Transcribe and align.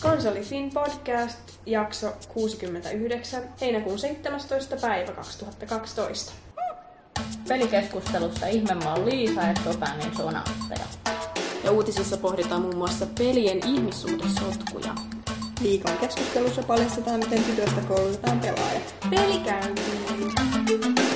Konsolifin 0.00 0.70
podcast, 0.70 1.38
jakso 1.66 2.12
69, 2.34 3.42
heinäkuun 3.60 3.98
17. 3.98 4.76
päivä 4.76 5.12
2012. 5.12 6.32
Pelikeskustelussa 7.48 8.46
ihmemaa 8.46 8.94
on 8.94 9.06
Liisa 9.06 9.40
ja 9.40 9.54
Chopinin 9.54 10.16
sonautteja. 10.16 10.86
Ja 11.64 11.70
uutisissa 11.70 12.16
pohditaan 12.16 12.62
muun 12.62 12.76
muassa 12.76 13.06
pelien 13.18 13.68
ihmissuhdesotkuja. 13.68 14.94
Viikon 15.62 15.98
keskustelussa 16.00 16.62
paljastetaan, 16.62 17.20
miten 17.20 17.44
tytöstä 17.44 17.80
koulutetaan 17.88 18.40
pelaaja. 18.40 18.80
Pelikäyntiin. 19.10 21.11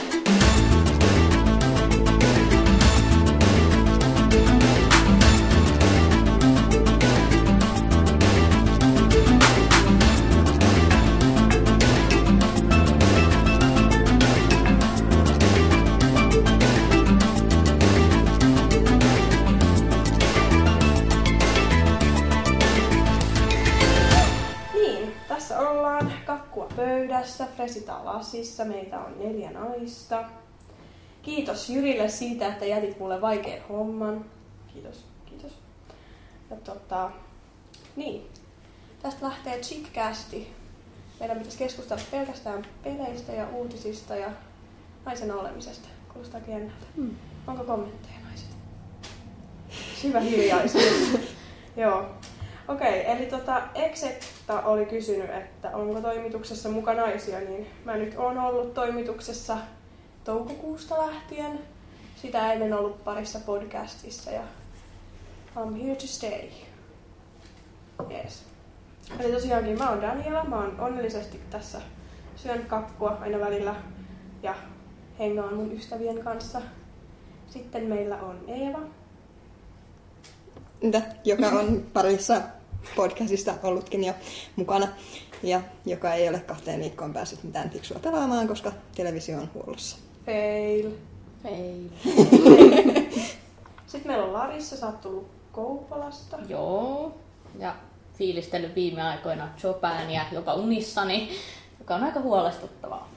Fresita 27.66 28.04
lasissa, 28.04 28.64
meitä 28.64 29.00
on 29.00 29.18
neljä 29.18 29.50
naista. 29.50 30.24
Kiitos 31.22 31.70
Jyrille 31.70 32.08
siitä, 32.08 32.46
että 32.46 32.64
jätit 32.64 32.98
mulle 32.98 33.20
vaikean 33.20 33.68
homman. 33.68 34.24
Kiitos, 34.72 35.04
kiitos. 35.24 35.52
Ja 36.50 36.56
tota, 36.56 37.10
niin, 37.96 38.26
tästä 39.02 39.26
lähtee 39.26 39.60
Chitcasti. 39.60 40.52
Meidän 41.20 41.38
pitäisi 41.38 41.58
keskustella 41.58 42.02
pelkästään 42.10 42.66
peleistä 42.82 43.32
ja 43.32 43.48
uutisista 43.48 44.16
ja 44.16 44.30
naisen 45.04 45.32
olemisesta. 45.32 45.88
Kuulostaa 46.12 46.40
jännältä. 46.48 46.86
Hmm. 46.96 47.16
Onko 47.46 47.64
kommentteja 47.64 48.20
naiset? 48.24 48.48
Syvä 50.02 50.20
hiljaisuus. 50.20 51.18
Joo. 51.76 52.06
Okei, 52.68 53.10
eli 53.10 53.26
tota, 53.26 53.62
Exetta 53.74 54.62
oli 54.62 54.86
kysynyt, 54.86 55.30
että 55.30 55.76
onko 55.76 56.00
toimituksessa 56.00 56.68
muka 56.68 56.94
naisia, 56.94 57.40
niin 57.40 57.66
mä 57.84 57.96
nyt 57.96 58.14
oon 58.16 58.38
ollut 58.38 58.74
toimituksessa 58.74 59.58
toukokuusta 60.24 60.98
lähtien. 60.98 61.60
Sitä 62.16 62.52
ennen 62.52 62.72
ollut 62.72 63.04
parissa 63.04 63.40
podcastissa 63.46 64.30
ja 64.30 64.42
I'm 65.56 65.82
here 65.82 65.94
to 65.94 66.06
stay. 66.06 66.48
Yes. 68.10 68.44
Eli 69.20 69.32
tosiaankin 69.32 69.78
mä 69.78 69.90
oon 69.90 70.02
Daniela, 70.02 70.44
mä 70.44 70.56
oon 70.56 70.80
onnellisesti 70.80 71.40
tässä 71.50 71.80
syön 72.36 72.66
kakkua 72.66 73.18
aina 73.20 73.40
välillä 73.40 73.74
ja 74.42 74.54
hengaan 75.18 75.54
mun 75.54 75.72
ystävien 75.72 76.24
kanssa. 76.24 76.62
Sitten 77.46 77.82
meillä 77.82 78.16
on 78.16 78.40
Eeva. 78.48 78.80
Joka 81.24 81.46
on 81.46 81.86
parissa 81.92 82.40
podcastista 82.96 83.54
ollutkin 83.62 84.04
jo 84.04 84.12
mukana. 84.56 84.88
Ja 85.42 85.60
joka 85.84 86.14
ei 86.14 86.28
ole 86.28 86.40
kahteen 86.40 86.80
viikkoon 86.80 87.12
päässyt 87.12 87.42
mitään 87.42 87.70
fiksua 87.70 87.98
pelaamaan, 87.98 88.48
koska 88.48 88.72
televisio 88.94 89.38
on 89.38 89.50
huollossa. 89.54 89.96
Fail. 90.26 90.90
Fail. 91.42 91.88
Sitten 93.86 94.10
meillä 94.12 94.24
on 94.24 94.32
Larissa, 94.32 94.76
sä 94.76 94.86
oot 94.86 95.00
tullut 95.00 95.28
Kouvolasta. 95.52 96.38
Joo. 96.48 97.14
Ja 97.58 97.76
fiilistellyt 98.18 98.74
viime 98.74 99.02
aikoina 99.02 99.48
Chopinia 99.58 100.24
jopa 100.32 100.54
unissani, 100.54 101.30
joka 101.78 101.94
on 101.94 102.04
aika 102.04 102.20
huolestuttavaa. 102.20 103.08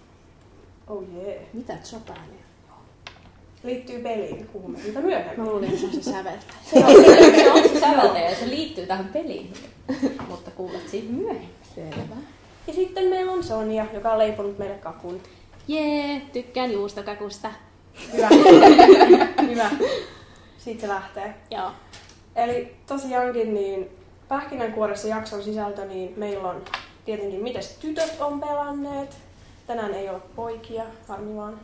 Oh 0.87 1.03
yeah. 1.13 1.43
Mitä 1.53 1.77
Chopania? 1.83 2.38
Liittyy 3.63 3.99
peliin, 3.99 4.49
puhumme 4.53 4.79
siitä 4.79 4.99
myöhemmin. 5.01 5.39
Mä 5.39 5.45
luulin, 5.45 5.69
että 5.69 5.79
se 5.79 5.85
on 5.85 5.93
se 5.93 6.03
säveltäjä. 6.03 6.53
Se 6.71 6.85
on 6.85 7.05
se, 7.35 7.51
on 7.51 7.69
se 7.69 7.79
säveltäjä 7.79 8.29
ja 8.29 8.35
se 8.35 8.49
liittyy 8.49 8.85
tähän 8.85 9.09
peliin. 9.13 9.53
Mutta 10.29 10.51
kuulet 10.51 10.89
siitä 10.89 11.11
myöhemmin. 11.11 11.49
Selvä. 11.75 12.15
Ja 12.67 12.73
sitten 12.73 13.05
meillä 13.05 13.31
on 13.31 13.43
Sonja, 13.43 13.85
joka 13.93 14.11
on 14.11 14.19
leiponut 14.19 14.57
meille 14.57 14.75
kakun. 14.75 15.21
Jee, 15.67 16.21
tykkään 16.33 16.71
juustokakusta. 16.71 17.51
Hyvä. 18.13 18.29
Hyvä. 19.49 19.69
Siitä 20.57 20.81
se 20.81 20.87
lähtee. 20.87 21.33
Joo. 21.51 21.71
Eli 22.35 22.75
tosiaankin 22.87 23.53
niin 23.53 23.89
pähkinänkuoressa 24.27 25.07
jakson 25.07 25.43
sisältö, 25.43 25.85
niin 25.85 26.13
meillä 26.17 26.49
on 26.49 26.61
tietenkin, 27.05 27.43
miten 27.43 27.63
tytöt 27.79 28.15
on 28.19 28.39
pelanneet. 28.39 29.17
Tänään 29.67 29.93
ei 29.93 30.09
ole 30.09 30.21
poikia, 30.35 30.83
harmi 31.07 31.35
vaan. 31.35 31.59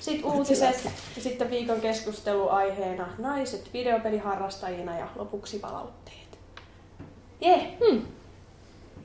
Sitten 0.00 0.24
uutiset 0.32 0.84
ja 1.16 1.22
sitten 1.22 1.50
viikon 1.50 1.80
keskustelu 1.80 2.48
aiheena 2.48 3.08
naiset 3.18 3.70
videopeliharrastajina 3.72 4.98
ja 4.98 5.08
lopuksi 5.16 5.58
palautteet. 5.58 6.38
Jee! 7.40 7.76
Hmm. 7.86 8.02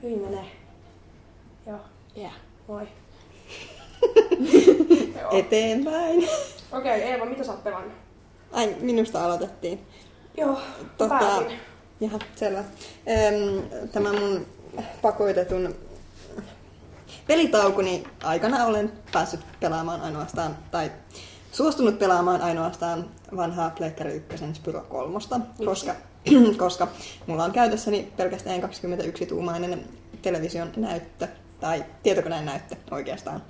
Hyvin 0.02 0.18
menee. 0.20 0.44
Joo, 1.66 1.78
Yeah. 2.18 2.32
moi. 2.68 2.88
Eteenpäin. 5.38 6.28
Okei, 6.72 7.02
Eeva, 7.02 7.24
mitä 7.24 7.44
sä 7.44 7.52
oot 7.52 7.64
pelannut? 7.64 7.92
Ai, 8.52 8.76
minusta 8.80 9.24
aloitettiin. 9.24 9.86
Joo, 10.36 10.58
Tota. 10.98 11.42
Jaha, 12.00 12.18
selvä. 12.36 12.64
Tämä 13.92 14.12
mun 14.12 14.46
pakotetun 15.02 15.74
pelitaukuni 17.26 18.04
aikana 18.22 18.64
olen 18.64 18.92
päässyt 19.12 19.40
pelaamaan 19.60 20.00
ainoastaan, 20.00 20.58
tai 20.70 20.92
suostunut 21.52 21.98
pelaamaan 21.98 22.42
ainoastaan 22.42 23.10
vanhaa 23.36 23.70
Pleikkari 23.70 24.12
1 24.14 24.44
Spyro 24.54 24.80
3, 24.80 25.18
koska, 25.66 25.94
koska 26.58 26.88
mulla 27.26 27.44
on 27.44 27.52
käytössäni 27.52 28.12
pelkästään 28.16 28.62
21-tuumainen 28.62 29.78
television 30.22 30.72
näyttö, 30.76 31.28
tai 31.60 31.84
tietokoneen 32.02 32.46
näyttö 32.46 32.76
oikeastaan. 32.90 33.42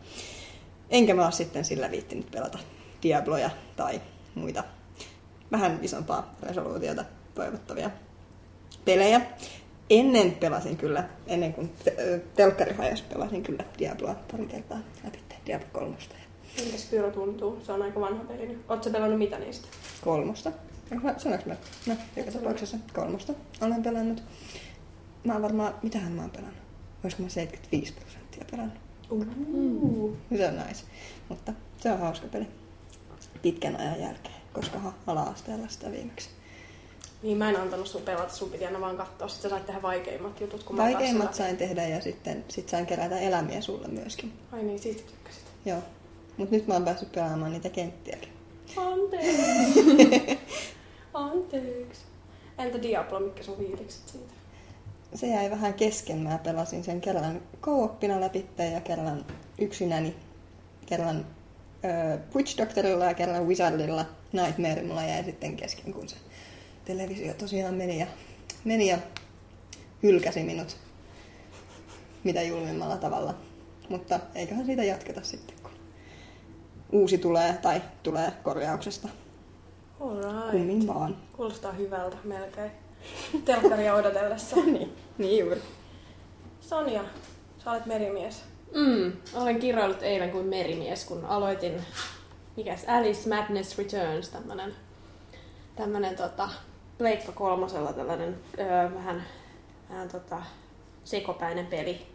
Enkä 0.91 1.15
mä 1.15 1.25
oo 1.25 1.31
sitten 1.31 1.65
sillä 1.65 1.91
viittinyt 1.91 2.31
pelata 2.31 2.59
Diabloja 3.03 3.51
tai 3.77 4.01
muita 4.35 4.65
vähän 5.53 5.79
isompaa 5.83 6.35
resoluutiota 6.43 7.05
toivottavia 7.35 7.91
pelejä. 8.85 9.21
Ennen 9.93 10.33
pelasin 10.33 10.77
kyllä, 10.77 11.09
ennen 11.27 11.55
kuin 11.55 11.73
te- 11.85 12.21
telkkari 12.37 12.75
pelasin 13.09 13.43
kyllä 13.43 13.65
Diabloa 13.79 14.15
pari 14.31 14.47
kertaa 14.47 14.79
läpi, 15.05 15.19
Diablo 15.47 15.69
kolmosta 15.73 16.15
Miltä 16.57 16.79
Spyro 16.79 17.11
tuntuu? 17.11 17.61
Se 17.63 17.73
on 17.73 17.83
aika 17.83 18.01
vanha 18.01 18.25
peli 18.25 18.47
nyt. 18.47 18.65
Ootko 18.69 18.91
pelannut 18.91 19.19
mitä 19.19 19.39
niistä? 19.39 19.69
kolmosta. 20.05 20.53
Sanoinko 21.19 21.49
mä? 21.49 21.57
No, 21.87 21.95
joka 22.17 22.31
tapauksessa 22.31 22.77
kolmosta 22.95 23.33
olen 23.61 23.83
pelannut. 23.83 24.23
Mä 25.25 25.33
oon 25.33 25.43
varmaan, 25.43 25.75
mitähän 25.83 26.13
mä 26.13 26.23
oon 26.23 26.31
pelannut? 26.31 26.63
Olisiko 27.05 27.23
mä 27.23 27.29
75 27.29 27.93
prosenttia 27.93 28.45
pelannut? 28.51 28.79
Uh. 29.11 30.17
Se 30.37 30.49
on 30.49 30.57
nice. 30.57 30.85
Mutta 31.29 31.53
se 31.79 31.93
on 31.93 31.99
hauska 31.99 32.27
peli. 32.29 32.47
Pitkän 33.43 33.77
ajan 33.77 34.01
jälkeen, 34.01 34.35
koska 34.53 34.93
ala-asteella 35.07 35.69
sitä 35.69 35.91
viimeksi. 35.91 36.31
Niin 37.23 37.39
mä 37.39 37.51
en 37.51 37.61
antanut 37.61 37.87
sun 37.87 38.03
pelata, 38.03 38.35
sun 38.35 38.51
piti 38.51 38.67
aina 38.67 38.81
vaan 38.81 38.97
katsoa. 38.97 39.29
Sitten 39.29 39.51
sä 39.51 39.57
sait 39.57 39.67
tehdä 39.67 39.83
vaikeimmat 39.83 40.41
jutut, 40.41 40.63
kun 40.63 40.77
mä 40.77 40.83
Vaikeimmat 40.83 41.25
päässyt 41.25 41.47
sain 41.47 41.57
tehdä 41.57 41.89
ja 41.89 42.01
sitten 42.01 42.45
sit 42.49 42.69
sain 42.69 42.87
kerätä 42.87 43.19
elämiä 43.19 43.61
sulle 43.61 43.89
myöskin. 43.89 44.33
Ai 44.53 44.63
niin, 44.63 44.79
siitä 44.79 45.03
tykkäsit. 45.11 45.43
Joo. 45.65 45.79
Mut 46.37 46.51
nyt 46.51 46.67
mä 46.67 46.75
oon 46.75 46.85
päässyt 46.85 47.13
pelaamaan 47.13 47.53
niitä 47.53 47.69
kenttiäkin. 47.69 48.33
Anteeksi. 48.77 50.39
Anteeksi. 51.15 52.01
Entä 52.59 52.83
Diablo, 52.83 53.21
mitkä 53.21 53.43
sun 53.43 53.57
fiilikset 53.57 54.09
siitä? 54.09 54.33
Se 55.15 55.27
jäi 55.27 55.51
vähän 55.51 55.75
kesken. 55.75 56.19
Mä 56.19 56.39
pelasin 56.39 56.85
sen 56.85 57.01
kerran 57.01 57.41
co-oppina 57.63 58.21
läpi 58.21 58.47
ja 58.73 58.81
kerran 58.81 59.25
yksinäni. 59.59 60.17
Kerran 60.87 61.27
ö, 61.85 62.19
Witch 62.35 62.59
Doctorilla 62.59 63.05
ja 63.05 63.15
kerran 63.15 63.47
Wizardilla. 63.47 64.07
Nightmare 64.33 64.83
mulla 64.83 65.05
jäi 65.05 65.25
sitten 65.25 65.57
kesken, 65.57 65.93
kun 65.93 66.09
se 66.09 66.17
televisio 66.85 67.35
tosiaan 67.35 67.75
meni 67.75 68.01
ja, 68.01 68.07
meni 68.65 68.89
ja 68.89 68.99
hylkäsi 70.03 70.43
minut 70.43 70.77
mitä 72.25 72.43
julmimmalla 72.43 72.97
tavalla. 72.97 73.35
Mutta 73.89 74.21
eiköhän 74.35 74.67
siitä 74.67 74.85
jatketa 74.85 75.23
sitten, 75.23 75.57
kun 75.63 75.71
uusi 76.93 77.19
tulee 77.19 77.59
tai 77.63 77.83
tulee 78.03 78.33
korjauksesta. 78.43 79.09
Alright. 80.01 80.51
Kummin 80.51 80.87
vaan. 80.87 81.17
Kuulostaa 81.33 81.73
hyvältä 81.73 82.17
melkein. 82.25 82.71
Telkkaria 83.45 83.95
odotellessa. 83.95 84.57
niin, 84.73 84.97
niin 85.19 85.39
juuri. 85.39 85.63
Sonja, 86.61 87.05
sä 87.65 87.71
olet 87.71 87.87
merimies. 87.87 88.45
Mm, 88.75 89.13
olen 89.35 89.59
kirjoillut 89.59 90.03
eilen 90.03 90.31
kuin 90.31 90.47
merimies, 90.47 91.05
kun 91.05 91.25
aloitin, 91.25 91.73
mikäs 92.57 92.85
Alice 92.87 93.29
Madness 93.29 93.79
Returns, 93.79 94.29
tämmönen, 94.29 94.75
tämmönen 95.77 96.17
tota, 96.17 96.49
Pleikka 97.03 97.33
kolmosella 97.33 97.93
tällainen 97.93 98.37
öö, 98.59 98.95
vähän, 98.95 99.25
vähän 99.91 100.09
tota, 100.09 100.43
sekopäinen 101.05 101.67
peli. 101.67 102.07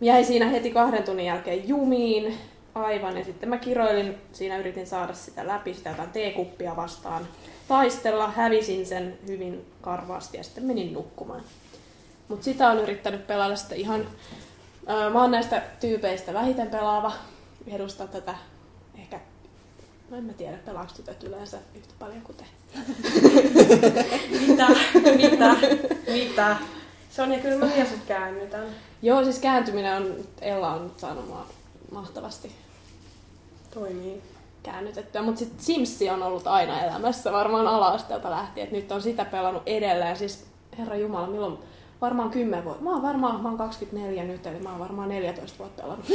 Jäi 0.00 0.24
siinä 0.24 0.46
heti 0.48 0.70
kahden 0.70 1.02
tunnin 1.02 1.26
jälkeen 1.26 1.68
jumiin 1.68 2.38
aivan 2.74 3.18
ja 3.18 3.24
sitten 3.24 3.48
mä 3.48 3.58
kiroilin, 3.58 4.14
siinä 4.32 4.58
yritin 4.58 4.86
saada 4.86 5.14
sitä 5.14 5.46
läpi, 5.46 5.74
sitä 5.74 5.90
jotain 5.90 6.10
teekuppia 6.10 6.76
vastaan 6.76 7.28
taistella, 7.68 8.30
hävisin 8.30 8.86
sen 8.86 9.18
hyvin 9.26 9.66
karvaasti 9.80 10.36
ja 10.36 10.44
sitten 10.44 10.64
menin 10.64 10.92
nukkumaan. 10.92 11.42
Mutta 12.28 12.44
sitä 12.44 12.70
on 12.70 12.78
yrittänyt 12.78 13.26
pelailla 13.26 13.56
sitten 13.56 13.78
ihan, 13.78 14.06
ää, 14.86 15.10
mä 15.10 15.22
oon 15.22 15.30
näistä 15.30 15.62
tyypeistä 15.80 16.34
vähiten 16.34 16.70
pelaava, 16.70 17.12
edustaa 17.66 18.06
tätä 18.06 18.34
no 20.12 20.18
en 20.18 20.24
mä 20.24 20.32
tiedä, 20.32 20.58
pelaako 20.64 20.92
tytöt 20.96 21.22
yleensä 21.22 21.58
yhtä 21.74 21.94
paljon 21.98 22.22
kuin 22.22 22.36
te. 22.36 22.44
Mitä? 24.46 24.66
Mitä? 25.16 25.54
Mitä? 26.12 26.56
Sonja, 27.10 27.38
kyllä 27.38 27.66
mä 27.66 27.84
sut 27.84 28.04
käännytän. 28.06 28.66
Joo, 29.02 29.24
siis 29.24 29.38
kääntyminen 29.38 29.96
on, 29.96 30.14
Ella 30.40 30.72
on 30.72 30.84
nyt 30.84 30.98
saanut 30.98 31.28
mua 31.28 31.46
mahtavasti 31.92 32.52
Toimii. 33.74 34.22
käännytettyä. 34.62 35.22
Mutta 35.22 35.38
sitten 35.38 35.64
Simsi 35.64 36.10
on 36.10 36.22
ollut 36.22 36.46
aina 36.46 36.82
elämässä 36.82 37.32
varmaan 37.32 37.66
ala-asteelta 37.66 38.30
lähtien. 38.30 38.66
Et 38.66 38.72
nyt 38.72 38.92
on 38.92 39.02
sitä 39.02 39.24
pelannut 39.24 39.62
edelleen. 39.66 40.16
Siis 40.16 40.44
herra 40.78 40.96
Jumala, 40.96 41.26
milloin 41.26 41.58
varmaan 42.00 42.30
10 42.30 42.64
vuotta. 42.64 42.82
Mä 42.84 42.92
oon 42.92 43.02
varmaan, 43.02 43.40
mä 43.40 43.48
oon 43.48 43.58
24 43.58 44.24
nyt, 44.24 44.46
eli 44.46 44.58
mä 44.58 44.70
oon 44.70 44.78
varmaan 44.78 45.08
14 45.08 45.58
vuotta 45.58 45.82
pelannut 45.82 46.06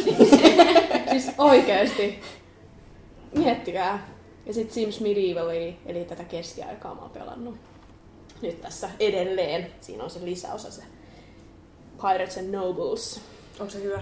siis 1.12 1.32
oikeesti. 1.38 2.22
Miettikää. 3.36 4.08
Ja 4.46 4.54
sitten 4.54 4.74
Sims 4.74 5.00
Medieval, 5.02 5.50
eli, 5.50 5.78
eli 5.86 6.06
tätä 6.06 6.24
keskiaikaa 6.24 6.96
mä 6.96 7.02
oon 7.02 7.10
pelannut. 7.10 7.56
Nyt 8.42 8.62
tässä 8.62 8.90
edelleen. 9.00 9.72
Siinä 9.82 10.04
on 10.04 10.10
se 10.10 10.20
lisäosa, 10.26 10.72
se 10.72 10.82
Pirates 12.02 12.38
and 12.38 12.50
Nobles. 12.56 13.22
Onko 13.60 13.72
se 13.72 13.84
hyvä? 13.84 14.02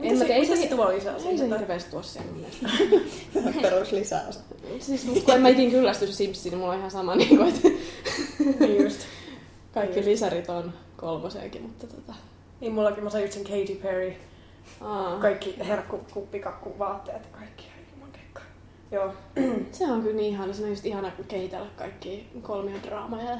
En 0.00 0.18
mä 0.18 0.24
tiedä, 0.24 0.34
ei 0.34 0.46
se- 0.46 0.56
se 0.56 0.66
tuo 0.68 0.88
lisää? 0.88 1.14
Ei 1.14 1.20
siitä? 1.20 1.48
se 1.48 1.58
hirveästi 1.58 1.90
tuossa 1.90 2.12
siellä 2.12 2.32
mun 2.32 2.40
mielestä. 2.40 3.60
Perus 3.70 3.92
lisäosa. 3.92 4.40
Siis, 4.80 5.06
kun 5.24 5.34
en 5.34 5.40
mä 5.42 5.48
itin 5.48 5.70
kyllästy 5.70 6.06
Simsiin, 6.12 6.50
niin 6.50 6.58
mulla 6.58 6.72
on 6.72 6.78
ihan 6.78 6.90
sama, 6.90 7.14
niin 7.16 7.36
kuin, 7.36 7.48
että 7.48 7.68
Niin 8.60 8.82
just. 8.84 9.00
kaikki 9.74 10.04
lisärit 10.04 10.48
on 10.50 10.72
kolmoseenkin, 10.96 11.62
mutta 11.62 11.86
tota... 11.86 12.14
Niin 12.60 12.72
mullakin 12.72 13.04
mä 13.04 13.10
sain 13.10 13.22
just 13.24 13.34
sen 13.34 13.44
Katy 13.44 13.74
Perry. 13.82 14.12
Aa, 14.80 15.18
Kaikki 15.18 15.54
herkku, 15.68 16.00
kuppikakku, 16.14 16.78
vaatteet 16.78 17.22
ja 17.32 17.38
kaikki. 17.38 17.64
Joo. 18.92 19.12
se 19.72 19.84
on 19.92 20.02
kyllä 20.02 20.16
niin 20.16 20.32
ihana, 20.32 20.52
se 20.52 20.62
on 20.62 20.68
just 20.70 20.86
ihana 20.86 21.10
kehitellä 21.28 21.66
kaikki 21.76 22.28
kolmiodraamoja 22.42 23.30
ja 23.30 23.38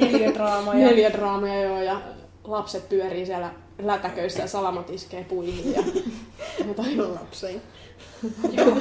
Neljä 0.00 0.34
draamaa. 0.34 0.74
ja- 0.74 0.86
neljä 0.86 1.10
draamoja 1.12 1.62
joo, 1.62 1.82
ja 1.82 2.00
lapset 2.44 2.88
pyörii 2.88 3.26
siellä 3.26 3.50
lätäköissä 3.78 4.42
ja 4.42 4.48
salamat 4.48 4.90
iskee 4.90 5.24
puihin 5.24 5.72
ja 5.72 5.82
jotain. 6.68 7.14
Lapsiin. 7.14 7.62
Joo. 8.56 8.76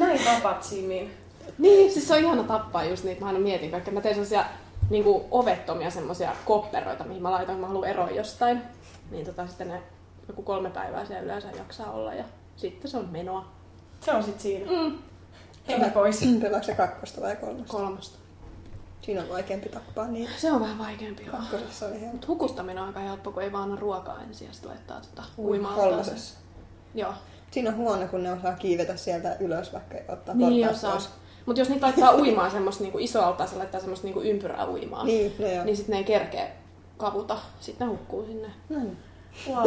Näin 0.00 0.20
tapat 0.24 0.62
Simin. 0.62 1.10
Niin, 1.58 1.92
siis 1.92 2.08
se 2.08 2.14
on 2.14 2.20
ihana 2.20 2.42
tappaa 2.42 2.84
just 2.84 3.04
niitä. 3.04 3.20
Mä 3.20 3.26
aina 3.26 3.38
mietin 3.38 3.70
kaikkea. 3.70 3.94
Mä 3.94 4.00
teen 4.00 4.14
sellaisia 4.14 4.44
niin 4.90 5.04
kuin 5.04 5.24
ovettomia 5.30 5.90
semmoisia 5.90 6.32
kopperoita, 6.44 7.04
mihin 7.04 7.22
mä 7.22 7.30
laitan, 7.30 7.54
kun 7.54 7.60
mä 7.60 7.66
haluan 7.66 7.88
eroa 7.88 8.10
jostain. 8.10 8.62
Niin 9.10 9.26
tota, 9.26 9.46
sitten 9.46 9.68
ne 9.68 9.82
joku 10.28 10.42
kolme 10.42 10.70
päivää 10.70 11.04
siellä 11.04 11.22
yleensä 11.24 11.48
jaksaa 11.58 11.90
olla 11.92 12.14
ja 12.14 12.24
sitten 12.56 12.90
se 12.90 12.96
on 12.96 13.08
menoa. 13.10 13.48
Se 14.00 14.12
on 14.12 14.22
sit 14.22 14.40
siinä. 14.40 14.70
Mm. 14.72 14.98
Henki 15.68 15.90
pois. 15.90 16.20
Pelaatko 16.40 16.66
se 16.66 16.74
kakkosta 16.74 17.20
vai 17.20 17.36
kolmosta? 17.36 17.72
Kolmosta. 17.72 18.18
Siinä 19.02 19.20
on 19.22 19.28
vaikeampi 19.28 19.68
tappaa 19.68 20.06
niin. 20.08 20.28
Se 20.36 20.52
on 20.52 20.60
vähän 20.60 20.78
vaikeampi 20.78 21.24
joo. 21.26 21.36
Kakkosessa 21.36 21.86
oli 21.86 21.92
helppo. 22.00 22.16
Mut 22.16 22.28
hukuttaminen 22.28 22.78
on 22.82 22.86
aika 22.88 23.00
helppo, 23.00 23.32
kun 23.32 23.42
ei 23.42 23.52
vaan 23.52 23.64
anna 23.64 23.76
ruokaa 23.76 24.22
ensin 24.22 24.46
ja 24.46 24.52
sitten 24.52 24.70
laittaa 24.70 25.00
tota 25.00 25.22
Ui, 25.38 25.44
uimaan. 25.50 25.74
Kolmosessa. 25.74 26.38
Joo. 26.94 27.12
Siinä 27.50 27.70
on 27.70 27.76
huono, 27.76 28.08
kun 28.08 28.22
ne 28.22 28.32
osaa 28.32 28.52
kiivetä 28.52 28.96
sieltä 28.96 29.36
ylös, 29.40 29.72
vaikka 29.72 29.94
ei 29.94 30.04
ottaa 30.08 30.34
Niin 30.34 30.68
osaa. 30.70 30.90
pois. 30.92 31.08
Mutta 31.46 31.60
jos 31.60 31.68
niitä 31.68 31.86
laittaa 31.86 32.14
uimaan 32.14 32.50
semmoista 32.50 32.82
niinku 32.82 32.98
isoa 32.98 33.26
altaa, 33.26 33.46
se 33.46 33.56
laittaa 33.56 33.80
semmoista 33.80 34.06
niinku 34.06 34.20
ympyrää 34.20 34.68
uimaan, 34.68 35.06
Niin, 35.06 35.32
no 35.38 35.46
joo. 35.46 35.64
niin 35.64 35.76
sitten 35.76 35.92
ne 35.92 35.98
ei 35.98 36.04
kerkeä 36.04 36.48
kavuta. 36.96 37.38
Sitten 37.60 37.86
ne 37.88 37.92
hukkuu 37.92 38.24
sinne. 38.26 38.48
No 38.68 38.78
niin. 38.78 38.96
Wow. 39.48 39.66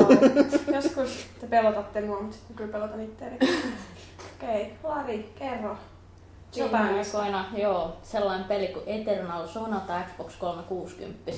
Joskus 0.75 1.25
te 1.41 1.47
pelotatte 1.47 2.01
mua, 2.01 2.19
mutta 2.19 2.35
sitten 2.37 2.55
kyllä 2.55 2.71
pelotan 2.71 3.01
itseäni. 3.01 3.35
Okei, 3.35 4.61
okay. 4.61 4.91
Lari, 4.91 5.33
kerro. 5.39 5.77
Viime 6.55 6.71
Japanista. 6.71 7.17
aikoina, 7.17 7.45
joo, 7.57 7.97
sellainen 8.03 8.47
peli 8.47 8.67
kuin 8.67 8.83
Eternal 8.87 9.47
Sonata 9.47 10.01
Xbox 10.01 10.35
360. 10.35 11.31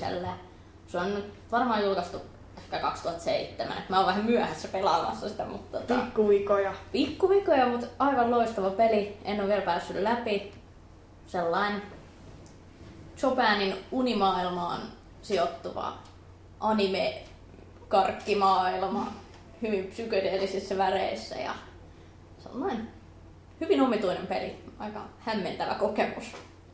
Se 0.86 0.98
on 0.98 1.14
nyt 1.14 1.34
varmaan 1.52 1.84
julkaistu 1.84 2.20
ehkä 2.58 2.78
2007. 2.78 3.78
Et 3.78 3.88
mä 3.88 3.96
oon 3.96 4.06
vähän 4.06 4.24
myöhässä 4.24 4.68
pelaamassa 4.68 5.28
sitä, 5.28 5.44
mutta 5.44 5.78
tota, 5.78 5.94
Pikkuvikoja. 5.94 6.72
pikkuvikoja, 6.92 7.66
mutta 7.66 7.86
aivan 7.98 8.30
loistava 8.30 8.70
peli. 8.70 9.16
En 9.24 9.40
ole 9.40 9.48
vielä 9.48 9.62
päässyt 9.62 9.96
läpi. 9.96 10.52
Sellainen 11.26 11.82
Chopinin 13.16 13.76
unimaailmaan 13.90 14.80
sijoittuva 15.22 15.92
anime 16.60 17.24
karkkimaailma 17.88 19.12
hyvin 19.62 19.86
psykedeellisissä 19.86 20.78
väreissä 20.78 21.36
ja 21.36 21.54
sellainen 22.38 22.88
hyvin 23.60 23.80
omituinen 23.80 24.26
peli. 24.26 24.64
Aika 24.78 25.00
hämmentävä 25.18 25.74
kokemus. 25.74 26.24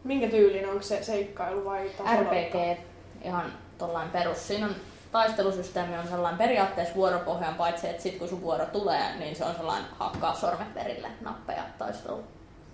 Minkä 0.05 0.29
tyylin? 0.29 0.69
Onko 0.69 0.83
se 0.83 1.03
seikkailu 1.03 1.65
vai 1.65 1.89
tasolla? 1.89 2.21
RPG 2.21 2.79
ihan 3.25 3.53
tollain 3.79 4.11
perus. 4.11 4.49
Siinä 4.49 4.67
on 4.67 4.75
taistelusysteemi 5.13 5.99
on 5.99 6.09
sellainen 6.09 6.39
periaatteessa 6.39 6.95
vuoropohjan, 6.95 7.55
paitsi 7.55 7.89
että 7.89 8.03
sit 8.03 8.19
kun 8.19 8.29
sun 8.29 8.43
vuoro 8.43 8.67
tulee, 8.67 9.17
niin 9.19 9.37
se 9.37 9.45
on 9.45 9.55
sellainen 9.55 9.91
hakkaa 9.99 10.35
sormet 10.35 10.75
perille 10.75 11.09
nappeja 11.21 11.63
taistelu. 11.79 12.25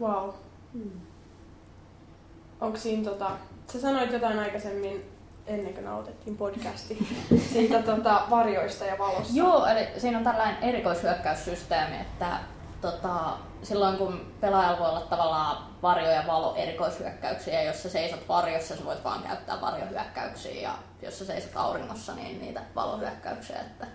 Wow. 0.01 0.31
Onko 2.61 2.79
siinä 2.79 3.11
tota... 3.11 3.31
Sä 3.73 3.81
sanoit 3.81 4.13
jotain 4.13 4.39
aikaisemmin 4.39 5.18
ennen 5.49 5.75
kuin 5.75 5.89
aloitettiin 5.89 6.37
podcasti 6.37 7.09
siitä 7.53 7.83
tota, 7.83 8.23
varjoista 8.31 8.85
ja 8.85 8.99
valosta. 8.99 9.33
Joo, 9.37 9.67
eli 9.67 9.89
siinä 9.97 10.19
on 10.19 10.25
tällainen 10.25 10.63
erikoishyökkäyssysteemi, 10.63 11.97
että 12.01 12.39
tota, 12.81 13.39
silloin 13.63 13.97
kun 13.97 14.33
pelaajalla 14.41 14.79
voi 14.79 14.89
olla 14.89 15.01
tavallaan 15.01 15.67
varjo- 15.83 16.11
ja 16.11 16.25
valo 16.27 16.55
erikoishyökkäyksiä, 16.55 17.55
ja 17.55 17.67
jos 17.67 17.83
sä 17.83 17.89
seisot 17.89 18.29
varjossa, 18.29 18.77
sä 18.77 18.85
voit 18.85 19.05
vaan 19.05 19.23
käyttää 19.23 19.61
varjohyökkäyksiä, 19.61 20.63
ja 20.63 20.75
jos 21.03 21.19
sä 21.19 21.25
seisot 21.25 21.57
auringossa, 21.57 22.15
niin 22.15 22.41
niitä 22.41 22.63
valohyökkäyksiä. 22.75 23.61
Että 23.61 23.87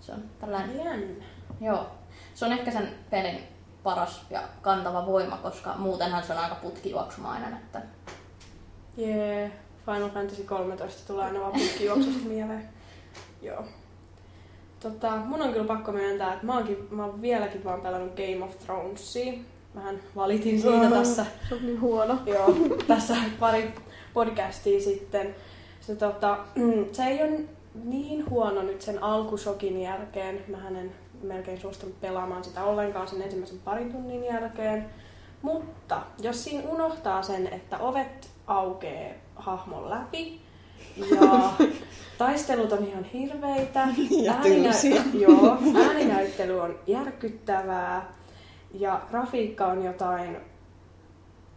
se 0.00 0.12
on 0.12 0.24
tällainen 0.40 0.76
Jännä. 0.76 1.24
Joo. 1.60 1.86
Se 2.34 2.44
on 2.44 2.52
ehkä 2.52 2.70
sen 2.70 2.94
pelin 3.10 3.48
paras 3.82 4.26
ja 4.30 4.42
kantava 4.62 5.06
voima, 5.06 5.36
koska 5.36 5.74
muutenhan 5.76 6.22
se 6.22 6.32
on 6.32 6.38
aika 6.38 6.54
putkijuoksumainen. 6.54 7.54
Että... 7.54 7.82
Jee. 8.96 9.63
Final 9.86 10.10
Fantasy 10.10 10.42
13 10.42 11.06
tulee 11.06 11.24
aina 11.24 11.40
vaan 11.40 11.52
putkijuoksusta 11.52 12.28
mieleen. 12.28 12.68
Joo. 13.42 13.64
Tota, 14.80 15.16
mun 15.16 15.42
on 15.42 15.52
kyllä 15.52 15.66
pakko 15.66 15.92
myöntää, 15.92 16.32
että 16.32 16.46
mä, 16.46 16.54
oonkin, 16.54 16.88
mä 16.90 17.04
oon 17.04 17.22
vieläkin 17.22 17.64
vaan 17.64 17.80
pelannut 17.80 18.16
Game 18.16 18.44
of 18.44 18.58
Thronesia. 18.58 19.32
Mähän 19.74 20.00
valitin 20.16 20.60
siitä 20.60 20.90
tässä 20.90 21.26
Se 21.48 21.54
on 21.54 21.66
niin 21.66 21.80
huono. 21.80 22.18
Joo, 22.26 22.54
tässä 22.86 23.16
pari 23.40 23.74
podcastia 24.14 24.80
sitten. 24.80 25.34
Se, 25.80 25.96
tota, 25.96 26.38
se 26.92 27.04
ei 27.04 27.22
ole 27.22 27.40
niin 27.84 28.30
huono 28.30 28.62
nyt 28.62 28.82
sen 28.82 29.02
alkusokin 29.02 29.80
jälkeen. 29.80 30.44
Mä 30.48 30.68
en 30.68 30.92
melkein 31.22 31.60
suostunut 31.60 32.00
pelaamaan 32.00 32.44
sitä 32.44 32.64
ollenkaan 32.64 33.08
sen 33.08 33.22
ensimmäisen 33.22 33.60
parin 33.64 33.92
tunnin 33.92 34.24
jälkeen. 34.24 34.90
Mutta 35.42 36.02
jos 36.18 36.44
siinä 36.44 36.68
unohtaa 36.68 37.22
sen, 37.22 37.46
että 37.46 37.78
ovet 37.78 38.30
aukeaa 38.46 39.23
hahmon 39.36 39.90
läpi 39.90 40.40
ja 40.96 41.52
taistelut 42.18 42.72
on 42.72 42.86
ihan 42.86 43.04
hirveitä. 43.04 43.88
Ja 44.22 44.32
ääninä-. 44.32 44.74
Joo, 45.14 45.58
ääninäyttely 45.86 46.60
on 46.60 46.78
järkyttävää 46.86 48.12
ja 48.74 49.00
grafiikka 49.10 49.66
on 49.66 49.84
jotain 49.84 50.36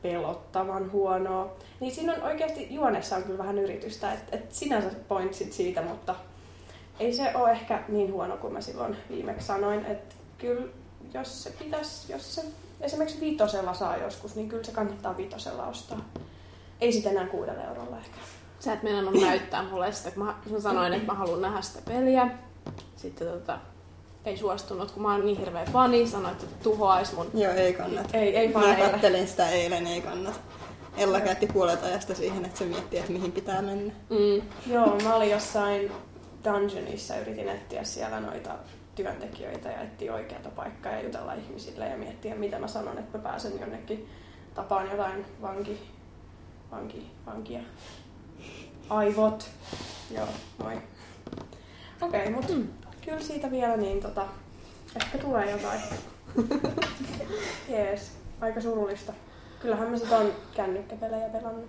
pelottavan 0.02 0.92
huonoa. 0.92 1.56
Niin 1.80 1.96
siinä 1.96 2.14
on 2.14 2.24
oikeasti 2.24 2.68
juonessa 2.70 3.16
on 3.16 3.24
kyllä 3.24 3.38
vähän 3.38 3.60
yritystä, 3.60 4.14
että 4.14 4.36
et 4.36 4.52
sinänsä 4.52 4.90
pointsit 5.08 5.54
siitä, 5.54 5.82
mutta 5.82 6.16
ei 7.00 7.14
se 7.14 7.32
ole 7.36 7.52
ehkä 7.52 7.84
niin 7.88 8.14
huono 8.14 8.38
kuin 8.38 8.54
mä 8.54 8.62
silloin 8.62 8.98
viimeksi 9.10 9.48
sanoin, 9.48 9.86
että 9.86 10.16
kyllä 10.38 10.68
jos 11.14 11.44
se 11.44 11.52
pitäisi, 11.52 12.12
jos 12.12 12.36
se 12.36 12.44
esimerkiksi 12.82 13.22
viitosella 13.22 13.74
saa 13.74 13.98
joskus, 13.98 14.36
niin 14.36 14.50
kyllä 14.50 14.64
se 14.64 14.72
kannattaa 14.72 15.18
viitosella 15.18 15.68
ostaa. 15.68 16.06
Ei 16.82 16.92
sitten 16.92 17.12
enää 17.12 17.28
kuudella 17.28 17.64
eurolla 17.64 17.98
ehkä. 17.98 18.18
Sä 18.60 18.74
et 18.74 18.84
meinannut 18.84 19.22
näyttää 19.22 19.64
mulle 19.64 19.92
sitä, 19.92 20.12
kun 20.12 20.26
mä, 20.26 20.36
mä 20.52 20.60
sanoin, 20.60 20.94
että 20.94 21.12
mä 21.12 21.14
haluan 21.14 21.42
nähdä 21.42 21.62
sitä 21.62 21.80
peliä. 21.92 22.30
Sitten 22.96 23.28
tota, 23.28 23.60
ei 24.26 24.38
suostunut, 24.38 24.92
kun 24.92 25.04
mä 25.04 25.12
oon 25.12 25.26
niin 25.26 25.38
hirveä 25.38 25.66
fani, 25.66 26.08
sanoin, 26.08 26.34
että 26.34 26.46
tuhoais 26.64 27.14
mun. 27.14 27.28
Joo, 27.34 27.54
ei 27.54 27.74
kannata. 27.74 28.18
Ei, 28.18 28.38
ei 28.38 28.48
Mä 28.48 28.76
kattelin 28.92 29.28
sitä 29.28 29.50
eilen, 29.50 29.88
ei 29.88 30.02
kannata. 30.02 30.40
Ella 30.98 31.22
käytti 31.22 31.48
puolet 31.48 31.84
ajasta 31.84 32.16
siihen, 32.16 32.46
että 32.46 32.60
se 32.60 32.66
miettii, 32.66 33.00
että 33.00 33.12
mihin 33.12 33.32
pitää 33.32 33.62
mennä. 33.62 33.94
Mm. 34.10 34.42
Joo, 34.74 35.00
mä 35.04 35.16
olin 35.16 35.30
jossain 35.30 35.92
dungeonissa, 36.44 37.18
yritin 37.18 37.50
etsiä 37.50 37.84
siellä 37.84 38.20
noita 38.20 38.52
työntekijöitä 38.96 39.70
ja 39.70 39.82
etsiä 39.82 40.14
oikeata 40.14 40.50
paikkaa 40.50 40.92
ja 40.92 41.02
jutella 41.02 41.34
ihmisille 41.34 41.86
ja 41.86 41.98
miettiä, 41.98 42.36
mitä 42.36 42.60
mä 42.60 42.68
sanon, 42.68 42.98
että 42.98 43.18
mä 43.18 43.24
pääsen 43.24 43.60
jonnekin 43.60 44.10
tapaan 44.56 44.92
jotain 44.92 45.26
vanki, 45.42 45.80
vanki, 46.72 47.12
vankia. 47.26 47.60
Aivot. 48.90 49.50
Joo, 50.12 50.28
moi. 50.64 50.76
Okei, 52.02 52.22
okay, 52.22 52.34
mutta 52.34 52.54
mm. 52.54 52.68
kyllä 53.06 53.20
siitä 53.20 53.52
vielä 53.52 53.78
niin 53.78 54.02
tota, 54.02 54.26
ehkä 54.96 55.18
tulee 55.18 55.52
jotain. 55.52 55.82
Jees, 57.70 58.12
aika 58.42 58.62
surullista. 58.62 59.14
Kyllähän 59.60 59.90
mä 59.90 59.98
sitä 59.98 60.18
on 60.18 60.32
kännykkäpelejä 60.56 61.30
pelannut. 61.30 61.66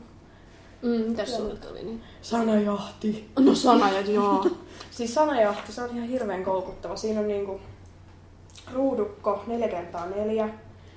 Mm, 0.82 0.90
mitäs 0.90 1.36
sulle 1.36 1.56
tuli 1.56 1.82
niin? 1.82 2.02
Sanajahti. 2.22 3.30
No 3.38 3.54
sanajat, 3.54 4.08
joo. 4.08 4.46
Siis 4.90 5.14
sanajahti, 5.14 5.72
se 5.72 5.82
on 5.82 5.90
ihan 5.90 6.08
hirveän 6.08 6.44
koukuttava. 6.44 6.96
Siinä 6.96 7.20
on 7.20 7.28
niinku 7.28 7.60
ruudukko 8.72 9.44
4 9.46 9.68
kertaa 9.68 10.06
4 10.06 10.48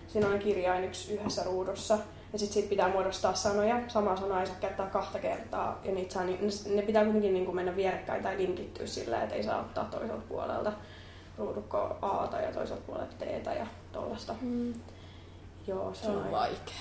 Siinä 0.07 0.27
on 0.27 0.39
kirjain 0.39 0.83
yksi 0.83 1.13
yhdessä 1.13 1.43
ruudussa. 1.43 1.97
Ja 2.33 2.39
sitten 2.39 2.53
siitä 2.53 2.69
pitää 2.69 2.89
muodostaa 2.89 3.33
sanoja. 3.33 3.79
Sama 3.87 4.17
sana 4.17 4.41
ei 4.41 4.47
saa 4.47 4.55
käyttää 4.61 4.87
kahta 4.87 5.19
kertaa. 5.19 5.79
Ja 5.83 5.91
niitä 5.91 6.13
saa, 6.13 6.23
ne 6.75 6.81
pitää 6.81 7.03
kuitenkin 7.03 7.33
niinku 7.33 7.51
mennä 7.51 7.75
vierekkäin 7.75 8.23
tai 8.23 8.37
linkittyä 8.37 8.87
sillä, 8.87 9.23
että 9.23 9.35
ei 9.35 9.43
saa 9.43 9.59
ottaa 9.61 9.85
toiselta 9.85 10.23
puolelta 10.29 10.73
ruudukko 11.37 11.77
A 12.01 12.39
ja 12.41 12.51
toiselta 12.53 12.81
puolelta 12.87 13.15
T 13.19 13.45
ja 13.45 13.67
tollasta. 13.91 14.35
Mm. 14.41 14.73
Joo, 15.67 15.93
se, 15.93 16.01
Se 16.01 16.09
on, 16.11 16.17
on 16.23 16.31
vaikea. 16.31 16.73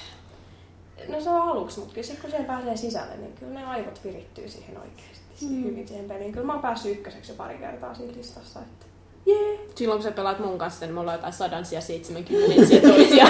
No 1.09 1.21
se 1.21 1.30
on 1.30 1.42
aluksi, 1.42 1.80
mutta 1.80 1.95
sitten 2.02 2.21
kun 2.21 2.30
siihen 2.30 2.47
pääsee 2.47 2.76
sisälle, 2.76 3.16
niin 3.16 3.33
kyllä 3.33 3.61
ne 3.61 3.66
aivot 3.66 4.04
virittyy 4.04 4.49
siihen 4.49 4.78
oikeasti 4.80 5.21
Mm. 5.42 5.64
hyvin 5.64 5.88
siihen 5.88 6.09
peliin. 6.09 6.33
Kyllä 6.33 6.47
mä 6.47 6.52
oon 6.52 6.62
päässyt 6.62 6.92
ykköseksi 6.92 7.33
jo 7.33 7.37
pari 7.37 7.59
kertaa 7.59 7.95
siinä 7.95 8.12
listassa. 8.16 8.61
Että... 8.61 8.87
Jee! 9.30 9.60
Silloin 9.75 9.99
kun 10.00 10.10
sä 10.10 10.16
pelaat 10.16 10.38
mun 10.38 10.58
kanssa, 10.58 10.87
niin 10.87 10.94
me 10.94 11.00
ollaan 11.00 11.16
jotain 11.18 11.32
sadansia, 11.32 11.80
seitsemänkymmenensiä 11.80 12.80
toisia. 12.80 13.26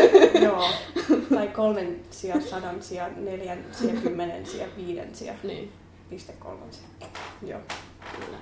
Joo. 0.44 0.64
Tai 1.34 1.48
kolmen 1.48 2.00
sijaan 2.10 2.42
sadan 2.42 2.82
sijaan, 2.82 3.24
neljän 3.24 3.64
sijaan, 3.72 3.98
kymmenen 4.02 4.46
sijaan, 4.46 4.70
viiden 4.76 5.14
sijaan, 5.14 5.38
niin, 5.42 5.72
piste 6.10 6.32
kolmen 6.32 6.68
sijaan. 6.70 7.12
Joo. 7.46 7.60
kyllä. 8.20 8.38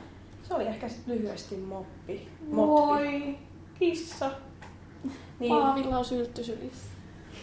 Se 0.48 0.54
oli 0.54 0.66
ehkä 0.66 0.88
sit 0.88 1.06
lyhyesti 1.06 1.56
moppi. 1.56 2.28
Motpi. 2.40 2.54
Moi! 2.54 3.38
Kissa. 3.78 4.30
Niin, 5.40 5.52
Paavilla 5.54 5.98
on 5.98 6.04
syltty 6.04 6.44
sylissä. 6.44 6.86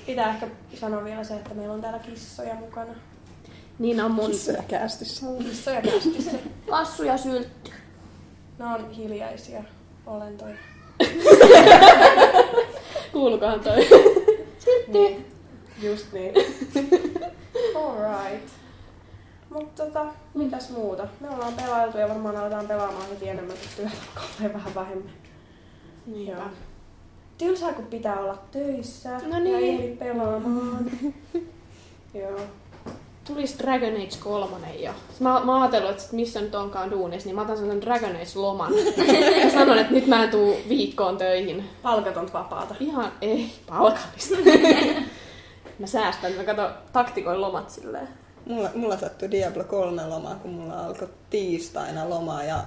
pitää 0.06 0.30
ehkä 0.30 0.48
sanoa 0.76 1.04
vielä 1.04 1.24
se, 1.24 1.34
että 1.36 1.54
meillä 1.54 1.74
on 1.74 1.82
täällä 1.82 2.00
kissoja 2.00 2.56
mukana. 2.56 2.94
Niin 3.80 4.02
on 4.02 4.12
mun 4.12 4.32
Kissoja 4.32 4.64
kästissä. 4.68 5.26
Kissoja 5.44 5.82
kästissä. 5.82 6.38
lassu 6.68 7.04
ja 7.04 7.18
syltty. 7.18 7.72
Ne 8.60 8.66
on 8.66 8.92
hiljaisia 8.92 9.64
olentoja. 10.06 10.56
Kuulukohan 13.14 13.60
toi? 13.60 13.88
Niin. 14.88 15.26
Just 15.82 16.14
niin. 16.14 16.34
Alright. 17.76 18.50
Mutta 19.50 19.86
tota, 19.86 20.06
mitäs 20.34 20.70
muuta? 20.70 21.08
Me 21.20 21.30
ollaan 21.30 21.54
pelailtu 21.54 21.98
ja 21.98 22.10
varmaan 22.10 22.38
aletaan 22.38 22.68
pelaamaan 22.68 23.10
heti 23.10 23.30
enemmän, 23.30 23.58
kun 23.58 23.68
työt 23.76 23.92
alkaa 24.18 24.54
vähän 24.54 24.76
vähemmän. 24.76 25.14
Niinpä. 26.06 26.32
Joo. 26.42 26.50
Tylsää, 27.38 27.74
kun 27.74 27.86
pitää 27.86 28.20
olla 28.20 28.38
töissä 28.52 29.10
No 29.18 29.38
ja 29.38 29.40
niin. 29.40 29.82
ehdi 29.82 29.96
pelaamaan. 29.96 30.86
Joo. 32.22 32.40
Tulis 33.28 33.60
Dragon 33.60 33.94
Age 33.94 34.18
3 34.20 34.76
jo. 34.76 34.92
Mä, 35.20 35.42
mä 35.44 35.62
ajattelin, 35.62 35.90
että 35.90 36.04
sit 36.04 36.12
missä 36.12 36.42
nyt 36.42 36.56
onkaan 36.56 36.92
duunissa, 36.92 37.28
niin 37.28 37.36
mä 37.36 37.42
otan 37.42 37.58
sellaisen 37.58 37.82
Dragon 37.82 38.16
Age-loman. 38.16 38.74
ja 39.44 39.52
sanon, 39.52 39.78
että 39.78 39.94
nyt 39.94 40.08
mä 40.08 40.24
en 40.24 40.30
tuu 40.30 40.58
viikkoon 40.70 41.18
töihin. 41.18 41.70
Palkatonta 41.82 42.34
vapaata. 42.34 42.76
Ihan 42.80 43.12
ei, 43.22 43.52
palkallista. 43.68 44.36
mä 45.80 45.88
säästän, 45.88 46.34
mä 46.34 46.44
kato 46.44 46.70
taktikoin 46.94 47.42
lomat 47.42 47.70
silleen. 47.70 48.08
Mulla, 48.46 48.70
mulla 48.76 48.98
sattui 48.98 49.32
Diablo 49.32 49.64
3 49.64 50.08
loma, 50.08 50.36
kun 50.36 50.52
mulla 50.52 50.86
alkoi 50.86 51.10
tiistaina 51.30 52.10
loma 52.10 52.44
ja 52.44 52.64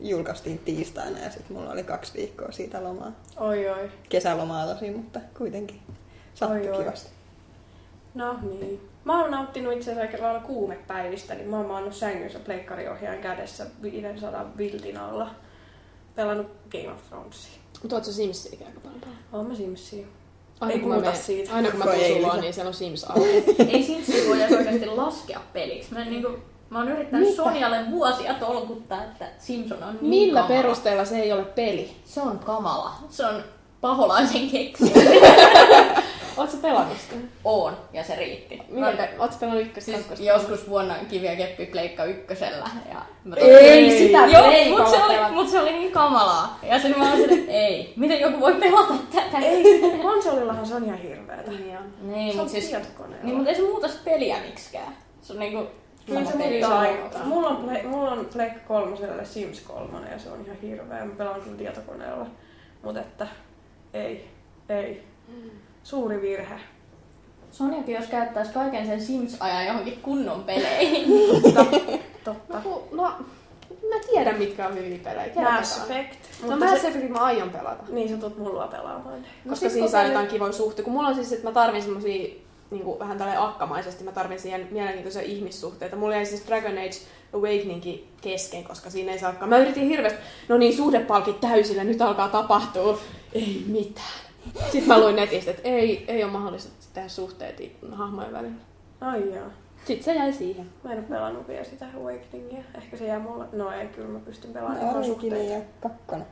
julkaistiin 0.00 0.58
tiistaina 0.58 1.18
ja 1.18 1.30
sitten 1.30 1.56
mulla 1.56 1.72
oli 1.72 1.82
kaksi 1.82 2.14
viikkoa 2.14 2.52
siitä 2.52 2.84
lomaa. 2.84 3.12
Oi 3.36 3.68
oi. 3.68 3.90
Kesälomaa 4.08 4.66
tosi, 4.66 4.90
mutta 4.90 5.20
kuitenkin 5.38 5.80
sattui 6.34 6.60
Oi, 6.60 6.70
oi. 6.70 6.84
kivasti. 6.84 7.10
No 8.14 8.38
niin. 8.60 8.91
Mä 9.04 9.20
oon 9.22 9.30
nauttinut 9.30 9.72
itse 9.72 9.90
asiassa 9.92 10.12
aika 10.12 10.22
lailla 10.24 10.40
kuumepäivistä, 10.40 11.34
niin 11.34 11.48
mä 11.48 11.56
oon 11.56 11.66
maannut 11.66 11.94
sängyssä 11.94 12.38
pleikkariohjaajan 12.38 13.22
kädessä 13.22 13.66
500 13.82 14.44
viltin 14.58 14.96
alla. 14.96 15.30
Pelannut 16.14 16.46
Game 16.70 16.90
of 16.92 17.08
Thronesia. 17.08 17.52
Mutta 17.82 17.96
oot 17.96 18.04
sä 18.04 18.12
Simsiäkin 18.12 18.66
aika 18.66 18.80
paljon? 18.80 19.00
Oon 19.32 19.46
mä 19.46 19.54
Simsia. 19.54 20.06
Aina 20.60 20.72
Ei 20.74 20.80
kun 20.80 20.88
mä 20.88 20.94
puhuta 20.94 21.10
menen- 21.10 21.22
siitä. 21.24 21.54
Aina 21.54 21.70
kun 21.70 21.78
mä 21.78 21.84
tuun 21.84 21.96
suloon, 22.16 22.40
niin 22.40 22.54
siellä 22.54 22.68
on 22.68 22.74
Sims 22.74 23.04
auki. 23.04 23.44
Ei 23.72 23.82
Simsia 23.82 24.28
voi 24.28 24.42
edes 24.42 24.52
oikeasti 24.58 24.86
laskea 24.86 25.40
peliksi. 25.52 25.94
Mä, 25.94 26.04
niinku, 26.04 26.28
mä 26.70 26.78
oon 26.78 26.88
yrittänyt 26.88 27.28
Mitä? 27.28 27.42
Sonjalle 27.42 27.90
vuosia 27.90 28.34
tolkuttaa, 28.34 29.04
että 29.04 29.26
Simpson 29.38 29.82
on 29.82 29.94
niin 30.00 30.06
Millä 30.10 30.40
kamala. 30.40 30.60
perusteella 30.62 31.04
se 31.04 31.16
ei 31.18 31.32
ole 31.32 31.44
peli? 31.44 31.90
Se 32.04 32.20
on 32.20 32.38
kamala. 32.38 32.90
Se 33.08 33.26
on 33.26 33.42
paholaisen 33.80 34.50
keksi. 34.50 34.92
Sä 36.36 36.56
pelannut 36.62 36.98
sitä? 36.98 37.14
Oon, 37.44 37.76
ja 37.92 38.04
se 38.04 38.16
riitti. 38.16 38.62
Miten, 38.68 39.08
oot 39.18 39.32
sä 39.32 39.38
pelannut 39.38 39.66
ykköstä? 39.66 39.90
siis 39.90 39.98
kakkosta? 39.98 40.24
joskus 40.24 40.68
vuonna 40.68 40.94
Kivi 41.10 41.26
ja 41.26 41.36
Keppi 41.36 41.66
pleikka 41.66 42.04
ykkösellä. 42.04 42.70
Ja 42.88 43.02
mä 43.24 43.36
Ei, 43.36 43.98
sitä 43.98 44.26
Joo, 44.26 44.78
mutta 44.78 44.90
se, 44.90 45.04
oli, 45.04 45.32
mut 45.32 45.48
se 45.48 45.60
oli 45.60 45.72
niin 45.72 45.92
kamalaa. 45.92 46.58
Ja 46.62 46.78
sitten 46.78 46.98
mä 46.98 47.12
olin, 47.12 47.38
että 47.38 47.52
ei, 47.52 47.92
miten 47.96 48.20
joku 48.20 48.40
voi 48.40 48.54
pelata 48.54 48.94
tätä? 49.12 49.38
Ei, 49.38 49.62
sitten 49.62 50.00
konsolillahan 50.00 50.66
se 50.66 50.74
on 50.74 50.84
ihan 50.84 50.98
hirveetä. 50.98 51.50
Niin. 51.50 51.78
Niin, 52.02 52.32
Se 52.32 52.40
on 52.40 52.46
mutta 52.46 52.60
siis, 52.60 52.72
niin, 53.22 53.34
mutta 53.34 53.50
ei 53.50 53.56
se 53.56 53.62
muuta 53.62 53.88
sitä 53.88 54.00
peliä 54.04 54.36
miksikään. 54.40 54.96
Se 55.22 55.32
on 55.32 55.38
niinku 55.38 55.66
Kyllä 56.06 56.24
se 56.24 56.36
muuttaa. 56.36 57.24
Mulla 57.24 57.48
on, 57.48 57.56
play, 57.56 57.82
mulla 57.82 58.10
on 58.10 58.28
Pleikka 58.32 58.60
kolmoselle 58.68 59.24
Sims 59.24 59.60
3 59.60 60.10
ja 60.10 60.18
se 60.18 60.30
on 60.30 60.44
ihan 60.44 60.56
hirveä. 60.62 61.04
Mä 61.04 61.14
pelaan 61.14 61.40
kyllä 61.40 61.56
tietokoneella. 61.56 62.26
Mutta 62.82 63.00
että 63.00 63.26
ei, 63.94 64.28
ei. 64.68 65.04
Suuri 65.84 66.22
virhe. 66.22 66.54
Sonjakin 67.52 67.94
jos 67.94 68.06
käyttäisi 68.06 68.52
kaiken 68.52 68.86
sen 68.86 69.02
Sims-ajan 69.02 69.66
johonkin 69.66 69.98
kunnon 70.02 70.44
peleihin. 70.44 71.06
Totta. 71.54 71.66
Totta. 72.24 72.54
No, 72.54 72.60
ku- 72.62 72.88
no, 72.96 73.02
mä 73.90 73.96
tiedän 74.10 74.38
mitkä 74.38 74.66
on 74.66 74.74
hyviä 74.74 74.98
pelejä. 75.04 75.32
Mass 75.34 75.74
Kertokaa. 75.76 75.98
Effect. 75.98 76.20
No 76.48 76.56
Mass 76.56 76.82
se, 76.82 76.88
Effect 76.88 77.08
mä 77.08 77.18
aion 77.18 77.50
pelata. 77.50 77.82
niin 77.88 78.08
sä 78.08 78.16
tulet 78.16 78.38
mulla 78.38 78.66
pelaamaan. 78.66 79.20
No 79.20 79.48
koska 79.48 79.56
sit 79.66 79.72
siinä 79.72 79.88
saa 79.88 80.04
jotain 80.04 80.26
kivoja 80.28 80.52
suhteita. 80.52 80.82
Kun 80.82 80.92
mulla 80.92 81.08
on 81.08 81.14
siis, 81.14 81.32
että 81.32 81.48
mä 81.48 81.52
tarvin 81.52 81.82
semmosia 81.82 82.34
niin 82.70 82.84
kuin 82.84 82.98
vähän 82.98 83.18
tälleen 83.18 83.40
akkamaisesti, 83.40 84.04
mä 84.04 84.12
tarvin 84.12 84.40
siihen 84.40 84.68
mielenkiintoisia 84.70 85.22
ihmissuhteita. 85.22 85.96
Mulla 85.96 86.14
jäi 86.14 86.26
siis 86.26 86.46
Dragon 86.46 86.78
Age 86.78 86.96
Awakeningkin 87.32 88.08
kesken, 88.20 88.64
koska 88.64 88.90
siinä 88.90 89.12
ei 89.12 89.18
saakaan. 89.18 89.48
Mä 89.48 89.58
yritin 89.58 89.88
hirveästi, 89.88 90.18
no 90.48 90.58
niin, 90.58 90.76
suhdepalkit 90.76 91.40
täysillä, 91.40 91.84
nyt 91.84 92.02
alkaa 92.02 92.28
tapahtua. 92.28 92.98
Ei 93.32 93.64
mitään. 93.66 94.31
Sitten 94.62 94.88
mä 94.88 95.00
luin 95.00 95.16
netistä, 95.16 95.50
että 95.50 95.62
ei, 95.68 96.04
ei 96.08 96.24
ole 96.24 96.32
mahdollista 96.32 96.70
tehdä 96.94 97.08
suhteet 97.08 97.62
hahmojen 97.92 98.32
välillä. 98.32 98.54
Ai 99.00 99.34
joo. 99.34 99.46
Sitten 99.84 100.04
se 100.04 100.14
jäi 100.14 100.32
siihen. 100.32 100.70
Mä 100.84 100.92
en 100.92 100.98
oo 100.98 101.04
pelannut 101.08 101.48
vielä 101.48 101.64
sitä 101.64 101.86
Awakeningia. 101.96 102.62
Ehkä 102.74 102.96
se 102.96 103.06
jää 103.06 103.18
mulle. 103.18 103.44
No 103.52 103.72
ei, 103.72 103.86
kyllä 103.86 104.08
mä 104.08 104.18
pystyn 104.18 104.52
pelaamaan. 104.52 104.96
No, 104.96 105.04
suhteita. 105.04 105.36
ja 105.36 105.60
kakkonen. 105.80 106.26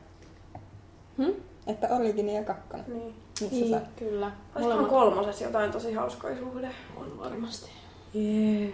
Hmm? 1.19 1.35
Että 1.67 1.89
Origini 1.89 2.37
ja 2.37 2.45
kakkonen. 2.45 2.85
Niin. 2.89 3.15
Missä 3.41 3.55
Niin, 3.57 3.71
sä? 3.71 3.81
kyllä. 3.97 4.31
Olisikohan 4.55 4.87
kolmosessa 4.87 5.45
jotain 5.45 5.73
tosi 5.73 5.93
hauskoja 5.93 6.39
suhde? 6.39 6.71
on 6.97 7.19
varmasti. 7.19 7.71
Jee. 8.15 8.73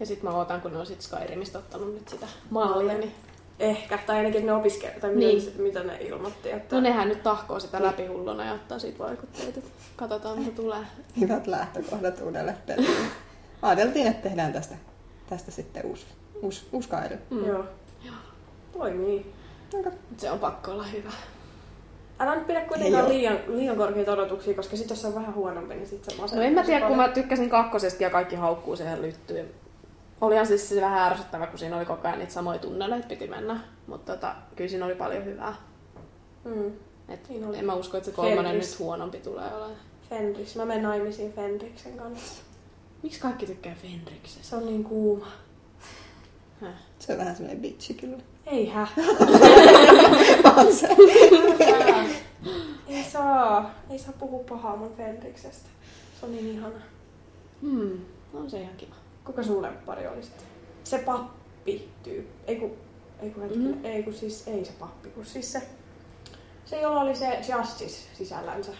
Ja 0.00 0.06
sitten 0.06 0.30
mä 0.30 0.36
ootan, 0.36 0.60
kun 0.60 0.72
ne 0.72 0.78
on 0.78 0.86
sit 0.86 1.02
Skyrimistä 1.02 1.58
ottanut 1.58 1.94
nyt 1.94 2.08
sitä 2.08 2.26
mallia, 2.50 2.98
niin 2.98 3.12
Ehkä, 3.58 3.98
tai 4.06 4.16
ainakin 4.16 4.46
ne 4.46 4.52
opiskelijat, 4.52 5.00
tai 5.00 5.14
Niin. 5.14 5.44
mitä, 5.44 5.62
mitä 5.62 5.82
ne 5.82 5.96
ilmoitti. 6.00 6.50
Että... 6.50 6.76
No 6.76 6.80
nehän 6.80 7.08
nyt 7.08 7.22
tahkoo 7.22 7.60
sitä 7.60 7.82
läpi 7.82 8.06
hulluna 8.06 8.44
ja 8.44 8.52
ottaa 8.52 8.78
siitä 8.78 8.98
vaikutteita. 8.98 9.60
Katsotaan 9.96 10.38
mitä 10.38 10.56
tulee. 10.56 10.78
Hyvät 11.20 11.46
lähtökohdat 11.46 12.20
uudelle 12.20 12.54
pelille. 12.66 13.06
Ajateltiin, 13.62 14.06
että 14.06 14.28
tehdään 14.28 14.52
tästä, 14.52 14.74
tästä 15.28 15.50
sitten 15.50 15.86
uusi, 15.86 16.06
uusi, 16.42 16.66
uusi 16.72 16.88
Skyrim. 16.88 17.18
Mm. 17.30 17.46
Joo. 17.46 17.64
Toimii. 18.72 19.32
Aika 19.76 19.90
Mut 19.90 20.20
se 20.20 20.30
on 20.30 20.38
pakko 20.38 20.70
olla 20.70 20.84
hyvä. 20.84 21.10
Älä 22.18 22.34
nyt 22.34 22.46
pidä 22.46 22.60
kuitenkaan 22.60 23.08
liian, 23.08 23.38
liian 23.46 23.76
korkeita 23.76 24.12
odotuksia, 24.12 24.54
koska 24.54 24.76
sit 24.76 24.90
jos 24.90 25.00
se 25.00 25.06
on 25.06 25.14
vähän 25.14 25.34
huonompi, 25.34 25.74
niin 25.74 25.86
sit 25.86 26.04
se 26.04 26.16
masentaa 26.16 26.42
No 26.42 26.48
en 26.48 26.52
mä 26.54 26.64
tiedä, 26.64 26.86
kun 26.86 26.96
mä 26.96 27.08
tykkäsin 27.08 27.50
kakkosesta 27.50 28.02
ja 28.02 28.10
kaikki 28.10 28.36
haukkuu 28.36 28.76
siihen 28.76 29.02
lyttyyn. 29.02 29.46
Olihan 30.20 30.46
siis 30.46 30.68
se 30.68 30.80
vähän 30.80 31.12
ärsyttävä, 31.12 31.46
kun 31.46 31.58
siinä 31.58 31.76
oli 31.76 31.84
koko 31.86 32.08
ajan 32.08 32.18
niitä 32.18 32.32
samoja 32.32 32.58
tunneleita 32.58 33.06
piti 33.08 33.26
mennä. 33.26 33.60
Mutta 33.86 34.12
tota, 34.12 34.34
kyllä 34.56 34.70
siinä 34.70 34.84
oli 34.86 34.94
paljon 34.94 35.24
hyvää. 35.24 35.54
Mm. 36.44 36.72
Et 37.08 37.26
Siinä 37.26 37.48
oli 37.48 37.58
en 37.58 37.64
mä 37.64 37.74
usko, 37.74 37.96
että 37.96 38.10
se 38.10 38.16
kolmonen 38.16 38.44
Fenris. 38.44 38.70
nyt 38.70 38.78
huonompi 38.78 39.18
tulee 39.18 39.54
olemaan. 39.54 39.76
Fenris. 40.08 40.56
Mä 40.56 40.64
menen 40.64 40.82
naimisiin 40.82 41.32
Fenriksen 41.32 41.96
kanssa. 41.96 42.42
Miksi 43.02 43.20
kaikki 43.20 43.46
tykkää 43.46 43.74
Fenriksestä? 43.82 44.42
Se 44.44 44.56
on 44.56 44.66
niin 44.66 44.84
kuuma. 44.84 45.26
Häh? 46.60 46.74
Se 46.98 47.12
on 47.12 47.18
vähän 47.18 47.36
semmoinen 47.36 47.62
bitchi 47.62 47.94
kyllä. 47.94 48.18
Ei 48.46 48.68
hä. 48.68 48.86
On 50.56 50.72
se. 50.72 50.88
Ei 52.88 53.04
saa. 53.04 53.70
Ei 53.90 53.98
saa 53.98 54.14
puhua 54.18 54.44
pahaa 54.48 54.76
mun 54.76 54.94
Fenriksestä. 54.96 55.68
Se 56.20 56.26
on 56.26 56.32
niin 56.32 56.46
ihana. 56.46 56.78
Hmm, 57.60 57.98
on 58.34 58.50
se 58.50 58.60
ihan 58.60 58.76
kiva. 58.76 58.94
Kuka 59.26 59.42
sun 59.42 59.62
lemppari 59.62 60.06
oli 60.06 60.22
sitten? 60.22 60.46
Se 60.84 60.98
pappi 60.98 61.88
tyyppi. 62.02 62.32
Ei 62.46 62.56
kun, 62.56 62.70
ei 63.20 63.30
kun. 63.30 63.42
Mhm. 63.42 63.84
ei 63.84 64.02
kun 64.02 64.14
siis, 64.14 64.48
ei 64.48 64.64
se 64.64 64.72
pappi, 64.72 65.08
kun 65.08 65.24
siis 65.24 65.52
se, 65.52 65.62
se 66.64 66.80
jolla 66.80 67.00
oli 67.00 67.16
se 67.16 67.40
Justice 67.58 67.96
sisällänsä. 68.14 68.72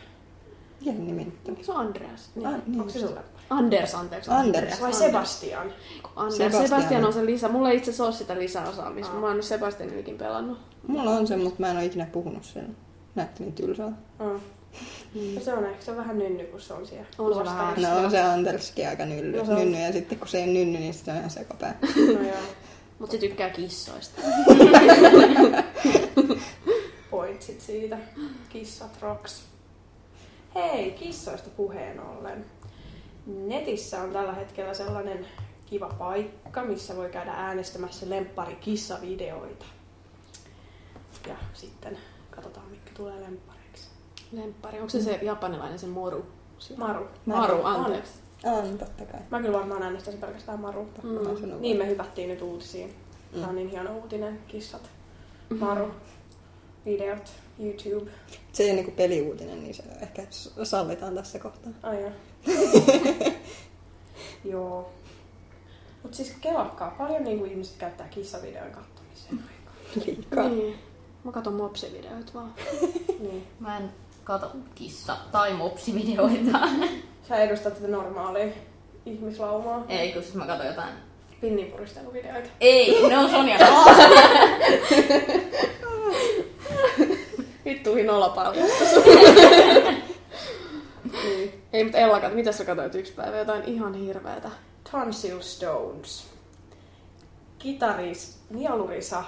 Mikä 0.80 0.98
nimi 0.98 1.24
nyt 1.24 1.48
on? 1.48 1.64
Se 1.64 1.72
Andreas? 1.72 2.30
Niin, 2.34 2.46
Ah, 2.46 2.54
niin 2.66 2.80
onko 2.80 2.92
se 2.92 2.98
sun 2.98 3.08
lemppari? 3.14 3.44
Anders, 3.50 3.94
anteeksi. 3.94 4.30
Anders. 4.30 4.80
Vai 4.82 4.92
Sebastian? 4.92 5.72
Anders. 6.16 6.36
Sebastian. 6.36 6.68
Sebastian. 6.68 7.04
on 7.04 7.12
se 7.12 7.26
lisä. 7.26 7.48
Mulla 7.48 7.70
ei 7.70 7.76
itse 7.76 7.90
asiassa 7.90 8.04
ole 8.04 8.12
sitä 8.12 8.38
lisäosaamista. 8.38 9.12
Aa. 9.14 9.20
Mä 9.20 9.26
oon 9.26 9.36
nyt 9.36 9.44
Sebastianillekin 9.44 10.18
pelannut. 10.18 10.58
Mulla 10.86 11.10
on 11.10 11.26
se, 11.26 11.36
mutta 11.36 11.56
mä 11.60 11.70
en 11.70 11.76
ole 11.76 11.84
ikinä 11.84 12.06
puhunut 12.12 12.44
sen. 12.44 12.76
Näytti 13.14 13.42
niin 13.42 13.52
tylsää. 13.54 13.92
Mm. 15.14 15.40
Se 15.40 15.52
on 15.54 15.64
ehkä 15.66 15.84
se 15.84 15.90
on 15.90 15.96
vähän 15.96 16.18
nynny, 16.18 16.44
kun 16.44 16.60
se 16.60 16.72
on 16.74 16.86
siellä. 16.86 17.06
On 17.18 17.34
se 17.34 17.44
vähän. 17.44 17.82
No 17.82 17.96
on 17.96 18.10
se 18.10 18.20
Anderskin 18.22 18.88
aika 18.88 19.04
nylly, 19.04 19.38
No 19.38 19.44
se 19.44 19.50
on- 19.52 19.58
nynny, 19.58 19.78
ja 19.82 19.92
sitten 19.92 20.18
kun 20.18 20.28
se 20.28 20.38
ei 20.38 20.46
nynny, 20.46 20.78
niin 20.78 20.94
se 20.94 21.10
on 21.10 21.16
ihan 21.16 21.30
sekapää. 21.30 21.78
No 22.16 22.22
joo. 22.28 22.36
Mut 22.98 23.10
se 23.10 23.18
tykkää 23.18 23.50
kissoista. 23.50 24.20
Pointsit 27.10 27.60
siitä. 27.60 27.98
Kissat 28.48 28.98
rocks. 29.00 29.42
Hei, 30.54 30.90
kissoista 30.90 31.50
puheen 31.56 32.00
ollen. 32.00 32.44
Netissä 33.26 34.02
on 34.02 34.10
tällä 34.12 34.32
hetkellä 34.32 34.74
sellainen 34.74 35.26
kiva 35.66 35.88
paikka, 35.98 36.64
missä 36.64 36.96
voi 36.96 37.08
käydä 37.10 37.32
äänestämässä 37.32 38.10
lemppari 38.10 38.56
kissavideoita. 38.56 39.64
Ja 41.28 41.34
sitten 41.54 41.98
katsotaan, 42.30 42.66
mitkä 42.70 42.90
tulee 42.96 43.14
lemppareiksi. 43.20 43.55
Lemppari. 44.36 44.76
Onko 44.78 44.88
se 44.88 45.02
se 45.02 45.18
japanilainen, 45.22 45.78
se 45.78 45.86
moru? 45.86 46.26
Maru. 46.76 47.06
Maru, 47.26 47.54
On. 47.60 47.66
anteeksi. 47.66 48.12
On, 48.44 48.78
totta 48.78 49.04
kai. 49.04 49.20
Mä 49.30 49.40
kyllä 49.40 49.58
varmaan 49.58 49.82
äänestäisin 49.82 50.20
pelkästään 50.20 50.60
Maru. 50.60 50.88
Mm. 51.02 51.60
Niin 51.60 51.76
me 51.78 51.86
hypättiin 51.88 52.28
nyt 52.28 52.42
uutisiin. 52.42 52.94
Tämä 53.32 53.42
Mm. 53.44 53.48
on 53.50 53.54
niin 53.56 53.68
hieno 53.68 53.96
uutinen. 53.96 54.40
Kissat. 54.48 54.90
Maru. 55.58 55.90
Videot. 56.84 57.32
YouTube. 57.58 58.10
Se 58.52 58.62
ei 58.62 58.68
ole 58.70 58.76
niinku 58.76 58.90
peliuutinen, 58.90 59.62
niin 59.62 59.74
se 59.74 59.82
ehkä 60.02 60.22
sallitaan 60.64 61.14
tässä 61.14 61.38
kohtaa. 61.38 61.72
Ai 61.82 62.00
joo. 62.02 62.10
Joo. 64.44 64.90
Mut 66.02 66.14
siis 66.14 66.32
kelakkaa. 66.40 66.90
Paljon 66.98 67.24
niinku 67.24 67.44
ihmiset 67.44 67.76
käyttää 67.78 68.08
kissavideon 68.08 68.70
kattomiseen 68.70 69.38
aikaa. 69.38 69.74
Liikaa. 70.06 70.48
Niin. 70.48 70.78
Mä 71.24 71.32
katon 71.32 71.54
mopsivideoita 71.54 72.32
vaan. 72.34 72.54
Niin. 73.20 73.46
Mä 73.60 73.76
en 73.76 73.90
kato 74.26 74.50
kissa- 74.74 75.16
tai 75.32 75.52
mopsivideoita. 75.52 76.58
Sä 77.28 77.36
edustat 77.36 77.74
tätä 77.74 77.88
normaalia 77.88 78.46
ihmislaumaa. 79.06 79.84
Ei, 79.88 80.12
kun 80.12 80.22
siis 80.22 80.34
mä 80.34 80.46
katon 80.46 80.66
jotain. 80.66 80.94
Pinninpuristeluvideoita. 81.40 82.48
Ei, 82.60 83.08
ne 83.08 83.18
on 83.18 83.30
Sonja 83.30 83.58
Vittuihin 87.64 88.10
olapaljastus. 88.10 88.88
Niin. 91.24 91.62
Ei, 91.72 91.84
mutta 91.84 91.98
Ella, 91.98 92.18
kat- 92.18 92.34
mitä 92.34 92.52
sä 92.52 92.64
katsoit 92.64 92.94
yksi 92.94 93.12
päivä? 93.12 93.38
Jotain 93.38 93.64
ihan 93.64 93.94
hirveetä. 93.94 94.50
Tonsil 94.92 95.40
Stones. 95.40 96.26
Kitaris, 97.58 98.38
nialurisa, 98.50 99.24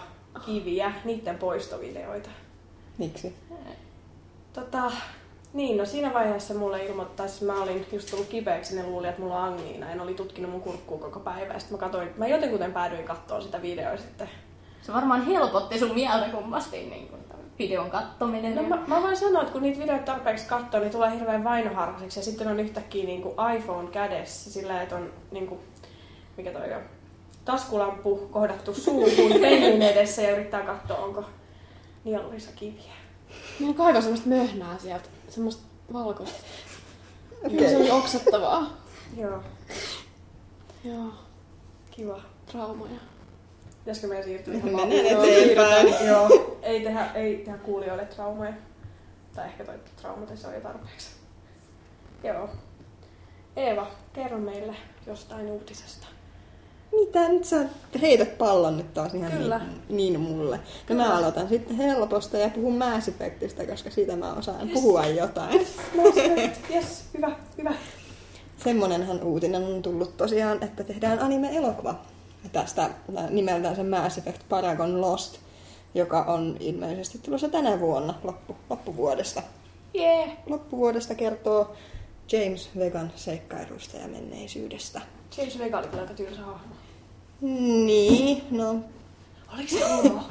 kiviä, 0.47 0.93
niiden 1.05 1.38
poistovideoita. 1.38 2.28
Miksi? 2.99 3.34
Tota, 4.52 4.93
niin, 5.52 5.76
no 5.76 5.84
siinä 5.84 6.15
vaiheessa 6.15 6.54
mulle 6.54 6.84
ilmoittaisi, 6.84 7.45
mä 7.45 7.63
olin 7.63 7.87
just 7.93 8.11
tullut 8.11 8.26
kipeäksi, 8.26 8.76
ne 8.76 8.87
luuli, 8.87 9.08
että 9.08 9.23
mulla 9.23 9.43
on 9.43 9.52
angiina, 9.52 9.95
ne 9.95 10.02
oli 10.02 10.15
tutkinut 10.15 10.50
mun 10.50 10.61
kurkkuu 10.61 10.99
koko 10.99 11.21
päivä, 11.21 11.52
ja 11.52 11.58
sitten 11.58 11.78
mä 11.78 11.80
katsoin, 11.80 12.11
mä 12.17 12.26
jotenkuten 12.26 12.73
päädyin 12.73 13.04
katsoa 13.04 13.41
sitä 13.41 13.63
videoa 13.63 13.97
sitten. 13.97 14.30
Se 14.82 14.93
varmaan 14.93 15.26
helpotti 15.26 15.78
sun 15.78 15.95
mieltä 15.95 16.28
kummasti 16.28 16.76
niin 16.76 17.08
kuin, 17.08 17.21
videon 17.58 17.91
kattominen. 17.91 18.54
No 18.54 18.63
mä, 18.63 18.78
mä 18.87 19.02
voin 19.02 19.17
sanoa, 19.17 19.43
että 19.43 19.52
kun 19.52 19.63
niitä 19.63 19.80
videoita 19.80 20.04
tarpeeksi 20.04 20.47
katsoo, 20.47 20.80
niin 20.80 20.93
tulee 20.93 21.15
hirveän 21.15 21.45
vainoharhaseksi, 21.45 22.21
ja 22.21 22.25
sitten 22.25 22.49
on 22.49 22.61
yhtäkkiä 22.61 23.04
niin 23.04 23.23
kuin 23.23 23.34
iPhone 23.56 23.91
kädessä, 23.91 24.50
sillä 24.50 24.82
että 24.82 24.97
on 24.97 25.13
niin 25.30 25.47
kuin, 25.47 25.61
mikä 26.37 26.50
toi 26.50 26.75
on, 26.75 26.82
taskulamppu 27.45 28.17
kohdattu 28.17 28.75
suuhun 28.75 29.32
peilin 29.41 29.82
edessä 29.82 30.23
ja 30.23 30.30
yrittää 30.30 30.63
katsoa, 30.63 30.99
onko 30.99 31.25
nielurissa 32.04 32.50
kiviä. 32.56 32.98
Minä 33.60 33.75
kaivaa 33.75 34.00
semmoista 34.00 34.28
möhnää 34.28 34.78
sieltä. 34.78 35.08
Semmoista 35.28 35.62
valkoista. 35.92 36.38
Okei. 37.44 37.58
Okay. 37.58 37.71
Se 37.71 37.76
oli 37.76 37.90
oksettavaa. 37.90 38.76
Joo, 39.16 39.42
Joo, 40.84 41.12
kiva. 41.90 42.21
traumoja. 42.47 43.00
Pitäisikö 43.78 44.06
meidän 44.06 44.25
siirtyä 44.25 44.54
ihan 44.54 44.64
Mennään 44.64 44.92
eteenpäin. 44.92 46.06
Joo, 46.06 46.28
ei 46.62 46.80
tehdä, 46.80 47.12
ei 47.14 47.36
tehdä 47.36 47.58
kuulijoille 47.58 48.04
traumoja. 48.06 48.52
Tai 49.34 49.47
ehkä 49.47 49.64
toi 49.64 49.75
traumatisoija 49.97 50.56
jo 50.56 50.62
tarpeeksi. 50.62 51.08
Joo. 52.25 52.49
Eeva, 53.56 53.86
kerro 54.12 54.38
meille 54.38 54.76
jostain 55.06 55.47
uutisesta. 55.47 56.06
Mitä 56.93 57.29
nyt 57.29 57.45
sä 57.45 57.65
heität 58.01 58.39
pallon 58.39 58.77
nyt 58.77 58.95
taas 58.95 59.15
ihan 59.15 59.33
Kyllä. 59.33 59.59
niin, 59.59 59.97
niin 60.13 60.21
mulle. 60.21 60.61
No 60.89 60.95
mä 60.97 61.17
aloitan 61.19 61.49
sitten 61.49 61.77
helposta 61.77 62.39
ja 62.39 62.49
puhun 62.51 62.79
Mass 62.79 63.09
Effectistä, 63.09 63.67
koska 63.67 63.91
siitä 63.91 64.17
mä 64.17 64.33
osaan 64.33 64.69
Yes. 64.69 64.73
puhua 64.73 65.07
jotain. 65.07 65.67
Yes, 66.75 67.05
hyvä, 67.15 67.37
hyvä. 67.59 67.75
Semmonenhan 68.65 69.23
uutinen 69.23 69.65
on 69.65 69.83
tullut 69.83 70.17
tosiaan, 70.17 70.65
että 70.65 70.85
tehdään 70.85 71.19
anime-elokuva 71.21 71.95
tästä 72.53 72.91
nimeltään 73.31 73.77
se 73.77 73.83
Mass 73.83 74.19
Effect 74.19 74.41
Paragon 74.49 75.01
Lost, 75.01 75.39
joka 75.95 76.23
on 76.23 76.57
ilmeisesti 76.61 77.19
tulossa 77.19 77.49
tänä 77.49 77.81
vuonna 77.81 78.15
loppu, 78.25 78.57
loppuvuodesta. 78.71 79.43
Jee. 79.95 80.25
Yeah. 80.25 80.31
Loppuvuodesta 80.47 81.15
kertoo 81.15 81.73
James 82.33 82.71
Vegan 82.79 83.13
seikkailusta 83.17 83.97
ja 83.97 84.09
menneisyydestä. 84.09 85.01
James 85.39 85.59
Vega 85.59 85.79
oli 85.79 85.87
kyllä 85.89 86.03
aika 86.03 86.15
tylsä 86.15 86.41
hahmo. 86.43 86.75
Niin, 87.41 88.43
no 88.51 88.77
Oliko 89.55 89.69
se 89.69 89.89
homo? 89.89 90.23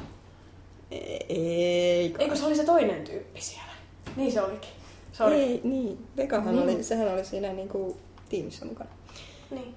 ei. 0.90 2.14
Eikö 2.18 2.36
se 2.36 2.46
oli 2.46 2.56
se 2.56 2.64
toinen 2.64 3.04
tyyppi 3.04 3.40
siellä? 3.40 3.72
Niin 4.16 4.32
se 4.32 4.42
olikin. 4.42 4.70
Sorry. 5.12 5.34
Ei, 5.34 5.60
niin. 5.64 6.06
Vegahan 6.16 6.56
Niin. 6.56 6.62
oli, 6.74 6.82
sehän 6.82 7.12
oli 7.12 7.24
siinä 7.24 7.52
niinku 7.52 7.96
tiimissä 8.28 8.64
mukana. 8.64 8.90
Niin. 9.50 9.74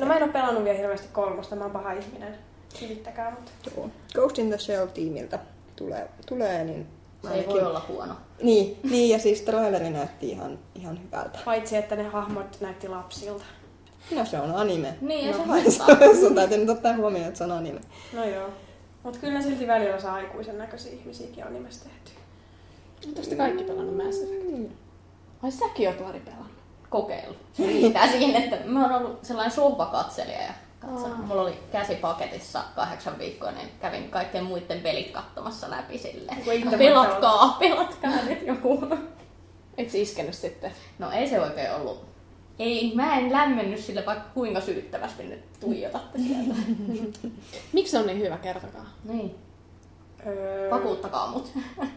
No 0.00 0.06
mä 0.06 0.16
en 0.16 0.22
oo 0.22 0.28
pelannut 0.28 0.64
vielä 0.64 0.78
hirveästi 0.78 1.08
kolmosta, 1.12 1.56
mä 1.56 1.62
oon 1.62 1.70
paha 1.72 1.92
ihminen. 1.92 2.34
Kivittäkää 2.80 3.30
mut. 3.30 3.50
Joo. 3.76 3.90
Ghost 4.14 4.38
in 4.38 4.48
the 4.48 4.58
Shell-tiimiltä 4.58 5.38
tulee, 5.76 6.08
tulee 6.26 6.64
niin 6.64 6.86
Se 7.28 7.34
ei 7.34 7.46
voi 7.46 7.62
olla 7.62 7.84
huono. 7.88 8.14
Niin, 8.42 8.78
niin, 8.90 9.10
ja 9.10 9.18
siis 9.18 9.40
traileri 9.40 9.90
näytti 9.90 10.28
ihan, 10.30 10.58
ihan 10.74 11.00
hyvältä. 11.04 11.38
Paitsi, 11.44 11.76
että 11.76 11.96
ne 11.96 12.02
hahmot 12.02 12.60
näytti 12.60 12.88
lapsilta. 12.88 13.44
No 14.16 14.24
se 14.24 14.38
on 14.40 14.54
anime. 14.54 14.94
Niin, 15.00 15.26
ja 15.26 15.32
No. 15.36 15.38
se 15.38 15.48
haittaa. 15.48 16.14
Sun 16.20 16.34
täytyy 16.34 16.58
nyt 16.58 16.68
ottaa 16.68 16.96
huomioon, 16.96 17.26
että 17.28 17.38
se 17.38 17.44
on 17.44 17.50
anime. 17.50 17.80
No 18.12 18.24
joo. 18.24 18.48
Mut 19.02 19.16
kyllä 19.16 19.42
silti 19.42 19.66
välillä 19.66 20.00
saa 20.00 20.14
aikuisen 20.14 20.58
näköisiä 20.58 20.92
ihmisiäkin 20.92 21.46
on 21.46 21.52
nimessä 21.54 21.84
tehty. 21.84 22.10
Onko 23.08 23.20
te 23.30 23.36
kaikki 23.36 23.64
pelannut 23.64 23.96
Mass 23.96 24.22
Effect? 24.22 24.50
Mm. 24.58 24.68
Ai 25.42 25.50
säkin 25.50 25.88
oot 25.88 26.00
Lari 26.00 26.20
pelannut. 26.20 26.50
kokeilu. 26.90 27.34
Se 27.52 27.66
riittää 27.66 28.08
siihen, 28.10 28.42
että 28.42 28.56
mä 28.66 28.82
oon 28.82 28.92
ollut 28.92 29.24
sellainen 29.24 29.54
sohvakatselija 29.54 30.42
ja 30.42 30.52
katson. 30.80 31.10
Aa. 31.12 31.16
Mulla 31.18 31.42
oli 31.42 31.58
käsi 31.72 31.94
paketissa 31.94 32.64
kahdeksan 32.76 33.18
viikkoa, 33.18 33.50
niin 33.50 33.68
kävin 33.80 34.08
kaikkien 34.10 34.44
muiden 34.44 34.80
pelit 34.80 35.10
katsomassa 35.10 35.70
läpi 35.70 35.94
itse 35.94 36.14
Pelatkaa, 36.78 37.56
pelatkaa 37.58 38.22
nyt 38.28 38.46
joku. 38.46 38.86
Et 39.78 39.90
sä 39.90 39.98
iskenyt 39.98 40.34
sitten? 40.34 40.72
No 40.98 41.10
ei 41.10 41.28
se 41.28 41.40
oikein 41.40 41.72
ollut. 41.74 42.09
Ei, 42.60 42.92
mä 42.94 43.18
en 43.18 43.32
lämmennyt 43.32 43.80
sille 43.80 44.06
vaikka 44.06 44.24
kuinka 44.34 44.60
syyttävästi 44.60 45.22
nyt 45.22 45.60
tuijotatte 45.60 46.18
sieltä. 46.18 46.54
Miksi 47.72 47.90
se 47.90 47.98
on 47.98 48.06
niin 48.06 48.18
hyvä? 48.18 48.38
Kertokaa. 48.38 48.86
niin, 49.04 49.34
Öö, 50.26 50.70
vakuuttakaa 50.70 51.30
mut. 51.30 51.52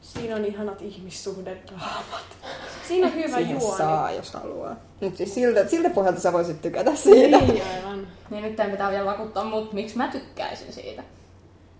Siinä 0.00 0.36
on 0.36 0.44
ihanat 0.44 0.82
ihmissuhdedraamat. 0.82 2.24
Siinä 2.88 3.06
on 3.06 3.14
hyvä 3.14 3.36
Siihen 3.36 3.60
juoni. 3.60 3.78
saa, 3.78 4.10
jos 4.10 4.32
haluaa. 4.32 4.76
Mutta 5.00 5.16
siis 5.16 5.34
siltä, 5.34 5.68
siltä 5.68 5.90
pohjalta 5.90 6.20
sä 6.20 6.32
voisit 6.32 6.62
tykätä 6.62 6.96
siitä. 6.96 7.38
Niin, 7.38 7.62
aivan. 7.76 8.08
Niin 8.30 8.42
nyt 8.42 8.56
teidän 8.56 8.72
pitää 8.72 8.90
vielä 8.90 9.04
vakuuttaa 9.06 9.44
mut, 9.44 9.72
miksi 9.72 9.96
mä 9.96 10.08
tykkäisin 10.08 10.72
siitä. 10.72 11.02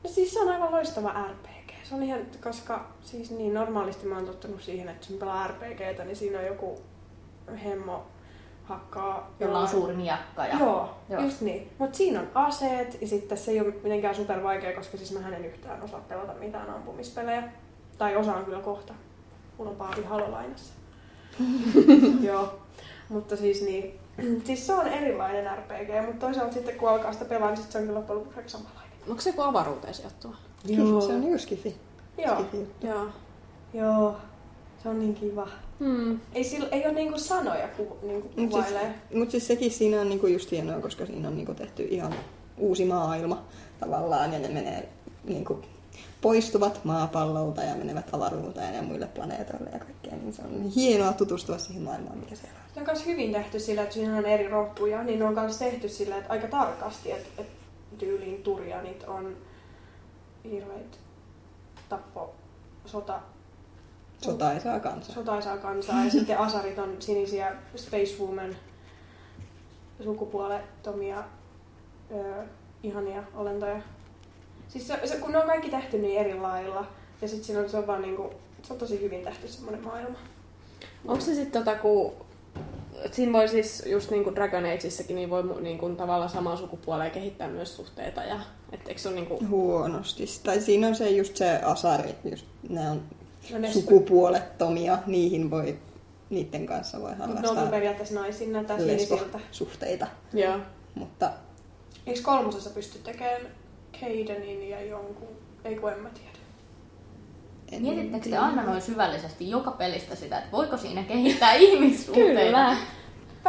No 0.05 0.11
siis 0.11 0.35
se 0.35 0.41
on 0.41 0.49
aivan 0.49 0.73
loistava 0.73 1.13
RPG. 1.31 1.71
Se 1.83 1.95
on 1.95 2.03
ihan, 2.03 2.21
koska 2.45 2.87
siis 3.03 3.31
niin 3.31 3.55
normaalisti 3.55 4.07
mä 4.07 4.15
oon 4.17 4.27
tottunut 4.27 4.63
siihen, 4.63 4.89
että 4.89 5.07
jos 5.07 5.11
mä 5.11 5.19
pelaan 5.19 5.51
RPGtä, 5.51 6.05
niin 6.05 6.17
siinä 6.17 6.39
on 6.39 6.47
joku 6.47 6.81
hemmo 7.65 8.03
hakkaa. 8.65 9.31
Jolla 9.41 9.59
on 9.59 9.65
jollain- 9.65 9.69
suuri 9.69 9.95
miakka. 9.95 10.47
Ja... 10.47 10.59
Joo, 10.59 10.67
Joo. 10.69 10.95
Joo. 11.11 11.23
just 11.23 11.41
niin. 11.41 11.71
Mutta 11.79 11.97
siinä 11.97 12.21
on 12.21 12.27
aseet 12.35 13.01
ja 13.03 13.09
sitten 13.09 13.39
se 13.39 13.51
ei 13.51 13.61
ole 13.61 13.75
mitenkään 13.83 14.15
super 14.15 14.43
vaikea, 14.43 14.77
koska 14.77 14.97
siis 14.97 15.13
mä 15.19 15.29
en 15.29 15.45
yhtään 15.45 15.83
osaa 15.83 16.01
pelata 16.09 16.33
mitään 16.35 16.71
ampumispelejä. 16.71 17.43
Tai 17.99 18.17
osaan 18.17 18.45
kyllä 18.45 18.61
kohta. 18.61 18.95
Mulla 19.59 19.71
on 19.71 19.77
Paavi 19.77 20.03
Halo 20.05 20.31
lainassa. 20.31 20.75
Joo. 22.29 22.59
Mutta 23.09 23.37
siis 23.37 23.63
niin, 23.63 24.01
siis 24.47 24.67
se 24.67 24.75
on 24.75 24.87
erilainen 24.87 25.59
RPG, 25.59 26.07
mutta 26.07 26.27
toisaalta 26.27 26.55
sitten 26.55 26.75
kun 26.75 26.89
alkaa 26.89 27.13
sitä 27.13 27.25
pelaa, 27.25 27.49
niin 27.51 27.63
sit 27.63 27.73
se 27.73 27.79
on 27.79 27.85
kyllä 27.85 27.99
loppujen 27.99 28.19
lopuksi 28.21 28.49
samanlainen. 28.49 28.93
Onko 29.09 29.21
se 29.21 29.31
joku 29.31 29.43
avaruuteen 29.43 29.95
sijoittuva? 29.95 30.37
Joo. 30.65 31.01
Se 31.01 31.13
on 31.13 31.31
just 31.31 31.45
skifi. 31.45 31.77
Joo, 32.19 32.35
Skifi. 32.43 32.71
Joo. 32.83 33.07
joo. 33.75 34.17
Se 34.83 34.89
on 34.89 34.99
niin 34.99 35.15
kiva. 35.15 35.49
Hmm. 35.85 36.21
Ei, 36.35 36.45
sillä, 36.45 36.69
ei 36.69 36.85
ole 36.85 36.93
niinku 36.93 37.19
sanoja 37.19 37.69
ku, 37.69 37.99
niinku 38.03 38.29
Mut 38.29 38.53
siis, 38.53 38.67
kuvailee. 38.67 38.95
mut 39.15 39.31
siis 39.31 39.47
sekin 39.47 39.71
siinä 39.71 40.01
on 40.01 40.09
niinku 40.09 40.27
just 40.27 40.51
hienoa, 40.51 40.81
koska 40.81 41.07
siinä 41.07 41.29
on 41.29 41.37
niinku 41.37 41.55
tehty 41.55 41.83
ihan 41.83 42.15
uusi 42.59 42.85
maailma 42.85 43.45
tavallaan 43.81 44.33
ja 44.33 44.39
ne 44.39 44.49
menee 44.49 44.89
niinku 45.25 45.63
poistuvat 46.21 46.81
maapallolta 46.85 47.63
ja 47.63 47.75
menevät 47.75 48.15
avaruuteen 48.15 48.75
ja 48.75 48.83
muille 48.83 49.07
planeetoille 49.07 49.71
ja 49.73 49.79
kaikkea. 49.79 50.13
Niin 50.17 50.33
se 50.33 50.43
on 50.43 50.71
hienoa 50.77 51.13
tutustua 51.13 51.59
siihen 51.59 51.83
maailmaan, 51.83 52.19
mikä 52.19 52.35
siellä 52.35 52.59
on. 52.59 52.75
Se 52.75 52.81
on 52.81 52.87
myös 52.87 53.07
hyvin 53.07 53.33
tehty 53.33 53.61
sillä, 53.61 53.83
että 53.83 53.95
siinä 53.95 54.17
on 54.17 54.27
eri 54.27 54.49
rotuja, 54.49 55.03
niin 55.03 55.19
ne 55.19 55.25
on 55.25 55.35
myös 55.35 55.57
tehty 55.57 55.89
sillä, 55.89 56.17
että 56.17 56.33
aika 56.33 56.47
tarkasti, 56.47 57.13
että, 57.13 57.29
että 57.39 57.53
tyyliin 57.99 58.43
turjanit 58.43 59.05
on 59.07 59.37
hirveitä 60.51 60.97
tappo, 61.89 62.35
sota, 62.87 63.21
Sotaisaa 64.33 64.81
kansaa. 64.81 65.15
sotaisaa 65.15 65.57
kansaa 65.57 66.05
ja 66.05 66.11
sitten 66.11 66.39
asarit 66.39 66.79
on 66.79 66.97
sinisiä 66.99 67.53
Space 67.77 68.17
Woman 68.21 68.57
sukupuolettomia 70.05 71.25
ö, 72.11 72.45
ihania 72.83 73.23
olentoja. 73.35 73.81
Siis 74.69 74.89
se, 74.89 75.01
se, 75.05 75.17
kun 75.17 75.33
ne 75.33 75.39
on 75.39 75.47
kaikki 75.47 75.71
tehty 75.71 75.99
niin 75.99 76.21
eri 76.21 76.35
lailla 76.35 76.87
ja 77.23 77.29
sitten 77.29 77.45
siinä 77.45 77.61
on, 77.61 77.71
se 77.71 77.77
on 77.77 77.87
vaan 77.87 78.03
niinku, 78.03 78.31
se 78.63 78.73
on 78.73 78.79
tosi 78.79 79.01
hyvin 79.01 79.23
tehty 79.25 79.49
semmoinen 79.49 79.85
maailma. 79.85 80.19
Onko 81.05 81.25
se 81.25 81.35
sitten 81.35 81.65
tota, 81.65 81.79
kun... 81.79 82.13
Siinä 83.13 83.33
voi 83.33 83.49
siis, 83.49 83.83
just 83.87 84.11
niin 84.11 84.25
kuin 84.25 84.35
Dragon 84.35 84.65
Ageissakin, 84.65 85.17
niin 85.17 85.31
voi 85.31 85.61
niin 85.61 85.79
kuin 85.79 85.97
tavallaan 85.97 86.31
samaa 86.31 86.57
sukupuolea 86.57 87.11
kehittää 87.11 87.49
myös 87.49 87.77
suhteita. 87.77 88.23
Ja, 88.23 88.41
et 88.73 88.89
eikö 88.89 89.01
se 89.01 89.09
ole 89.09 89.17
niin 89.17 89.27
kuin... 89.27 89.49
Huonosti. 89.49 90.25
Tai 90.43 90.61
siinä 90.61 90.89
on 90.89 90.95
se 90.95 91.11
just 91.11 91.37
se 91.37 91.57
asari, 91.57 92.15
just 92.31 92.47
ne 92.69 92.91
on 92.91 93.03
No 93.53 93.59
ne 93.59 93.73
sukupuolettomia, 93.73 94.99
niihin 95.07 95.51
voi, 95.51 95.79
niiden 96.31 96.67
kanssa 96.67 97.01
voi 97.01 97.11
Mut 97.11 97.19
ne 97.19 97.25
on 97.25 97.35
harrastaa 97.37 97.67
periaatteessa 97.67 98.15
naisiin, 98.15 98.53
näyttää 98.53 98.79
sinisiltä. 98.79 99.25
lesbosuhteita. 99.25 100.07
Joo. 100.33 100.59
Mutta 100.95 101.31
Eikö 102.07 102.21
kolmosessa 102.23 102.71
pysty 102.71 102.99
tekemään 102.99 103.41
Kaidenin 104.01 104.69
ja 104.71 104.85
jonkun? 104.85 105.29
Ei 105.65 105.77
kun 105.77 105.93
en 105.93 105.99
mä 106.01 106.09
tiedä. 106.11 106.29
en 107.73 107.83
Mietittekö 107.83 108.31
te 108.31 108.37
aina 108.37 108.63
noin 108.63 108.83
syvällisesti 108.83 109.51
joka 109.51 109.71
pelistä 109.71 110.15
sitä, 110.15 110.39
että 110.39 110.53
voiko 110.53 110.77
siinä 110.77 111.03
kehittää 111.03 111.53
ihmissuhteita? 111.69 112.41
Kyllä. 112.41 112.77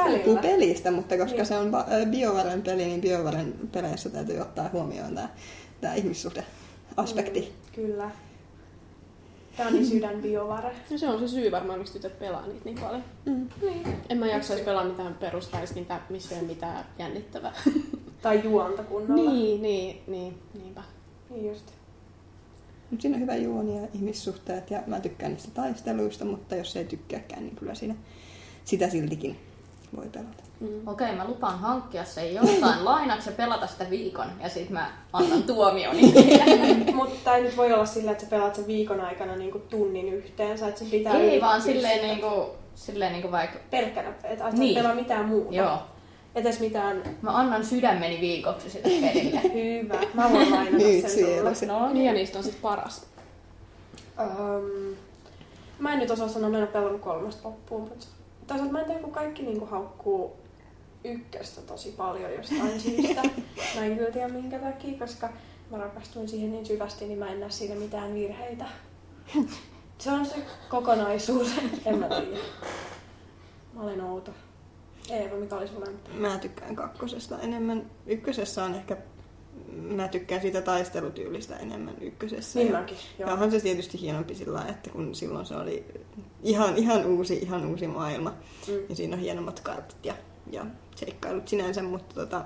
Riippuu 0.06 0.38
pelistä, 0.38 0.92
mutta 0.92 1.18
koska 1.18 1.36
Niin. 1.38 1.46
se 1.46 1.58
on 1.58 1.72
BioVaren 2.12 2.62
peli, 2.62 2.86
niin 2.86 3.02
BioVaren 3.02 3.54
peleissä 3.72 4.10
täytyy 4.10 4.40
ottaa 4.40 4.70
huomioon 4.74 5.16
tämä, 5.16 5.30
tämä 5.82 5.94
ihmissuhde-aspekti. 5.94 7.42
Mm, 7.42 7.72
kyllä. 7.76 8.12
Dani 9.58 9.86
Sydän 9.86 10.22
biovare. 10.22 10.72
No 10.92 10.98
se 10.98 11.10
on 11.10 11.20
se 11.20 11.28
syy 11.28 11.52
varmaan, 11.52 11.80
miksi 11.80 11.94
tytöt 11.94 12.20
pelaa 12.20 12.48
niitä 12.48 12.66
niin 12.66 12.80
paljon. 12.80 13.04
Mm. 13.26 13.50
Niin. 13.62 13.98
En 14.10 14.18
mä 14.18 14.28
jaksaisi 14.28 14.64
pelaa 14.64 14.84
mitään 14.84 15.14
perustaisi, 15.14 15.74
mitä, 15.76 16.00
missä 16.10 16.36
ei 16.36 16.42
ole 16.42 16.48
mitään 16.48 16.86
jännittävää. 17.00 17.54
Tai 18.22 18.42
juonta 18.44 18.84
kunnolla. 18.84 19.32
niin, 19.32 19.62
niin, 19.62 20.02
niin, 20.08 20.38
niinpä. 20.54 20.84
Niin 21.30 21.48
just. 21.48 21.66
Mut 22.92 23.02
siinä 23.02 23.16
on 23.16 23.22
hyvä 23.22 23.36
juoni 23.36 23.78
ja 23.78 23.88
ihmissuhteet 23.94 24.72
ja 24.72 24.84
mä 24.88 25.00
tykkään 25.00 25.32
niistä 25.32 25.52
taisteluista, 25.54 26.26
mutta 26.26 26.56
jos 26.56 26.76
ei 26.76 26.86
tykkääkään, 26.86 27.44
niin 27.44 27.56
kyllä 27.56 27.76
siinä 27.76 27.96
sitä 28.66 28.90
siltikin 28.90 29.40
voi 29.96 30.06
pelata. 30.12 30.44
Mm. 30.60 30.88
Okei, 30.88 31.16
mä 31.16 31.28
lupaan 31.28 31.60
hankkia 31.60 32.06
sen 32.06 32.36
jostain 32.36 32.86
lainaksi 32.92 33.30
ja 33.30 33.36
pelata 33.36 33.68
sitä 33.68 33.90
viikon 33.90 34.28
ja 34.44 34.50
sitten 34.50 34.74
mä 34.74 34.92
annan 35.14 35.44
tuomioni. 35.44 36.14
Mutta 36.94 37.36
ei 37.36 37.44
nyt 37.44 37.58
voi 37.58 37.74
olla 37.74 37.86
sillä, 37.86 38.12
että 38.12 38.24
sä 38.24 38.30
pelaat 38.30 38.56
sen 38.56 38.68
viikon 38.68 39.02
aikana 39.02 39.36
niinku 39.36 39.60
tunnin 39.60 40.14
yhteensä, 40.14 40.68
että 40.68 40.80
sen 40.80 40.90
pitää 40.90 41.14
Ei 41.14 41.28
yli 41.28 41.42
vaan 41.42 41.62
silleen 41.62 42.02
niinku, 42.02 42.46
silleen 42.76 43.12
niinku 43.12 43.32
vaikka, 43.32 43.60
Pelkkänä, 43.72 44.10
että 44.10 44.28
et 44.28 44.40
Niin. 44.40 44.60
niin. 44.60 44.76
pelaa 44.76 44.96
mitään 44.96 45.26
muuta. 45.26 45.56
joo, 45.56 45.78
Etes 46.36 46.60
mitään 46.60 47.04
mä 47.22 47.38
annan 47.38 47.66
sydämeni 47.66 48.22
viikoksi 48.22 48.70
sille 48.70 49.08
pelille. 49.08 49.42
hyvä. 49.54 50.00
Mä 50.14 50.30
voin 50.32 50.52
lainata 50.52 50.84
sen 50.84 51.10
siellä. 51.10 51.52
No 51.68 51.94
Niin 51.94 52.06
ja 52.06 52.14
niistä 52.14 52.38
on 52.38 52.44
sitten 52.44 52.62
paras. 52.62 53.06
Um, 54.20 54.96
mä 55.80 55.94
en 55.94 56.00
nyt 56.00 56.12
osaa 56.12 56.28
sanoa, 56.28 56.50
mä 56.50 56.58
en 56.58 56.64
ole 56.64 56.72
pelannut 56.72 57.02
kolmesta 57.02 57.48
loppuun, 57.48 57.82
mutta 57.82 58.06
toisaalta 58.48 58.74
mä 58.74 58.80
en 58.80 58.86
tiedä, 58.86 59.00
kun 59.00 59.12
kaikki 59.12 59.44
niinku 59.44 59.66
haukkuu 59.66 60.38
ykköstä 61.04 61.62
tosi 61.62 61.92
paljon 61.92 62.34
jostain 62.34 62.82
syystä. 62.82 63.22
Mä 63.76 63.86
en 63.86 63.98
kyllä 63.98 64.12
tiedä 64.12 64.28
minkä 64.28 64.60
takia, 64.60 65.00
koska 65.00 65.30
mä 65.72 65.78
rakastuin 65.78 66.30
siihen 66.30 66.52
niin 66.52 66.66
syvästi, 66.66 67.06
niin 67.06 67.20
mä 67.20 67.32
en 67.32 67.40
näe 67.40 67.50
siinä 67.50 67.76
mitään 67.76 68.14
virheitä. 68.14 68.66
Se 69.98 70.12
on 70.12 70.26
se 70.26 70.36
kokonaisuus, 70.70 71.52
en 71.86 71.98
mä 71.98 72.08
tiedä. 72.08 72.38
Mä 73.74 73.82
olen 73.82 74.02
outo. 74.02 74.32
Eeva, 75.10 75.36
mikä 75.36 75.56
oli 75.56 75.66
nyt? 75.66 76.20
Mä 76.20 76.38
tykkään 76.38 76.76
kakkosesta 76.76 77.40
enemmän. 77.40 77.92
Ykkösessä 78.06 78.64
on 78.64 78.76
ehkä, 78.76 78.98
mä 79.72 80.08
tykkään 80.08 80.42
siitä 80.42 80.62
taistelutyylistä 80.62 81.56
enemmän 81.56 81.96
ykkösessä. 82.02 82.60
Niin 82.60 82.72
ja, 82.72 82.80
mäkin, 82.80 82.98
ja 83.20 83.26
onhan 83.28 83.52
se 83.52 83.60
tietysti 83.60 84.02
hienompi 84.02 84.36
sillä 84.36 84.66
että 84.70 84.90
kun 84.90 85.16
silloin 85.16 85.46
se 85.46 85.56
oli 85.56 85.86
ihan, 86.44 86.78
ihan 86.78 87.06
uusi, 87.06 87.34
ihan 87.34 87.66
uusi 87.66 87.88
maailma. 87.88 88.34
Mm. 88.68 88.74
Ja 88.90 88.96
siinä 88.96 89.16
on 89.16 89.22
hienommat 89.22 89.60
kartat 89.60 89.98
ja, 90.04 90.16
ja 90.52 90.66
seikkailut 90.96 91.48
sinänsä, 91.48 91.84
mutta 91.84 92.16
tota, 92.16 92.46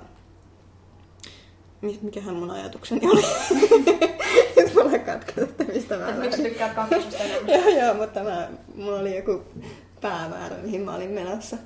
mi- 1.82 2.00
mikähän 2.02 2.36
mun 2.36 2.52
ajatukseni 2.52 3.08
oli? 3.08 3.22
Nyt 4.58 4.74
mulla 4.76 5.00
katkoo, 5.00 5.44
että 5.44 5.64
mistä 5.64 5.98
mä 5.98 6.10
Et 6.10 6.20
miksi 6.20 6.44
tykkäät 6.44 6.74
kakkosesta 6.74 7.24
enemmän? 7.24 7.54
Joo, 7.54 7.86
joo, 7.86 7.94
mutta 7.94 8.24
mä, 8.24 8.50
mulla 8.76 9.00
oli 9.00 9.16
joku 9.16 9.44
päämäärä, 10.02 10.58
mihin 10.58 10.82
mä 10.82 10.96
olin 10.96 11.12
menossa. 11.12 11.58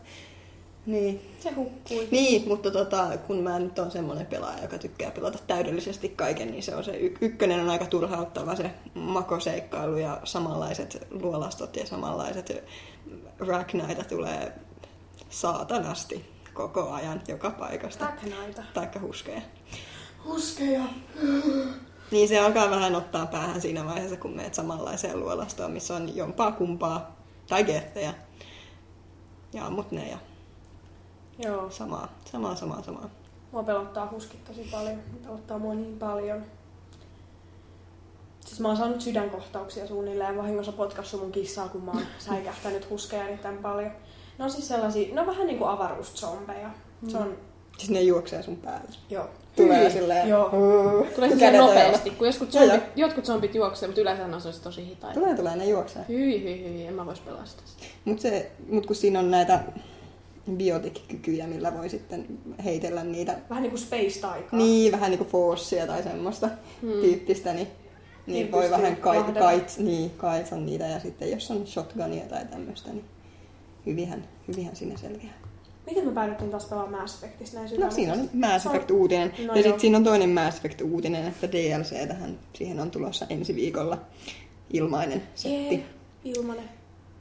Niin, 0.85 1.35
Se 1.39 1.51
hukkui. 1.51 2.07
niin, 2.11 2.47
mutta 2.47 2.71
tota, 2.71 3.17
kun 3.27 3.37
mä 3.37 3.59
nyt 3.59 3.79
on 3.79 3.91
semmoinen 3.91 4.25
pelaaja, 4.25 4.61
joka 4.61 4.77
tykkää 4.77 5.11
pelata 5.11 5.39
täydellisesti 5.47 6.09
kaiken, 6.09 6.51
niin 6.51 6.63
se 6.63 6.75
on 6.75 6.83
se 6.83 6.91
y- 6.91 7.17
ykkönen 7.21 7.59
on 7.59 7.69
aika 7.69 7.85
turhauttava 7.85 8.55
se 8.55 8.71
makoseikkailu 8.93 9.97
ja 9.97 10.19
samanlaiset 10.23 11.07
luolastot 11.11 11.75
ja 11.75 11.85
samanlaiset 11.87 12.63
Ragnaita 13.39 14.03
tulee 14.03 14.51
saatanasti 15.29 16.25
koko 16.53 16.91
ajan 16.91 17.21
joka 17.27 17.49
paikasta. 17.51 18.05
Ragnaita. 18.05 18.63
Taikka 18.73 18.99
huskeja. 18.99 19.41
Huskeja. 20.25 20.83
Niin 22.11 22.27
se 22.27 22.39
alkaa 22.39 22.69
vähän 22.69 22.95
ottaa 22.95 23.25
päähän 23.25 23.61
siinä 23.61 23.85
vaiheessa, 23.85 24.17
kun 24.17 24.35
meet 24.35 24.53
samanlaiseen 24.53 25.19
luolastoon, 25.19 25.71
missä 25.71 25.95
on 25.95 26.15
jompaa 26.15 26.51
kumpaa 26.51 27.15
tai 27.49 27.63
gerttejä. 27.63 28.13
Ja 29.53 29.65
ammut 29.65 29.91
ne 29.91 30.09
ja 30.09 30.17
Joo. 31.39 31.69
samaa, 31.71 32.07
samaa, 32.31 32.55
samaa, 32.55 32.81
samaa. 32.83 33.09
Mua 33.51 33.63
pelottaa 33.63 34.09
huskit 34.11 34.43
tosi 34.45 34.67
paljon. 34.71 34.99
Pelottaa 35.23 35.59
mua 35.59 35.73
niin 35.73 35.99
paljon. 35.99 36.43
Siis 38.45 38.59
mä 38.59 38.67
oon 38.67 38.77
saanut 38.77 39.01
sydänkohtauksia 39.01 39.87
suunnilleen 39.87 40.37
vahingossa 40.37 40.71
potkassut 40.71 41.21
mun 41.21 41.31
kissaa, 41.31 41.69
kun 41.69 41.83
mä 41.83 41.91
oon 41.91 42.03
säikähtänyt 42.29 42.89
huskeja 42.89 43.27
erittäin 43.27 43.57
paljon. 43.57 43.91
Ne 44.37 44.43
on 44.45 44.51
siis 44.51 44.67
sellaisia, 44.67 45.15
ne 45.15 45.21
on 45.21 45.27
vähän 45.27 45.47
niinku 45.47 45.65
avaruuszombeja. 45.65 46.69
Se 47.07 47.17
on, 47.17 47.37
Siis 47.77 47.89
ne 47.89 48.01
juoksee 48.01 48.43
sun 48.43 48.55
päälle. 48.57 48.89
joo. 49.09 49.25
Tulee 49.55 49.83
Hyi. 49.83 49.91
silleen... 49.91 50.29
Joo. 50.29 50.49
Tulee 51.15 51.29
silleen 51.29 51.57
nopeasti, 51.57 52.09
kun 52.09 52.27
Joo, 52.27 52.33
zombit, 52.67 52.83
jotkut 52.95 53.25
zombit 53.25 53.55
juoksee, 53.55 53.87
mutta 53.87 54.01
yleensä 54.01 54.27
ne 54.27 54.35
on 54.35 54.41
sellaiset 54.41 54.63
tosi 54.63 54.85
hitaita. 54.85 55.19
Tulee, 55.19 55.35
tulee, 55.35 55.55
ne 55.55 55.65
juoksee. 55.65 56.05
Hyi, 56.09 56.43
hyi, 56.43 56.63
hyi, 56.63 56.87
en 56.87 56.93
mä 56.93 57.05
vois 57.05 57.19
pelastaa 57.19 57.65
sitä. 57.67 57.83
Mutta 58.05 58.21
se, 58.21 58.51
mut 58.69 58.85
kun 58.85 58.95
siinä 58.95 59.19
on 59.19 59.31
näitä 59.31 59.63
biotic-kykyjä, 60.51 61.47
millä 61.47 61.73
voi 61.77 61.89
sitten 61.89 62.25
heitellä 62.63 63.03
niitä, 63.03 63.37
Vähän 63.49 63.63
niinku 63.63 63.77
space-taikaa. 63.77 64.59
niin 64.59 64.91
vähän 64.91 65.11
niinku 65.11 65.25
forssia 65.25 65.87
tai 65.87 66.03
semmoista 66.03 66.49
Hmm. 66.81 66.91
tyyppistä, 66.91 67.53
niin, 67.53 67.67
niin 67.67 68.33
Niin 68.33 68.51
voi 68.51 68.69
vähän 68.69 68.95
kait, 68.97 69.25
kait, 69.39 69.75
niin, 69.77 70.09
kaitsa 70.09 70.55
niitä 70.55 70.87
ja 70.87 70.99
sitten 70.99 71.31
jos 71.31 71.51
on 71.51 71.67
shotgunia 71.67 72.23
tai 72.25 72.45
tämmöistä, 72.45 72.89
niin 72.91 73.05
hyvihän, 73.85 74.27
hyvihän 74.47 74.75
siinä 74.75 74.97
selviää. 74.97 75.33
Miten 75.85 76.05
me 76.07 76.11
päädyttiin 76.13 76.51
taas 76.51 76.65
pelaamaan 76.65 77.01
Mass 77.01 77.23
Effectissa 77.23 77.59
näin 77.59 77.79
No 77.79 77.91
siinä 77.91 78.13
oli 78.13 78.21
Mass 78.33 78.63
Se 78.63 78.69
on- 78.69 78.75
Effect-uutinen. 78.75 79.33
No 79.47 79.55
ja 79.55 79.63
sitten 79.63 79.79
siinä 79.79 79.97
on 79.97 80.03
toinen 80.03 80.29
Mass 80.29 80.57
Effect-uutinen, 80.57 81.27
että 81.27 81.51
DLC 81.51 82.07
tähän, 82.07 82.39
siihen 82.53 82.79
on 82.79 82.91
tulossa 82.91 83.25
ensi 83.29 83.55
viikolla 83.55 83.97
ilmainen 84.73 85.23
setti. 85.35 85.75
Jee, 85.75 85.83
ilmanen. 86.23 86.69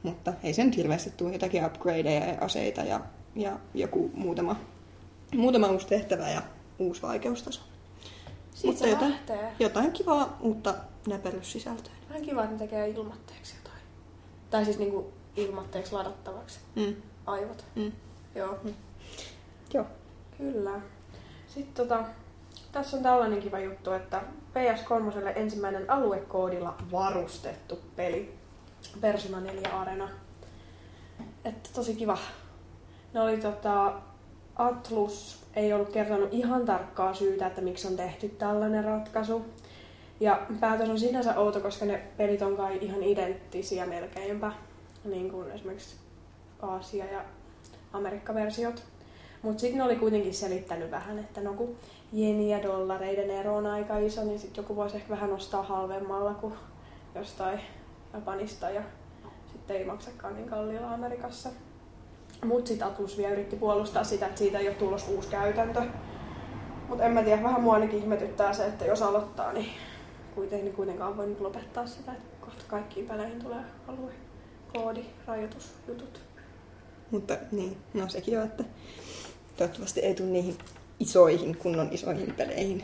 Mutta 0.03 0.33
ei 0.43 0.53
sen 0.53 0.71
hirveästi 0.71 1.11
tule 1.17 1.33
jotakin 1.33 1.65
upgradeja 1.65 2.25
ja 2.25 2.37
aseita 2.41 2.81
ja 2.81 2.99
ja 3.35 3.59
joku 3.73 4.11
muutama, 4.13 4.55
muutama 5.35 5.67
uusi 5.67 5.87
tehtävä 5.87 6.29
ja 6.29 6.41
uusi 6.79 7.01
vaikeustaso. 7.01 7.61
Siitä 8.53 8.67
Mutta 8.67 8.87
jotain, 8.87 9.11
lähtee. 9.11 9.51
jotain 9.59 9.91
kivaa 9.91 10.37
uutta 10.41 10.73
näperyssisältöä. 11.07 11.93
Vähän 12.09 12.21
kiva, 12.21 12.43
että 12.43 12.53
ne 12.55 12.59
tekee 12.59 12.89
ilmatteeksi 12.89 13.55
jotain. 13.55 13.81
Tai 14.49 14.65
siis 14.65 14.79
niinku 14.79 15.13
ilmatteeksi 15.35 15.93
ladattavaksi. 15.93 16.59
Mm. 16.75 16.95
Aivot. 17.25 17.65
Mm. 17.75 17.91
Joo. 18.35 18.59
Joo. 19.73 19.85
Kyllä. 20.37 20.81
Sitten 21.47 21.87
tota, 21.87 22.03
tässä 22.71 22.97
on 22.97 23.03
tällainen 23.03 23.39
kiva 23.39 23.59
juttu, 23.59 23.91
että 23.91 24.21
PS3 24.53 25.27
ensimmäinen 25.35 25.89
aluekoodilla 25.89 26.75
varustettu 26.91 27.79
peli. 27.95 28.33
Persona 29.01 29.39
4 29.39 29.69
Arena. 29.79 30.09
Että 31.45 31.69
tosi 31.73 31.95
kiva. 31.95 32.17
Ne 33.13 33.21
oli 33.21 33.37
tota, 33.37 33.93
Atlus 34.55 35.43
ei 35.55 35.73
ollut 35.73 35.89
kertonut 35.89 36.29
ihan 36.33 36.65
tarkkaa 36.65 37.13
syytä, 37.13 37.47
että 37.47 37.61
miksi 37.61 37.87
on 37.87 37.95
tehty 37.95 38.29
tällainen 38.29 38.83
ratkaisu. 38.83 39.45
Ja 40.19 40.41
päätös 40.59 40.89
on 40.89 40.99
sinänsä 40.99 41.39
outo, 41.39 41.59
koska 41.59 41.85
ne 41.85 42.03
pelit 42.17 42.41
on 42.41 42.57
kai 42.57 42.77
ihan 42.81 43.03
identtisiä 43.03 43.85
melkeinpä. 43.85 44.51
Niin 45.05 45.31
kuin 45.31 45.51
esimerkiksi 45.51 45.95
Aasia 46.61 47.05
ja 47.05 47.25
Amerikka-versiot. 47.93 48.83
Mutta 49.41 49.61
sitten 49.61 49.77
ne 49.77 49.83
oli 49.83 49.95
kuitenkin 49.95 50.33
selittänyt 50.33 50.91
vähän, 50.91 51.19
että 51.19 51.41
no 51.41 51.53
kun 51.53 51.75
jeni 52.13 52.51
ja 52.51 52.63
dollareiden 52.63 53.29
ero 53.29 53.55
on 53.55 53.65
aika 53.65 53.97
iso, 53.97 54.23
niin 54.23 54.39
sitten 54.39 54.61
joku 54.61 54.75
voisi 54.75 54.95
ehkä 54.95 55.09
vähän 55.09 55.33
ostaa 55.33 55.63
halvemmalla 55.63 56.33
kuin 56.33 56.53
jostain 57.15 57.59
Japanista 58.13 58.69
ja 58.69 58.81
sitten 59.51 59.77
ei 59.77 59.85
maksakaan 59.85 60.35
niin 60.35 60.49
kalliilla 60.49 60.93
Amerikassa. 60.93 61.49
Mutta 62.45 62.67
sitten 62.67 62.87
Atlus 62.87 63.17
vielä 63.17 63.33
yritti 63.33 63.55
puolustaa 63.55 64.03
sitä, 64.03 64.25
että 64.25 64.39
siitä 64.39 64.59
ei 64.59 64.67
ole 64.67 64.75
tulossa 64.75 65.11
uusi 65.11 65.29
käytäntö. 65.29 65.81
Mutta 66.89 67.03
en 67.03 67.11
mä 67.11 67.23
tiedä, 67.23 67.43
vähän 67.43 67.61
mua 67.61 67.73
ainakin 67.73 67.99
ihmetyttää 67.99 68.53
se, 68.53 68.65
että 68.65 68.85
jos 68.85 69.01
aloittaa, 69.01 69.53
niin 69.53 69.69
kuitenkin 70.35 70.65
niin 70.65 70.75
kuitenkaan 70.75 71.17
voi 71.17 71.27
nyt 71.27 71.39
lopettaa 71.39 71.87
sitä, 71.87 72.11
että 72.11 72.45
kohta 72.45 72.63
kaikkiin 72.67 73.07
peleihin 73.07 73.43
tulee 73.43 73.63
alue, 73.87 74.11
koodi, 74.73 75.05
rajoitusjutut. 75.27 76.21
Mutta 77.11 77.37
niin, 77.51 77.77
no 77.93 78.09
sekin 78.09 78.39
on, 78.39 78.45
että 78.45 78.63
toivottavasti 79.57 79.99
ei 79.99 80.15
tule 80.15 80.27
niihin 80.27 80.57
isoihin, 80.99 81.57
kunnon 81.57 81.89
isoihin 81.91 82.33
peleihin. 82.33 82.83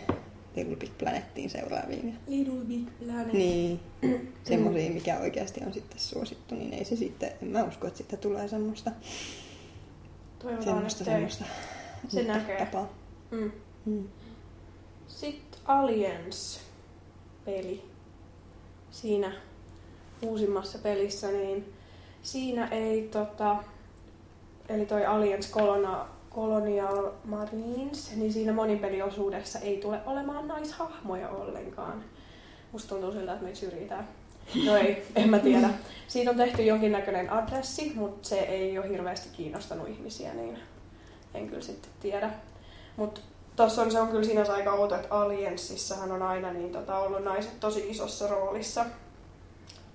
Little 0.56 0.76
Big 0.76 0.92
Planettiin 0.98 1.50
seuraaviin. 1.50 2.18
Little 2.28 2.66
Big 2.66 2.88
Planet. 3.00 3.34
Niin, 3.34 3.80
semmoisiin, 4.44 4.94
mikä 4.94 5.20
oikeasti 5.20 5.62
on 5.66 5.74
sitten 5.74 6.00
suosittu, 6.00 6.56
niin 6.56 6.74
ei 6.74 6.86
se 6.86 6.96
sitten, 6.96 7.32
en 7.42 7.48
mä 7.48 7.64
usko, 7.64 7.88
että 7.88 7.98
siitä 7.98 8.18
tulee 8.18 8.48
semmoista, 8.48 8.92
Toivotaan, 10.40 10.64
semmoista, 10.66 11.00
ettei. 11.04 11.14
semmoista 11.14 11.46
Se 12.08 12.24
näkee. 12.24 12.66
tapaa. 12.66 12.94
Mm. 13.32 13.52
Mm. 13.86 14.08
Sitten 15.08 15.60
Aliens-peli. 15.66 17.84
Siinä 18.92 19.32
uusimmassa 20.22 20.78
pelissä, 20.78 21.32
niin 21.32 21.74
siinä 22.24 22.68
ei 22.68 23.08
tota, 23.08 23.64
eli 24.70 24.86
toi 24.86 25.06
Aliens 25.06 25.52
Colona, 25.52 26.08
Colonial 26.40 27.12
Marines, 27.26 28.16
niin 28.16 28.34
siinä 28.34 28.54
monipeliosuudessa 28.54 29.60
ei 29.60 29.78
tule 29.78 30.00
olemaan 30.06 30.48
naishahmoja 30.48 31.30
ollenkaan. 31.30 32.04
Musta 32.72 32.90
tuntuu 32.90 33.12
siltä, 33.12 33.32
että 33.32 33.44
meitä 33.44 33.60
syrjitään. 33.60 34.08
No 34.66 34.76
ei, 34.76 35.04
en 35.16 35.30
mä 35.30 35.40
tiedä. 35.40 35.70
Siitä 36.08 36.32
on 36.32 36.38
tehty 36.38 36.64
jonkinnäköinen 36.64 37.34
adressi, 37.34 37.94
mutta 37.96 38.30
se 38.30 38.40
ei 38.40 38.80
ole 38.80 38.90
hirveästi 38.90 39.30
kiinnostanut 39.38 39.88
ihmisiä, 39.88 40.34
niin 40.34 40.60
en 41.34 41.48
kyllä 41.48 41.62
sitten 41.62 41.92
tiedä. 42.00 42.32
Mutta 42.98 43.22
Tuossa 43.56 43.82
on, 43.82 43.92
se 43.92 44.00
on 44.00 44.08
kyllä 44.08 44.24
sinänsä 44.24 44.54
aika 44.54 44.74
outo, 44.74 44.96
että 44.96 45.16
Aliensissahan 45.16 46.12
on 46.12 46.22
aina 46.22 46.54
niin, 46.54 46.72
tota, 46.72 46.98
ollut 46.98 47.24
naiset 47.24 47.60
tosi 47.60 47.90
isossa 47.90 48.28
roolissa. 48.28 48.86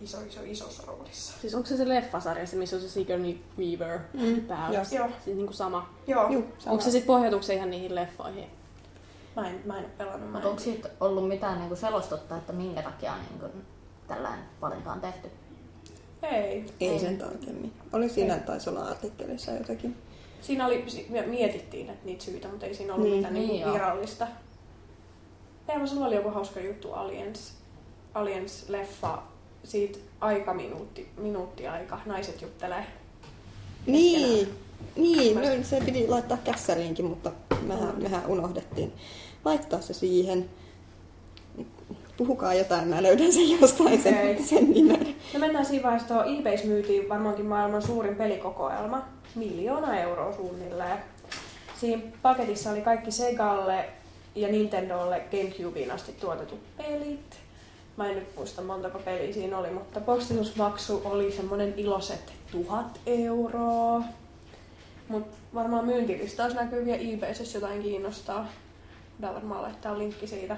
Iso, 0.01 0.21
iso, 0.21 0.41
isossa 0.45 0.83
roolissa. 0.87 1.33
Siis 1.41 1.55
onko 1.55 1.67
se 1.69 1.77
se 1.77 1.89
leffasarja, 1.89 2.47
se 2.47 2.57
missä 2.57 2.77
on 2.77 2.83
se 2.83 2.89
Sigourney 2.89 3.35
Weaver 3.59 3.99
Mm, 4.13 4.41
pääosassa? 4.41 4.95
joo. 4.97 5.09
Siis 5.25 5.37
niinku 5.37 5.53
sama. 5.53 5.89
Joo, 6.07 6.29
Juu, 6.31 6.45
sama. 6.59 6.73
Onko 6.73 6.85
se 6.85 6.91
sitten 6.91 7.07
pohjautuksen 7.07 7.57
ihan 7.57 7.71
niihin 7.71 7.95
leffoihin? 7.95 8.47
mä 9.37 9.49
en, 9.49 9.63
mä 9.65 9.79
en 9.79 9.85
ole 9.85 9.91
pelannut. 9.99 10.27
Mä 10.31 10.33
Mutta 10.33 10.49
onko 10.49 10.61
siitä 10.61 10.89
ollut 11.01 11.29
mitään 11.29 11.59
niinku 11.59 11.77
selostutta, 11.77 12.37
että 12.37 12.53
minkä 12.53 12.83
takia 12.83 13.15
niinku 13.31 13.59
tällainen 14.09 14.45
valinta 14.61 14.93
on 14.93 15.01
tehty? 15.01 15.31
Ei. 16.23 16.67
Ei 16.81 16.99
sen 16.99 17.19
tarkemmin. 17.19 17.73
Oli 17.93 18.09
siinä, 18.09 18.37
taisi 18.39 18.71
olla 18.71 18.81
artikkelissa 18.85 19.51
jotakin. 19.53 19.97
Siinä 20.41 20.67
oli, 20.67 20.85
mietittiin 21.27 21.91
että 21.91 22.05
niitä 22.07 22.25
syitä, 22.25 22.49
mutta 22.49 22.67
ei 22.67 22.75
siinä 22.75 22.95
ollut 22.95 23.07
Niin, 23.09 23.17
mitään 23.17 23.35
niin 23.35 23.49
niin, 23.49 23.61
joo. 23.61 23.73
virallista. 23.73 24.27
Eeva, 25.69 25.87
sulla 25.87 26.07
oli 26.07 26.15
joku 26.15 26.31
hauska 26.31 26.61
juttu 26.61 26.93
Aliens, 26.93 27.53
Aliens-leffa. 28.15 29.19
Siitä 29.65 29.99
aika 30.21 30.55
minuutti, 30.55 31.09
minuutti 31.17 31.67
aika. 31.69 31.99
Naiset 32.07 32.43
juttelee. 32.43 32.87
Niin, 33.87 34.49
niin 34.97 35.37
no, 35.37 35.43
se 35.63 35.81
piti 35.85 36.09
laittaa 36.09 36.39
kässäriinkin, 36.45 37.05
mutta 37.05 37.33
mehän, 37.63 38.03
mehän 38.03 38.27
unohdettiin 38.27 38.93
laittaa 39.45 39.81
se 39.81 39.95
siihen. 39.95 40.51
Puhukaa 42.17 42.55
jotain, 42.55 42.89
mä 42.89 43.03
löydän 43.03 43.33
sen 43.33 43.61
jostain 43.61 44.03
sen, 44.03 44.15
Okei. 44.15 44.43
sen 44.43 44.71
nimen. 44.71 45.15
No 45.35 45.41
mennään 45.41 45.67
siinä 45.67 45.83
vaiheessa 45.83 46.09
tuohon 46.09 46.39
eBays 46.39 46.65
myytiin 46.65 47.09
varmaankin 47.09 47.47
maailman 47.47 47.83
suurin 47.83 48.17
pelikokoelma. 48.17 49.05
Miljoona 49.35 50.01
euroa 50.01 50.37
suunnilleen. 50.37 50.99
Siinä 51.81 52.03
paketissa 52.23 52.71
oli 52.71 52.81
kaikki 52.81 53.11
Segalle 53.11 53.85
ja 54.35 54.49
Nintendolle 54.49 55.23
Gamecubeen 55.31 55.91
asti 55.91 56.13
tuotetut 56.13 56.61
pelit. 56.77 57.44
Mä 57.97 58.09
en 58.09 58.15
nyt 58.15 58.37
muista 58.37 58.63
montako 58.63 58.99
peliä 58.99 59.33
siinä 59.33 59.59
oli, 59.59 59.71
mutta 59.71 60.01
postitusmaksu 60.01 61.03
oli 61.05 61.33
semmonen 61.33 61.75
iloiset 61.77 62.33
tuhat 62.53 63.01
euroa. 63.07 64.03
Mut 65.09 65.27
varmaan 65.55 65.85
myyntilistaus 65.85 66.55
näkyy 66.55 66.85
vielä 66.85 67.13
eBayssä, 67.13 67.43
jos 67.43 67.55
jotain 67.55 67.83
kiinnostaa. 67.83 68.49
Voidaan 69.21 69.35
varmaan 69.35 69.63
laittaa 69.63 69.99
linkki 69.99 70.27
siitä. 70.27 70.57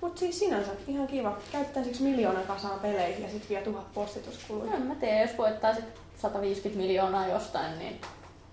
Mut 0.00 0.18
siis 0.18 0.38
sinänsä 0.38 0.70
ihan 0.88 1.06
kiva. 1.06 1.38
Käyttäisikö 1.52 1.96
miljoonan 2.00 2.46
kasaan 2.46 2.80
peleihin 2.80 3.22
ja 3.22 3.28
sitten 3.28 3.48
vielä 3.48 3.64
tuhat 3.64 3.94
postituskuluja? 3.94 4.70
No, 4.70 4.76
en 4.76 4.82
mä 4.82 4.94
tiedä, 4.94 5.20
jos 5.20 5.38
voittaa 5.38 5.74
sit 5.74 5.84
150 6.22 6.82
miljoonaa 6.82 7.28
jostain, 7.28 7.78
niin 7.78 8.00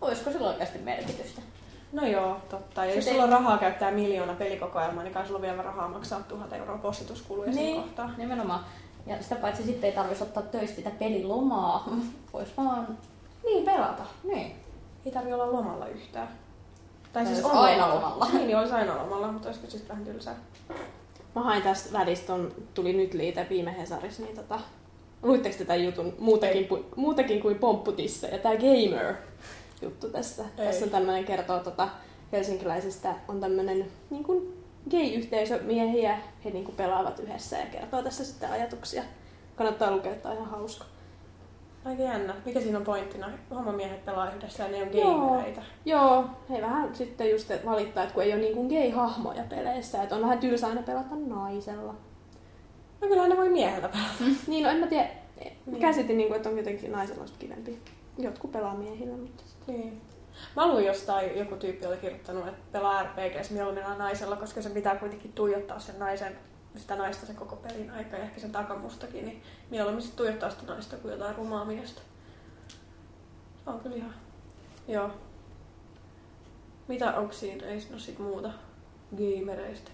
olisiko 0.02 0.32
sillä 0.32 0.50
oikeasti 0.50 0.80
merkitystä? 0.80 1.42
No 1.94 2.08
joo, 2.08 2.38
totta. 2.50 2.86
Ja 2.86 2.96
jos 2.96 3.06
sulla 3.06 3.24
on 3.24 3.30
rahaa 3.30 3.58
käyttää 3.58 3.92
miljoona 3.92 4.34
pelikokoelmaa, 4.34 5.04
niin 5.04 5.14
kai 5.14 5.26
sulla 5.26 5.38
on 5.38 5.42
vielä 5.42 5.62
rahaa 5.62 5.88
maksaa 5.88 6.20
tuhat 6.20 6.54
euroa 6.54 6.78
postituskuluja 6.78 7.52
niin. 7.52 7.58
siinä 7.58 7.82
kohtaa. 7.82 8.12
nimenomaan. 8.18 8.66
Ja 9.08 9.24
sitä 9.24 9.36
paitsi 9.36 9.64
sitten 9.64 9.90
ei 9.90 9.96
tarvitsisi 9.96 10.24
ottaa 10.24 10.44
töistä 10.44 10.76
sitä 10.76 10.90
pelilomaa. 10.90 11.90
Vois 12.34 12.58
vaan... 12.58 12.98
Niin, 13.44 13.66
pelata. 13.66 14.04
Niin. 14.24 14.56
Ei 15.06 15.12
tarvi 15.12 15.34
olla 15.34 15.52
lomalla 15.52 15.88
yhtään. 15.88 16.28
Tai 17.14 17.24
Tai 17.24 17.34
siis 17.34 17.46
on 17.46 17.52
aina 17.52 17.96
lomalla. 17.96 18.28
Niin, 18.34 18.48
niin 18.48 18.58
olisi 18.58 18.74
aina 18.74 18.98
lomalla, 18.98 19.32
mutta 19.32 19.48
olisiko 19.48 19.70
sitten 19.70 19.90
vähän 19.90 20.06
tylsää. 20.06 20.36
Mä 21.36 21.42
hain 21.42 21.62
tästä 21.64 22.00
välistä, 22.00 22.34
on, 22.34 22.52
tuli 22.74 22.94
nyt 22.94 23.14
liite 23.14 23.48
viime 23.50 23.76
Hesarissa, 23.78 24.24
niin 24.24 24.36
tota, 24.36 24.60
luitteko 25.24 25.58
te 25.58 25.66
tämän 25.66 25.84
jutun 25.84 26.14
muutakin 26.20 26.68
kuin, 26.68 26.86
muutakin 26.96 27.42
kuin 27.42 27.60
pompputissa 27.60 28.28
ja 28.28 28.38
tämä 28.38 28.56
gamer 28.56 29.16
juttu 29.84 30.10
tässä. 30.10 30.44
Ei. 30.58 30.66
Tässä 30.66 30.86
on 30.86 30.92
tämmöinen 30.92 31.26
kertoo 31.26 31.60
tota, 31.60 31.90
helsinkiläisistä, 32.32 33.16
on 33.28 33.40
tämmöinen 33.40 33.86
niin 34.10 34.24
kuin 34.24 34.64
gay-yhteisö 34.90 35.60
miehiä, 35.64 36.18
he 36.46 36.50
niin 36.50 36.66
kuin 36.66 36.76
pelaavat 36.76 37.20
yhdessä 37.20 37.58
ja 37.58 37.66
kertoo 37.66 38.04
tässä 38.04 38.26
sitten 38.26 38.52
ajatuksia. 38.52 39.04
Kannattaa 39.56 39.92
lukea, 39.92 40.12
että 40.12 40.30
on 40.30 40.36
ihan 40.36 40.50
hauska. 40.50 40.86
Aika 41.86 42.04
jännä. 42.04 42.36
Mikä 42.46 42.62
siinä 42.62 42.78
on 42.78 42.84
pointtina? 42.84 43.30
Hommamiehet 43.56 44.06
pelaa 44.06 44.32
yhdessä 44.32 44.64
ja 44.64 44.70
ne 44.70 44.82
on 44.82 44.98
Joo. 44.98 45.20
gamereita. 45.20 45.62
Joo, 45.86 46.26
he 46.50 46.62
vähän 46.62 46.96
sitten 46.96 47.32
just 47.32 47.52
valittaa, 47.66 48.04
että 48.04 48.14
kun 48.14 48.24
ei 48.24 48.34
ole 48.34 48.42
niin 48.42 48.68
gay-hahmoja 48.68 49.44
peleissä, 49.50 50.04
että 50.04 50.16
on 50.16 50.22
vähän 50.22 50.40
tylsä 50.40 50.68
aina 50.68 50.82
pelata 50.82 51.16
naisella. 51.28 51.96
No 53.02 53.08
kyllä 53.08 53.28
ne 53.28 53.38
voi 53.38 53.50
miehellä 53.50 53.90
pelata. 53.90 54.38
Niin, 54.48 54.64
no 54.64 54.70
en 54.70 54.78
mä 54.78 54.88
tiedä. 54.88 55.10
Niin. 55.66 55.82
Käsitin, 55.82 56.18
niin 56.18 56.28
kuin, 56.28 56.38
että 56.38 56.50
on 56.50 56.58
jotenkin 56.58 56.92
naisella 56.92 57.26
kivempi. 57.40 57.80
Jotkut 58.18 58.52
pelaa 58.52 58.76
miehillä, 58.76 59.18
mutta... 59.18 59.44
Niin. 59.68 60.02
Mä 60.56 60.68
luin 60.68 60.86
jostain, 60.86 61.38
joku 61.38 61.56
tyyppi 61.56 61.86
oli 61.86 61.98
kirjoittanut, 61.98 62.48
että 62.48 62.62
pelaa 62.72 63.04
RPGs 63.04 63.50
mieluummin 63.50 63.84
naisella, 63.98 64.36
koska 64.36 64.62
sen 64.62 64.72
pitää 64.72 64.96
kuitenkin 64.96 65.34
tuijottaa 65.34 65.80
sen 65.80 66.00
naisen, 66.00 66.38
sitä 66.76 66.96
naista 66.96 67.26
sen 67.26 67.36
koko 67.36 67.56
pelin 67.56 67.92
aika 67.92 68.18
ja 68.18 68.24
ehkä 68.24 68.40
sen 68.40 68.52
takamustakin, 68.52 69.26
niin 69.26 69.44
mieluummin 69.70 70.02
sitten 70.02 70.18
tuijottaa 70.18 70.50
sitä 70.50 70.74
naista 70.74 70.98
kuin 70.98 71.12
jotain 71.12 71.36
rumaa 71.36 71.66
miestä. 71.66 72.02
Se 73.64 73.70
on 73.70 73.80
kyllä 73.80 73.96
ihan... 73.96 74.14
Joo. 74.88 75.10
Mitä 76.88 77.14
onko 77.14 77.34
siinä? 77.34 77.68
Ei 77.68 77.82
ole 77.92 78.00
sit 78.00 78.20
muuta 78.20 78.50
gamereista. 79.18 79.92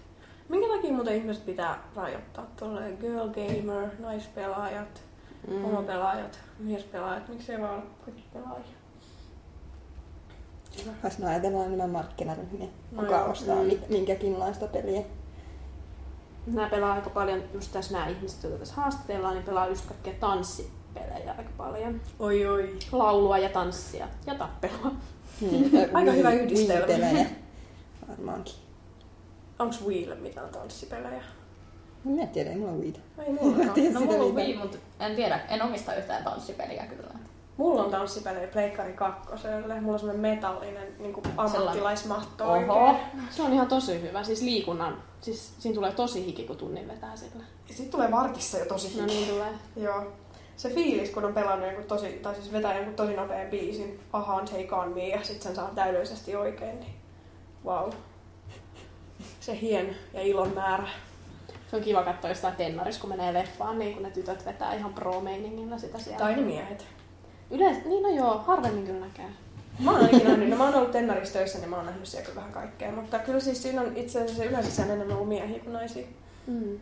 Minkä 0.48 0.68
takia 0.68 0.92
muuten 0.92 1.16
ihmiset 1.16 1.46
pitää 1.46 1.82
rajoittaa 1.96 2.46
tolleen 2.56 2.98
girl 3.00 3.28
gamer, 3.28 3.90
naispelaajat, 3.98 5.02
mm. 5.48 5.62
homopelaajat, 5.62 6.40
miespelaajat, 6.58 7.28
miksei 7.28 7.60
vaan 7.60 7.74
olla 7.74 7.86
kaikki 8.04 8.24
pelaajia? 8.32 8.79
Jos 11.04 11.18
me 11.18 11.26
ajatellaan 11.26 11.66
enemmän 11.66 11.90
markkinaryhmiä, 11.90 12.66
No 12.92 13.02
kuka 13.02 13.16
joo. 13.16 13.30
ostaa 13.30 13.56
Mm. 13.56 13.62
mi- 13.66 13.80
minkäkinlaista 13.88 14.66
peliä. 14.66 15.02
Nämä 16.46 16.68
pelaa 16.70 16.92
aika 16.92 17.10
paljon, 17.10 17.42
just 17.54 17.72
tässä 17.72 17.92
nämä 17.92 18.08
ihmiset, 18.08 18.42
joita 18.42 18.58
tässä 18.58 18.74
haastatellaan, 18.74 19.34
niin 19.34 19.44
pelaa 19.44 19.68
just 19.68 19.86
kaikkea 19.86 20.12
tanssipelejä 20.20 21.34
aika 21.38 21.50
paljon. 21.56 22.00
Oi 22.18 22.46
oi. 22.46 22.78
Laulua 22.92 23.38
ja 23.38 23.48
tanssia 23.48 24.08
ja 24.26 24.34
tappelua. 24.34 24.92
Hmm. 25.40 25.50
Aika 25.94 26.12
hyvä 26.12 26.30
yhdistelmä. 26.32 27.06
Varmaankin. 28.08 28.54
Onks 29.58 29.82
Wheelle 29.86 30.14
mitään 30.14 30.48
tanssipelejä? 30.48 31.22
No, 32.04 32.16
Mä 32.16 32.22
en 32.22 32.28
tiedä, 32.28 32.50
ei 32.50 32.56
mulla 32.56 32.72
on 32.72 32.80
Wii. 32.80 32.94
Ei 33.18 33.32
mulla 33.32 33.64
No 33.92 34.00
mulla 34.00 34.24
on. 34.24 34.34
Wii, 34.34 34.56
mutta 34.56 34.78
en 35.00 35.16
tiedä, 35.16 35.40
en 35.48 35.62
omista 35.62 35.94
yhtään 35.94 36.24
tanssipeliä 36.24 36.86
kyllä. 36.86 37.10
Mulla 37.60 37.84
on 37.84 37.90
tanssipelejä 37.90 38.48
Pleikkari 38.48 38.92
kakkoselle. 38.92 39.80
Mulla 39.80 39.92
on 39.92 39.98
semmonen 39.98 40.20
metallinen 40.20 40.88
niin 40.98 41.14
ammattilaismatto 41.36 42.44
Oho. 42.44 42.54
oikein. 42.56 42.96
Se 43.30 43.42
on 43.42 43.52
ihan 43.52 43.66
tosi 43.68 44.02
hyvä, 44.02 44.24
siis 44.24 44.42
liikunnan, 44.42 45.02
siis 45.20 45.54
siinä 45.58 45.74
tulee 45.74 45.92
tosi 45.92 46.26
hiki, 46.26 46.44
kun 46.44 46.56
tunnin 46.56 46.88
vetää 46.88 47.16
sillä. 47.16 47.44
Ja 47.68 47.74
sit 47.74 47.90
tulee 47.90 48.10
vartissa 48.10 48.58
jo 48.58 48.64
tosi 48.66 48.88
No 48.96 49.02
hiki. 49.02 49.14
niin 49.14 49.28
tulee. 49.28 49.52
Joo. 49.76 50.12
Se 50.56 50.70
fiilis, 50.70 51.10
kun 51.10 51.24
on 51.24 51.34
pelannut 51.34 51.66
jonkun 51.66 51.84
tosi, 51.84 52.08
tai 52.12 52.34
siis 52.34 52.52
vetää 52.52 52.76
jonkun 52.76 52.94
tosi 52.94 53.12
nopean 53.16 53.50
biisin, 53.50 54.00
ahaan 54.12 54.44
Take 54.44 54.68
On 54.74 54.92
Me, 54.94 55.08
ja 55.08 55.24
sit 55.24 55.42
sen 55.42 55.54
saa 55.54 55.70
täydellisesti 55.74 56.36
oikein, 56.36 56.80
niin 56.80 56.94
wow. 57.64 57.90
Se 59.40 59.60
hien 59.60 59.96
ja 60.14 60.22
ilon 60.22 60.54
määrä. 60.54 60.88
Se 61.70 61.76
on 61.76 61.82
kiva 61.82 62.02
katsoa 62.02 62.30
jostain 62.30 62.56
tennarissa, 62.56 63.00
kun 63.00 63.10
menee 63.10 63.32
leffaan, 63.34 63.78
niin 63.78 63.94
kun 63.94 64.02
ne 64.02 64.10
tytöt 64.10 64.44
vetää 64.46 64.74
ihan 64.74 64.94
pro-meiningillä 64.94 65.78
sitä 65.78 65.98
siellä. 65.98 66.18
Tai 66.18 66.36
ne 66.36 66.42
miehet. 66.42 66.86
Yleensä, 67.50 67.88
niin 67.88 68.02
no 68.02 68.08
joo, 68.08 68.38
harvemmin 68.38 68.86
kyllä 68.86 69.06
näkee. 69.06 69.28
Mä 69.78 69.90
oon 69.90 70.00
ainakin 70.00 70.24
nähnyt, 70.28 70.48
no 70.48 70.56
mä 70.56 70.64
oon 70.64 70.74
ollut 70.74 70.90
tennarissa 70.90 71.38
töissä, 71.38 71.58
niin 71.58 71.70
mä 71.70 71.76
oon 71.76 71.86
nähnyt 71.86 72.06
siellä 72.06 72.26
kyllä 72.26 72.36
vähän 72.36 72.52
kaikkea. 72.52 72.92
Mutta 72.92 73.18
kyllä 73.18 73.40
siis 73.40 73.62
siinä 73.62 73.80
on 73.80 73.96
itse 73.96 74.22
asiassa 74.22 74.44
yleensä 74.44 74.70
siellä 74.70 74.92
enemmän 74.92 75.16
ollut 75.16 75.28
miehiä 75.28 75.58
kuin 75.58 75.72
naisia. 75.72 76.06
Mm. 76.46 76.78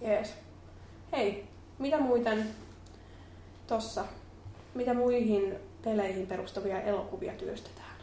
Jees. 0.00 0.34
Hei, 1.12 1.44
mitä 1.78 2.00
muuten 2.00 2.46
tossa, 3.66 4.04
mitä 4.74 4.94
muihin 4.94 5.54
peleihin 5.84 6.26
perustuvia 6.26 6.82
elokuvia 6.82 7.32
työstetään? 7.32 7.94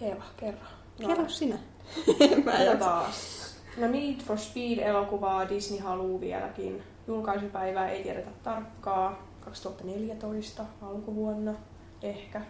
Eeva, 0.00 0.24
kerro. 0.36 0.66
Kerro 1.06 1.28
sinä. 1.28 1.58
Mä 2.44 2.52
en 2.52 2.78
taas? 2.78 3.44
No 3.76 3.88
Need 3.88 4.20
for 4.20 4.38
Speed-elokuvaa 4.38 5.48
Disney 5.48 5.80
haluaa 5.80 6.20
vieläkin. 6.20 6.82
Julkaisupäivää 7.06 7.90
ei 7.90 8.02
tiedetä 8.02 8.30
tarkkaa. 8.42 9.22
2014 9.44 10.64
alkuvuonna 10.82 11.54
ehkä. 12.02 12.40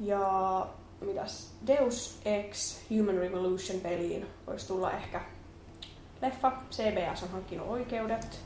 Ja 0.00 0.66
mitäs? 1.00 1.52
Deus 1.66 2.20
Ex 2.24 2.80
Human 2.90 3.14
Revolution 3.14 3.80
peliin 3.80 4.26
voisi 4.46 4.66
tulla 4.66 4.92
ehkä 4.92 5.20
leffa. 6.22 6.52
CBS 6.70 7.22
on 7.22 7.28
hankkinut 7.28 7.68
oikeudet. 7.68 8.40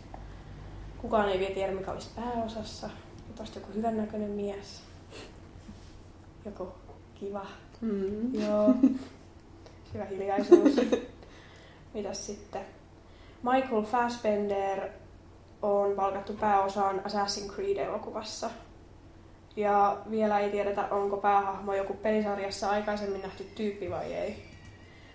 Kukaan 0.98 1.28
ei 1.28 1.38
vielä 1.38 1.54
tiedä, 1.54 1.72
mikä 1.72 1.92
olisi 1.92 2.10
pääosassa. 2.16 2.90
Olisi 3.38 3.58
joku 3.58 3.72
hyvännäköinen 3.72 4.30
mies. 4.30 4.82
Joku 6.44 6.68
kiva 7.14 7.46
Mm. 7.80 8.34
Joo. 8.34 8.74
Hyvä 9.94 10.04
hiljaisuus. 10.04 10.76
Mitäs 11.94 12.26
sitten? 12.26 12.62
Michael 13.42 13.82
Fassbender 13.82 14.88
on 15.62 15.96
palkattu 15.96 16.32
pääosaan 16.32 17.02
Assassin's 17.06 17.54
Creed-elokuvassa. 17.54 18.50
Ja 19.56 19.98
vielä 20.10 20.38
ei 20.38 20.50
tiedetä, 20.50 20.88
onko 20.90 21.16
päähahmo 21.16 21.74
joku 21.74 21.94
pelisarjassa 21.94 22.70
aikaisemmin 22.70 23.22
nähty 23.22 23.44
tyyppi 23.44 23.90
vai 23.90 24.14
ei. 24.14 24.44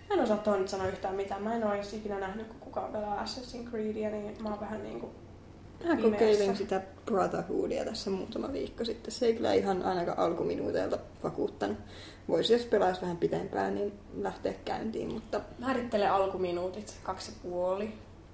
Mä 0.08 0.14
en 0.14 0.20
osaa 0.20 0.36
tuon 0.36 0.58
nyt 0.58 0.68
sanoa 0.68 0.86
yhtään 0.86 1.14
mitään. 1.14 1.42
Mä 1.42 1.54
en 1.54 1.64
ole 1.64 1.74
edes 1.74 1.94
ikinä 1.94 2.20
nähnyt, 2.20 2.46
kun 2.46 2.60
kukaan 2.60 2.92
pelaa 2.92 3.24
Assassin's 3.24 3.70
Creedia, 3.70 4.10
niin 4.10 4.42
mä 4.42 4.48
oon 4.48 4.60
vähän 4.60 4.82
niinku... 4.82 5.10
Mä 5.84 5.96
kokeilin 5.96 6.56
sitä 6.56 6.82
Brotherhoodia 7.06 7.84
tässä 7.84 8.10
muutama 8.10 8.52
viikko 8.52 8.84
sitten. 8.84 9.12
Se 9.12 9.26
ei 9.26 9.34
kyllä 9.34 9.52
ihan 9.52 9.82
ainakaan 9.82 10.18
alkuminuuteilta 10.18 10.98
vakuuttanut. 11.22 11.78
Voisi, 12.28 12.52
jos 12.52 12.64
pelaisi 12.64 13.02
vähän 13.02 13.16
pitempään, 13.16 13.74
niin 13.74 13.92
lähteä 14.16 14.54
käyntiin, 14.64 15.12
mutta 15.12 15.40
Määrittele 15.58 16.08
alkuminuutit. 16.08 16.94
Kaksi 17.02 17.32
puoli. 17.42 17.92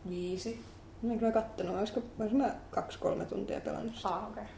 Viisi. 0.09 0.61
Mä 1.03 1.13
en 1.13 1.19
kyllä 1.19 1.33
kattonut. 1.33 1.79
Olisiko, 1.79 2.03
olisiko 2.19 2.43
mä 2.43 2.55
kaksi-kolme 2.71 3.25
tuntia 3.25 3.61
pelannut 3.61 3.97
sitä. 3.97 4.09
Ah, 4.09 4.29
okei. 4.29 4.43
Okay. 4.43 4.55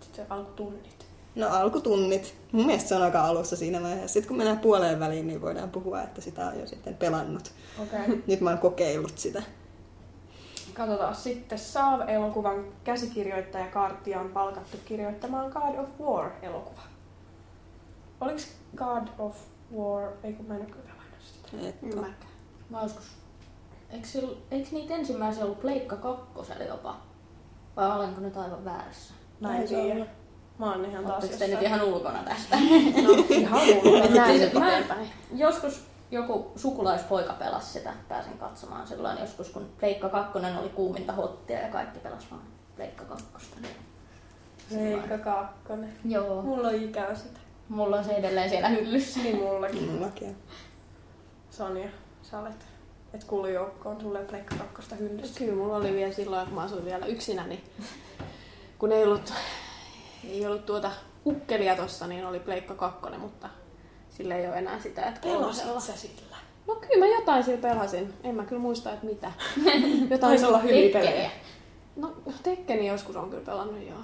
Sitten 0.00 0.26
se 0.26 0.34
alkutunnit. 0.34 1.06
No 1.34 1.48
alkutunnit. 1.48 2.34
Mun 2.52 2.66
mielestä 2.66 2.88
se 2.88 2.94
on 2.94 3.02
aika 3.02 3.20
alussa 3.20 3.56
siinä 3.56 3.82
vaiheessa. 3.82 4.12
Sitten 4.12 4.28
kun 4.28 4.36
mennään 4.36 4.58
puoleen 4.58 5.00
väliin, 5.00 5.26
niin 5.26 5.40
voidaan 5.40 5.70
puhua, 5.70 6.02
että 6.02 6.20
sitä 6.20 6.46
on 6.46 6.60
jo 6.60 6.66
sitten 6.66 6.94
pelannut. 6.94 7.52
Okei. 7.82 8.00
Okay. 8.00 8.18
Nyt 8.26 8.40
mä 8.40 8.50
oon 8.50 8.58
kokeillut 8.58 9.18
sitä. 9.18 9.42
Katsotaan 10.74 11.14
sitten. 11.14 11.58
Saav-elokuvan 11.58 12.64
käsikirjoittaja 12.84 13.66
Kartia 13.66 14.20
on 14.20 14.28
palkattu 14.28 14.76
kirjoittamaan 14.84 15.50
God 15.50 15.78
of 15.78 15.88
War-elokuva. 16.00 16.82
Oliko 18.20 18.40
God 18.76 19.08
of 19.18 19.36
War... 19.76 20.12
Ei 20.22 20.32
kun 20.32 20.46
mä 20.46 20.54
en 20.54 20.60
ole 20.60 20.70
kyllä 20.70 20.88
sitä. 21.20 21.68
Et. 21.68 21.82
Mä 22.70 22.82
joskus... 22.82 23.17
Eikö, 23.90 24.36
eikö 24.50 24.68
niitä 24.72 24.94
ensimmäisiä 24.94 25.44
ollut 25.44 25.60
Pleikka 25.60 25.96
kakkosella 25.96 26.64
jopa? 26.64 26.96
Vai 27.76 27.96
olenko 27.96 28.20
nyt 28.20 28.36
aivan 28.36 28.64
väärässä? 28.64 29.14
Mä 29.40 29.50
en 29.50 29.56
Taisi 29.56 29.74
tiedä. 29.74 29.94
olla. 29.94 30.06
Mä 30.58 30.72
oon 30.72 30.84
ihan 30.84 31.04
taas 31.04 31.24
Oletteko 31.24 31.38
te 31.38 31.46
nyt 31.46 31.62
ihan 31.62 31.82
ulkona 31.82 32.22
tästä? 32.22 32.56
No, 33.06 33.24
ihan 33.28 33.60
Siis 34.26 34.40
nyt 34.40 34.52
mä-. 34.54 34.96
Joskus 35.34 35.86
joku 36.10 36.52
sukulaispoika 36.56 37.32
pelasi 37.32 37.72
sitä, 37.72 37.92
pääsin 38.08 38.38
katsomaan 38.38 38.86
silloin 38.86 39.18
joskus, 39.18 39.50
kun 39.50 39.70
Pleikka 39.80 40.08
2 40.08 40.38
oli 40.38 40.68
kuuminta 40.68 41.12
hottia 41.12 41.60
ja 41.60 41.68
kaikki 41.68 41.98
pelas 41.98 42.30
vaan 42.30 42.42
Pleikka 42.76 43.04
2. 43.04 43.26
Leikka 44.70 45.18
kakkonen. 45.18 45.92
Joo. 46.04 46.42
Mulla 46.42 46.68
on 46.68 46.74
ikävä 46.74 47.14
sitä. 47.14 47.40
Mulla 47.68 47.96
on 47.96 48.04
se 48.04 48.12
edelleen 48.12 48.50
siellä 48.50 48.68
hyllyssä. 48.68 49.20
Niin 49.20 49.36
mullakin. 49.36 49.90
Mullakin 49.90 50.28
on. 50.28 50.36
Sonja, 51.50 51.88
sä 52.22 52.38
olet. 52.38 52.67
Et 53.14 53.24
kuulu 53.24 53.46
joukkoon, 53.46 54.00
sulle 54.00 54.18
ei 54.18 54.22
ole 54.22 54.30
Pleikka 54.30 54.54
kakkosta 54.54 54.94
hyllyssä. 54.94 55.38
Kyllä 55.38 55.54
mulla 55.54 55.76
oli 55.76 55.92
vielä 55.92 56.12
silloin, 56.12 56.46
kun 56.46 56.54
mä 56.54 56.62
asuin 56.62 56.84
vielä 56.84 57.06
yksinä, 57.06 57.46
niin 57.46 57.64
kun 58.78 58.92
ei 58.92 59.04
ollut, 59.04 59.32
ei 60.28 60.46
ollut 60.46 60.66
tuota 60.66 60.90
ukkelia 61.26 61.76
tossa, 61.76 62.06
niin 62.06 62.26
oli 62.26 62.40
Pleikka 62.40 62.74
2, 62.74 63.00
mutta 63.18 63.48
sillä 64.10 64.36
ei 64.36 64.48
ole 64.48 64.56
enää 64.58 64.80
sitä, 64.80 65.02
että 65.06 65.20
kolmosella. 65.20 65.68
Pelasit 65.68 65.94
sä 65.94 66.00
sillä? 66.00 66.36
No 66.66 66.74
kyllä 66.74 67.06
mä 67.06 67.14
jotain 67.14 67.44
sillä 67.44 67.58
pelasin. 67.60 68.14
En 68.24 68.34
mä 68.34 68.44
kyllä 68.44 68.62
muista, 68.62 68.92
että 68.92 69.06
mitä. 69.06 69.32
jotain 70.10 70.20
Taisi 70.20 70.44
olla 70.44 70.58
hyviä 70.58 70.82
Tekkeniä. 70.82 71.10
pelejä. 71.10 71.30
No 71.96 72.12
Tekkeni 72.42 72.86
joskus 72.88 73.16
on 73.16 73.30
kyllä 73.30 73.44
pelannut, 73.44 73.86
joo. 73.86 73.98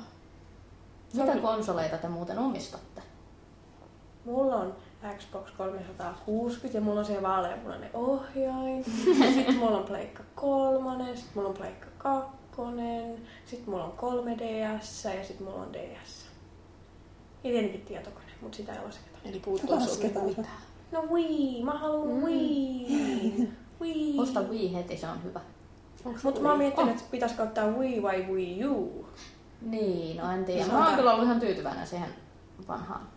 Mitä 1.14 1.36
konsoleita 1.36 1.98
te 1.98 2.08
muuten 2.08 2.38
omistatte? 2.38 3.02
Mulla 4.24 4.56
on 4.56 4.76
Xbox 5.18 5.50
360 5.50 6.78
ja 6.78 6.80
mulla 6.80 7.00
on 7.00 7.06
se 7.06 7.22
vaaleanpunainen 7.22 7.90
ohjain. 7.94 8.84
Ja 9.24 9.32
sit 9.32 9.58
mulla 9.58 9.78
on 9.78 9.84
Pleikka 9.84 10.22
3, 10.34 11.16
sit 11.16 11.34
mulla 11.34 11.48
on 11.48 11.54
Pleikka 11.54 11.86
2, 11.98 12.28
sit 13.46 13.66
mulla 13.66 13.84
on 13.84 13.92
3DS 13.98 15.14
ja 15.18 15.24
sit 15.24 15.40
mulla 15.40 15.62
on 15.62 15.72
DS. 15.72 16.24
Ja 17.44 17.50
tietenkin 17.50 17.80
tietokone, 17.80 18.26
mut 18.40 18.54
sitä 18.54 18.72
ei 18.72 18.84
lasketa. 18.84 19.18
Eli 19.24 19.40
puuttuu 19.40 19.70
Lasketaan 19.74 20.12
sulta 20.24 20.34
se. 20.34 20.40
mitään. 20.40 20.56
No 20.92 21.02
Wii, 21.12 21.64
mä 21.64 21.72
haluan 21.72 22.08
Mm. 22.08 22.24
Wii. 22.24 23.48
Wii. 23.80 24.18
Osta 24.20 24.40
Wii 24.40 24.74
heti, 24.74 24.96
se 24.96 25.06
on 25.08 25.24
hyvä. 25.24 25.40
Mutta 26.22 26.40
mä 26.40 26.48
oon 26.48 26.58
miettinyt, 26.58 26.90
että 26.90 27.04
pitäisikö 27.10 27.42
ottaa 27.42 27.66
Wii 27.66 28.02
vai 28.02 28.26
Wii 28.32 28.66
U. 28.66 29.06
Niin, 29.62 30.16
no 30.16 30.32
en 30.32 30.44
tiedä. 30.44 30.66
Mä 30.66 30.78
on 30.78 30.86
oon 30.86 30.94
kyllä 30.96 31.12
ollut 31.12 31.24
ihan 31.24 31.40
tyytyväinen 31.40 31.86
siihen 31.86 32.08
vanhaan. 32.68 33.08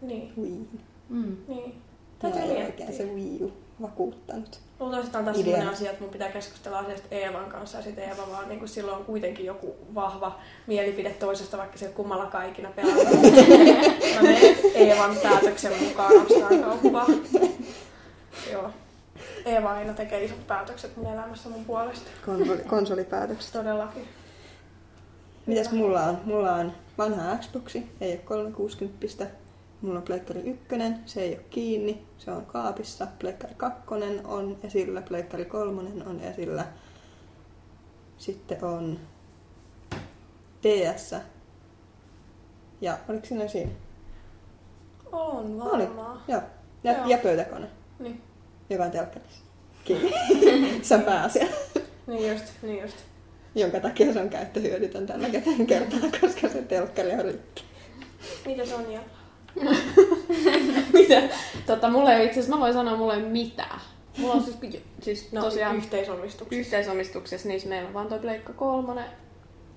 Niin, 0.00 0.32
Wii. 0.42 0.68
Mm. 1.08 1.36
niin. 1.48 1.74
Mä 2.22 2.30
Täytyy 2.30 2.40
oikein 2.42 2.58
miettiä. 2.62 2.92
se 2.92 3.04
Wii 3.04 3.38
U 3.42 3.52
vakuuttanut. 3.82 4.60
Luultavasti 4.80 5.16
on 5.16 5.24
taas 5.24 5.36
sellainen 5.36 5.68
asia, 5.68 5.90
että 5.90 6.02
mun 6.02 6.12
pitää 6.12 6.28
keskustella 6.28 6.78
asiasta 6.78 7.06
Eevan 7.10 7.50
kanssa 7.50 7.78
ja 7.78 7.84
sitten 7.84 8.04
Eeva 8.04 8.28
vaan 8.30 8.48
niin 8.48 8.68
silloin 8.68 8.98
on 8.98 9.04
kuitenkin 9.04 9.46
joku 9.46 9.76
vahva 9.94 10.38
mielipide 10.66 11.10
toisesta, 11.10 11.58
vaikka 11.58 11.78
se 11.78 11.88
kummallakaan 11.88 12.48
ikinä 12.48 12.70
pelannut. 12.70 13.06
Mä 14.14 14.22
menen 14.22 14.56
Eevan 14.74 15.16
päätöksen 15.22 15.82
mukaan 15.82 16.12
ostaan 16.22 16.62
kauppaa. 16.62 17.06
Joo. 18.52 18.70
Eeva 19.46 19.72
aina 19.72 19.92
tekee 19.92 20.24
isot 20.24 20.46
päätökset 20.46 20.96
mun 20.96 21.12
elämässä 21.12 21.48
mun 21.48 21.64
puolesta. 21.64 22.10
Konsoli, 22.26 22.58
konsolipäätökset. 22.58 23.52
Todellakin. 23.52 24.08
Mitäs 25.46 25.72
mulla 25.72 26.02
on? 26.02 26.18
Mulla 26.24 26.54
on 26.54 26.72
vanha 26.98 27.36
Xboxi, 27.36 27.90
ei 28.00 28.10
ole 28.10 28.18
360. 28.18 29.26
Mulla 29.82 29.98
on 29.98 30.04
Pleikkari 30.04 30.40
1, 30.40 30.64
se 31.06 31.20
ei 31.22 31.34
ole 31.34 31.44
kiinni, 31.50 32.06
se 32.18 32.30
on 32.30 32.46
kaapissa. 32.46 33.06
Pleikkari 33.18 33.54
2 33.56 33.82
on 34.24 34.58
esillä, 34.62 35.02
Pleikkari 35.02 35.44
3 35.44 35.82
on 36.06 36.20
esillä. 36.20 36.66
Sitten 38.18 38.64
on 38.64 38.98
DS. 40.62 41.14
Ja 42.80 42.98
oliko 43.08 43.26
siinä 43.26 43.48
siinä? 43.48 43.70
On 45.12 45.62
Oli. 45.62 45.82
varmaan. 45.86 46.20
Joo. 46.28 46.42
Ja, 46.84 46.92
Joo. 46.92 47.06
ja 47.06 47.18
pöytäkone, 47.18 47.66
Niin. 47.98 48.22
joka 48.70 48.84
on 48.84 48.90
telkkarissa. 48.90 49.40
Kiinni. 49.84 50.12
se 50.84 50.94
on 50.94 51.02
pääasia. 51.02 51.46
Niin 52.06 52.32
just, 52.32 52.44
niin 52.62 52.82
just. 52.82 52.96
Jonka 53.54 53.80
takia 53.80 54.12
se 54.12 54.20
on 54.20 54.28
käyttöhyödytön 54.28 55.06
tällä 55.06 55.28
kertaa, 55.68 55.98
koska 56.20 56.48
se 56.48 56.62
telkkari 56.62 57.12
on 57.12 57.24
rikki. 57.24 57.64
Mitä 58.46 58.66
se 58.66 58.74
on 58.74 58.92
ja? 58.92 59.00
Mitä? 60.92 61.22
Tota, 61.66 61.88
mulla 61.90 62.12
ei 62.12 62.26
itse 62.26 62.40
asiassa, 62.40 62.56
mä 62.56 62.60
voin 62.60 62.72
sanoa, 62.72 62.96
mulla 62.96 63.14
ei 63.14 63.22
mitään. 63.22 63.80
Mulla 64.18 64.34
on 64.34 64.42
siis, 64.42 64.82
siis 65.00 65.32
No, 65.32 65.40
tosiaan 65.42 65.76
yhteisomistuksessa. 65.76 66.60
yhteisomistuksessa, 66.60 67.48
niissä 67.48 67.68
meillä 67.68 67.88
on 67.88 67.94
vaan 67.94 68.08
toi 68.08 68.18
Pleikka 68.18 68.52
kolmonen. 68.52 69.04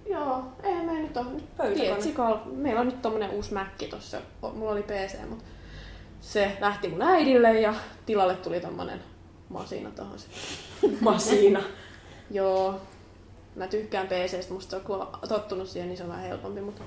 Joo, 0.09 0.43
eihän 0.63 0.85
me 0.85 0.93
nyt 0.93 1.17
ole. 1.17 1.25
Pöytäkone. 1.57 2.39
Meillä 2.45 2.79
on 2.81 2.87
nyt 2.87 3.01
tommonen 3.01 3.29
uusi 3.29 3.53
Mäkki 3.53 3.87
tossa. 3.87 4.21
Mulla 4.53 4.71
oli 4.71 4.83
PC, 4.83 5.29
mutta 5.29 5.45
se 6.21 6.57
lähti 6.61 6.87
mun 6.87 7.01
äidille 7.01 7.61
ja 7.61 7.73
tilalle 8.05 8.35
tuli 8.35 8.59
tommonen 8.59 8.99
masina 9.49 9.89
tohon 9.89 10.19
sitten. 10.19 10.97
Masina. 11.01 11.61
Joo, 12.31 12.81
mä 13.55 13.67
tykkään 13.67 14.07
PCstä, 14.07 14.53
musta 14.53 14.69
se 14.69 14.75
on, 14.75 14.81
kun 14.81 14.95
on 14.95 15.07
tottunut 15.29 15.67
siihen, 15.67 15.89
niin 15.89 15.97
se 15.97 16.03
on 16.03 16.09
vähän 16.09 16.25
helpompi, 16.25 16.61
mutta 16.61 16.83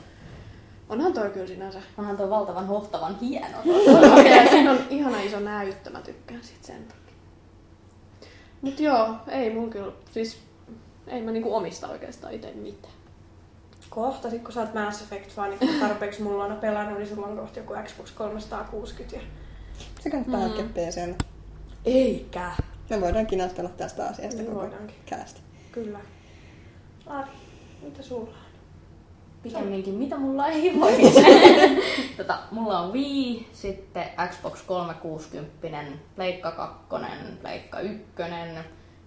onhan 0.90 1.12
toi 1.12 1.30
kyllä 1.30 1.46
sinänsä. 1.46 1.78
Onhan 1.98 2.16
tuo 2.16 2.30
valtavan 2.30 2.66
hohtavan 2.66 3.18
hieno. 3.20 3.56
Ja 4.36 4.50
siinä 4.50 4.70
on 4.70 4.78
ihana 4.90 5.20
iso 5.20 5.40
näyttö, 5.40 5.90
mä 5.90 6.00
tykkään 6.00 6.44
siitä 6.44 6.66
sen 6.66 6.84
takia. 6.84 7.14
Mut 8.62 8.80
joo, 8.80 9.14
ei 9.28 9.54
mun 9.54 9.70
kyllä, 9.70 9.92
siis 10.10 10.38
ei 11.06 11.22
mä 11.22 11.30
niinku 11.30 11.54
omista 11.54 11.88
oikeastaan 11.88 12.32
itse 12.34 12.52
mitään. 12.54 12.94
Kohta, 13.90 14.30
sit 14.30 14.42
kun 14.42 14.52
sä 14.52 14.60
oot 14.60 14.74
Mass 14.74 15.02
Effect-fani, 15.02 15.56
kun 15.58 15.68
tarpeeksi 15.80 16.22
mulla 16.22 16.44
on 16.44 16.56
pelannut, 16.56 16.98
niin 16.98 17.08
sulla 17.08 17.26
on 17.26 17.36
kohta 17.36 17.58
joku 17.58 17.74
Xbox 17.84 18.12
360. 18.12 19.16
Ja... 19.16 19.22
Se 20.00 20.10
kannattaa 20.10 20.40
hankkia 20.40 20.64
PClle. 20.64 21.16
Eikä. 21.84 22.50
Me 22.90 23.00
voidaan 23.00 23.26
kinastella 23.26 23.70
tästä 23.70 24.06
asiasta 24.08 24.36
Niin 24.36 24.46
koko 24.46 24.60
voidaankin. 24.60 24.96
käästi. 25.06 25.40
Kyllä. 25.72 25.98
Ari, 27.06 27.30
mitä 27.82 28.02
sulla 28.02 28.30
on? 28.30 28.49
Pikemminkin, 29.42 29.94
mitä 29.94 30.16
mulla 30.16 30.48
ei 30.48 30.72
olisi. 30.82 31.24
tota, 32.16 32.38
mulla 32.50 32.78
on 32.80 32.92
Wii, 32.92 33.48
sitten 33.52 34.04
Xbox 34.28 34.62
360, 34.62 35.78
Pleikka 36.16 36.50
2, 36.50 36.78
Pleikka 37.42 37.80
1, 37.80 38.04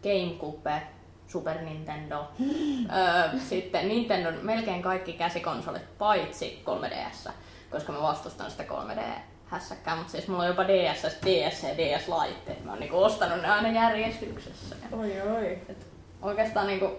Gamecube, 0.03 0.81
Super 1.27 1.61
Nintendo. 1.61 2.25
öö, 2.41 3.39
sitten 3.39 3.87
Nintendo 3.87 4.31
melkein 4.41 4.81
kaikki 4.81 5.13
käsikonsolit 5.13 5.97
paitsi 5.97 6.63
3DS, 6.65 7.31
koska 7.71 7.91
mä 7.91 8.01
vastustan 8.01 8.51
sitä 8.51 8.63
3D 8.63 9.01
hässäkkää, 9.45 9.95
mutta 9.95 10.11
siis 10.11 10.27
mulla 10.27 10.41
on 10.43 10.47
jopa 10.47 10.63
DS, 10.67 11.03
DS 11.25 11.63
ja 11.63 11.69
DS-laitteet. 11.77 12.65
Mä 12.65 12.71
oon 12.71 12.79
niinku 12.79 13.03
ostanut 13.03 13.41
ne 13.41 13.47
aina 13.49 13.71
järjestyksessä. 13.71 14.75
Oi 14.91 15.21
oi. 15.21 15.57
Et 15.69 15.87
oikeastaan 16.21 16.67
niinku 16.67 16.89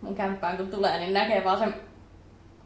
mun 0.00 0.14
kämppään 0.14 0.56
kun 0.56 0.68
tulee, 0.68 0.98
niin 0.98 1.12
näkee 1.12 1.44
vaan 1.44 1.58
sen 1.58 1.74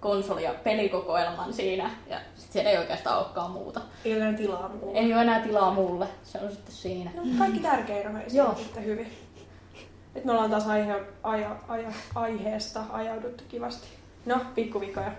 konsoli- 0.01 0.43
ja 0.43 0.55
pelikokoelman 0.65 1.53
siinä. 1.53 1.91
Ja 2.07 2.21
sit 2.37 2.53
siellä 2.53 2.71
ei 2.71 2.79
oikeastaan 2.79 3.19
olekaan 3.19 3.51
muuta. 3.51 3.81
Ei 4.05 4.13
ole 4.13 4.23
enää 4.25 4.37
tilaa 4.37 4.69
muulle. 4.69 4.99
Ei 4.99 5.13
ole 5.13 5.23
enää 5.23 5.41
tilaa 5.41 5.75
mulle. 5.75 6.09
Se 6.25 6.39
on 6.39 6.51
sitten 6.51 6.75
siinä. 6.75 7.11
No, 7.15 7.23
kaikki 7.39 7.61
tärkein 7.61 8.09
on 8.09 8.23
Joo. 8.33 8.55
Sitten 8.55 8.85
hyvin. 8.85 9.13
Nyt 10.15 10.25
me 10.25 10.33
ollaan 10.33 10.51
taas 10.51 10.67
aihe, 10.67 11.01
aja, 11.23 11.57
aja, 11.69 11.93
aiheesta 12.15 12.83
ajauduttu 12.91 13.45
kivasti. 13.49 13.89
No, 14.27 14.41
pikkuvikoja. 14.55 15.13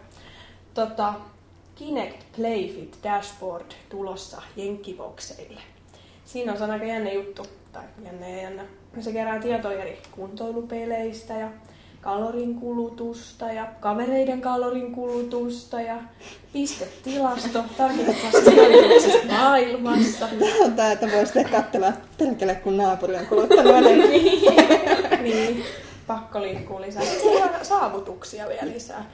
Tota, 0.74 1.14
Kinect 1.76 2.24
Playfit 2.36 2.98
Dashboard 3.04 3.72
tulossa 3.90 4.42
jenkkibokseille. 4.56 5.62
Siinä 6.26 6.54
on 6.54 6.72
aika 6.72 6.86
jännä 6.86 7.12
juttu, 7.12 7.46
tai 7.72 7.84
jännä 8.06 8.30
ja 8.30 8.42
jännä. 8.42 8.66
Se 9.00 9.12
kerää 9.12 9.40
tietoja 9.40 9.82
eri 9.82 10.02
kuntoilupeleistä 10.12 11.34
ja 11.34 11.50
kalorin 12.08 12.56
kulutusta 12.56 13.46
ja 13.52 13.66
kavereiden 13.80 14.42
kalorin 14.42 14.92
kulutusta 14.92 15.82
ja 15.82 15.96
pistetilasto 16.54 17.64
sijoituksesta 18.44 19.28
maailmassa. 19.32 20.28
Tämä 20.40 20.66
on 20.66 20.74
tää, 20.74 20.92
että 20.92 21.08
voi 21.12 21.26
sitten 21.26 21.50
katsella 21.50 21.94
pelkälle, 22.18 22.56
kun 22.56 22.78
naapuri 22.78 23.16
on 23.16 23.26
kuluttanut 23.26 23.76
enemmän. 23.78 24.10
niin, 25.24 25.64
pakko 26.08 26.42
liikkuu 26.42 26.82
lisää. 26.82 27.04
Sitten 27.04 27.22
siellä 27.22 27.46
on 27.60 27.66
saavutuksia 27.66 28.48
vielä 28.50 28.74
lisää. 28.74 29.06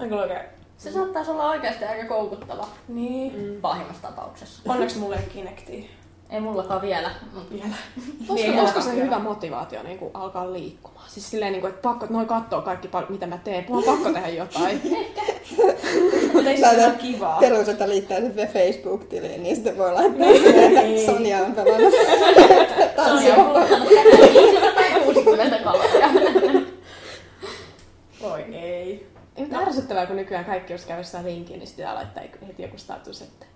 On 0.00 0.08
kyllä 0.08 0.22
oikein. 0.22 0.40
Se 0.78 0.92
saattaisi 0.92 1.30
olla 1.30 1.50
oikeasti 1.50 1.84
aika 1.84 2.06
koukuttava 2.08 2.68
Niin. 2.88 3.36
mm. 3.36 3.60
pahimmassa 3.60 4.02
tapauksessa. 4.02 4.62
Onneksi 4.72 4.98
mulla 4.98 5.16
ei 5.16 5.22
Kinectia 5.32 5.84
Ei 6.32 6.40
mullakaan 6.40 6.82
vielä, 6.82 7.10
mutta 7.34 7.54
vielä. 7.54 7.74
Olisiko, 8.28 8.52
Niin, 8.52 8.82
se 8.82 8.94
hyvä 9.04 9.18
motivaatio 9.18 9.82
niin 9.82 9.98
kuin 9.98 10.10
alkaa 10.14 10.52
liikkumaan? 10.52 11.10
Siis 11.10 11.30
silleen, 11.30 11.52
niin 11.52 11.60
kuin, 11.60 11.70
että 11.70 11.82
pakko, 11.82 12.04
että 12.04 12.14
noin 12.14 12.26
katsoo 12.26 12.62
kaikki, 12.62 12.88
mitä 13.08 13.26
mä 13.26 13.38
teen. 13.38 13.64
Mulla 13.68 13.90
on 13.90 13.96
pakko 13.96 14.12
tehdä 14.12 14.28
jotain. 14.28 14.82
Mutta 16.32 16.50
ei 16.50 16.56
se 16.56 16.86
ole 16.86 16.94
kivaa. 16.98 17.40
Perus, 17.40 17.68
että 17.68 17.88
liittää 17.88 18.16
sitten 18.20 18.36
vielä 18.36 18.50
Facebook-tiliin, 18.52 19.42
niin 19.42 19.54
sitten 19.56 19.78
voi 19.78 19.92
laittaa, 19.92 20.26
Niin. 20.26 20.46
että 20.98 21.12
Sonja 21.12 21.38
on 21.38 21.52
pelannut. 21.52 21.94
Sonja 23.06 23.34
on 23.34 23.44
kuluttanut 23.44 23.88
tänään 23.88 24.32
560 24.32 25.58
kaloria. 25.58 26.08
Voi 28.22 28.42
ei. 28.42 29.06
Ei, 29.36 29.44
mutta 29.44 29.58
ärsyttävää, 29.58 30.06
kun 30.06 30.16
nykyään 30.16 30.44
kaikki, 30.44 30.72
jos 30.72 30.84
käy 30.86 30.98
jossain 30.98 31.26
linkiin, 31.26 31.58
niin 31.58 31.66
sitten 31.66 31.84
pitää 31.84 31.94
laittaa 31.94 32.24
heti 32.46 32.62
joku 32.62 32.78
status, 32.78 33.22
että 33.22 33.46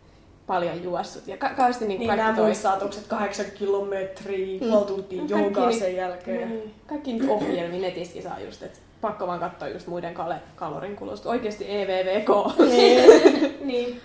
paljon 0.47 0.82
juossut. 0.82 1.26
Ja 1.28 1.36
ka- 1.36 1.49
kauheasti 1.49 1.86
niin 1.86 1.99
Niin 1.99 2.09
kaikki 2.09 2.24
nämä 2.24 2.36
toi... 2.36 2.47
mun 2.47 2.55
statukset, 2.55 3.07
kahdeksan 3.07 3.47
kilometriä, 3.55 4.61
Mm. 4.61 4.70
puoli 4.70 4.86
tuntia 4.86 5.22
joogaa 5.28 5.68
niin- 5.68 5.78
sen 5.78 5.97
jälkeen. 5.97 6.49
Niin. 6.49 6.74
Kaikki 6.86 7.12
niitä 7.12 7.32
ohjelmia 7.32 7.80
netistäkin 7.80 8.22
saa 8.22 8.40
just, 8.40 8.62
että 8.62 8.78
pakko 9.01 9.26
vaan 9.26 9.40
katsoa 9.40 9.68
just 9.68 9.86
muiden 9.86 10.14
kale- 10.14 10.40
kalorin 10.57 10.97
kulusta. 10.97 11.28
Oikeasti 11.30 11.64
EVVK. 11.70 12.28
Niin. 12.59 13.05
niin. 13.72 14.01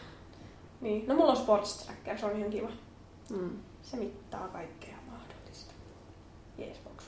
Niin. 0.82 1.08
No 1.08 1.16
mulla 1.16 1.32
on 1.32 1.38
Sports 1.38 1.86
Tracker, 1.86 2.18
se 2.18 2.26
on 2.26 2.38
ihan 2.38 2.50
kiva. 2.50 2.70
Mm. 3.30 3.50
Se 3.84 3.98
mittaa 3.98 4.48
kaikkea 4.48 4.96
mahdollista. 5.12 5.74
Jees, 6.58 6.78
box. 6.84 7.04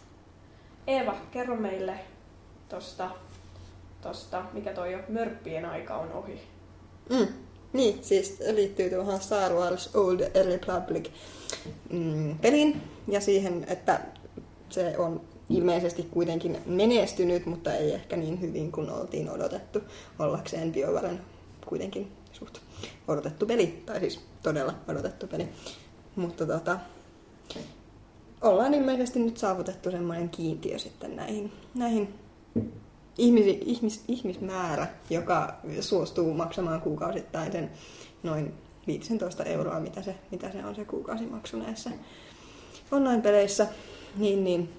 Eeva, 0.88 1.16
kerro 1.32 1.56
meille 1.56 1.94
tosta, 2.70 3.10
tosta, 4.02 4.44
mikä 4.54 4.74
toi 4.74 4.92
jo, 4.92 5.00
mörppien 5.10 5.66
aika 5.66 5.96
on 5.96 6.12
ohi. 6.14 6.42
Mm. 7.10 7.28
Niin, 7.74 8.04
siis 8.04 8.38
liittyy 8.52 8.90
tuohon 8.90 9.22
Star 9.22 9.54
Wars 9.54 9.96
Old 9.96 10.20
Republic 10.46 11.10
mm, 11.90 12.40
peliin 12.40 12.82
ja 13.08 13.22
siihen, 13.22 13.66
että 13.68 14.02
se 14.70 14.98
on 14.98 15.22
ilmeisesti 15.50 16.04
kuitenkin 16.12 16.58
menestynyt, 16.66 17.46
mutta 17.46 17.74
ei 17.74 17.94
ehkä 17.94 18.16
niin 18.16 18.42
hyvin 18.42 18.72
kuin 18.72 18.90
oltiin 18.90 19.30
odotettu 19.30 19.80
ollakseen 20.20 20.72
BioWaren 20.72 21.22
kuitenkin 21.66 22.12
suht 22.32 22.58
odotettu 23.08 23.46
peli, 23.46 23.84
tai 23.86 24.00
siis 24.00 24.20
todella 24.44 24.74
odotettu 24.88 25.28
peli. 25.28 25.50
Mutta 26.16 26.46
tota, 26.46 26.80
ollaan 28.42 28.74
ilmeisesti 28.74 29.20
nyt 29.20 29.38
saavutettu 29.38 29.92
semmoinen 29.92 30.30
kiintiö 30.30 30.80
sitten 30.80 31.16
näihin, 31.16 31.52
näihin 31.76 32.14
ihmisi, 33.18 33.60
ihmis, 33.66 34.04
ihmismäärä, 34.08 34.88
joka 35.10 35.56
suostuu 35.80 36.34
maksamaan 36.34 36.82
kuukausittain 36.82 37.52
sen 37.52 37.72
noin 38.24 38.54
15 38.88 39.44
euroa, 39.44 39.80
mitä 39.80 40.02
se, 40.02 40.16
mitä 40.32 40.52
se 40.52 40.66
on 40.66 40.76
se 40.76 40.86
kuukausimaksu 40.86 41.58
näissä 41.58 41.90
online-peleissä, 42.92 43.68
niin, 44.18 44.44
niin, 44.44 44.70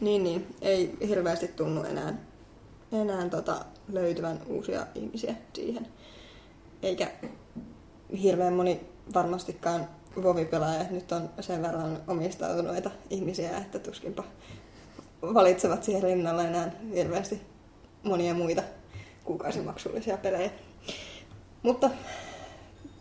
niin, 0.00 0.24
niin 0.24 0.46
ei 0.60 0.96
hirveästi 1.08 1.48
tunnu 1.48 1.82
enää, 1.82 2.14
enää 2.92 3.28
tota, 3.28 3.64
löytyvän 3.92 4.40
uusia 4.46 4.86
ihmisiä 4.94 5.34
siihen. 5.52 5.86
Eikä 6.82 7.10
hirveän 8.22 8.52
moni 8.52 8.80
varmastikaan 9.14 9.88
Vovi-pelaajat 10.22 10.90
nyt 10.90 11.12
on 11.12 11.30
sen 11.40 11.62
verran 11.62 11.98
omistautuneita 12.06 12.90
ihmisiä, 13.10 13.58
että 13.58 13.78
tuskinpa 13.78 14.24
valitsevat 15.34 15.84
siihen 15.84 16.02
rinnalle 16.02 16.44
enää 16.44 16.72
hirveästi 16.94 17.40
monia 18.02 18.34
muita 18.34 18.62
kuukausimaksullisia 19.24 20.16
pelejä. 20.16 20.50
Mutta 21.62 21.90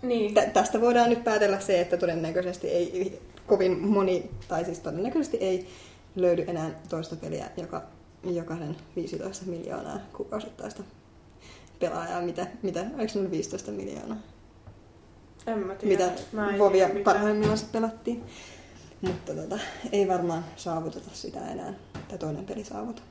Niin. 0.01 0.33
tä- 0.33 0.45
tästä 0.53 0.81
voidaan 0.81 1.09
nyt 1.09 1.23
päätellä 1.23 1.59
se, 1.59 1.81
että 1.81 1.97
todennäköisesti 1.97 2.67
ei 2.67 3.21
kovin 3.47 3.79
moni, 3.79 4.29
tai 4.47 4.65
siis 4.65 4.79
todennäköisesti 4.79 5.37
ei 5.37 5.67
löydy 6.15 6.43
enää 6.47 6.79
toista 6.89 7.15
peliä, 7.15 7.49
joka 7.57 7.81
jokaisen 8.23 8.75
15 8.95 9.45
miljoonaa 9.45 9.99
kuukausittaista 10.17 10.83
pelaajaa. 11.79 12.21
Mitä, 12.21 12.47
mitä 12.61 12.85
oliko 12.95 13.13
se 13.13 13.19
nyt 13.19 13.31
15 13.31 13.71
miljoonaa? 13.71 14.17
En 15.47 15.59
mä 15.59 15.75
tiedä. 15.75 16.05
Mitä 16.05 16.21
Mä 16.31 16.53
Vovia 16.59 16.89
parhaimmillaan 17.03 17.59
pelattiin. 17.71 18.23
Mutta 19.03 19.33
tota, 19.33 19.59
ei 19.91 20.07
varmaan 20.07 20.45
saavuteta 20.55 21.09
sitä 21.13 21.39
enää, 21.47 21.73
tai 22.07 22.17
toinen 22.17 22.45
peli 22.45 22.63
saavuta. 22.63 23.01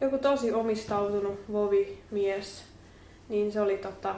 Joku 0.00 0.18
tosi 0.18 0.52
omistautunut 0.52 1.40
Vovi-mies, 1.52 2.62
niin 3.28 3.52
se 3.52 3.60
oli 3.60 3.76
tota, 3.76 4.14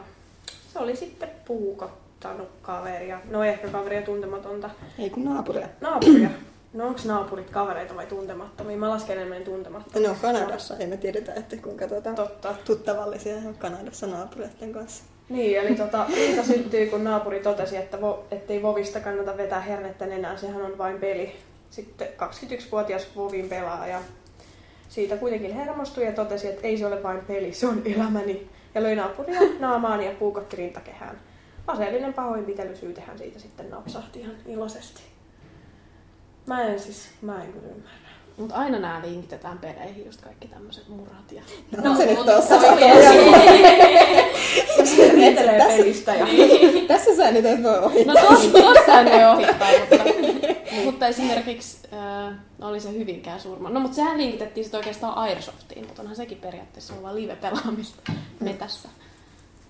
se 0.72 0.78
oli 0.78 0.96
sitten 0.96 1.30
puukottu 1.44 2.06
tuijottanut 2.20 2.48
kaveria. 2.62 3.20
No 3.30 3.44
ehkä 3.44 3.68
kaveria 3.68 4.02
tuntematonta. 4.02 4.70
Ei 4.98 5.10
kun 5.10 5.24
naapuria. 5.24 5.68
Naapuria. 5.80 6.30
No 6.72 6.86
onko 6.86 7.00
naapurit 7.04 7.50
kavereita 7.50 7.96
vai 7.96 8.06
tuntemattomia? 8.06 8.76
Mä 8.76 8.90
lasken 8.90 9.16
enemmän 9.16 9.42
tuntemattomia. 9.44 10.08
No 10.08 10.16
Kanadassa 10.22 10.76
ei 10.76 10.86
me 10.86 10.96
tiedetä, 10.96 11.34
että 11.34 11.56
kuinka 11.56 11.88
tuota, 11.88 12.12
Totta. 12.12 12.54
tuttavallisia 12.64 13.36
on 13.36 13.54
Kanadassa 13.54 14.06
naapureiden 14.06 14.72
kanssa. 14.72 15.04
Niin, 15.28 15.58
eli 15.58 15.74
tota, 15.74 16.06
riita 16.14 16.44
syttyi, 16.44 16.86
kun 16.86 17.04
naapuri 17.04 17.40
totesi, 17.40 17.76
että 17.76 18.00
vo, 18.00 18.26
ettei 18.30 18.62
Vovista 18.62 19.00
kannata 19.00 19.36
vetää 19.36 19.60
hernettä 19.60 20.06
nenään, 20.06 20.38
sehän 20.38 20.62
on 20.62 20.78
vain 20.78 20.98
peli. 20.98 21.36
Sitten 21.70 22.08
21-vuotias 22.08 23.16
Vovin 23.16 23.48
pelaaja 23.48 24.00
siitä 24.88 25.16
kuitenkin 25.16 25.54
hermostui 25.54 26.04
ja 26.04 26.12
totesi, 26.12 26.48
että 26.48 26.66
ei 26.66 26.78
se 26.78 26.86
ole 26.86 27.02
vain 27.02 27.20
peli, 27.20 27.52
se 27.52 27.66
on 27.66 27.82
elämäni. 27.84 28.50
Ja 28.74 28.82
löi 28.82 28.96
naapuria 28.96 29.40
naamaan 29.60 30.02
ja 30.02 30.12
puukotti 30.18 30.56
rintakehään. 30.56 31.20
Aseellinen 31.66 32.14
pahoinpitelysyytehän 32.14 33.18
siitä 33.18 33.38
sitten 33.38 33.70
napsahti 33.70 34.20
ihan 34.20 34.36
iloisesti. 34.46 35.02
Mä 36.46 36.62
en 36.62 36.80
siis, 36.80 37.08
mä 37.22 37.44
en 37.44 37.52
kyllä 37.52 37.68
ymmärrä. 37.68 38.05
Mutta 38.36 38.54
aina 38.54 38.78
nämä 38.78 39.02
linkitetään 39.04 39.58
peleihin, 39.58 40.06
just 40.06 40.20
kaikki 40.20 40.48
tämmöiset 40.48 40.88
murat 40.88 41.32
ja... 41.32 41.42
No, 41.76 41.82
no 41.82 41.96
se 41.96 42.06
nyt 42.06 42.24
tuossa 42.24 42.60
vetelee 45.20 45.66
pelistä 45.76 46.14
ja... 46.14 46.26
Tässä 46.88 47.16
sä 47.16 47.30
nyt 47.30 47.44
et 47.44 47.62
voi 47.62 47.78
ohittaa. 47.78 48.14
No 48.14 48.20
tossa, 48.20 48.50
tossa 48.50 49.02
ne 49.02 49.28
ohittaa, 49.28 49.68
mutta, 49.80 50.04
mutta 50.84 51.06
esimerkiksi 51.06 51.78
äh, 51.92 52.34
oli 52.60 52.80
se 52.80 52.92
hyvinkään 52.92 53.40
surma. 53.40 53.70
No 53.70 53.80
mutta 53.80 53.96
sehän 53.96 54.18
linkitettiin 54.18 54.64
sitten 54.64 54.78
oikeastaan 54.78 55.14
Airsoftiin, 55.14 55.86
mutta 55.86 56.02
onhan 56.02 56.16
sekin 56.16 56.38
periaatteessa 56.38 56.94
on 56.94 57.02
vaan 57.02 57.16
live-pelaamista 57.16 58.12
metässä. 58.40 58.88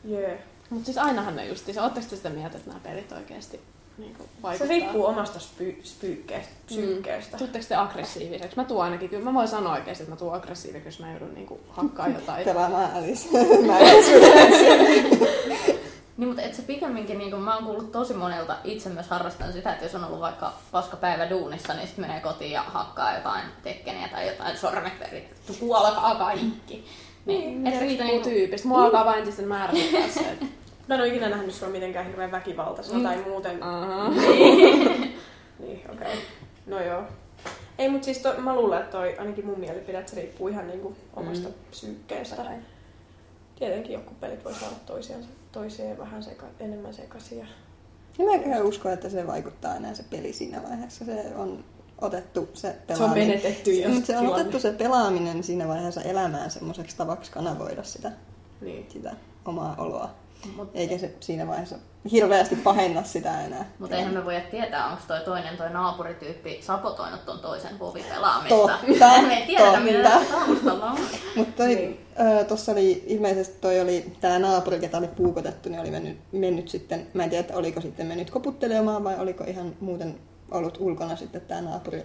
Jee. 0.05 0.43
Mutta 0.71 0.85
siis 0.85 0.99
ainahan 0.99 1.37
ne 1.37 1.47
justi, 1.47 1.73
se 1.73 1.81
ootteko 1.81 2.07
te 2.11 2.17
sitä 2.17 2.31
mieltä, 2.31 2.57
että 2.57 2.71
nämä 2.71 2.81
pelit 2.83 3.13
oikeasti 3.13 3.61
niin 3.99 4.17
Se 4.19 4.25
vaikuttaa? 4.43 4.69
riippuu 4.69 5.05
omasta 5.07 5.39
spy- 5.39 5.81
spyykkeestä. 5.85 6.53
psyykkeestä. 6.67 7.37
Tuutteko 7.37 7.65
te 7.69 7.75
aggressiiviseksi? 7.75 8.57
Mä 8.57 8.65
tuun 8.65 8.83
ainakin, 8.83 9.09
kyllä 9.11 9.25
mä 9.25 9.35
voin 9.35 9.49
sanoa 9.49 9.73
oikeasti, 9.73 10.03
että 10.03 10.15
mä 10.15 10.19
tuun 10.19 10.35
aggressiiviseksi, 10.35 10.89
jos 10.89 11.01
mä 11.01 11.11
joudun 11.11 11.35
niinku 11.35 11.61
hakkaa 11.71 12.09
jotain. 12.21 12.45
Pelaamaan 12.45 12.91
Alice. 12.97 13.29
Mä 13.67 13.79
en 13.79 14.05
Niin, 16.17 16.29
mutta 16.29 16.43
et 16.43 16.55
se 16.55 16.63
pikemminkin, 16.63 17.19
niin 17.19 17.37
mä 17.41 17.55
oon 17.55 17.65
kuullut 17.65 17.93
tosi 17.93 18.15
monelta, 18.15 18.57
itse 18.65 18.89
myös 18.89 19.09
harrastan 19.09 19.53
sitä, 19.53 19.73
että 19.73 19.85
jos 19.85 19.95
on 19.95 20.05
ollut 20.05 20.21
vaikka 20.21 20.53
paska 20.73 20.97
päivä 20.97 21.31
duunissa, 21.31 21.75
niin 21.75 21.87
sitten 21.87 22.07
menee 22.07 22.21
kotiin 22.21 22.51
ja 22.51 22.63
hakkaa 22.63 23.15
jotain 23.15 23.43
tekkeniä 23.63 24.09
tai 24.09 24.27
jotain 24.29 24.59
sormet 24.59 25.01
veritetty, 25.01 25.53
kuolkaa 25.61 26.15
kaikki. 26.15 26.85
Niin, 27.27 27.67
et 27.67 27.81
riitä 27.81 27.81
riippuu 28.05 28.07
niinku, 28.07 28.29
tyypistä. 28.29 28.69
Mua 28.69 28.85
alkaa 28.85 29.05
vain 29.05 29.19
entistä 29.19 29.43
määrittää 29.43 30.09
se, 30.09 30.21
että... 30.21 30.47
Mä 30.89 30.95
en 30.95 31.01
ole 31.01 31.09
ikinä 31.09 31.29
nähnyt 31.29 31.55
sua 31.55 31.69
mitenkään 31.69 32.07
hirveän 32.07 32.31
väkivaltaisena 32.33 32.99
Mm. 32.99 33.05
tai 33.05 33.17
muuten. 33.29 33.63
Aha. 33.63 34.11
Niin, 35.59 35.81
okei. 35.91 35.93
Okay. 35.93 36.17
No 36.67 36.81
joo. 36.83 37.03
Ei, 37.79 37.89
mutta 37.89 38.05
siis 38.05 38.19
to, 38.19 38.35
mä 38.39 38.55
luulen, 38.57 38.79
että 38.81 38.91
toi, 38.93 39.19
ainakin 39.19 39.47
mun 39.47 39.61
mielipide, 39.61 39.99
että 39.99 40.11
se 40.11 40.21
riippuu 40.21 40.49
ihan 40.49 40.67
niinku 40.67 40.97
omasta 41.17 41.49
Mm. 41.49 41.55
psyykkeestä. 41.71 42.45
Tietenkin 43.59 43.93
joku 43.93 44.15
pelit 44.21 44.45
voi 44.45 44.55
saada 44.55 44.75
toisiaan, 44.87 45.23
toiseen 45.53 45.99
vähän 45.99 46.23
seka, 46.23 46.47
enemmän 46.61 46.95
sekaisin. 46.95 47.39
Ja 47.39 47.47
mäkään 48.25 48.63
usko, 48.63 48.89
että 48.91 49.09
se 49.09 49.27
vaikuttaa 49.27 49.77
enää 49.77 49.95
se 49.95 50.05
peli 50.11 50.33
siinä 50.33 50.63
vaiheessa. 50.69 51.05
Se 51.05 51.25
on 51.37 51.65
otettu 52.01 52.49
se 52.55 52.61
Se 52.69 52.69
on 52.69 52.75
pelaaminen. 52.87 53.29
menetetty 53.29 53.71
jos 53.73 53.99
Se, 53.99 54.05
se 54.07 54.19
on 54.19 54.27
otettu 54.27 54.59
se 54.59 54.73
pelaaminen 54.73 55.43
siinä 55.43 55.69
vaiheessa 55.69 56.03
elämään 56.03 56.51
semmoiseksi 56.51 56.97
tavaksi 56.97 57.33
kanavoida 57.33 57.83
sitä, 57.83 58.13
Niin. 58.61 58.87
sitä 58.91 59.17
omaa 59.45 59.75
oloa. 59.79 60.11
Mut, 60.57 60.71
Eikä 60.75 60.99
se 60.99 61.15
siinä 61.21 61.47
vaiheessa 61.47 61.77
hirveästi 62.13 62.57
pahenna 62.57 63.03
sitä 63.03 63.45
enää. 63.45 63.65
mutta 63.79 63.97
eihän 63.97 64.15
me 64.15 64.25
voida 64.25 64.41
tietää, 64.41 64.87
onko 64.87 65.03
toi 65.09 65.21
toinen 65.21 65.57
toi 65.57 65.71
naapurityyppi 65.71 66.59
sapotoinut 66.63 67.25
ton 67.27 67.39
toisen 67.39 67.79
povin 67.79 68.05
pelaamista. 68.05 68.55
Totta, 68.57 69.23
me 69.29 69.35
ei 69.37 69.47
tiedetä, 69.47 69.81
mitä 69.81 70.11
totta. 70.11 70.35
taustalla 70.35 70.91
on. 70.91 70.99
Mutta 71.37 71.65
Niin. 71.65 72.07
tuossa 72.49 72.73
oli 72.73 73.05
ilmeisesti 73.07 73.57
toi 73.61 73.81
oli 73.81 74.13
tämä 74.21 74.39
naapuri, 74.39 74.79
ketä 74.81 74.99
oli 74.99 75.09
puukotettu, 75.09 75.69
niin 75.69 75.81
oli 75.81 75.91
mennyt, 75.91 76.19
mennyt 76.33 76.69
sitten, 76.69 77.07
mä 77.15 77.25
en 77.25 77.31
tiedä, 77.31 77.41
että 77.41 77.57
oliko 77.57 77.81
sitten 77.81 78.07
mennyt 78.07 78.31
koputtelemaan 78.31 79.05
vai 79.05 79.19
oliko 79.19 79.45
ihan 79.45 79.73
muuten 79.81 80.19
ollut 80.51 80.77
ulkona 80.81 81.17
sitten 81.17 81.41
tämä 81.41 81.61
naapuri 81.61 82.05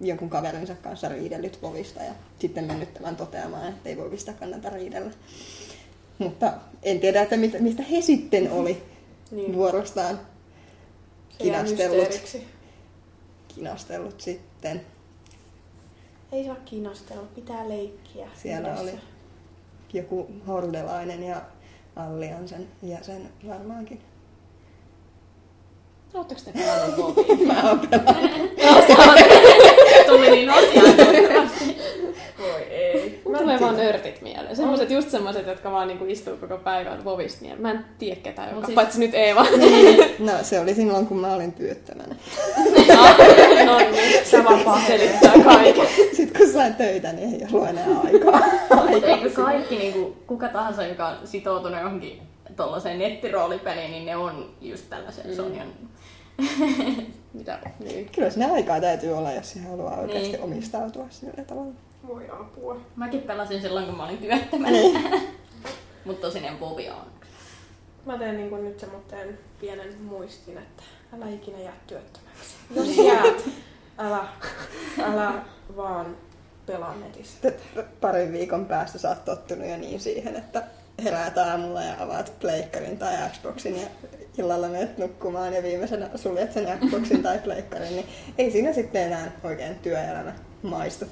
jonkun 0.00 0.30
kaverinsa 0.30 0.74
kanssa 0.74 1.08
riidellyt 1.08 1.62
Vovista 1.62 2.02
ja 2.02 2.12
sitten 2.38 2.64
mennyt 2.64 2.94
tämän 2.94 3.16
toteamaan, 3.16 3.68
että 3.68 3.88
ei 3.88 3.96
Vovista 3.96 4.32
kannata 4.32 4.70
riidellä. 4.70 5.10
Mutta 6.18 6.52
en 6.82 7.00
tiedä, 7.00 7.22
että 7.22 7.36
mit, 7.36 7.60
mistä 7.60 7.82
he 7.82 8.00
sitten 8.00 8.52
oli 8.52 8.82
Niin. 9.30 9.54
vuorostaan 9.54 10.20
kinastellut, 11.38 12.36
kinastellut 13.54 14.20
sitten. 14.20 14.80
Ei 16.32 16.44
saa 16.44 16.56
kinastella, 16.64 17.22
pitää 17.34 17.68
leikkiä. 17.68 18.28
Siellä 18.42 18.68
yhdessä. 18.68 18.82
oli 18.82 18.92
joku 19.92 20.26
hordelainen 20.46 21.22
ja 21.22 21.42
Alliansen 21.96 22.68
jäsen 22.82 23.28
varmaankin. 23.48 24.00
Oletteko 26.14 26.40
te 26.44 26.52
pelannut 26.52 26.96
Bobia? 26.96 27.46
Mä 27.54 27.70
oon 27.70 27.80
Tuli 30.06 30.30
niin 30.30 30.50
asiantuntevasti. 30.50 31.76
Mulla 33.26 33.38
tulee 33.38 33.60
vaan 33.60 33.76
nörtit 33.76 34.22
mieleen. 34.22 34.56
Semmoiset 34.56 34.90
just 34.90 35.10
semmoiset, 35.10 35.46
jotka 35.46 35.72
vaan 35.72 35.88
niinku 35.88 36.04
istuu 36.08 36.36
koko 36.36 36.58
päivän 36.58 37.02
Bobista 37.02 37.40
mieleen. 37.40 37.62
Mä 37.62 37.70
en 37.70 37.84
tiedä 37.98 38.20
ketään, 38.20 38.54
joka, 38.54 38.66
siis- 38.66 38.74
paitsi 38.74 38.98
nyt 39.00 39.14
Eeva. 39.14 39.46
No 40.18 40.32
se 40.42 40.60
oli 40.60 40.74
silloin, 40.74 41.06
kun 41.06 41.16
mä 41.16 41.32
olin 41.34 41.52
työttömänä. 41.52 42.14
no 43.66 43.78
niin, 43.78 44.26
sama 44.30 44.80
selittää 44.86 45.32
kaiken. 45.44 45.86
Sitten 46.16 46.40
kun 46.42 46.52
sain 46.52 46.74
töitä, 46.74 47.12
niin 47.12 47.34
ei 47.42 47.46
ollut 47.52 47.68
enää 47.68 47.86
aikaa. 48.04 48.40
Mutta 48.90 49.06
eikö 49.06 49.30
kaikki, 49.30 49.76
niin 49.78 49.92
kuin, 49.92 50.16
kuka 50.26 50.48
tahansa, 50.48 50.86
joka 50.86 51.08
on 51.08 51.16
sitoutunut 51.24 51.78
johonkin 51.80 52.22
tuollaiseen 52.56 52.98
nettiroolipeliin, 52.98 53.90
niin 53.90 54.06
ne 54.06 54.16
on 54.16 54.50
just 54.60 54.84
tällaisen 54.90 55.26
mm. 55.26 55.34
Sonjan. 55.36 55.68
Mitä? 57.32 57.58
Niin. 57.84 58.08
Kyllä 58.14 58.30
siinä 58.30 58.52
aikaa 58.52 58.80
täytyy 58.80 59.12
olla, 59.12 59.32
jos 59.32 59.50
siihen 59.52 59.70
haluaa 59.70 59.96
oikeasti 60.00 60.28
Niin. 60.32 60.42
omistautua 60.42 61.06
sillä 61.10 61.44
tavalla. 61.46 61.72
Voi 62.06 62.30
apua. 62.30 62.80
Mäkin 62.96 63.22
pelasin 63.22 63.62
silloin, 63.62 63.86
kun 63.86 63.96
mä 63.96 64.04
olin 64.04 64.18
työttömänä. 64.18 64.70
Niin. 64.70 65.10
Mutta 66.04 66.26
tosin 66.26 66.44
en 66.44 66.58
Bobi 66.58 66.90
on. 66.90 67.06
Mä 68.06 68.18
teen 68.18 68.36
niin 68.36 68.64
nyt 68.64 68.80
semmoinen 68.80 69.38
pienen 69.60 70.02
muistin, 70.02 70.58
että 70.58 70.82
älä 71.16 71.28
ikinä 71.28 71.58
jää 71.58 71.76
työttömäksi. 71.86 72.54
Jos 72.76 72.96
jäät, 72.96 73.48
älä, 73.98 74.28
älä 75.02 75.32
vaan 75.76 76.16
pelaa 76.66 76.94
netissä. 76.96 77.52
Parin 78.00 78.32
viikon 78.32 78.66
päästä 78.66 78.98
sä 78.98 79.08
oot 79.08 79.24
tottunut 79.24 79.68
jo 79.68 79.76
niin 79.76 80.00
siihen, 80.00 80.36
että 80.36 80.62
heräät 81.04 81.38
aamulla 81.38 81.82
ja 81.82 81.94
avaat 81.98 82.32
pleikkarin 82.40 82.98
tai 82.98 83.30
Xboxin 83.30 83.80
ja 83.80 83.86
illalla 84.38 84.68
menet 84.68 84.98
nukkumaan 84.98 85.54
ja 85.54 85.62
viimeisenä 85.62 86.10
suljet 86.14 86.52
sen 86.52 86.78
Xboxin 86.78 87.22
tai 87.22 87.38
pleikkarin, 87.38 87.96
niin 87.96 88.06
ei 88.38 88.50
siinä 88.50 88.72
sitten 88.72 89.02
enää 89.02 89.32
oikein 89.44 89.78
työelämä 89.78 90.32
maistu. 90.62 91.06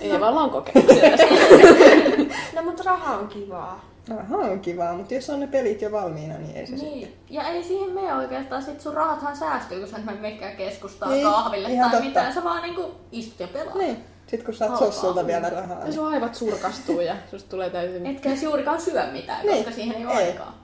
Eevalla 0.00 0.40
on 0.40 0.50
kokemuksia 0.50 1.10
tästä. 1.10 1.26
No 2.56 2.62
mutta 2.62 2.82
raha 2.86 3.16
on 3.16 3.28
kivaa. 3.28 3.84
Aha, 4.18 4.36
on 4.38 4.60
kivaa, 4.60 4.94
mutta 4.94 5.14
jos 5.14 5.30
on 5.30 5.40
ne 5.40 5.46
pelit 5.46 5.82
jo 5.82 5.92
valmiina, 5.92 6.38
niin 6.38 6.56
ei 6.56 6.66
se 6.66 6.76
sitten. 6.76 6.92
Niin. 6.92 7.16
Ja 7.30 7.48
ei 7.48 7.62
siihen 7.64 7.90
mene 7.90 8.14
oikeastaan, 8.14 8.62
sit 8.62 8.80
sun 8.80 8.94
rahathan 8.94 9.36
säästyy, 9.36 9.80
kun 9.80 9.88
sä 9.88 9.96
et 9.96 10.04
mene 10.20 10.54
keskustaan 10.56 11.12
Niin, 11.12 11.26
kahville 11.26 11.68
ihan 11.68 11.90
tai 11.90 12.00
totta. 12.00 12.08
mitään. 12.08 12.34
Sä 12.34 12.44
vaan 12.44 12.62
niinku 12.62 12.90
istut 13.12 13.40
ja 13.40 13.48
pelaat. 13.48 13.74
Niin, 13.74 13.96
sit 14.26 14.42
kun 14.42 14.54
saat 14.54 14.78
sossulta 14.78 15.26
vielä 15.26 15.50
rahaa. 15.50 15.78
Ja 15.78 15.84
Niin. 15.84 15.92
sun 15.94 16.12
aivot 16.12 16.34
surkastuu 16.34 17.00
ja 17.00 17.14
susta 17.30 17.50
tulee 17.50 17.70
täysin... 17.70 18.06
Etkä 18.06 18.28
edes 18.28 18.42
juurikaan 18.42 18.80
syö 18.80 19.06
mitään, 19.12 19.46
Niin. 19.46 19.56
koska 19.56 19.72
siihen 19.72 19.96
ei 19.96 20.06
ole 20.06 20.14
Ei. 20.14 20.26
aikaa. 20.26 20.58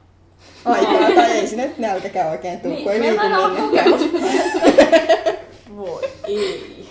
Aikaa 0.65 1.11
tai 1.25 1.31
ei 1.31 1.47
sinne 1.47 1.67
nyt 1.67 1.79
nälkäkään 1.79 2.31
oikein 2.31 2.61
tuu, 2.61 2.77
kun 2.77 2.93
ei 2.93 3.01
Niin, 3.01 3.13
liiku 3.21 3.43
on. 3.43 3.57
Voi 5.77 6.03
ei. 6.25 6.89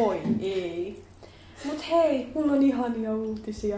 Voi 0.00 0.20
ei. 0.42 0.91
Mut 1.64 1.90
hei, 1.90 2.28
mulla 2.34 2.52
on 2.52 2.62
ihania 2.62 3.14
uutisia. 3.14 3.76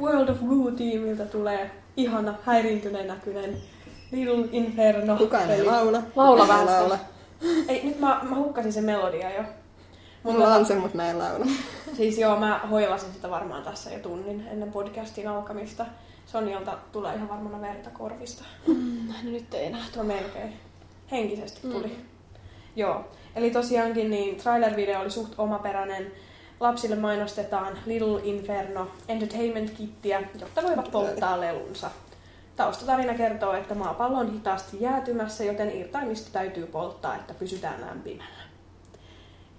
World 0.00 0.28
of 0.28 0.38
Goo-tiimiltä 0.40 1.24
tulee 1.24 1.70
ihana 1.96 2.34
häiriintyneen 2.44 3.06
näköinen 3.06 3.56
Little 4.12 4.48
Inferno. 4.52 5.16
Kukaan 5.16 5.50
ei 5.50 5.64
laula. 5.64 6.02
Laula 6.16 6.48
vähän 6.48 6.66
laula. 6.66 6.98
Ei, 7.68 7.84
nyt 7.84 8.00
mä, 8.00 8.20
mä 8.22 8.36
hukkasin 8.36 8.72
sen 8.72 8.84
melodia 8.84 9.34
jo. 9.36 9.42
Mulla 10.22 10.54
on 10.54 10.66
se, 10.66 10.74
mutta 10.74 10.96
mä 10.96 11.10
en 11.10 11.18
laula. 11.18 11.46
Siis 11.96 12.18
joo, 12.18 12.36
mä 12.36 12.60
hoivasin 12.70 13.12
sitä 13.12 13.30
varmaan 13.30 13.62
tässä 13.62 13.90
jo 13.90 13.98
tunnin 13.98 14.48
ennen 14.50 14.72
podcastin 14.72 15.28
alkamista. 15.28 15.86
Sonjalta 16.26 16.78
tulee 16.92 17.14
ihan 17.14 17.28
varmana 17.28 17.60
verta 17.60 17.90
korvista. 17.90 18.44
No 18.66 19.30
nyt 19.30 19.54
ei 19.54 19.66
enää. 19.66 19.84
Tuo 19.94 20.04
melkein. 20.04 20.52
Henkisesti 21.10 21.60
tuli. 21.68 21.86
Mm. 21.88 22.04
Joo. 22.76 23.04
Eli 23.36 23.50
tosiaankin 23.50 24.10
niin 24.10 24.36
trailer-video 24.36 25.00
oli 25.00 25.10
suht 25.10 25.34
omaperäinen. 25.38 26.12
Lapsille 26.62 26.96
mainostetaan 26.96 27.78
Little 27.86 28.20
Inferno 28.24 28.88
Entertainment 29.08 29.70
Kittiä, 29.70 30.22
jotta 30.40 30.62
voivat 30.62 30.90
polttaa 30.90 31.40
lelunsa. 31.40 31.90
Taustatarina 32.56 33.14
kertoo, 33.14 33.52
että 33.52 33.74
maapallo 33.74 34.18
on 34.18 34.32
hitaasti 34.32 34.76
jäätymässä, 34.80 35.44
joten 35.44 35.76
irtaimista 35.76 36.32
täytyy 36.32 36.66
polttaa, 36.66 37.16
että 37.16 37.34
pysytään 37.34 37.80
lämpimänä. 37.80 38.42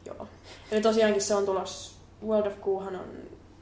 Joo. 0.05 0.27
Eli 0.71 0.81
tosiaankin 0.81 1.21
se 1.21 1.35
on 1.35 1.45
tulos, 1.45 1.97
World 2.25 2.47
of 2.47 2.53
Qhan 2.53 2.95
on, 2.95 3.09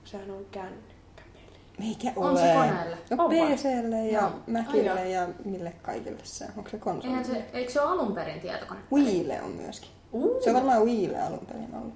sehän 0.03 0.31
on 0.31 0.45
kännykkäpeli. 0.51 1.59
Meikä 1.79 2.13
On 2.15 2.31
ole. 2.31 2.39
se 2.39 2.53
koneelle. 2.53 2.97
No 3.09 3.23
On 3.23 3.29
vai? 3.29 4.11
Ja 4.11 4.21
Joo. 4.21 4.31
Macille 4.47 5.09
ja 5.09 5.27
mille 5.45 5.73
kaikille 5.81 6.19
se 6.23 6.43
on. 6.43 6.51
Onko 6.57 6.69
se 6.69 6.77
konsoli? 6.77 7.07
Eihän 7.07 7.25
se, 7.25 7.45
eikö 7.53 7.71
se 7.71 7.81
ole 7.81 7.91
alun 7.91 8.15
perin 8.15 8.39
tietokone? 8.41 8.79
Wiille 8.93 9.41
on 9.41 9.51
myöskin. 9.51 9.89
Uh. 10.11 10.43
Se 10.43 10.49
on 10.49 10.55
varmaan 10.55 10.85
Wiille 10.85 11.21
alun 11.21 11.45
perin 11.45 11.75
ollut. 11.75 11.93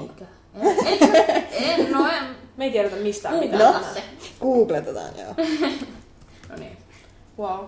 Eikä. 0.00 0.37
En, 1.50 1.92
no 1.92 2.08
en. 2.08 2.24
Me 2.56 2.64
ei 2.64 2.70
tiedetä 2.70 2.96
mistään 2.96 3.34
No. 3.34 3.40
mitään. 3.40 3.84
Se. 3.94 4.02
Googletetaan, 4.40 5.10
joo. 5.18 5.34
No 6.48 6.56
niin. 6.56 6.76
Wow. 7.38 7.64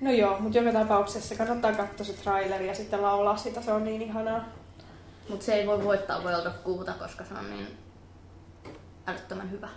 No 0.00 0.10
joo, 0.10 0.38
mutta 0.40 0.58
joka 0.58 0.78
tapauksessa 0.78 1.34
kannattaa 1.34 1.72
katsoa 1.72 2.06
se 2.06 2.12
traileri 2.12 2.66
ja 2.66 2.74
sitten 2.74 3.02
laulaa 3.02 3.36
sitä, 3.36 3.62
se 3.62 3.72
on 3.72 3.84
niin 3.84 4.02
ihanaa. 4.02 4.44
Mutta 5.28 5.44
se 5.44 5.54
ei 5.54 5.66
voi 5.66 5.84
voittaa 5.84 6.22
World 6.22 6.46
of 6.46 6.54
Kuuta, 6.64 6.92
koska 6.92 7.24
se 7.24 7.34
on 7.34 7.50
niin 7.50 7.66
älyttömän 9.06 9.50
hyvä. 9.50 9.68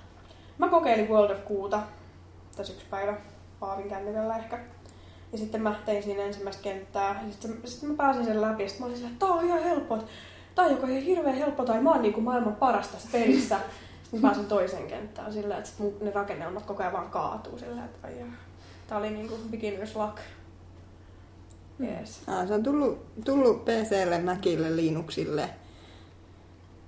Mä 0.58 0.70
kokeilin 0.70 1.10
World 1.10 1.32
of 1.32 1.46
Kuuta 1.46 1.80
tässä 2.56 2.74
yksi 2.74 2.86
päivä 2.90 3.14
Paavin 3.60 3.90
kännykällä 3.90 4.38
ehkä. 4.38 4.60
Ja 5.32 5.38
sitten 5.38 5.62
mä 5.62 5.76
tein 5.86 6.04
siinä 6.04 6.24
ensimmäistä 6.24 6.64
kenttää. 6.64 7.24
Ja 7.26 7.32
sitten, 7.32 7.58
sitten 7.66 7.90
mä 7.90 7.96
pääsin 7.96 8.26
sen 8.26 8.42
läpi 8.42 8.64
ja 8.64 8.70
sitten 8.70 8.82
mä 8.84 8.86
olin 8.88 8.98
sillä, 8.98 9.10
että 9.12 9.26
tää 9.26 9.36
on 9.36 9.46
ihan 9.46 9.64
helppo. 9.64 9.98
Että 10.62 10.78
Tää 10.78 10.86
on 10.86 10.92
ihan 10.92 11.04
hirveän 11.04 11.36
helppo 11.36 11.66
tai 11.66 11.82
mä 11.82 11.92
oon 11.92 12.02
niinku 12.02 12.22
maailman 12.22 12.56
paras 12.56 12.88
tässä 12.88 13.10
pelissä. 13.12 13.60
Sitten 14.04 14.22
mä 14.22 14.28
pääsin 14.28 14.46
toiseen 14.46 14.88
kenttään 14.88 15.34
sillä, 15.34 15.58
että 15.58 15.70
sit 15.70 15.80
mun, 15.80 15.98
ne 16.02 16.12
rakennelmat 16.12 16.66
koko 16.66 16.84
ajan 16.84 16.94
vaan 16.94 17.10
kaatuu 17.10 17.58
sillä, 17.58 17.86
että 17.86 18.08
ai 18.08 18.20
jaa. 18.20 18.28
Tää 18.88 18.98
oli 18.98 19.10
niinku 19.10 19.36
beginner's 19.52 19.96
luck. 19.96 20.18
Yes. 21.82 22.22
Ah, 22.28 22.48
se 22.48 22.54
on 22.54 22.64
tullut, 22.64 23.06
tullut 23.26 23.66
PClle, 23.66 24.20
Macille, 24.20 24.76
Linuxille. 24.76 25.50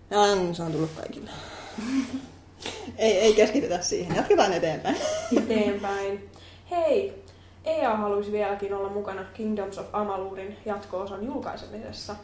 Ja 0.09 0.17
se 0.53 0.63
on 0.63 0.71
tullut 0.71 0.91
kaikille. 0.97 1.29
ei, 2.97 3.19
ei 3.19 3.33
keskitytä 3.33 3.81
siihen. 3.81 4.15
Jatketaan 4.15 4.53
eteenpäin. 4.53 4.97
eteenpäin. 5.37 6.29
Hei, 6.71 7.23
EA 7.65 7.97
haluaisi 7.97 8.31
vieläkin 8.31 8.73
olla 8.73 8.89
mukana 8.89 9.23
Kingdoms 9.33 9.77
of 9.77 9.85
Amalurin 9.93 10.57
jatko-osan 10.65 11.25
julkaisemisessa. 11.25 12.15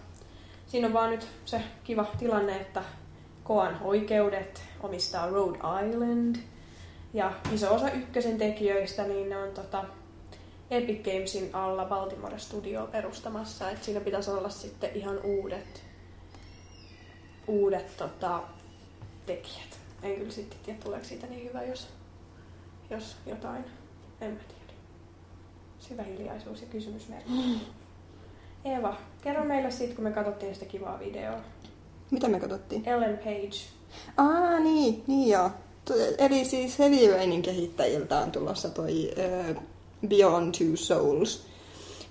Siinä 0.74 0.88
on 0.88 0.94
vaan 0.94 1.10
nyt 1.10 1.28
se 1.46 1.62
kiva 1.84 2.06
tilanne, 2.18 2.56
että 2.62 2.84
Koan 3.44 3.78
oikeudet 3.82 4.64
omistaa 4.80 5.30
Rhode 5.30 5.60
Island. 5.88 6.36
Ja 7.14 7.34
iso 7.52 7.76
osa 7.76 7.92
ykkösen 7.92 8.38
tekijöistä, 8.38 9.04
niin 9.04 9.30
ne 9.30 9.38
on 9.38 9.52
tota 9.52 9.86
Epic 10.72 11.04
Gamesin 11.04 11.56
alla 11.56 11.86
Baltimore 11.86 12.40
Studio 12.40 12.88
perustamassa. 12.92 13.70
Et 13.70 13.84
siinä 13.84 14.00
pitäisi 14.00 14.32
olla 14.32 14.50
sitten 14.50 14.90
ihan 14.94 15.20
uudet, 15.24 15.84
uudet 17.48 17.98
tota, 17.98 18.44
tekijät. 19.26 19.80
En 20.04 20.16
kyllä 20.16 20.32
sitten 20.32 20.60
tiedä, 20.64 20.80
tuleeko 20.84 21.06
siitä 21.06 21.28
niin 21.28 21.50
hyvä, 21.50 21.64
jos 21.64 21.88
jos 22.90 23.16
jotain, 23.26 23.66
en 24.22 24.32
mä 24.32 24.40
tiedä. 24.40 24.74
Syvä 25.80 26.04
hiljaisuus 26.04 26.62
ja 26.62 26.68
kysymysmerkki. 26.68 27.32
Eeva, 28.66 28.96
kerro 29.22 29.44
meille 29.44 29.72
siitä, 29.72 29.96
kun 29.96 30.04
me 30.04 30.12
katsottiin 30.12 30.54
sitä 30.54 30.66
kivaa 30.66 31.00
videoa. 31.00 31.40
Mitä 32.12 32.28
me 32.28 32.40
katsottiin? 32.40 32.90
Ellen 32.90 33.18
Page. 33.18 33.58
Aa, 34.18 34.60
niin, 34.60 35.04
niin 35.08 35.30
joo. 35.30 35.50
Eli 36.18 36.46
siis 36.46 36.80
Heavy 36.80 37.12
Rainin 37.12 37.42
kehittäjiltä 37.42 38.20
on 38.20 38.32
tulossa 38.32 38.70
toi 38.70 39.12
äh, 39.20 39.64
Beyond 40.08 40.56
Two 40.58 40.76
Souls 40.76 41.46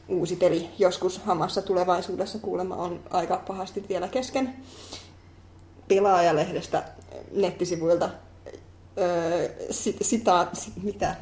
uusi 0.09 0.37
peli. 0.37 0.71
Joskus 0.79 1.19
hamassa 1.19 1.63
tulevaisuudessa 1.63 2.39
kuulemma 2.39 2.77
on 2.77 3.01
aika 3.11 3.43
pahasti 3.47 3.85
vielä 3.89 4.09
kesken. 4.09 4.57
Pelaajalehdestä 5.89 6.83
nettisivuilta 7.33 8.05
äh, 8.05 8.13
sit, 9.71 9.97
sitaat, 10.03 10.49
sit, 10.55 10.83
mitä? 10.83 11.17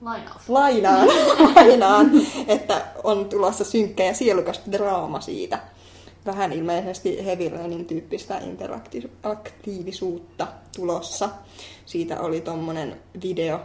Lainaus. 0.00 0.48
lainaan, 0.48 1.08
lainaan, 1.54 2.10
että 2.46 2.84
on 3.04 3.28
tulossa 3.28 3.64
synkkä 3.64 4.04
ja 4.04 4.14
sielukas 4.14 4.60
draama 4.72 5.20
siitä. 5.20 5.58
Vähän 6.26 6.52
ilmeisesti 6.52 7.24
Heavy 7.24 7.48
Rainin 7.48 7.84
tyyppistä 7.84 8.38
interaktiivisuutta 8.38 10.46
tulossa. 10.76 11.28
Siitä 11.86 12.20
oli 12.20 12.40
tommonen 12.40 13.00
video 13.22 13.60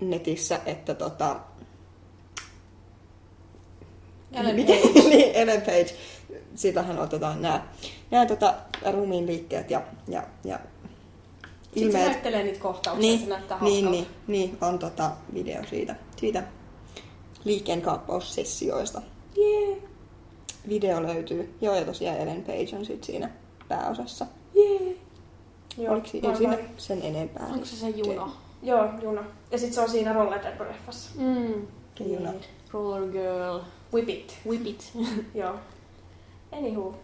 netissä, 0.00 0.60
että 0.66 0.94
tota... 0.94 1.36
Ellen 4.32 4.56
Miten- 4.56 4.88
Page. 4.88 5.08
niin, 5.08 5.34
Ellen 5.34 5.60
Page. 5.60 5.96
Siitähän 6.54 6.98
otetaan 6.98 7.42
nämä, 7.42 7.66
nämä 8.10 8.26
tota, 8.26 8.54
ruumiin 8.92 9.26
liikkeet 9.26 9.70
ja, 9.70 9.82
ja, 10.08 10.22
ja 10.44 10.58
Sitten 11.80 11.92
se 11.92 12.08
näyttelee 12.08 12.42
niitä 12.42 12.60
kohtauksia, 12.60 13.00
niin, 13.00 13.20
se 13.20 13.26
näyttää 13.26 13.58
niin, 13.60 13.84
hauskalta. 13.84 14.08
niin, 14.26 14.50
niin, 14.50 14.58
on 14.60 14.78
tota 14.78 15.10
video 15.34 15.64
siitä, 15.70 15.96
siitä 16.16 16.42
liikkeenkaappaussessioista. 17.44 19.02
Jee, 19.36 19.82
Video 20.68 21.02
löytyy. 21.02 21.54
Joo, 21.60 21.74
ja 21.74 21.84
tosiaan 21.84 22.18
Ellen 22.18 22.42
Page 22.42 22.76
on 22.78 22.84
sit 22.86 23.04
siinä 23.04 23.30
pääosassa. 23.68 24.26
jee. 24.54 24.96
Joo, 25.78 25.92
Oliko 25.92 26.06
siinä, 26.06 26.30
ei 26.30 26.36
siinä 26.36 26.58
sen 26.76 27.02
enempää? 27.02 27.46
Onko 27.46 27.64
se 27.64 27.76
se 27.76 27.88
juno? 27.88 28.32
Joo, 28.62 28.88
Juno. 29.02 29.22
Ja 29.50 29.58
sit 29.58 29.72
se 29.72 29.80
on 29.80 29.90
siinä 29.90 30.12
Roller 30.12 30.40
Derby-leffassa. 30.40 31.10
Mm. 31.20 31.66
Juna. 32.00 32.32
Roller 32.72 33.08
girl. 33.12 33.60
Whip 33.92 34.08
it. 34.08 34.38
Whip 34.48 34.66
it. 34.66 34.92
Joo. 35.34 35.54
Anywho. 36.52 36.94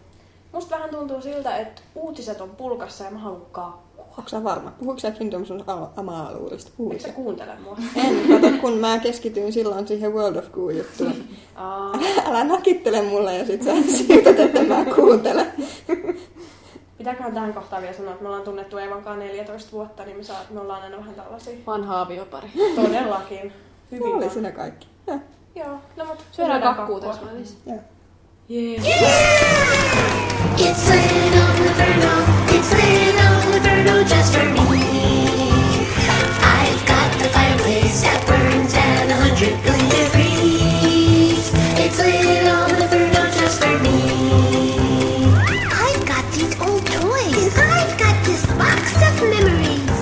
Musta 0.51 0.75
vähän 0.75 0.89
tuntuu 0.89 1.21
siltä, 1.21 1.57
että 1.57 1.81
uutiset 1.95 2.41
on 2.41 2.49
pulkassa 2.49 3.03
ja 3.03 3.11
mä 3.11 3.19
haluan. 3.19 3.73
Onko 4.17 4.29
sä 4.29 4.43
varma? 4.43 4.71
Puhuuko 4.71 4.99
sä 4.99 5.11
Kingdoms 5.11 5.51
of 5.51 5.61
Amalurista? 5.97 6.69
Eikö 6.69 6.77
Puhuiko 6.77 7.01
sä 7.01 7.09
kuuntele 7.13 7.51
mua? 7.63 7.77
En, 7.95 8.15
kato, 8.41 8.57
kun 8.61 8.73
mä 8.77 8.99
keskityin 8.99 9.53
silloin 9.53 9.87
siihen 9.87 10.13
World 10.13 10.35
of 10.35 10.51
Goo-juttuun. 10.51 11.13
Aa, 11.55 11.91
Älä 12.25 12.43
nakittele 12.43 13.01
mulle 13.01 13.37
ja 13.37 13.45
sit 13.45 13.63
sä 13.63 13.71
siirtät, 13.97 14.39
että 14.39 14.63
mä 14.63 14.85
kuuntelen. 14.95 15.53
Pitääköhän 16.97 17.33
tähän 17.33 17.53
kohtaan 17.53 17.81
vielä 17.81 17.95
sanoa, 17.95 18.11
että 18.11 18.23
me 18.23 18.29
ollaan 18.29 18.43
tunnettu 18.43 18.77
Evankaan 18.77 19.19
14 19.19 19.71
vuotta, 19.71 20.03
niin 20.05 20.17
me, 20.17 20.23
saa, 20.23 20.37
me 20.49 20.59
ollaan 20.59 20.81
aina 20.83 20.97
vähän 20.97 21.15
tällaisia. 21.15 21.53
Vanha 21.67 22.01
aviopari. 22.01 22.47
Todellakin. 22.75 23.53
Hyvin 23.91 24.15
Oli 24.15 24.25
on. 24.25 24.31
siinä 24.31 24.51
kaikki. 24.51 24.87
Joo, 25.07 25.19
Joo, 25.55 25.77
no 25.97 26.05
mut 26.05 26.23
Syödään 26.31 26.61
kakkuu 26.61 26.99
tässä 27.01 27.21
välissä. 27.25 27.57
joo. 27.65 27.79
Jee. 28.49 28.77
It's 30.57 30.89
lit 30.91 31.33
on 31.33 31.65
Inferno, 31.65 32.11
it's 32.47 32.75
lit 32.75 33.15
on 33.15 33.42
Inferno 33.63 34.03
just 34.03 34.33
for 34.35 34.43
me. 34.43 34.59
I've 36.43 36.85
got 36.85 37.09
the 37.17 37.29
fireplace 37.29 38.01
that 38.03 38.19
burns 38.27 38.73
at 38.75 39.07
a 39.09 39.15
hundred 39.15 39.55
billion 39.63 39.87
degrees. 39.87 41.47
It's 41.79 41.97
lit 41.97 42.43
on 42.43 42.75
Inferno 42.75 43.23
just 43.31 43.63
for 43.63 43.79
me. 43.79 45.31
I've 45.71 46.03
got 46.05 46.25
these 46.35 46.59
old 46.59 46.85
toys. 46.85 47.55
I've 47.55 47.95
got 47.97 48.17
this 48.27 48.45
box 48.59 48.99
of 48.99 49.15
memories. 49.31 49.95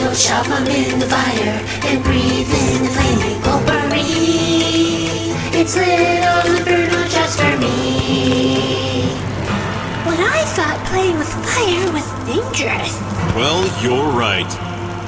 We'll 0.00 0.14
shove 0.14 0.48
'em 0.50 0.66
in 0.66 0.98
the 0.98 1.08
fire 1.12 1.60
and 1.84 2.02
breathe 2.02 2.48
in 2.48 2.84
the 2.84 2.90
flaming 2.96 3.38
potpourri. 3.44 4.00
It's 5.60 5.76
lit 5.76 6.24
on 6.24 6.46
Inferno 6.56 7.06
just 7.08 7.38
for 7.38 7.54
me. 7.58 8.95
But 10.06 10.20
I 10.20 10.44
thought 10.54 10.78
playing 10.86 11.18
with 11.18 11.28
fire 11.44 11.92
was 11.92 12.06
dangerous. 12.30 12.94
Well, 13.34 13.66
you're 13.82 14.12
right. 14.16 14.48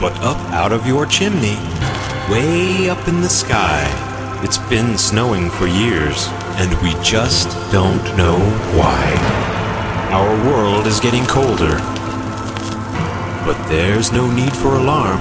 But 0.00 0.12
up 0.24 0.36
out 0.52 0.72
of 0.72 0.86
your 0.88 1.06
chimney, 1.06 1.56
way 2.28 2.90
up 2.90 3.06
in 3.06 3.20
the 3.20 3.28
sky, 3.28 3.86
it's 4.42 4.58
been 4.58 4.98
snowing 4.98 5.50
for 5.50 5.68
years, 5.68 6.26
and 6.58 6.74
we 6.82 6.94
just 7.02 7.48
don't 7.70 8.02
know 8.16 8.38
why. 8.74 9.04
Our 10.10 10.34
world 10.50 10.86
is 10.88 10.98
getting 10.98 11.26
colder. 11.26 11.78
But 13.46 13.58
there's 13.68 14.10
no 14.10 14.28
need 14.30 14.52
for 14.56 14.74
alarm. 14.74 15.20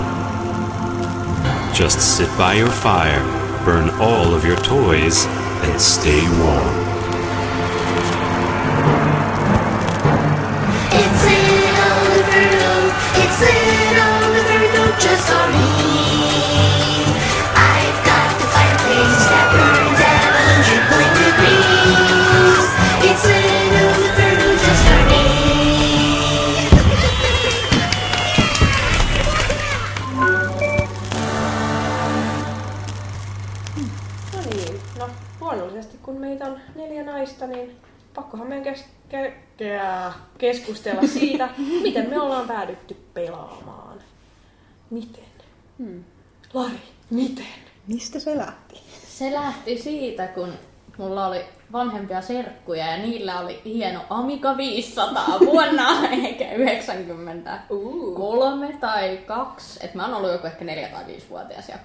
Just 1.74 2.18
sit 2.18 2.30
by 2.36 2.54
your 2.56 2.72
fire, 2.72 3.22
burn 3.64 3.90
all 4.02 4.34
of 4.34 4.44
your 4.44 4.58
toys, 4.58 5.26
and 5.28 5.80
stay 5.80 6.22
warm. 6.42 6.87
No 34.34 34.40
niin, 34.56 34.82
no 35.00 35.10
luonnollisesti 35.42 35.98
kun 36.04 36.16
meitä 36.18 36.46
on 36.46 36.60
neljä 36.76 37.04
naista, 37.04 37.48
niin 37.48 37.76
pakkohan 38.16 38.48
meidän 38.48 38.64
kes- 38.64 38.86
keskustella 40.38 41.02
siitä, 41.08 41.50
miten 41.84 42.10
me 42.10 42.20
ollaan 42.22 42.48
päädytty 42.48 42.94
pelaamaan. 43.14 43.98
Miten? 44.90 45.24
Hmm. 45.78 46.04
Lari, 46.54 46.80
miten? 47.10 47.46
Mistä 47.88 48.20
se 48.20 48.38
lähti? 48.38 48.82
Se 49.08 49.34
lähti 49.34 49.78
siitä, 49.78 50.28
kun 50.28 50.54
mulla 50.98 51.28
oli 51.28 51.42
vanhempia 51.72 52.22
serkkuja 52.22 52.86
ja 52.86 52.98
niillä 52.98 53.40
oli 53.40 53.62
hieno 53.66 54.02
Amiga 54.10 54.58
500 54.58 55.40
vuonna 55.40 55.88
ehkä 56.24 56.54
93 56.54 58.78
tai 58.80 59.20
2. 59.26 59.80
Et 59.86 59.96
mä 59.96 60.06
oon 60.06 60.14
ollut 60.14 60.32
joku 60.32 60.48
ehkä 60.48 60.66
4 60.66 60.88
tai 60.88 61.08
5 61.08 61.30
vuotias 61.30 61.70
ja 61.70 61.78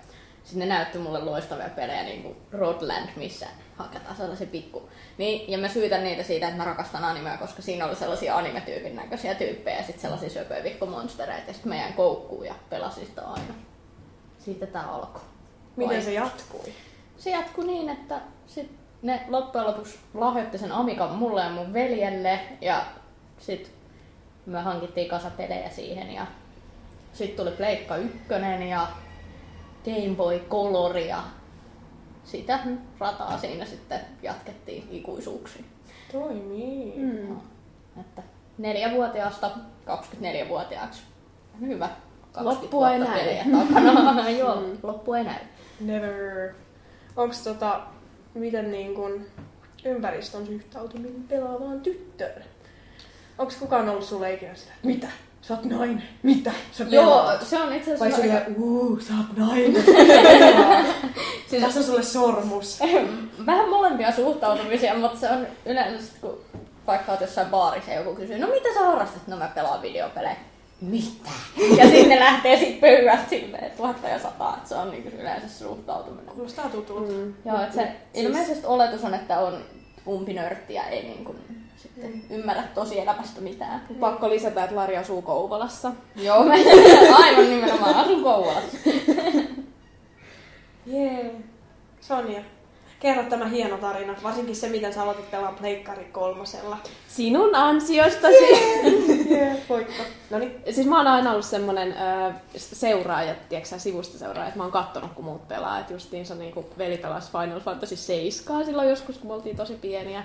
sitten 0.44 0.68
ne 0.68 0.74
näytti 0.74 0.98
mulle 0.98 1.24
loistavia 1.24 1.68
pelejä 1.68 2.02
niin 2.02 2.22
kuin 2.22 2.36
Rodland, 2.52 3.08
missä 3.16 3.46
hakataan 3.76 4.16
sellaisia 4.16 4.46
pikku. 4.46 4.88
Niin, 5.18 5.50
ja 5.50 5.58
mä 5.58 5.68
syytän 5.68 6.04
niitä 6.04 6.22
siitä, 6.22 6.46
että 6.46 6.58
mä 6.58 6.64
rakastan 6.64 7.04
animea, 7.04 7.36
koska 7.36 7.62
siinä 7.62 7.86
oli 7.86 7.96
sellaisia 7.96 8.36
anime-tyypin 8.36 8.96
näköisiä 8.96 9.34
tyyppejä 9.34 9.76
ja 9.76 9.82
sitten 9.82 10.02
sellaisia 10.02 10.30
söpöjä 10.30 10.64
vikkomonstereita. 10.64 11.46
Ja 11.46 11.52
sitten 11.52 11.72
mä 11.72 11.76
jäin 11.76 11.94
koukkuun 11.94 12.46
ja 12.46 12.54
pelasin 12.70 13.06
sitä 13.06 13.22
aina. 13.22 13.54
Siitä 14.38 14.66
tää 14.66 14.92
alkoi. 14.92 15.22
Miten 15.76 15.96
Vai- 15.96 16.04
se 16.04 16.12
jatkui? 16.12 16.72
se 17.18 17.30
jatkui 17.30 17.66
niin, 17.66 17.88
että 17.88 18.20
sit 18.46 18.70
ne 19.02 19.24
loppujen 19.28 19.66
lopuksi 19.66 19.98
lahjoitti 20.14 20.58
sen 20.58 20.72
Amikan 20.72 21.10
mulle 21.10 21.42
ja 21.42 21.50
mun 21.50 21.72
veljelle 21.72 22.40
ja 22.60 22.84
sit 23.38 23.72
me 24.46 24.60
hankittiin 24.60 25.08
kasa 25.08 25.30
pelejä 25.30 25.70
siihen 25.70 26.14
ja 26.14 26.26
sit 27.12 27.36
tuli 27.36 27.50
Pleikka 27.50 27.96
1 27.96 28.18
ja 28.68 28.88
Game 29.84 30.16
Boy 30.16 30.38
Color 30.38 30.96
ja 30.96 31.22
sitä 32.24 32.58
rataa 32.98 33.38
siinä 33.38 33.64
sitten 33.64 34.00
jatkettiin 34.22 34.88
ikuisuuksiin. 34.90 35.64
Toimii. 36.12 36.94
Mm. 36.96 37.36
Että 38.00 38.22
neljävuotiaasta 38.58 39.50
24-vuotiaaksi. 39.86 41.02
Hyvä. 41.60 41.88
20 42.32 42.64
Loppua 42.64 42.92
ei 42.92 42.98
näy. 42.98 43.36
takana. 43.68 44.30
Joo, 44.38 44.62
loppu 44.82 45.14
ei 45.14 45.24
näy. 45.24 45.40
Never. 45.80 46.52
Onks 47.16 47.44
tota, 47.44 47.80
miten 48.34 48.70
niin 48.70 48.94
kun 48.94 49.26
ympäristön 49.84 50.46
suhtautuminen 50.46 51.24
pelaavaan 51.28 51.80
tyttöön? 51.80 52.44
Onks 53.38 53.56
kukaan 53.56 53.88
ollut 53.88 54.04
sulle 54.04 54.34
ikinä 54.34 54.54
sitä, 54.54 54.72
mitä? 54.82 55.08
Sä 55.42 55.54
oot 55.54 55.64
nainen. 55.64 56.02
Mitä? 56.22 56.52
Sä 56.72 56.84
Joo, 56.90 57.04
pelaat. 57.04 57.46
se 57.46 57.58
on 57.62 57.72
itse 57.72 57.98
Vai 57.98 58.12
asiassa... 58.12 58.22
sille, 58.22 58.56
uu, 58.58 59.00
sä 59.00 59.12
oot 59.18 59.36
nainen. 59.36 59.84
Siis- 61.50 61.62
Tässä 61.62 61.80
on 61.80 61.86
sulle 61.86 62.02
sormus. 62.02 62.80
Vähän 63.46 63.68
molempia 63.68 64.12
suhtautumisia, 64.12 64.94
mutta 64.94 65.18
se 65.18 65.28
on 65.30 65.46
yleensä 65.66 66.12
kun 66.20 66.38
vaikka 66.86 67.12
oot 67.12 67.20
jossain 67.20 67.46
baarissa 67.46 67.90
ja 67.90 67.96
joku 67.98 68.14
kysyy, 68.14 68.38
no 68.38 68.46
mitä 68.46 68.74
sä 68.74 68.80
harrastat? 68.86 69.26
No 69.26 69.36
mä 69.36 69.48
pelaan 69.54 69.82
videopelejä. 69.82 70.36
Mitä? 70.80 71.30
Ja 71.76 71.84
sitten 71.90 72.08
ne 72.08 72.20
lähtee 72.20 72.58
sit 72.58 72.80
pöydät 72.80 73.28
silleen 73.30 73.70
tuhatta 73.76 74.08
ja 74.08 74.18
sataa, 74.18 74.54
että 74.56 74.68
se 74.68 74.74
on 74.74 74.90
niinku 74.90 75.08
yleensä 75.20 75.48
suhtautuminen. 75.58 76.34
Kuulostaa 76.34 76.68
tutulta. 76.68 77.12
Mm. 77.12 77.34
Joo, 77.44 77.62
että 77.62 77.74
se 77.74 77.92
ilmeisesti 78.14 78.66
oletus 78.66 79.04
on, 79.04 79.14
että 79.14 79.38
on 79.38 79.58
umpinörtti 80.06 80.74
ja 80.74 80.82
ei 80.86 81.02
niinku 81.02 81.34
sitten 81.82 82.22
ymmärrä 82.30 82.62
tosielämästä 82.74 83.40
mitään. 83.40 83.82
Pakko 84.00 84.30
lisätä, 84.30 84.64
että 84.64 84.76
Lari 84.76 84.96
asuu 84.96 85.22
Kouvolassa. 85.22 85.92
Joo, 86.16 86.44
mä 86.44 86.54
aivan 87.24 87.50
nimenomaan 87.50 87.94
asun 87.94 88.22
Kouvolassa. 88.22 88.78
Jee. 90.86 91.34
Sonja, 92.00 92.40
kerro 93.00 93.22
tämä 93.22 93.48
hieno 93.48 93.76
tarina, 93.76 94.14
varsinkin 94.22 94.56
se, 94.56 94.68
miten 94.68 94.92
sä 94.92 95.02
aloitit 95.02 95.30
pelaamaan 95.30 95.58
Pleikkari 95.58 96.04
kolmosella. 96.04 96.78
Sinun 97.08 97.54
ansiostasi. 97.54 98.52
Jee, 99.30 99.62
voitto. 99.68 100.02
Noniin. 100.30 100.62
Siis 100.70 100.86
mä 100.86 100.96
oon 100.96 101.06
aina 101.06 101.30
ollut 101.30 101.44
semmonen 101.44 101.92
ö, 101.92 102.32
seuraaja, 102.54 103.34
tiedätkö 103.48 103.78
sivusta 103.78 104.18
seuraaja, 104.18 104.48
että 104.48 104.58
mä 104.58 104.62
oon 104.62 104.72
kattonut, 104.72 105.12
kun 105.12 105.24
muut 105.24 105.48
pelaa. 105.48 105.78
Että 105.78 105.92
justiinsa 105.92 106.34
niinku 106.34 106.66
veli 106.78 106.96
pelasi 106.96 107.32
Final 107.32 107.60
Fantasy 107.60 107.96
7 107.96 108.64
silloin 108.64 108.88
joskus, 108.88 109.18
kun 109.18 109.30
me 109.30 109.34
oltiin 109.34 109.56
tosi 109.56 109.74
pieniä. 109.74 110.24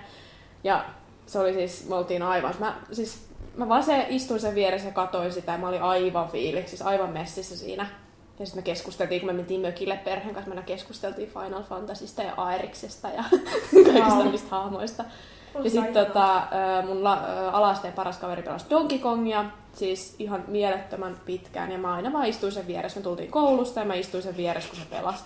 Ja 0.64 0.86
se 1.28 1.40
oli 1.40 1.54
siis, 1.54 1.90
me 1.90 1.96
oltiin 1.96 2.24
aivan, 2.24 2.54
mä, 2.60 2.76
siis 2.92 3.28
mä 3.58 3.70
vaan 3.70 3.84
se 3.84 4.06
istuin 4.10 4.40
sen 4.40 4.56
vieressä 4.56 4.88
ja 4.88 4.94
katoin 4.94 5.34
sitä 5.34 5.52
ja 5.52 5.58
mä 5.58 5.68
olin 5.68 5.82
aivan 5.82 6.30
fiiliksi, 6.30 6.70
siis 6.70 6.82
aivan 6.82 7.10
messissä 7.10 7.58
siinä. 7.58 7.88
Ja 8.40 8.46
sitten 8.46 8.64
me 8.64 8.66
keskusteltiin, 8.66 9.22
kun 9.22 9.28
me 9.28 9.34
mentiin 9.34 9.62
mökille 9.62 10.00
perheen 10.04 10.36
kanssa, 10.36 10.56
me 10.56 10.62
keskusteltiin 10.62 11.30
Final 11.30 11.64
Fantasysta 11.64 12.24
ja 12.24 12.34
Aeriksesta 12.38 13.10
ja 13.10 13.24
kaikista 13.86 14.24
niistä 14.24 14.50
hahmoista. 14.50 15.06
Ja 15.64 15.70
sitten 15.70 16.06
tota, 16.06 16.48
mun 16.86 17.04
la, 17.04 17.20
alasteen 17.52 17.94
paras 17.94 18.18
kaveri 18.18 18.42
pelasi 18.42 18.66
Donkey 18.70 18.98
Kongia, 18.98 19.46
siis 19.74 20.16
ihan 20.20 20.44
mielettömän 20.48 21.22
pitkään. 21.26 21.72
Ja 21.72 21.78
mä 21.78 21.94
aina 21.94 22.14
vaan 22.14 22.26
istuin 22.26 22.52
sen 22.52 22.68
vieressä. 22.68 23.00
Me 23.00 23.04
tultiin 23.04 23.32
koulusta 23.32 23.80
ja 23.80 23.86
mä 23.86 23.94
istuin 23.94 24.24
sen 24.24 24.38
vieressä, 24.38 24.70
kun 24.70 24.80
se 24.80 24.86
pelasi. 24.90 25.24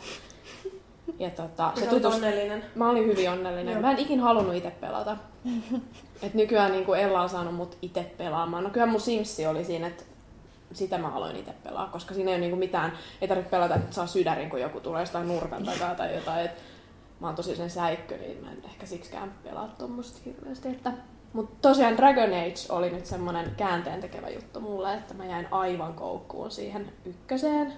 Ja 1.19 1.29
tota, 1.29 1.71
se 1.75 1.85
tutust... 1.85 2.15
onnellinen. 2.15 2.63
Mä 2.75 2.89
olin 2.89 3.05
hyvin 3.05 3.29
onnellinen. 3.29 3.71
Joo. 3.71 3.81
Mä 3.81 3.91
en 3.91 3.99
ikin 3.99 4.19
halunnut 4.19 4.55
itse 4.55 4.71
pelata. 4.71 5.17
Et 6.23 6.33
nykyään 6.33 6.71
niin 6.71 6.95
Ella 6.95 7.21
on 7.21 7.29
saanut 7.29 7.55
mut 7.55 7.77
itse 7.81 8.03
pelaamaan. 8.17 8.63
No 8.63 8.69
kyllä 8.69 8.85
mun 8.85 9.01
Simsi 9.01 9.45
oli 9.45 9.65
siinä, 9.65 9.87
että 9.87 10.03
sitä 10.73 10.97
mä 10.97 11.09
aloin 11.09 11.35
itse 11.35 11.53
pelaa, 11.63 11.87
koska 11.87 12.13
siinä 12.13 12.31
ei 12.31 12.35
ole 12.35 12.41
niinku 12.41 12.57
mitään, 12.57 12.97
ei 13.21 13.27
tarvitse 13.27 13.51
pelata, 13.51 13.75
että 13.75 13.95
saa 13.95 14.07
sydärin, 14.07 14.49
kun 14.49 14.61
joku 14.61 14.79
tulee 14.79 15.01
jostain 15.01 15.27
nurkan 15.27 15.65
takaa 15.65 15.95
tai 15.95 16.15
jotain. 16.15 16.45
Et 16.45 16.51
mä 17.19 17.27
oon 17.27 17.35
tosi 17.35 17.55
sen 17.55 17.69
säikkö, 17.69 18.17
niin 18.17 18.43
mä 18.45 18.51
en 18.51 18.63
ehkä 18.65 18.85
siksikään 18.85 19.33
pelaa 19.43 19.75
tuommoista 19.77 20.19
hirveästi. 20.25 20.69
Että... 20.69 20.91
Mutta 21.33 21.55
tosiaan 21.61 21.97
Dragon 21.97 22.33
Age 22.33 22.65
oli 22.69 22.89
nyt 22.89 23.05
semmonen 23.05 23.51
käänteen 23.57 24.01
tekevä 24.01 24.29
juttu 24.29 24.59
mulle, 24.59 24.93
että 24.93 25.13
mä 25.13 25.25
jäin 25.25 25.47
aivan 25.51 25.93
koukkuun 25.93 26.51
siihen 26.51 26.91
ykköseen. 27.05 27.73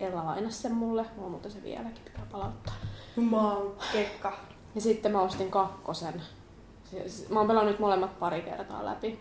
Ella 0.00 0.24
lainasi 0.26 0.58
sen 0.62 0.74
mulle, 0.74 1.04
mulla 1.16 1.28
muuten 1.30 1.50
se 1.50 1.62
vieläkin 1.62 2.04
pitää 2.04 2.26
palauttaa. 2.32 2.74
Mä 3.16 3.52
oon 3.56 3.76
kekka. 3.92 4.32
Ja 4.74 4.80
sitten 4.80 5.12
mä 5.12 5.20
ostin 5.20 5.50
kakkosen. 5.50 6.22
Se- 6.90 7.08
se- 7.08 7.26
Mä 7.32 7.38
oon 7.38 7.48
pelannut 7.48 7.78
molemmat 7.78 8.18
pari 8.18 8.42
kertaa 8.42 8.84
läpi. 8.84 9.18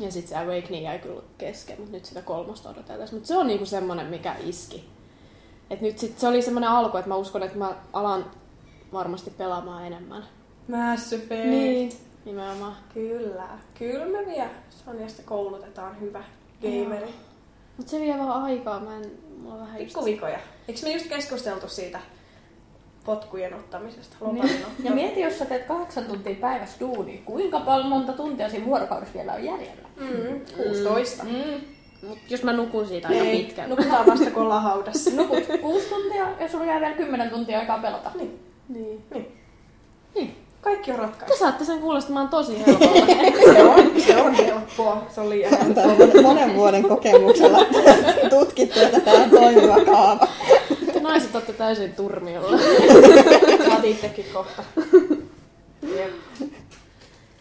Ja 0.00 0.12
sitten 0.12 0.28
se 0.28 0.36
Awakening 0.44 0.84
jäi 0.84 0.98
kyllä 0.98 1.22
kesken, 1.38 1.76
mutta 1.78 1.92
nyt 1.92 2.04
sitä 2.04 2.22
kolmosta 2.22 2.68
odotellessa. 2.68 3.16
Mutta 3.16 3.28
se 3.28 3.36
on 3.36 3.46
niinku 3.46 3.66
semmonen, 3.66 4.06
mikä 4.06 4.34
iski. 4.44 4.88
Et 5.70 5.80
nyt 5.80 5.98
sit 5.98 6.18
se 6.18 6.28
oli 6.28 6.42
semmonen 6.42 6.68
alku, 6.70 6.96
että 6.96 7.08
mä 7.08 7.16
uskon, 7.16 7.42
että 7.42 7.58
mä 7.58 7.72
alan 7.92 8.24
varmasti 8.92 9.30
pelaamaan 9.30 9.86
enemmän. 9.86 10.24
Mass 10.68 11.12
Effect. 11.12 11.44
Niin, 11.44 11.92
nimenomaan. 12.24 12.76
Kyllä. 12.94 13.48
Kyllä 13.78 14.06
me 14.18 14.26
vielä 14.26 14.50
Sonjasta 14.84 15.22
koulutetaan 15.22 16.00
hyvä 16.00 16.24
gameri. 16.62 17.14
Mutta 17.76 17.90
se 17.90 18.00
vie 18.00 18.18
vaan 18.18 18.42
aikaa, 18.42 18.80
mä 18.80 18.96
en, 18.96 19.10
mulla 19.42 19.54
on 19.54 19.60
vähän 19.60 19.80
just... 19.80 19.86
Pikkuvikoja. 19.94 20.38
Eikö 20.68 20.80
me 20.82 20.92
just 20.92 21.06
keskusteltu 21.08 21.68
siitä 21.68 21.98
potkujen 23.04 23.54
ottamisesta? 23.54 24.16
Niin. 24.32 24.50
Ja 24.84 24.90
mieti, 24.90 25.20
jos 25.20 25.38
sä 25.38 25.44
teet 25.46 25.64
kahdeksan 25.66 26.04
tuntia 26.04 26.34
päivässä 26.40 26.80
duunia, 26.80 27.20
kuinka 27.24 27.60
paljon 27.60 27.86
monta 27.88 28.12
tuntia 28.12 28.48
siinä 28.50 28.66
vuorokaudessa 28.66 29.14
vielä 29.14 29.32
on 29.32 29.44
jäljellä? 29.44 29.88
Mm, 30.00 30.40
16. 30.56 31.24
Mm. 31.24 31.60
Mut 32.08 32.18
jos 32.28 32.42
mä 32.42 32.52
nukun 32.52 32.86
siitä 32.88 33.08
aika 33.08 33.20
Ei, 33.24 33.44
pitkään. 33.44 33.70
nukutaan 33.70 34.06
vasta 34.06 34.30
kun 34.30 34.42
ollaan 34.42 34.62
haudassa. 34.62 35.10
Nukut 35.10 35.42
kuusi 35.60 35.88
tuntia 35.88 36.26
ja 36.40 36.48
sulla 36.48 36.64
jää 36.64 36.80
vielä 36.80 36.94
kymmenen 36.96 37.30
tuntia 37.30 37.58
aikaa 37.58 37.78
pelata. 37.78 38.10
Niin. 38.14 38.40
Niin. 38.68 39.04
Niin. 39.14 39.32
Niin. 40.14 40.36
Kaikki 40.66 40.90
on 40.90 40.96
Te 40.96 41.02
ratkaistu. 41.02 41.36
saatte 41.38 41.64
sen 41.64 41.78
kuulostamaan 41.78 42.28
tosi 42.28 42.58
helpolla. 42.66 43.06
se 43.54 43.62
on, 43.62 44.00
se 44.00 44.16
on 44.16 44.34
helppoa. 44.34 45.06
Se 45.14 45.20
on 45.20 45.30
liian 45.30 45.50
helppoa. 45.50 45.74
Tämä 45.84 45.92
on 46.28 46.36
monen- 46.36 46.54
vuoden 46.56 46.82
kokemuksella 46.88 47.58
tutkittu, 48.38 48.80
että 48.80 49.00
tämä 49.00 49.22
on 49.22 49.30
toimiva 49.30 49.84
kaava. 49.84 50.28
Te 50.92 51.00
naiset 51.00 51.34
olette 51.34 51.52
täysin 51.52 51.92
turmiolla. 51.92 52.58
Saat 53.68 53.84
itsekin 53.84 54.26
kohta. 54.32 54.62
Jep. 55.96 56.12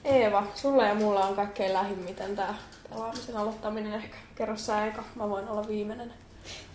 Eeva, 0.04 0.44
sulla 0.56 0.84
ja 0.86 0.96
mulla 0.96 1.26
on 1.26 1.36
kaikkein 1.36 1.74
lähimmiten 1.74 2.36
tää 2.36 2.56
pelaamisen 2.90 3.38
aloittaminen 3.38 3.94
ehkä. 3.94 4.16
Kerro 4.36 4.58
sä 4.58 4.86
eka, 4.86 5.04
mä 5.16 5.30
voin 5.30 5.50
olla 5.50 5.68
viimeinen. 5.68 6.14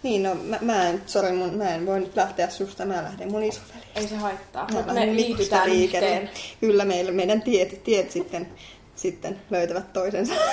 Niin, 0.02 0.22
no 0.22 0.34
mä, 0.34 0.58
mä 0.60 0.88
en, 0.88 1.02
sorry, 1.06 1.32
mun, 1.32 1.54
mä 1.54 1.74
en 1.74 1.86
voi 1.86 2.00
nyt 2.00 2.16
lähteä 2.16 2.50
susta, 2.50 2.86
mä 2.86 3.02
lähden 3.02 3.32
mun 3.32 3.42
isoveli. 3.42 3.84
Ei 3.94 4.08
se 4.08 4.16
haittaa, 4.16 4.66
Mä 4.72 4.76
mutta 4.76 4.94
me 4.94 5.14
liitytään 5.14 5.68
yhteen. 5.68 6.30
Kyllä, 6.60 6.84
meillä, 6.84 7.12
meidän 7.12 7.42
tiet, 7.42 7.84
tiet 7.84 8.10
sitten, 8.10 8.48
sitten 8.96 9.40
löytävät 9.50 9.92
toisensa. 9.92 10.34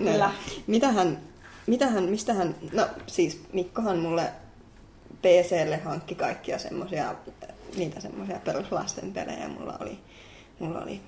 No, 0.00 0.12
Kyllä. 0.12 0.30
Mitähän, 0.66 1.18
mitähän, 1.66 2.04
mistähän, 2.04 2.54
no 2.72 2.86
siis 3.06 3.40
Mikkohan 3.52 3.98
mulle 3.98 4.22
PClle 5.22 5.76
hankki 5.76 6.14
kaikkia 6.14 6.58
semmosia, 6.58 7.14
niitä 7.76 8.00
semmosia 8.00 8.40
peruslasten 8.44 9.12
pelejä. 9.12 9.48
Mulla 9.48 9.78
oli, 9.80 9.98
mulla 10.58 10.82
oli 10.82 11.00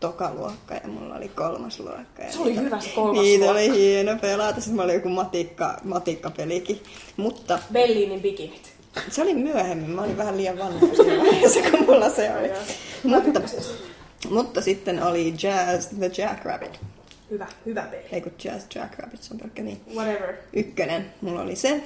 tokaluokka 0.00 0.74
ja 0.74 0.88
mulla 0.88 1.14
oli 1.14 1.28
kolmas 1.28 1.80
luokka. 1.80 2.22
Ja 2.22 2.32
Se 2.32 2.38
oli 2.40 2.48
niitä- 2.48 2.62
hyvä 2.62 2.80
se 2.80 2.88
kolmas 2.94 3.22
Niitä 3.22 3.44
luokka. 3.44 3.60
oli 3.60 3.70
hieno 3.78 4.16
pelata. 4.20 4.60
Sitten 4.60 4.80
oli 4.84 4.94
joku 4.94 5.08
matikka, 5.08 5.76
matikkapelikin. 5.84 6.82
Mutta 7.16 7.58
Bellinin 7.72 8.20
bikinit. 8.22 8.72
se 9.10 9.22
oli 9.22 9.34
myöhemmin. 9.34 9.90
Mä 9.90 10.02
olin 10.02 10.16
vähän 10.16 10.36
liian 10.36 10.58
vanha 10.58 10.86
siinä 10.96 11.18
vaiheessa, 11.22 11.60
kun 11.70 11.84
mulla 11.86 12.10
se 12.10 12.30
oli. 12.36 12.50
Mutta. 13.02 13.40
Mutta 14.30 14.60
sitten 14.60 15.02
oli 15.02 15.34
Jazz 15.42 15.86
the 15.86 16.10
Jackrabbit. 16.18 16.80
Hyvä, 17.30 17.46
hyvä 17.66 17.82
peli. 17.82 18.02
Ei 18.12 18.20
kun 18.20 18.32
Jazz 18.44 18.66
Jackrabbit, 18.74 19.22
se 19.22 19.34
on 19.34 19.40
pelkkä 19.40 19.62
niin. 19.62 19.80
Whatever. 19.94 20.34
Ykkönen, 20.52 21.12
mulla 21.20 21.40
oli 21.42 21.56
se. 21.56 21.82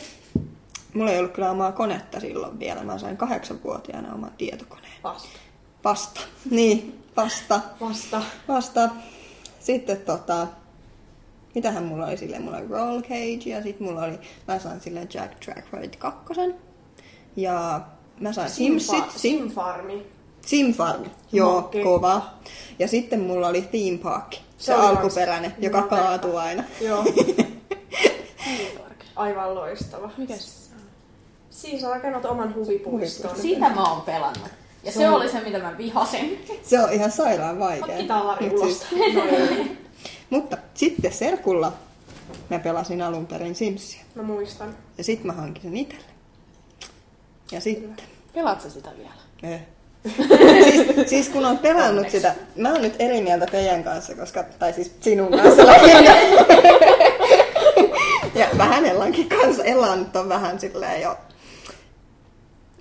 Mulla 0.94 1.10
ei 1.12 1.18
ollut 1.18 1.32
kyllä 1.32 1.50
omaa 1.50 1.72
konetta 1.72 2.20
silloin 2.20 2.58
vielä. 2.58 2.82
Mä 2.84 2.98
sain 2.98 3.16
kahdeksanvuotiaana 3.16 4.14
oman 4.14 4.32
tietokoneen. 4.38 4.92
Vasta. 5.04 5.28
Vasta. 5.84 6.20
Niin, 6.50 7.01
vasta. 7.16 7.60
Vasta. 7.80 8.22
Vasta. 8.48 8.88
Sitten 9.60 9.96
tota, 9.96 10.46
mitähän 11.54 11.84
mulla 11.84 12.06
oli 12.06 12.16
silleen, 12.16 12.42
mulla 12.42 12.56
oli 12.56 12.68
Roll 12.68 13.02
Cage 13.02 13.50
ja 13.50 13.62
sitten 13.62 13.86
mulla 13.86 14.04
oli, 14.04 14.18
mä 14.48 14.58
sain 14.58 14.80
silleen 14.80 15.08
Jack 15.14 15.38
Track 15.44 15.72
Ride 15.72 15.96
2. 15.96 16.32
Ja 17.36 17.80
mä 18.20 18.32
sain 18.32 18.50
Simsit, 18.50 19.10
Sim, 19.10 19.38
Simfarmi. 19.38 20.06
Sim 20.46 20.74
Farm, 20.74 21.04
joo, 21.32 21.60
Makea. 21.60 21.84
kova. 21.84 22.22
Ja 22.78 22.88
sitten 22.88 23.20
mulla 23.20 23.48
oli 23.48 23.62
Theme 23.62 23.98
Park, 23.98 24.32
se, 24.34 24.40
Se 24.58 24.72
alkuperäinen, 24.74 25.50
loistava. 25.50 25.64
joka 25.78 25.82
kaatuu 25.96 26.36
aina. 26.36 26.64
Joo. 26.80 27.04
Aivan 29.16 29.54
loistava. 29.54 30.10
Mikäs? 30.16 30.70
Siis 31.50 31.82
rakennat 31.82 32.24
oman 32.24 32.54
huvipuiston. 32.54 33.36
Sitä 33.36 33.68
mä 33.70 33.84
oon 33.90 34.00
pelannut. 34.02 34.48
Ja 34.84 34.92
se, 34.92 34.98
Se 34.98 35.08
on- 35.08 35.14
oli 35.14 35.28
se, 35.28 35.40
mitä 35.40 35.58
mä 35.58 35.78
vihasin. 35.78 36.44
Se 36.62 36.80
on 36.80 36.92
ihan 36.92 37.10
sairaan 37.10 37.58
vaikea. 37.58 37.84
Ot 37.94 38.00
kitari 38.00 38.48
Mut 38.48 38.58
ulos. 38.58 38.80
siis- 38.80 39.14
No. 39.14 39.22
Mutta 40.30 40.56
sitten 40.74 41.12
Serkulla 41.12 41.72
mä 42.50 42.58
pelasin 42.58 43.02
alun 43.02 43.26
perin 43.26 43.54
Simsia. 43.54 44.02
Mä 44.14 44.22
muistan. 44.22 44.76
Ja 44.98 45.04
sit 45.04 45.24
mä 45.24 45.32
hankin 45.32 45.62
sen 45.62 45.76
itselle. 45.76 46.04
Ja 47.52 47.60
sitten... 47.60 47.96
Pelaat 48.34 48.60
sä 48.60 48.70
sitä 48.70 48.90
vielä? 48.96 49.12
Eh. 49.54 49.60
siis, 50.64 51.10
siis 51.10 51.28
kun 51.28 51.44
on 51.44 51.58
pelannut 51.58 52.10
sitä, 52.10 52.34
mä 52.56 52.72
oon 52.72 52.82
nyt 52.82 52.94
eri 52.98 53.20
mieltä 53.22 53.46
teidän 53.46 53.84
kanssa, 53.84 54.14
koska, 54.14 54.42
tai 54.58 54.72
siis 54.72 54.92
sinun 55.00 55.30
kanssa 55.30 55.66
lähinnä. 55.66 56.16
ja 58.40 58.46
vähän 58.58 58.84
Ellankin 58.86 59.28
kanssa. 59.28 59.64
Ella 59.64 59.96
nyt 59.96 60.16
on 60.16 60.28
vähän 60.28 60.60
silleen 60.60 61.02
jo, 61.02 61.16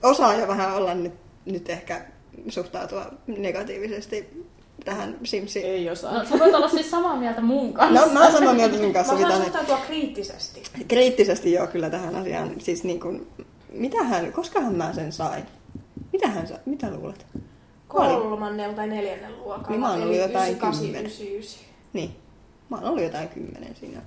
osaa 0.04 0.34
jo 0.36 0.47
vähän 0.47 0.76
olla 0.76 0.93
nyt, 0.93 1.14
nyt 1.46 1.70
ehkä 1.70 2.06
suhtautua 2.50 3.06
negatiivisesti 3.28 4.46
tähän 4.86 5.18
Simsiin. 5.24 5.66
Ei 5.66 5.89
osaa. 5.89 6.18
No, 6.18 6.26
sä 6.26 6.39
voit 6.39 6.56
olla 6.56 6.70
siis 6.70 6.92
samaa 6.92 7.16
mieltä 7.16 7.42
mun 7.42 7.74
kanssa. 7.74 8.06
No 8.06 8.14
mä 8.14 8.24
oon 8.24 8.32
samaa 8.32 8.54
mieltä 8.54 8.78
sun 8.78 8.94
kanssa. 8.94 9.14
Mä 9.14 9.30
ne, 9.30 9.36
suhtautua 9.36 9.78
kriittisesti. 9.78 10.64
kriittisesti 10.88 11.52
joo 11.52 11.68
kyllä 11.68 11.89
tähän 11.89 12.16
asiaan. 12.16 12.52
Siis 12.60 12.84
niin 12.84 13.00
kuin, 13.00 13.28
mitähän, 13.74 14.34
koskahan 14.34 14.76
mä 14.76 14.94
sen 14.94 15.12
sain? 15.12 15.44
Mitähän 16.14 16.48
sä, 16.48 16.60
mitä 16.66 16.92
luulet? 16.92 17.26
Kolmannen 17.88 18.76
tai 18.76 18.88
neljännen 18.88 19.38
luokalla. 19.38 19.70
Niin 19.70 19.80
mä 19.80 19.92
oon 19.92 20.04
ollut 20.04 20.18
jotain 20.18 20.52
98, 20.52 20.82
kymmenen. 20.82 21.12
99. 21.12 21.66
Niin. 21.94 22.16
Mä 22.70 22.78
oon 22.78 22.86
ollut 22.86 23.04
jotain 23.04 23.30
kymmenen 23.30 23.76
siinä. 23.76 24.02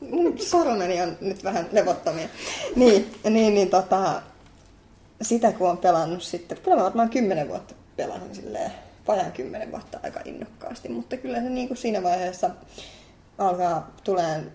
Mun 0.00 0.38
sormeni 0.38 1.02
on 1.02 1.16
nyt 1.20 1.44
vähän 1.44 1.66
levottomia. 1.72 2.28
Niin, 2.76 3.14
niin, 3.30 3.54
niin 3.54 3.70
tota, 3.70 4.22
sitä 5.22 5.52
kun 5.52 5.70
on 5.70 5.78
pelannut 5.78 6.22
sitten, 6.22 6.58
kyllä 6.62 6.76
mä 6.76 6.84
varmaan 6.84 7.10
kymmenen 7.10 7.48
vuotta 7.48 7.74
pelasin 7.96 8.34
silleen, 8.34 8.70
vajaan 9.08 9.32
kymmenen 9.32 9.70
vuotta 9.70 10.00
aika 10.02 10.20
innokkaasti, 10.24 10.88
mutta 10.88 11.16
kyllä 11.16 11.40
se 11.40 11.48
niin 11.50 11.68
kuin 11.68 11.78
siinä 11.78 12.02
vaiheessa 12.02 12.50
alkaa 13.38 13.90
tuleen, 14.04 14.52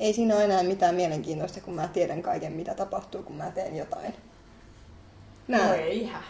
ei 0.00 0.12
siinä 0.12 0.34
ole 0.34 0.44
enää 0.44 0.62
mitään 0.62 0.94
mielenkiintoista, 0.94 1.60
kun 1.60 1.74
mä 1.74 1.88
tiedän 1.88 2.22
kaiken, 2.22 2.52
mitä 2.52 2.74
tapahtuu, 2.74 3.22
kun 3.22 3.36
mä 3.36 3.50
teen 3.50 3.76
jotain. 3.76 4.14
No 5.48 5.58
Näin. 5.58 5.80
eihän. 5.80 6.22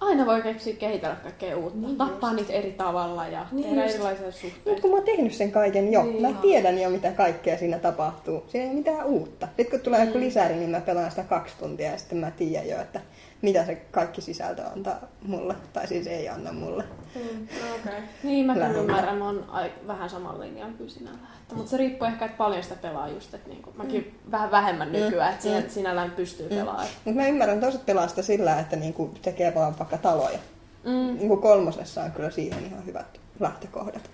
Aina 0.00 0.26
voi 0.26 0.42
keksiä 0.42 0.74
kehitellä 0.76 1.16
kaikkea 1.22 1.56
uutta. 1.56 1.78
Niin 1.78 1.96
Tappaa 1.96 2.30
just. 2.30 2.40
niitä 2.40 2.52
eri 2.52 2.72
tavalla 2.72 3.26
ja 3.28 3.46
Niin 3.52 3.64
tehdä 3.68 3.82
just. 3.82 3.94
erilaisia 3.94 4.26
Mutta 4.26 4.40
suhteita. 4.40 4.80
kun 4.80 4.90
mä 4.90 4.96
oon 4.96 5.04
tehnyt 5.06 5.32
sen 5.32 5.52
kaiken 5.52 5.92
jo, 5.92 6.02
Niin. 6.02 6.22
mä 6.22 6.32
tiedän 6.32 6.78
jo 6.78 6.90
mitä 6.90 7.12
kaikkea 7.12 7.58
siinä 7.58 7.78
tapahtuu. 7.78 8.44
Siinä 8.48 8.64
ei 8.64 8.70
ole 8.70 8.78
mitään 8.78 9.06
uutta. 9.06 9.46
Sitten 9.46 9.70
kun 9.70 9.80
tulee 9.80 10.04
joku 10.04 10.18
lisäri, 10.18 10.54
niin 10.56 10.70
mä 10.70 10.80
pelaan 10.80 11.10
sitä 11.10 11.22
kaksi 11.22 11.54
tuntia 11.58 11.90
ja 11.90 11.98
sitten 11.98 12.18
mä 12.18 12.30
tiedän 12.30 12.68
jo, 12.68 12.80
että 12.80 13.00
mitä 13.42 13.64
se 13.66 13.74
kaikki 13.74 14.20
sisältö 14.20 14.62
antaa 14.66 14.96
mulle. 15.22 15.54
Tai 15.72 15.86
siis 15.86 16.06
ei 16.06 16.28
anna 16.28 16.52
mulle. 16.52 16.84
Mm, 17.14 17.46
no. 17.60 17.74
Okay. 17.74 18.00
Niin, 18.22 18.46
mä 18.46 18.54
kyllä 18.54 18.68
ymmärrän, 18.68 19.16
mä 19.18 19.24
oon 19.24 19.44
ai- 19.48 19.72
vähän 19.86 20.10
saman 20.10 20.40
linjan 20.40 20.74
kuin 20.74 20.90
sinällä. 20.90 21.18
Että, 21.42 21.54
mutta 21.54 21.70
se 21.70 21.76
riippuu 21.76 22.08
ehkä, 22.08 22.24
että 22.24 22.36
paljon 22.36 22.62
sitä 22.62 22.74
pelaa 22.82 23.08
just, 23.08 23.34
että 23.34 23.48
niinku, 23.48 23.72
mäkin 23.76 24.18
vähän 24.30 24.50
vähemmän 24.50 24.92
nykyään, 24.92 25.30
että 25.30 25.42
siinä, 25.42 25.60
Mm. 25.60 25.68
sinällään 25.68 26.10
pystyy 26.10 26.48
pelaamaan. 26.48 26.86
Mutta 27.04 27.20
mä 27.20 27.28
ymmärrän 27.28 27.60
toiset 27.60 27.86
pelaa 27.86 28.08
sitä 28.08 28.22
sillä, 28.22 28.60
että 28.60 28.76
niinku 28.76 29.14
tekee 29.22 29.54
vaan 29.54 29.78
vaikka 29.78 29.98
taloja. 29.98 30.38
Mm. 30.84 31.16
Niinku 31.18 31.36
kolmosessa 31.36 32.02
on 32.02 32.12
kyllä 32.12 32.30
siihen 32.30 32.66
ihan 32.66 32.86
hyvät 32.86 33.20
lähtökohdat. 33.40 34.10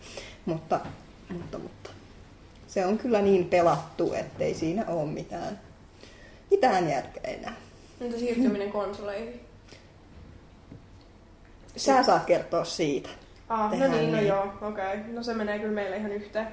Mutta, 0.47 0.81
mutta, 1.31 1.59
mutta 1.59 1.91
se 2.67 2.87
on 2.87 2.99
kyllä 2.99 3.23
niin 3.23 3.45
pelattu, 3.45 4.13
ettei 4.15 4.55
siinä 4.55 4.85
ole 4.89 5.07
mitään, 5.07 5.61
mitään 6.51 6.89
järkeä 6.91 7.23
enää. 7.25 7.55
Entä 8.03 8.19
siirtyminen 8.19 8.73
konsoleihin? 8.73 9.41
Sä 11.77 12.03
saat 12.03 12.25
kertoa 12.25 12.65
siitä. 12.65 13.09
Ah, 13.49 13.65
no 13.65 13.71
Tehdään 13.71 13.91
niin, 13.91 14.13
no 14.13 14.17
niin. 14.17 14.29
joo, 14.29 14.45
okei. 14.63 14.69
Okay. 14.69 15.13
No 15.13 15.23
se 15.23 15.35
menee 15.35 15.59
kyllä 15.59 15.73
meille 15.73 15.97
ihan 15.97 16.13
yhteen. 16.13 16.49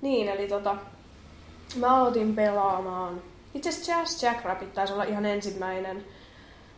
Niin, 0.00 0.28
eli 0.28 0.48
tota, 0.48 0.76
mä 1.76 1.96
aloitin 1.96 2.34
pelaamaan. 2.34 3.22
Itse 3.54 3.68
asiassa 3.68 3.92
Jazz 3.92 4.22
Jackrabbit 4.22 4.74
taisi 4.74 4.92
olla 4.92 5.04
ihan 5.04 5.26
ensimmäinen. 5.26 6.04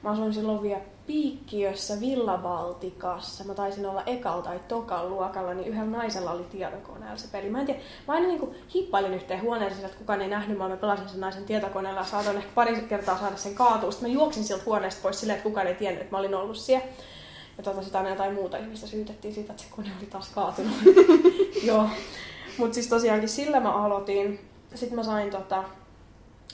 Mä 0.03 0.11
asuin 0.11 0.35
silloin 0.35 0.63
vielä 0.63 0.81
Piikkiössä 1.09 2.01
Villa 2.01 2.39
Baltikassa. 2.39 3.45
Mä 3.45 3.55
taisin 3.55 3.87
olla 3.87 4.03
ekal 4.07 4.41
tai 4.41 4.61
tokan 4.69 5.11
luokalla, 5.11 5.55
niin 5.55 5.69
yhdellä 5.69 5.91
naisella 5.91 6.31
oli 6.31 6.45
tietokoneella 6.45 7.17
se 7.17 7.29
peli. 7.33 7.51
Mä 7.51 7.61
en 7.61 7.67
tiedä, 7.67 7.81
mä 8.09 8.15
aina 8.15 8.27
niinku 8.27 8.55
hippailin 8.75 9.15
yhteen 9.15 9.43
huoneeseen, 9.43 9.85
että 9.85 9.99
kukaan 9.99 10.21
ei 10.21 10.29
nähnyt, 10.29 10.59
mä 10.59 10.77
pelasin 10.77 11.09
sen 11.09 11.21
naisen 11.21 11.45
tietokoneella 11.45 12.05
saatoin 12.05 12.37
ehkä 12.37 12.51
pari 12.55 12.81
kertaa 12.81 13.19
saada 13.19 13.37
sen 13.37 13.55
kaatua. 13.55 13.91
Sitten 13.91 14.11
mä 14.11 14.15
juoksin 14.15 14.45
sieltä 14.45 14.65
huoneesta 14.67 15.03
pois 15.03 15.21
silleen, 15.21 15.37
että 15.37 15.49
kukaan 15.49 15.67
ei 15.67 15.75
tiennyt, 15.75 16.03
että 16.03 16.15
mä 16.15 16.19
olin 16.19 16.35
ollut 16.35 16.57
siellä. 16.57 16.87
Ja 17.59 17.65
tota, 17.65 17.83
sitä 17.83 17.99
aina 17.99 18.11
jotain 18.11 18.35
muuta 18.35 18.57
ihmistä 18.57 18.87
syytettiin 18.87 19.35
siitä, 19.35 19.53
että 19.53 19.63
se 19.63 19.69
kone 19.77 19.91
oli 19.99 20.07
taas 20.07 20.29
kaatunut. 20.29 20.77
Joo. 21.69 21.89
Mutta 22.59 22.75
siis 22.75 22.87
tosiaankin 22.87 23.29
sillä 23.29 23.61
mä 23.61 23.85
aloitin. 23.85 24.41
Sitten 24.75 24.99
mä 24.99 25.03
sain 25.03 25.31
tota, 25.31 25.65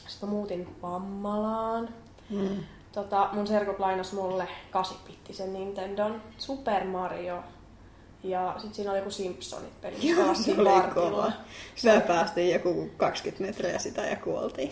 sitten 0.09 0.29
mä 0.29 0.35
muutin 0.35 0.77
Vammalaan. 0.83 1.89
Mm. 2.31 2.65
Tota, 2.95 3.29
mun 3.33 3.47
serkut 3.47 3.79
lainas 3.79 4.13
mulle 4.13 4.49
8-bittisen 4.73 5.53
Nintendon 5.53 6.23
Super 6.39 6.85
Mario. 6.85 7.43
Ja 8.25 8.55
sit 8.59 8.75
siinä 8.75 8.91
oli 8.91 8.99
joku 8.99 9.11
Simpsonit 9.11 9.81
peli. 9.81 9.97
Joo, 10.03 10.35
se 10.35 10.55
oli 10.59 10.95
kova. 10.95 11.33
Sitä 11.75 12.01
päästiin 12.01 12.53
joku 12.53 12.91
20 12.97 13.45
metriä 13.45 13.79
sitä 13.79 14.03
ja 14.03 14.17
kuoltiin. 14.17 14.71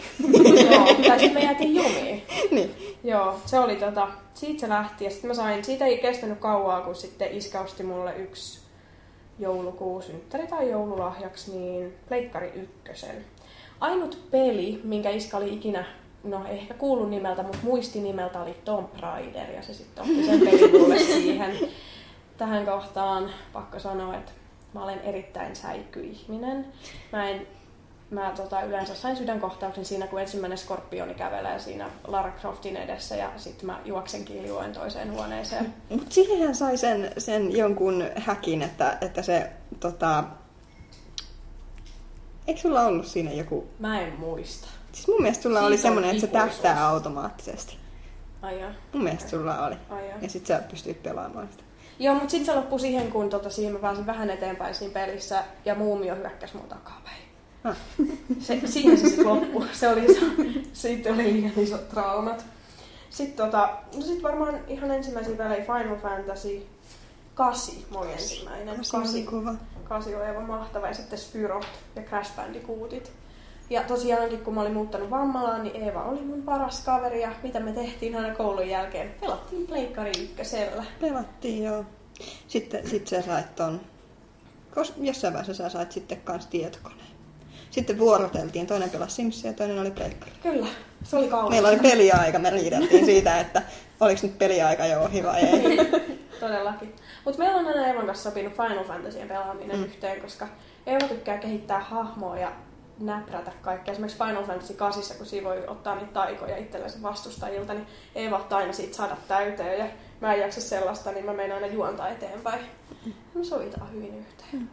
Joo, 0.70 0.86
tai 1.08 1.18
sitten 1.18 1.34
me 1.34 1.40
jäätiin 1.40 1.74
jumiin. 1.74 2.22
niin. 2.50 2.98
Joo, 3.04 3.40
se 3.46 3.58
oli 3.58 3.76
tota, 3.76 4.08
siitä 4.34 4.60
se 4.60 4.68
lähti 4.68 5.04
ja 5.04 5.10
sitten 5.10 5.28
mä 5.28 5.34
sain, 5.34 5.64
siitä 5.64 5.86
ei 5.86 5.98
kestänyt 5.98 6.38
kauaa, 6.38 6.80
kun 6.80 6.94
sitten 6.94 7.32
iskä 7.32 7.60
osti 7.60 7.82
mulle 7.82 8.16
yksi 8.16 8.60
joulukuun 9.38 10.02
synttäri 10.02 10.46
tai 10.46 10.70
joululahjaksi, 10.70 11.58
niin 11.58 11.94
Pleikkari 12.08 12.52
ykkösen. 12.54 13.24
Ainut 13.80 14.18
peli, 14.30 14.80
minkä 14.84 15.10
iskä 15.10 15.36
oli 15.36 15.54
ikinä, 15.54 15.84
no 16.24 16.46
ei 16.46 16.58
ehkä 16.58 16.74
kuullut 16.74 17.10
nimeltä, 17.10 17.42
mutta 17.42 17.58
muisti 17.62 18.00
nimeltä 18.00 18.40
oli 18.40 18.56
Tomb 18.64 18.88
Raider 19.00 19.50
ja 19.50 19.62
se 19.62 19.74
sitten 19.74 20.04
otti 20.04 20.24
sen 20.24 20.40
pelin 20.40 20.80
mulle 20.80 20.98
siihen. 21.18 21.58
Tähän 22.38 22.66
kohtaan 22.66 23.30
pakko 23.52 23.78
sanoa, 23.78 24.14
että 24.14 24.32
mä 24.74 24.84
olen 24.84 25.00
erittäin 25.00 25.56
säikkyihminen. 25.56 26.66
Mä 27.12 27.28
en 27.28 27.46
Mä 28.12 28.32
tota, 28.36 28.62
yleensä 28.62 28.94
sain 28.94 29.16
sydänkohtauksen 29.16 29.84
siinä, 29.84 30.06
kun 30.06 30.20
ensimmäinen 30.20 30.58
skorpioni 30.58 31.14
kävelee 31.14 31.58
siinä 31.58 31.90
Lara 32.06 32.32
Croftin 32.40 32.76
edessä 32.76 33.16
ja 33.16 33.30
sitten 33.36 33.66
mä 33.66 33.80
juoksen 33.84 34.24
kiilijoen 34.24 34.72
toiseen 34.72 35.12
huoneeseen. 35.12 35.74
Mutta 35.88 36.14
siihenhän 36.14 36.54
sai 36.54 36.76
sen, 36.76 37.12
sen 37.18 37.56
jonkun 37.56 38.04
häkin, 38.16 38.62
että, 38.62 38.98
että 39.00 39.22
se 39.22 39.50
tota... 39.80 40.24
Eikö 42.46 42.60
sulla 42.60 42.82
ollut 42.82 43.06
siinä 43.06 43.32
joku... 43.32 43.66
Mä 43.78 44.00
en 44.00 44.12
muista. 44.18 44.68
Siis 44.92 45.08
mun 45.08 45.22
mielestä 45.22 45.42
sulla 45.42 45.58
Siitä 45.58 45.66
oli 45.66 45.78
semmoinen, 45.78 46.10
että 46.10 46.20
se 46.20 46.26
tähtää 46.26 46.88
automaattisesti. 46.88 47.76
Ai 48.42 48.60
joo. 48.60 48.70
Mun 48.92 49.04
mielestä 49.04 49.30
sulla 49.30 49.66
oli. 49.66 49.74
Ai 49.90 50.08
joo. 50.08 50.18
Ja 50.22 50.28
sit 50.28 50.46
sä 50.46 50.62
pystyit 50.70 51.02
pelaamaan 51.02 51.48
sitä. 51.50 51.62
Joo, 51.98 52.14
mutta 52.14 52.30
sitten 52.30 52.54
se 52.54 52.60
loppui 52.60 52.80
siihen, 52.80 53.12
kun 53.12 53.30
tota, 53.30 53.50
siihen 53.50 53.72
mä 53.72 53.78
pääsin 53.78 54.06
vähän 54.06 54.30
eteenpäin 54.30 54.74
siinä 54.74 54.94
pelissä 54.94 55.44
ja 55.64 55.74
muumio 55.74 56.14
hyökkäsi 56.14 56.56
mun 56.56 56.68
takapäin. 56.68 57.22
Ah. 57.64 57.76
Se, 58.40 58.60
siihen 58.64 58.98
se 58.98 59.06
sitten 59.08 59.28
loppui. 59.28 59.66
Se 59.72 59.88
oli, 59.88 60.06
siitä 60.72 61.12
oli 61.12 61.32
liian 61.32 61.52
isot 61.56 61.88
traumat. 61.88 62.44
Sitten 63.10 63.46
tota, 63.46 63.70
no 63.96 64.02
sit 64.02 64.22
varmaan 64.22 64.60
ihan 64.68 64.90
ensimmäisiä 64.90 65.36
pelejä 65.36 65.64
Final 65.64 65.96
Fantasy 65.96 66.66
8 67.34 67.74
oli 67.94 68.12
ensimmäinen. 68.12 68.84
Se 68.84 68.96
oli 68.96 69.04
Kasi. 69.04 69.22
kova. 69.22 69.54
Kasi 69.84 70.14
oli 70.14 70.24
aivan 70.24 70.44
mahtava 70.44 70.86
ja 70.86 70.94
sitten 70.94 71.18
Spyrot 71.18 71.66
ja 71.96 72.02
Crash 72.02 72.36
Bandicootit. 72.36 73.12
Ja 73.70 73.82
tosiaankin 73.82 74.40
kun 74.40 74.54
mä 74.54 74.60
olin 74.60 74.72
muuttanut 74.72 75.10
Vammalaan, 75.10 75.62
niin 75.62 75.82
Eeva 75.82 76.04
oli 76.04 76.20
mun 76.20 76.42
paras 76.42 76.84
kaveri 76.84 77.22
ja 77.22 77.32
mitä 77.42 77.60
me 77.60 77.72
tehtiin 77.72 78.16
aina 78.16 78.34
koulun 78.34 78.68
jälkeen? 78.68 79.14
Pelattiin 79.20 79.66
Pleikkari 79.66 80.12
ykkösellä. 80.22 80.84
Pelattiin 81.00 81.64
joo. 81.64 81.84
Sitten 82.48 82.88
sit 82.88 83.06
sä 83.06 83.22
sait 83.22 83.54
ton, 83.54 83.80
jossain 84.96 85.34
vaiheessa 85.34 85.64
sä 85.64 85.68
sait 85.68 85.92
sitten 85.92 86.20
kans 86.20 86.46
tietokoneen. 86.46 87.12
Sitten 87.70 87.98
vuoroteltiin, 87.98 88.66
toinen 88.66 88.90
pelasi 88.90 89.14
Simsia 89.14 89.50
ja 89.50 89.56
toinen 89.56 89.78
oli 89.78 89.90
pleikkari. 89.90 90.32
Kyllä, 90.42 90.66
se 91.04 91.16
oli 91.16 91.28
kaunis. 91.28 91.50
Meillä 91.50 91.68
oli 91.68 91.78
peliaika, 91.78 92.38
me 92.38 92.50
riideltiin 92.50 93.04
siitä, 93.04 93.40
että 93.40 93.62
oliko 94.00 94.20
nyt 94.22 94.38
peliaika 94.38 94.86
jo 94.86 95.02
ohi 95.02 95.22
vai 95.22 95.40
ei. 95.40 95.78
Todellakin. 96.40 96.96
Mutta 97.24 97.38
meillä 97.38 97.56
on 97.56 97.66
aina 97.66 97.86
Eevan 97.86 98.06
kanssa 98.06 98.30
sopinut 98.30 98.52
Final 98.52 98.84
Fantasyin 98.84 99.28
pelaaminen 99.28 99.76
mm. 99.76 99.84
yhteen, 99.84 100.20
koska 100.20 100.48
Eeva 100.86 101.08
tykkää 101.08 101.38
kehittää 101.38 101.80
hahmoa 101.80 102.38
ja 102.38 102.52
näprätä 103.06 103.52
kaikkea. 103.62 103.92
Esimerkiksi 103.92 104.18
Final 104.24 104.44
Fantasy 104.44 104.74
8, 104.74 105.16
kun 105.16 105.26
siinä 105.26 105.48
voi 105.48 105.66
ottaa 105.66 105.94
niitä 105.94 106.12
taikoja 106.12 106.56
itsellensä 106.56 107.02
vastustajilta, 107.02 107.74
niin 107.74 107.86
Eeva 108.14 108.36
ottaa 108.36 108.58
aina 108.58 108.72
siitä 108.72 108.96
sadat 108.96 109.28
täyteen 109.28 109.78
ja 109.78 109.86
mä 110.20 110.34
en 110.34 110.40
jaksa 110.40 110.60
sellaista, 110.60 111.12
niin 111.12 111.24
mä 111.24 111.32
menen 111.32 111.52
aina 111.52 111.66
juontaa 111.66 112.08
eteenpäin. 112.08 112.64
Me 113.34 113.44
sovitaan 113.44 113.92
hyvin 113.92 114.18
yhteen. 114.18 114.70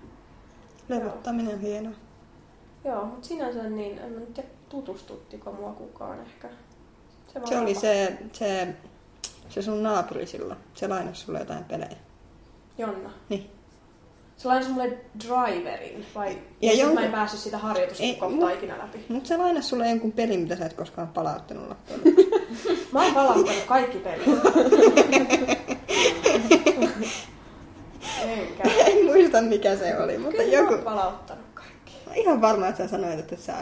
Levottaminen 0.90 1.54
on 1.54 1.60
hienoa. 1.62 1.94
Joo, 2.86 3.06
mutta 3.06 3.28
sinänsä 3.28 3.64
niin, 3.64 3.98
en 3.98 4.12
mä 4.12 4.20
nyt 4.20 4.34
tiedä, 4.34 4.50
tutustuttiko 4.70 5.52
mua 5.52 5.72
kukaan 5.72 6.20
ehkä. 6.20 6.50
vaan 7.36 7.48
Se 7.48 7.60
oli 7.60 7.76
se, 7.76 8.18
se, 8.34 8.76
se 9.50 9.62
sun 9.62 9.84
naapuri 9.84 10.26
silloin. 10.26 10.60
Se 10.74 10.88
lainasi 10.88 11.22
sulle 11.22 11.40
jotain 11.40 11.64
pelejä. 11.64 11.98
Jonna. 12.78 13.12
Niin. 13.30 13.59
Se 14.40 14.48
lainasi 14.48 14.72
mulle 14.72 14.98
driverin, 15.28 16.06
vai 16.16 16.38
Ja 16.62 16.74
jonkun- 16.74 17.00
mä 17.00 17.06
en 17.06 17.12
päässyt 17.12 17.40
sitä 17.40 17.58
harjoituskohtaa 17.58 18.52
ikinä 18.52 18.78
läpi. 18.78 19.06
Mutta 19.10 19.28
se 19.28 19.38
lainasi 19.38 19.68
sulle 19.68 19.90
jonkun 19.90 20.12
pelin, 20.12 20.40
mitä 20.40 20.56
sä 20.56 20.66
et 20.66 20.74
koskaan 20.74 21.08
palauttanut 21.08 21.70
loppuun. 21.70 22.00
Mä 22.94 23.04
oon 23.04 23.14
palauttanut 23.14 23.64
kaikki 23.68 23.98
pelit. 23.98 24.26
Enkä. 28.24 28.64
en 28.86 29.06
muista 29.06 29.42
mikä 29.42 29.76
se 29.76 29.98
oli, 29.98 30.18
mutta 30.18 30.38
Kyllä 30.38 30.50
mä 30.50 30.58
joku... 30.58 30.74
oon 30.74 30.84
palauttanut 30.84 31.46
kaikki. 31.54 31.92
Mä 32.08 32.14
ihan 32.16 32.42
varma, 32.42 32.68
että 32.68 32.84
sä 32.84 32.90
sanoit, 32.90 33.20
että 33.20 33.36
et 33.36 33.42
sä 33.42 33.54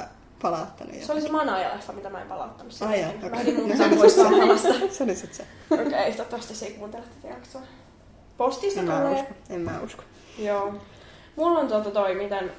palauttanut 0.41 0.93
Se 0.93 0.99
jotain. 1.01 1.17
oli 1.17 1.21
se 1.28 1.30
Manaaja-leffa, 1.34 1.93
mitä 1.93 2.09
mä 2.09 2.21
en 2.21 2.28
palauttanut. 2.28 2.73
Ai 2.82 2.99
jaa, 3.01 3.09
jälkeen. 3.09 3.34
okei. 3.34 3.53
Mä 3.53 3.69
lähdin 3.80 3.97
No 3.99 4.30
muuttaa 4.30 4.57
se-. 4.73 4.89
Se 4.93 5.03
oli 5.03 5.15
sit 5.15 5.34
se. 5.34 5.43
Okei, 5.71 5.88
okay, 5.88 6.03
toivottavasti 6.11 6.55
se 6.55 6.65
ei 6.65 6.71
kuuntele 6.73 7.03
tätä 7.21 7.34
jaksoa. 7.34 7.61
Postista 8.38 8.80
En 8.80 8.86
mä 8.86 8.97
tulee. 8.99 9.13
usko. 9.21 9.34
En 9.49 9.61
mä 9.61 9.80
usko. 9.84 10.03
Joo. 10.40 10.74
Mulla 11.36 11.60
on 11.60 11.68
tuota 11.68 11.92
toi, 11.92 12.16
miten 12.16 12.52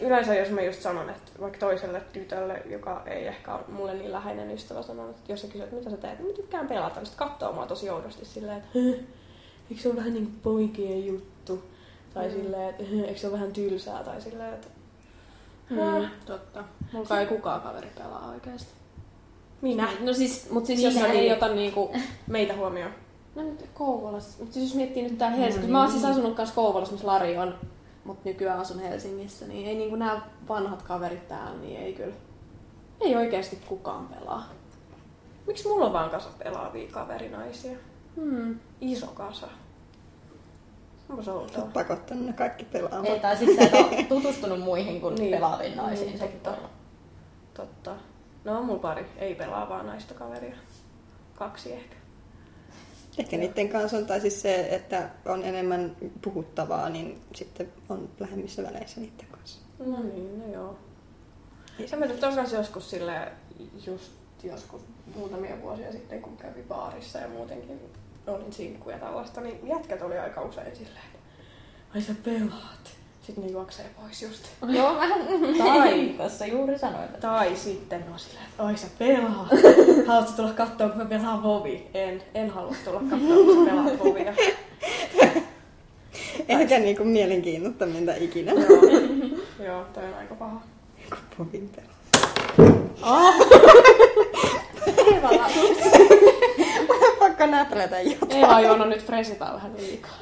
yleensä 0.00 0.34
jos 0.34 0.48
mä 0.50 0.62
just 0.62 0.82
sanon, 0.82 1.10
että 1.10 1.32
vaikka 1.40 1.58
toiselle 1.58 2.00
tytölle, 2.12 2.62
joka 2.70 3.02
ei 3.06 3.26
ehkä 3.26 3.54
ole 3.54 3.64
mulle 3.68 3.94
niin 3.94 4.12
läheinen 4.12 4.50
ystävä, 4.50 4.82
sanon, 4.82 5.10
että 5.10 5.32
jos 5.32 5.40
sä 5.40 5.46
kysyt, 5.46 5.72
mitä 5.72 5.90
sä 5.90 5.96
teet, 5.96 6.18
niin 6.18 6.28
mä 6.30 6.36
tykkään 6.36 6.68
pelata, 6.68 7.00
niin 7.00 7.06
sit 7.06 7.14
katsoo 7.16 7.52
mua 7.52 7.66
tosi 7.66 7.90
oudosti 7.90 8.24
silleen, 8.24 8.56
että 8.58 8.68
"Höh, 8.78 8.94
eikö 9.70 9.82
se 9.82 9.88
ole 9.88 9.96
vähän 9.96 10.14
niin 10.14 10.38
poikien 10.42 11.06
juttu? 11.06 11.64
Tai 12.14 12.30
silleen, 12.30 12.70
että 12.70 12.82
"Höh, 12.84 13.00
eikö 13.08 13.18
se 13.20 13.26
ole 13.26 13.32
vähän 13.34 13.52
tylsää? 13.52 14.04
Tai 14.04 14.20
silleen, 14.20 14.54
että 14.54 14.68
Mm, 15.70 16.08
totta. 16.26 16.64
Mulla 16.92 17.20
ei 17.20 17.26
kukaan 17.26 17.60
kaveri 17.60 17.88
pelaa 17.98 18.30
oikeesti. 18.30 18.70
minä. 19.62 19.88
No 20.00 20.12
siis, 20.12 20.50
mut 20.50 20.66
siis 20.66 20.78
Minä 20.80 21.00
jos 21.06 21.10
ei. 21.10 21.18
ei 21.18 21.32
ota 21.32 21.48
niinku... 21.48 21.90
Meitä 22.26 22.54
huomioon. 22.54 22.90
No 23.36 23.42
nyt 23.42 23.70
Kouvolassa. 23.74 24.42
Mut 24.44 24.52
siis 24.52 24.64
jos 24.68 24.74
miettii 24.74 25.02
nyt 25.02 25.18
täällä 25.18 25.36
Helsingissä. 25.36 25.72
Mä 25.72 25.80
oon 25.82 25.90
siis 25.90 26.04
asunut 26.04 26.34
kanssa 26.34 26.54
Kouvolassa, 26.54 26.92
missä 26.92 27.06
Lari 27.06 27.38
on. 27.38 27.54
Mut 28.04 28.24
nykyään 28.24 28.58
asun 28.60 28.78
Helsingissä. 28.80 29.46
Niin 29.46 29.68
ei 29.68 29.74
niinku 29.74 29.96
nämä 29.96 30.20
vanhat 30.48 30.82
kaverit 30.82 31.28
täällä, 31.28 31.60
niin 31.60 31.80
ei 31.80 31.92
kyllä. 31.92 32.14
Ei 33.00 33.16
oikeasti 33.16 33.56
kukaan 33.68 34.06
pelaa. 34.08 34.44
Miksi 35.46 35.68
mulla 35.68 35.86
on 35.86 35.92
vaan 35.92 36.10
kasa 36.10 36.28
pelaavia 36.38 36.88
kaverinaisia? 36.90 37.76
Hmm. 38.16 38.58
Iso 38.80 39.06
kasa. 39.06 39.48
Onpa 41.08 41.22
se 41.22 41.30
outoa. 41.30 41.62
oot 41.62 41.72
pakottanut 41.72 42.26
ne 42.26 42.32
kaikki 42.32 42.64
pelaamaan. 42.64 43.06
Ei, 43.06 43.20
tai 43.20 43.36
sitten 43.36 43.70
sä 43.70 43.78
et 43.78 43.84
ole 43.92 44.02
tutustunut 44.20 44.60
muihin 44.60 45.00
kuin 45.00 45.14
Niin. 45.14 45.30
pelaaviin 45.34 45.76
naisiin. 45.76 46.06
Niin, 46.08 46.18
Sekin 46.18 46.40
totta. 46.40 46.60
on. 46.62 46.68
Totta. 47.54 47.94
No 48.44 48.58
on 48.58 48.64
mulla 48.64 48.78
pari 48.80 49.06
ei 49.18 49.34
pelaavaa 49.34 49.82
naista 49.82 50.14
kaveria. 50.14 50.56
Kaksi 51.34 51.72
ehkä. 51.72 51.96
Ehkä 53.18 53.36
niiden 53.36 53.68
kanssa 53.68 53.96
on, 53.96 54.06
tai 54.06 54.20
siis 54.20 54.42
se, 54.42 54.68
että 54.70 55.10
on 55.24 55.42
enemmän 55.42 55.96
puhuttavaa, 56.22 56.88
niin 56.88 57.20
sitten 57.34 57.72
on 57.88 58.08
lähemmissä 58.20 58.62
väleissä 58.62 59.00
niiden 59.00 59.26
kanssa. 59.30 59.60
No 59.78 60.02
niin, 60.02 60.38
no 60.38 60.52
joo. 60.52 60.78
Se 61.86 61.96
meni 61.96 62.16
tosiaan 62.16 62.50
joskus 62.52 62.90
sille 62.90 63.32
just 63.86 64.12
joskus 64.44 64.82
muutamia 65.14 65.62
vuosia 65.62 65.92
sitten, 65.92 66.22
kun 66.22 66.36
kävi 66.36 66.62
baarissa 66.62 67.18
ja 67.18 67.28
muutenkin 67.28 67.80
olin 68.26 68.52
sinkku 68.52 68.90
ja 68.90 68.98
tällaista, 68.98 69.40
niin 69.40 69.68
jätkät 69.68 70.02
oli 70.02 70.18
aika 70.18 70.42
usein 70.42 70.76
silleen, 70.76 71.04
että 71.14 71.18
ai 71.94 72.02
sä 72.02 72.14
pelaat. 72.24 72.95
Sitten 73.26 73.44
ne 73.44 73.50
juoksee 73.50 73.86
pois 74.02 74.22
just. 74.22 74.44
Joo, 74.68 74.96
vähän. 74.96 75.20
Tai- 75.58 76.14
Tässä 76.18 76.46
juuri 76.46 76.78
sanoin. 76.78 77.04
että- 77.04 77.18
Tai 77.18 77.56
sitten 77.56 78.04
on 78.12 78.18
silleen, 78.18 78.44
että 78.46 78.62
ai 78.62 78.76
sä 78.76 78.86
pelaat. 78.98 79.48
Haluatko 80.06 80.32
tulla 80.36 80.52
katsoa, 80.52 80.88
kun 80.88 80.98
mä 80.98 81.04
pelaan 81.04 81.42
Vovi? 81.42 81.86
En, 81.94 82.22
en 82.34 82.50
halua 82.50 82.74
tulla 82.84 83.00
katsoa, 83.10 83.36
kun 83.44 83.54
sä 83.64 83.70
pelaat 83.70 83.98
Vovia. 84.04 84.34
Ehkä 86.48 86.78
niinku 86.78 87.04
mielenkiinnottaminta 87.04 88.12
ikinä. 88.20 88.52
Joo, 88.52 88.82
joo 89.64 89.84
toi 89.94 90.04
on 90.04 90.14
aika 90.18 90.34
paha. 90.34 90.60
Kun 91.10 91.18
povin 91.38 91.70
pelaa. 91.76 93.32
Pakko 97.18 97.46
näprätä 97.46 98.00
jotain. 98.00 98.30
Eeva 98.42 98.56
on 98.56 98.64
juonut 98.64 98.88
nyt 98.88 99.04
fresitaa 99.06 99.54
vähän 99.54 99.72
liikaa. 99.78 100.16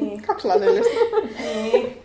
Niin. 0.00 0.22
Kaksi 0.22 0.48
lasillista. 0.48 0.94
Niin. 1.38 2.02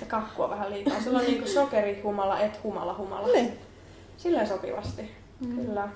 Ja 0.00 0.06
kakkua 0.06 0.50
vähän 0.50 0.70
liikaa. 0.72 1.00
Sulla 1.02 1.18
on 1.18 1.24
niinku 1.24 1.48
sokeri, 1.48 2.00
humala, 2.02 2.40
et 2.40 2.62
humala, 2.62 2.94
humala. 2.94 3.26
Niin. 3.28 3.58
Silleen 4.16 4.48
sopivasti. 4.48 5.10
Mm. 5.40 5.56
Kyllä. 5.66 5.88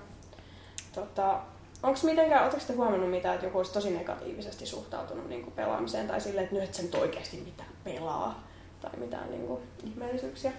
Tota, 0.95 1.39
onko 1.83 2.01
mitenkään, 2.03 2.43
ootteko 2.45 2.65
te 2.67 2.73
huomannut 2.73 3.11
mitään, 3.11 3.35
että 3.35 3.47
joku 3.47 3.59
olisi 3.59 3.73
tosi 3.73 3.91
negatiivisesti 3.91 4.67
suhtautunut 4.67 5.29
niinku 5.29 5.51
pelaamiseen 5.51 6.09
tai 6.09 6.21
silleen, 6.21 6.45
että 6.45 6.55
nyt 6.57 6.65
et 6.65 6.75
sä 6.75 6.83
nyt 6.83 6.95
oikeasti 6.95 7.37
mitään 7.37 7.69
pelaa 7.85 8.45
tai 8.81 8.91
mitään 8.97 9.31
niinku 9.31 9.61
ihmeellisyyksiä? 9.85 10.53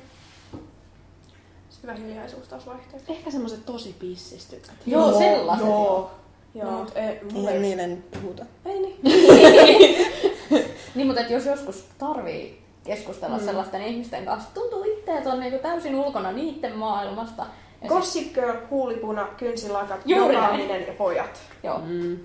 Sitten 1.69 1.89
hyvä 1.97 2.05
hiljaisuus 2.07 2.47
taas 2.47 2.65
vaihteeksi. 2.65 3.11
Ehkä 3.11 3.31
semmoset 3.31 3.65
tosi 3.65 3.95
pissistyt. 3.99 4.71
Joo, 4.85 5.17
sellaiset, 5.19 5.65
Joo. 5.67 5.77
joo. 5.85 6.11
Joo, 6.55 6.71
No. 6.71 6.77
mutta 6.77 6.99
ei, 6.99 7.19
Eihän 7.35 7.53
ei, 7.53 7.59
niille 7.59 7.87
nyt 7.87 8.11
puhuta. 8.11 8.45
ei 8.65 8.79
niin. 8.79 8.99
Niin, 10.95 11.07
mutta 11.07 11.21
jos 11.21 11.45
joskus 11.45 11.85
tarvii 11.97 12.60
keskustella 12.83 13.37
mm. 13.37 13.45
sellaisten 13.45 13.81
ihmisten 13.81 14.25
kanssa, 14.25 14.49
tuntuu 14.53 14.83
itse, 14.83 15.17
että 15.17 15.29
on 15.29 15.39
niinku 15.39 15.59
täysin 15.59 15.95
ulkona 15.95 16.31
niiden 16.31 16.77
maailmasta. 16.77 17.45
Ja 17.81 17.89
Gossip 17.89 18.33
Girl, 18.33 18.57
huulipuna, 18.69 19.27
kynsilakat, 19.37 20.01
jokainen 20.05 20.87
ja 20.87 20.93
pojat. 20.93 21.41
joo. 21.63 21.79
Mm. 21.85 22.19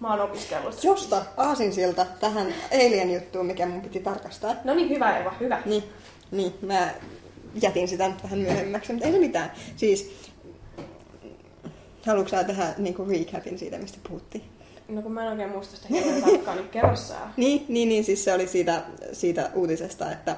Mä 0.00 0.10
oon 0.10 0.20
opiskellut. 0.20 0.84
Josta 0.84 1.22
aasinsilta 1.36 2.06
tähän 2.20 2.54
Alien-juttuun, 2.72 3.46
mikä 3.46 3.66
mun 3.66 3.80
piti 3.80 4.00
tarkastaa. 4.00 4.54
No 4.64 4.74
niin, 4.74 4.88
hyvä 4.88 5.18
Eva, 5.18 5.32
hyvä. 5.40 5.62
Niin, 5.64 5.84
niin 6.30 6.54
mä 6.62 6.88
jätin 7.62 7.88
sitä 7.88 8.08
nyt 8.08 8.22
vähän 8.22 8.38
myöhemmäksi, 8.38 8.92
mutta 8.92 9.06
ei 9.06 9.12
se 9.12 9.18
mitään. 9.18 9.52
Siis, 9.76 10.30
haluatko 12.06 12.30
sä 12.30 12.44
tehdä 12.44 12.74
niinku 12.78 13.04
recapin 13.04 13.58
siitä, 13.58 13.78
mistä 13.78 13.98
puhuttiin? 14.08 14.44
No 14.90 15.02
kun 15.02 15.12
mä 15.12 15.22
en 15.22 15.30
oikein 15.30 15.50
muista 15.50 15.76
sitä 15.76 15.88
hirveän 15.90 16.56
niin 16.56 16.68
kerro. 16.68 16.94
Niin, 17.36 17.64
niin, 17.68 17.88
niin 17.88 18.04
siis 18.04 18.24
se 18.24 18.34
oli 18.34 18.48
siitä, 18.48 18.82
siitä 19.12 19.50
uutisesta, 19.54 20.12
että, 20.12 20.36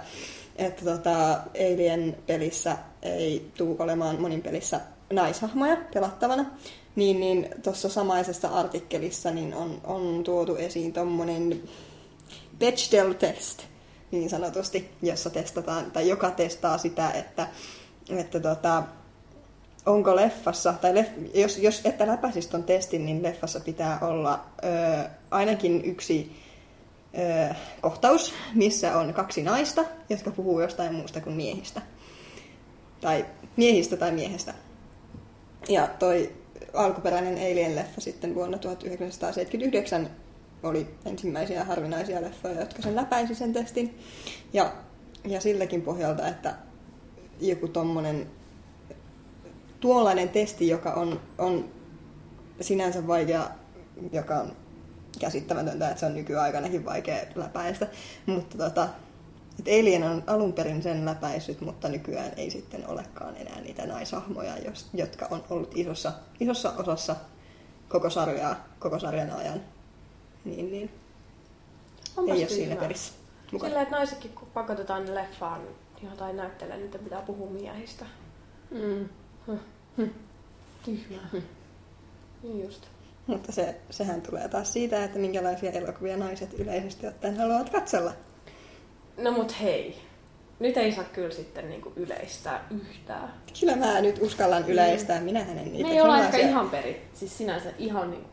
että 0.57 0.85
tota, 0.85 1.33
Alien-pelissä 1.55 2.77
ei 3.03 3.51
tule 3.57 3.77
olemaan 3.79 4.21
monin 4.21 4.43
pelissä 4.43 4.81
naishahmoja 5.13 5.77
pelattavana. 5.95 6.45
Niin, 6.97 7.21
niin 7.21 7.49
tuossa 7.63 7.89
samaisessa 7.89 8.49
artikkelissa 8.49 9.31
niin 9.31 9.55
on, 9.55 9.81
on 9.85 10.25
tuotu 10.25 10.57
esiin 10.57 10.93
tommonen 10.93 11.63
Bechdel 12.59 13.13
test 13.13 13.63
niin 14.11 14.31
sanotusti, 14.31 14.91
jossa 15.03 15.31
testataan, 15.31 15.91
tai 15.91 16.09
joka 16.09 16.31
testaa 16.31 16.79
sitä, 16.79 17.11
että, 17.11 17.49
että 18.09 18.41
tota, 18.41 18.83
onko 19.87 20.17
leffassa, 20.17 20.73
tai 20.73 20.95
leff, 20.95 21.11
jos, 21.35 21.59
jos 21.59 21.81
että 21.85 22.07
läpäisis 22.07 22.47
ton 22.47 22.65
testin, 22.65 23.07
niin 23.07 23.23
leffassa 23.23 23.61
pitää 23.61 23.99
olla 24.01 24.47
ö, 24.65 25.09
ainakin 25.31 25.85
yksi 25.85 26.37
ö, 27.19 27.55
kohtaus, 27.81 28.35
missä 28.55 28.99
on 28.99 29.15
kaksi 29.15 29.43
naista, 29.43 29.85
jotka 30.09 30.31
puhuu 30.31 30.61
jostain 30.61 30.95
muusta 30.95 31.21
kuin 31.21 31.37
miehistä. 31.37 31.83
Tai 33.01 33.27
miehistä 33.57 33.97
tai 33.97 34.13
miehestä. 34.13 34.55
Ja 35.69 35.89
toi 35.99 36.33
alkuperäinen 36.75 37.35
Alien-leffa 37.35 38.01
sitten 38.01 38.35
vuonna 38.35 38.59
1979 38.59 40.11
oli 40.63 40.87
ensimmäisiä 41.05 41.65
harvinaisia 41.65 42.23
leffoja, 42.23 42.61
jotka 42.61 42.83
sen 42.83 42.97
läpäisi 42.97 43.35
sen 43.35 43.53
testin. 43.53 43.99
Ja, 44.53 44.73
ja 45.25 45.41
silläkin 45.41 45.83
pohjalta, 45.83 46.29
että 46.29 46.55
joku 47.41 47.69
tommonen 47.69 48.31
tuollainen 49.83 50.29
testi, 50.29 50.69
joka 50.69 50.91
on, 50.91 51.21
on 51.39 51.69
sinänsä 52.61 53.07
vaikea, 53.07 53.51
joka 54.13 54.35
on 54.35 54.53
käsittämätöntä, 55.21 55.89
että 55.89 56.01
se 56.01 56.07
on 56.07 56.15
nykyaikanakin 56.15 56.85
vaikea 56.85 57.25
läpäistä. 57.35 57.87
Mutta 58.27 58.59
tota, 58.59 58.89
et 59.59 59.67
Alien 59.81 60.03
on 60.03 60.25
alun 60.27 60.53
perin 60.53 60.83
sen 60.83 61.05
läpäissyt, 61.05 61.61
mutta 61.61 61.89
nykyään 61.89 62.33
ei 62.37 62.51
sitten 62.51 62.89
olekaan 62.89 63.37
enää 63.37 63.61
niitä 63.61 63.87
naishahmoja, 63.87 64.59
jos, 64.59 64.87
jotka 64.95 65.27
on 65.31 65.45
ollut 65.51 65.73
isossa, 65.75 66.13
isossa 66.41 66.73
osassa 66.77 67.17
koko 67.89 68.11
sarjaa, 68.11 68.65
koko 68.79 68.99
sarjan 68.99 69.31
ajan. 69.31 69.61
Niin, 70.45 70.73
niin. 70.73 70.91
Onpas 72.17 72.37
ei 72.37 72.43
ole 72.43 72.49
siinä 72.49 72.67
tyhmää. 72.67 72.83
pelissä 72.83 73.13
mukana. 73.53 73.69
Silleen, 73.69 73.83
että 73.83 73.97
naisetkin 73.97 74.33
kun 74.33 74.49
pakotetaan 74.55 75.15
leffaan 75.15 75.61
jotain 76.03 76.37
näyttelee, 76.37 76.77
niin 76.77 76.85
niiden 76.85 77.05
pitää 77.05 77.23
puhua 77.23 77.51
miehistä. 77.51 78.05
Mm. 78.71 79.09
Tyhmää. 80.85 81.29
Niin 82.43 82.63
just. 82.65 82.83
Mutta 83.27 83.53
se, 83.53 83.75
sehän 83.91 84.23
tulee 84.23 84.49
taas 84.49 84.73
siitä, 84.73 85.05
että 85.05 85.19
minkälaisia 85.19 85.71
elokuvia 85.71 86.17
naiset 86.17 86.53
yleisesti 86.61 87.07
ottaen 87.07 87.37
haluavat 87.37 87.71
katsella. 87.71 88.13
No 89.17 89.33
mut 89.33 89.61
hei. 89.61 89.99
Nyt 90.61 90.77
ei 90.77 90.93
saa 90.93 91.05
kyllä 91.05 91.31
sitten 91.31 91.69
niinku 91.69 91.93
yleistää 91.97 92.67
yhtään. 92.71 93.35
Kyllä 93.61 93.77
mä 93.77 94.01
nyt 94.01 94.19
uskallan 94.23 94.69
yleistää, 94.69 95.21
minähän 95.21 95.59
en 95.59 95.73
niitä 95.73 95.89
Ne 95.89 95.95
ei 95.95 96.01
ole 96.01 96.13
ehkä 96.15 96.23
sellaisia- 96.25 96.49
ihan 96.49 96.71
peri, 96.71 97.09
siis 97.15 97.39
sinänsä 97.39 97.71
ihan 97.79 98.11
niin 98.11 98.25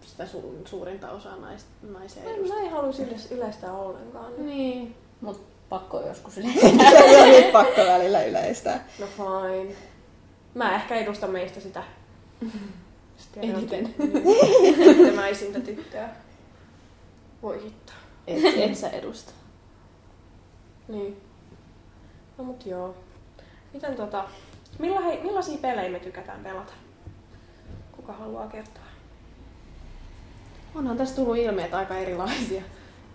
sitä 0.00 0.24
su- 0.24 0.68
suurinta 0.68 1.10
osaa 1.10 1.36
nais, 1.36 1.66
naisia 1.82 2.22
En 2.22 2.28
edustaa. 2.34 2.56
mä 2.56 2.62
ei 2.62 2.68
halua 2.70 2.90
yleis- 2.92 3.32
yleistää 3.32 3.72
ollenkaan. 3.72 4.32
Niin. 4.46 4.94
Mut 5.20 5.42
pakko 5.68 6.00
joskus. 6.06 6.34
Se 6.34 7.22
on 7.22 7.28
nyt 7.28 7.52
pakko 7.52 7.80
välillä 7.86 8.24
yleistää. 8.24 8.88
No 8.98 9.06
fine. 9.06 9.74
Mä 10.54 10.74
ehkä 10.74 10.94
edustan 10.94 11.30
meistä 11.30 11.60
sitä. 11.60 11.82
Eniten. 13.36 13.94
Ensimmäisintä 14.88 15.60
tyttöä. 15.60 16.08
Voi 17.42 17.62
hitto. 17.62 17.92
Et, 18.26 18.44
et 18.56 18.76
sä 18.76 18.88
edusta. 18.88 19.32
Niin. 20.88 21.20
No 22.38 22.44
mut 22.44 22.66
joo. 22.66 22.96
Miten 23.72 23.96
tota... 23.96 24.24
Milla, 24.78 25.00
hei, 25.00 25.22
millaisia 25.22 25.58
pelejä 25.58 25.90
me 25.90 25.98
tykätään 25.98 26.40
pelata? 26.42 26.72
Kuka 27.92 28.12
haluaa 28.12 28.48
kertoa? 28.48 28.84
Onhan 30.74 30.96
tässä 30.96 31.16
tullut 31.16 31.36
ilmeet 31.36 31.74
aika 31.74 31.94
erilaisia. 31.94 32.62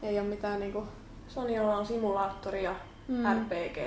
Ei 0.04 0.20
ole 0.20 0.28
mitään 0.28 0.60
niinku... 0.60 0.84
Sonjalla 1.28 1.78
on 1.78 1.86
simulaattori 1.86 2.64
ja 2.64 2.76
mm. 3.08 3.24
RPG. 3.24 3.78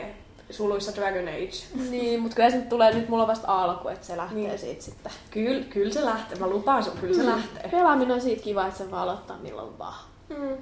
Suluissa 0.53 0.95
Dragon 0.95 1.29
Age. 1.29 1.89
Niin, 1.91 2.21
mutta 2.21 2.37
kyllä 2.37 2.51
se 2.51 2.57
nyt 2.57 2.69
tulee, 2.69 2.95
nyt 2.95 3.09
mulla 3.09 3.23
on 3.23 3.29
vasta 3.29 3.63
alku, 3.63 3.89
että 3.89 4.07
se 4.07 4.17
lähtee 4.17 4.39
Niin. 4.39 4.59
siitä 4.59 4.83
sitten. 4.83 5.13
Kyllä, 5.31 5.65
kyllä 5.65 5.93
se 5.93 6.05
lähtee. 6.05 6.39
Mä 6.39 6.47
lupaan 6.49 6.85
sun, 6.85 6.99
kyllä 7.01 7.15
se 7.15 7.27
lähtee. 7.27 7.69
Pelaaminen 7.71 8.15
on 8.15 8.21
siitä 8.21 8.43
kiva, 8.43 8.67
että 8.67 8.79
se 8.79 8.91
vaan 8.91 9.03
aloittaa 9.03 9.39
milloin 9.39 9.79
vaan. 9.79 10.05
Mm. 10.29 10.57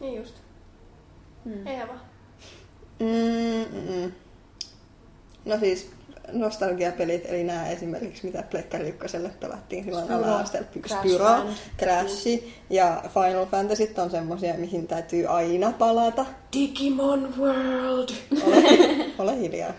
Niin 0.00 0.16
just. 0.18 0.34
Mm. 1.44 1.66
Eeva. 1.66 1.94
Mm-mm. 3.00 4.12
No 5.44 5.58
siis 5.58 5.90
nostalgiapelit, 6.32 7.26
eli 7.28 7.44
nämä 7.44 7.68
esimerkiksi, 7.68 8.26
mitä 8.26 8.42
Plekkari 8.50 8.88
ykköselle 8.88 9.30
pelattiin 9.40 9.84
silloin 9.84 10.12
ala-asteella. 10.12 10.68
Crash 10.80 11.00
Spyro. 11.00 11.28
Crash 11.78 12.42
ja 12.70 13.02
Final 13.08 13.46
Fantasy 13.46 13.90
on 13.98 14.10
semmosia, 14.10 14.54
mihin 14.54 14.86
täytyy 14.86 15.26
aina 15.26 15.72
palata. 15.72 16.26
Digimon 16.52 17.34
World! 17.38 18.08
Ole, 18.46 18.62
ole 19.18 19.38
hiljaa. 19.38 19.72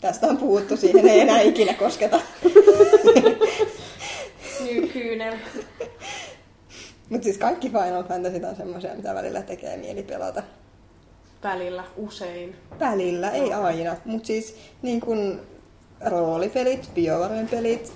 Tästä 0.00 0.26
on 0.26 0.36
puhuttu, 0.36 0.76
siihen 0.76 1.08
ei 1.08 1.20
enää 1.20 1.40
ikinä 1.40 1.74
kosketa. 1.74 2.20
Nykyinen. 4.64 5.40
Mutta 7.08 7.24
siis 7.24 7.38
kaikki 7.38 7.68
Final 7.68 8.04
Fantasy 8.04 8.40
on 8.48 8.56
semmoisia, 8.56 8.94
mitä 8.94 9.14
välillä 9.14 9.42
tekee 9.42 9.76
mieli 9.76 10.02
pelata. 10.02 10.42
Välillä, 11.42 11.84
usein. 11.96 12.56
Välillä, 12.80 13.30
ei 13.30 13.52
aina. 13.52 13.96
Mutta 14.04 14.26
siis 14.26 14.56
niin 14.82 15.00
kun 15.00 15.40
roolipelit, 16.06 16.90
BioWaren 16.94 17.48
pelit, 17.48 17.92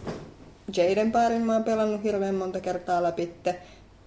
Jaden 0.77 1.13
Parin 1.13 1.43
mä 1.43 1.53
oon 1.53 1.65
pelannut 1.65 2.03
hirveän 2.03 2.35
monta 2.35 2.61
kertaa 2.61 3.03
läpi. 3.03 3.35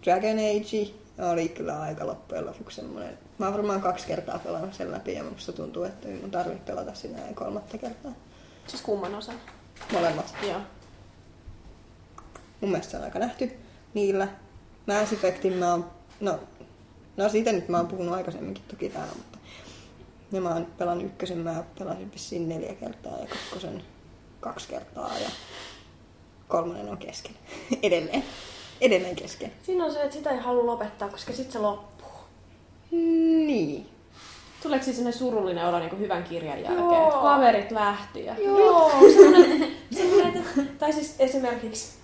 Dragon 0.03 0.37
Age 0.39 0.93
oli 1.31 1.49
kyllä 1.49 1.81
aika 1.81 2.07
loppujen 2.07 2.45
lopuksi 2.45 2.75
semmoinen. 2.75 3.17
Mä 3.37 3.45
oon 3.45 3.53
varmaan 3.53 3.81
kaksi 3.81 4.07
kertaa 4.07 4.39
pelannut 4.39 4.73
sen 4.73 4.91
läpi 4.91 5.13
ja 5.13 5.23
musta 5.23 5.51
tuntuu, 5.51 5.83
että 5.83 6.07
ei 6.07 6.19
mun 6.21 6.31
tarvitse 6.31 6.63
pelata 6.65 6.93
sinä 6.93 7.27
ja 7.27 7.33
kolmatta 7.33 7.77
kertaa. 7.77 8.11
Siis 8.67 8.81
kumman 8.81 9.15
osan. 9.15 9.35
Molemmat. 9.93 10.35
Joo. 10.47 10.61
Mun 12.61 12.71
mielestä 12.71 12.91
se 12.91 12.97
on 12.97 13.03
aika 13.03 13.19
nähty 13.19 13.51
niillä. 13.93 14.27
Mass 14.87 15.13
Effectin 15.13 15.53
mä 15.53 15.71
oon, 15.71 15.91
no, 16.19 16.39
no 17.17 17.29
siitä 17.29 17.51
nyt 17.51 17.69
mä 17.69 17.77
oon 17.77 17.87
puhunut 17.87 18.13
aikaisemminkin 18.13 18.63
toki 18.67 18.89
täällä, 18.89 19.13
mutta 19.15 19.37
ja 20.31 20.41
mä 20.41 20.53
oon 20.53 20.67
pelannut 20.77 21.05
ykkösen, 21.05 21.37
mä 21.37 21.63
pelasin 21.79 22.11
vissiin 22.11 22.49
neljä 22.49 22.73
kertaa 22.73 23.19
ja 23.19 23.27
kakkosen 23.27 23.83
kaksi 24.41 24.67
kertaa 24.67 25.17
ja 25.23 25.29
kolmonen 26.47 26.89
on 26.89 26.97
kesken. 26.97 27.35
Edelleen. 27.83 28.23
Edelleen 28.81 29.15
kesken. 29.15 29.53
Siinä 29.63 29.85
on 29.85 29.93
se, 29.93 30.01
että 30.01 30.15
sitä 30.15 30.29
ei 30.29 30.39
halua 30.39 30.65
lopettaa, 30.65 31.09
koska 31.09 31.33
sit 31.33 31.51
se 31.51 31.59
loppuu. 31.59 32.11
Niin. 32.91 33.89
Tuleeko 34.63 34.85
siis 34.85 34.95
sellainen 34.95 35.19
surullinen 35.19 35.65
olo 35.65 35.79
niin 35.79 35.99
hyvän 35.99 36.23
kirjan 36.23 36.57
jälkeen? 36.57 36.77
Joo. 36.77 37.07
Että 37.07 37.19
kaverit 37.19 37.71
lähti 37.71 38.25
ja... 38.25 38.35
Joo, 38.39 38.91
semmoinen, 39.15 39.71
semmoinen 39.91 40.37
että, 40.37 40.61
tai 40.79 40.93
siis 40.93 41.15
esimerkiksi, 41.19 41.97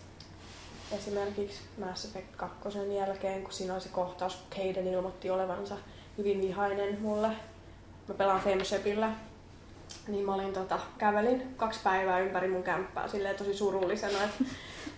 esimerkiksi 0.91 1.59
Mass 1.77 2.05
Effect 2.05 2.35
2 2.35 2.57
jälkeen, 2.95 3.43
kun 3.43 3.53
siinä 3.53 3.73
oli 3.73 3.81
se 3.81 3.89
kohtaus, 3.89 4.35
kun 4.35 4.57
Caden 4.57 4.87
ilmoitti 4.87 5.29
olevansa 5.29 5.75
hyvin 6.17 6.41
vihainen 6.41 7.01
mulle. 7.01 7.27
Mä 8.07 8.13
pelaan 8.17 8.41
Femshepillä. 8.41 9.11
Niin 10.07 10.25
mä 10.25 10.33
olin 10.33 10.53
tota, 10.53 10.79
kävelin 10.97 11.55
kaksi 11.57 11.79
päivää 11.83 12.19
ympäri 12.19 12.47
mun 12.47 12.63
kämppää 12.63 13.07
silleen 13.07 13.35
tosi 13.35 13.53
surullisena. 13.53 14.23
Et 14.23 14.47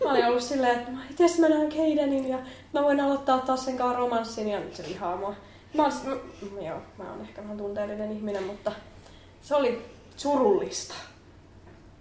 mä 0.06 0.12
olin 0.12 0.26
ollut 0.26 0.44
silleen, 0.44 0.80
että 0.80 0.92
jes 1.24 1.40
mä 1.40 1.50
näen 1.50 1.70
Cadenin 1.70 2.30
ja 2.30 2.40
mä 2.74 2.84
voin 2.84 3.00
aloittaa 3.00 3.40
taas 3.40 3.66
sen 3.66 3.78
kanssa 3.78 3.98
romanssin 3.98 4.50
ja 4.50 4.60
nyt 4.60 4.76
se 4.76 4.84
vihaa 4.90 5.16
mua. 5.16 5.36
Mä 5.74 5.90
joo, 6.66 6.82
mä 6.98 7.12
oon 7.12 7.22
ehkä 7.22 7.44
vähän 7.44 7.58
tunteellinen 7.58 8.12
ihminen, 8.12 8.44
mutta 8.44 8.72
se 9.42 9.56
oli 9.56 9.86
surullista. 10.18 10.94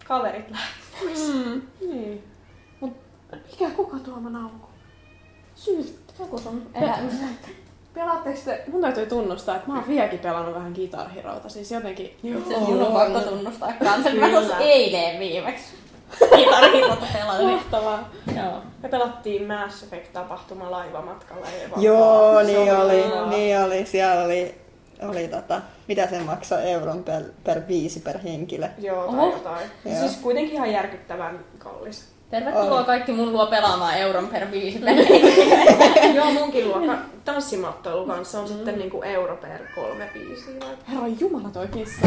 Kaverit 0.05 0.51
lähti. 0.51 1.23
Mm, 1.33 1.63
niin. 1.81 2.25
Mut 2.81 2.97
mikä 3.51 3.71
kuka 3.71 3.99
tuoma 3.99 4.31
naukuu? 4.31 4.69
Syyttä. 5.55 6.13
Joku 6.19 6.39
sun 6.39 6.71
elämys. 6.75 7.15
Pelaatteko 7.99 8.39
te, 8.45 8.65
mun 8.73 8.81
täytyy 8.81 9.07
tunnustaa, 9.07 9.57
että 9.57 9.69
mä 9.69 9.75
oon 9.75 9.89
vieläkin 9.89 10.19
pelannut 10.19 10.55
vähän 10.55 10.73
Guitar 10.73 11.09
Heroita, 11.09 11.49
siis 11.49 11.71
jotenkin... 11.71 12.17
Se 12.49 12.59
mun 12.59 12.83
on 12.83 12.93
pakko 12.93 13.21
tunnustaa 13.21 13.73
kanssa. 13.85 14.11
Mä 14.11 14.29
tuossa 14.29 14.59
eilen 14.59 15.21
viimeksi. 15.21 15.65
Kitarihirota 16.37 17.07
pelasin. 17.13 17.47
Mahtavaa. 17.47 18.09
Joo. 18.37 18.63
Me 18.83 18.89
pelattiin 18.89 19.47
Mass 19.47 19.83
Effect-tapahtuma 19.83 20.71
laivamatkalla. 20.71 21.47
Joo, 21.77 22.43
niin 22.43 22.77
oli, 22.77 23.05
niin 23.31 23.61
oli. 23.61 23.87
Siellä 23.87 24.25
oli, 24.25 24.55
oli 25.09 25.29
tota, 25.29 25.61
mitä 25.89 26.07
se 26.07 26.21
maksaa 26.21 26.61
euron 26.61 27.05
per, 27.05 27.23
per 27.45 27.63
viisi 27.69 28.01
per 28.01 28.19
henkilö. 28.19 28.69
Joo, 28.79 29.07
tai 29.07 29.15
Oho. 29.15 29.33
jotain. 29.33 29.71
Joo. 29.85 29.99
Siis 29.99 30.17
kuitenkin 30.17 30.55
ihan 30.55 30.73
järkyttävän 30.73 31.45
kallis. 31.59 32.18
Tervetuloa 32.31 32.85
kaikki 32.85 33.13
mun 33.13 33.33
luo 33.33 33.47
pelaamaan 33.47 33.99
euron 33.99 34.29
per 34.29 34.51
viisi 34.51 34.81
Joo, 36.17 36.31
munkin 36.33 36.69
luokka 36.69 36.99
tanssimattoilu 37.25 38.07
kanssa 38.07 38.41
on 38.41 38.49
sitten 38.49 38.79
niinku 38.79 39.03
euro 39.03 39.37
per 39.37 39.61
kolme 39.75 40.11
biisiä. 40.15 40.55
Herran 40.93 41.21
jumala 41.21 41.49
toi 41.53 41.69
kissa. 41.69 42.07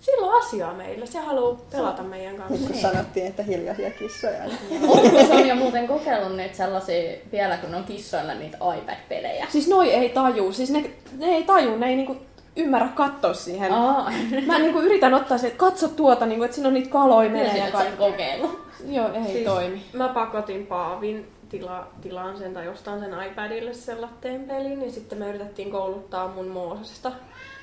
Sillä 0.00 0.26
on 0.26 0.42
asiaa 0.42 0.74
meille. 0.74 1.06
Se 1.06 1.18
haluaa 1.18 1.58
pelata 1.72 2.02
meidän 2.02 2.32
Nyt 2.34 2.42
kanssa. 2.48 2.66
kun 2.66 2.76
sanottiin, 2.80 3.26
että 3.26 3.42
hiljaisia 3.42 3.90
kissoja. 3.90 4.44
Niin. 4.70 4.84
Oletko 4.90 5.18
Sonja 5.26 5.54
muuten 5.54 5.88
kokeillut 5.88 6.36
niitä 6.36 6.56
sellaisia, 6.56 7.12
vielä 7.32 7.56
kun 7.56 7.74
on 7.74 7.84
kissoilla 7.84 8.34
niitä 8.34 8.56
iPad-pelejä? 8.78 9.46
Siis 9.48 9.68
noi 9.68 9.90
ei 9.90 10.08
taju, 10.08 10.52
siis 10.52 10.70
ne, 10.70 10.90
ne 11.18 11.26
ei 11.26 11.42
taju, 11.42 11.76
ne 11.76 11.86
ei 11.88 11.96
niinku 11.96 12.16
ymmärrä 12.56 12.88
katsoa 12.88 13.34
siihen. 13.34 13.72
Aa, 13.72 14.12
Mä 14.46 14.58
niinku 14.58 14.80
yritän 14.80 15.14
ottaa 15.14 15.38
se, 15.38 15.46
että 15.46 15.58
katso 15.58 15.88
tuota, 15.88 16.26
niinku, 16.26 16.44
että 16.44 16.54
siinä 16.54 16.68
on 16.68 16.74
niitä 16.74 16.90
kaloja 16.90 17.30
menee 17.30 17.58
ja 17.58 17.70
kaikkea. 17.72 17.96
kokeillut. 17.96 18.69
Joo, 18.88 19.12
ei 19.12 19.32
Siis 19.32 19.44
toimi. 19.44 19.82
Mä 19.92 20.08
pakotin 20.08 20.66
Paavin 20.66 21.28
tila, 21.48 21.88
tilaan 22.00 22.38
sen 22.38 22.54
tai 22.54 22.68
ostaan 22.68 23.00
sen 23.00 23.14
iPadille 23.30 23.74
sen 23.74 24.00
latteen 24.00 24.44
pelin 24.44 24.82
ja 24.82 24.90
sitten 24.90 25.18
me 25.18 25.28
yritettiin 25.28 25.70
kouluttaa 25.70 26.28
mun 26.28 26.48
Moosesta. 26.48 27.12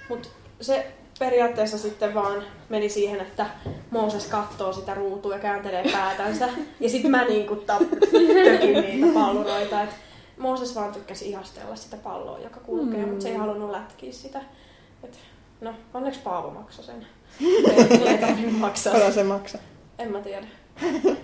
Mut 0.09 0.31
se 0.61 0.91
periaatteessa 1.19 1.77
sitten 1.77 2.13
vaan 2.13 2.43
meni 2.69 2.89
siihen, 2.89 3.21
että 3.21 3.45
Mooses 3.91 4.27
katsoo 4.27 4.73
sitä 4.73 4.93
ruutua 4.93 5.33
ja 5.33 5.39
kääntelee 5.39 5.83
päätänsä. 5.91 6.49
Ja 6.79 6.89
sitten 6.89 7.11
mä 7.11 7.25
niinku 7.25 7.55
tökin 7.55 8.81
niitä 8.81 9.13
palluroita. 9.13 9.83
Et 9.83 9.89
Mooses 10.37 10.75
vaan 10.75 10.93
tykkäsi 10.93 11.29
ihastella 11.29 11.75
sitä 11.75 11.97
palloa, 11.97 12.39
joka 12.39 12.59
kulkee, 12.59 13.03
mm. 13.03 13.09
mutta 13.09 13.23
se 13.23 13.29
ei 13.29 13.35
halunnut 13.35 13.71
lätkiä 13.71 14.11
sitä. 14.11 14.41
Et, 15.03 15.19
no, 15.61 15.73
onneksi 15.93 16.19
Paavo 16.19 16.49
maksoi 16.49 16.85
sen. 16.85 17.07
Ei, 17.71 18.07
ei 18.07 18.17
tarvinnut 18.17 18.59
maksaa. 18.59 18.93
Paljon 18.93 19.13
se 19.13 19.23
maksaa? 19.23 19.61
En 19.99 20.11
mä 20.11 20.19
tiedä. 20.21 20.47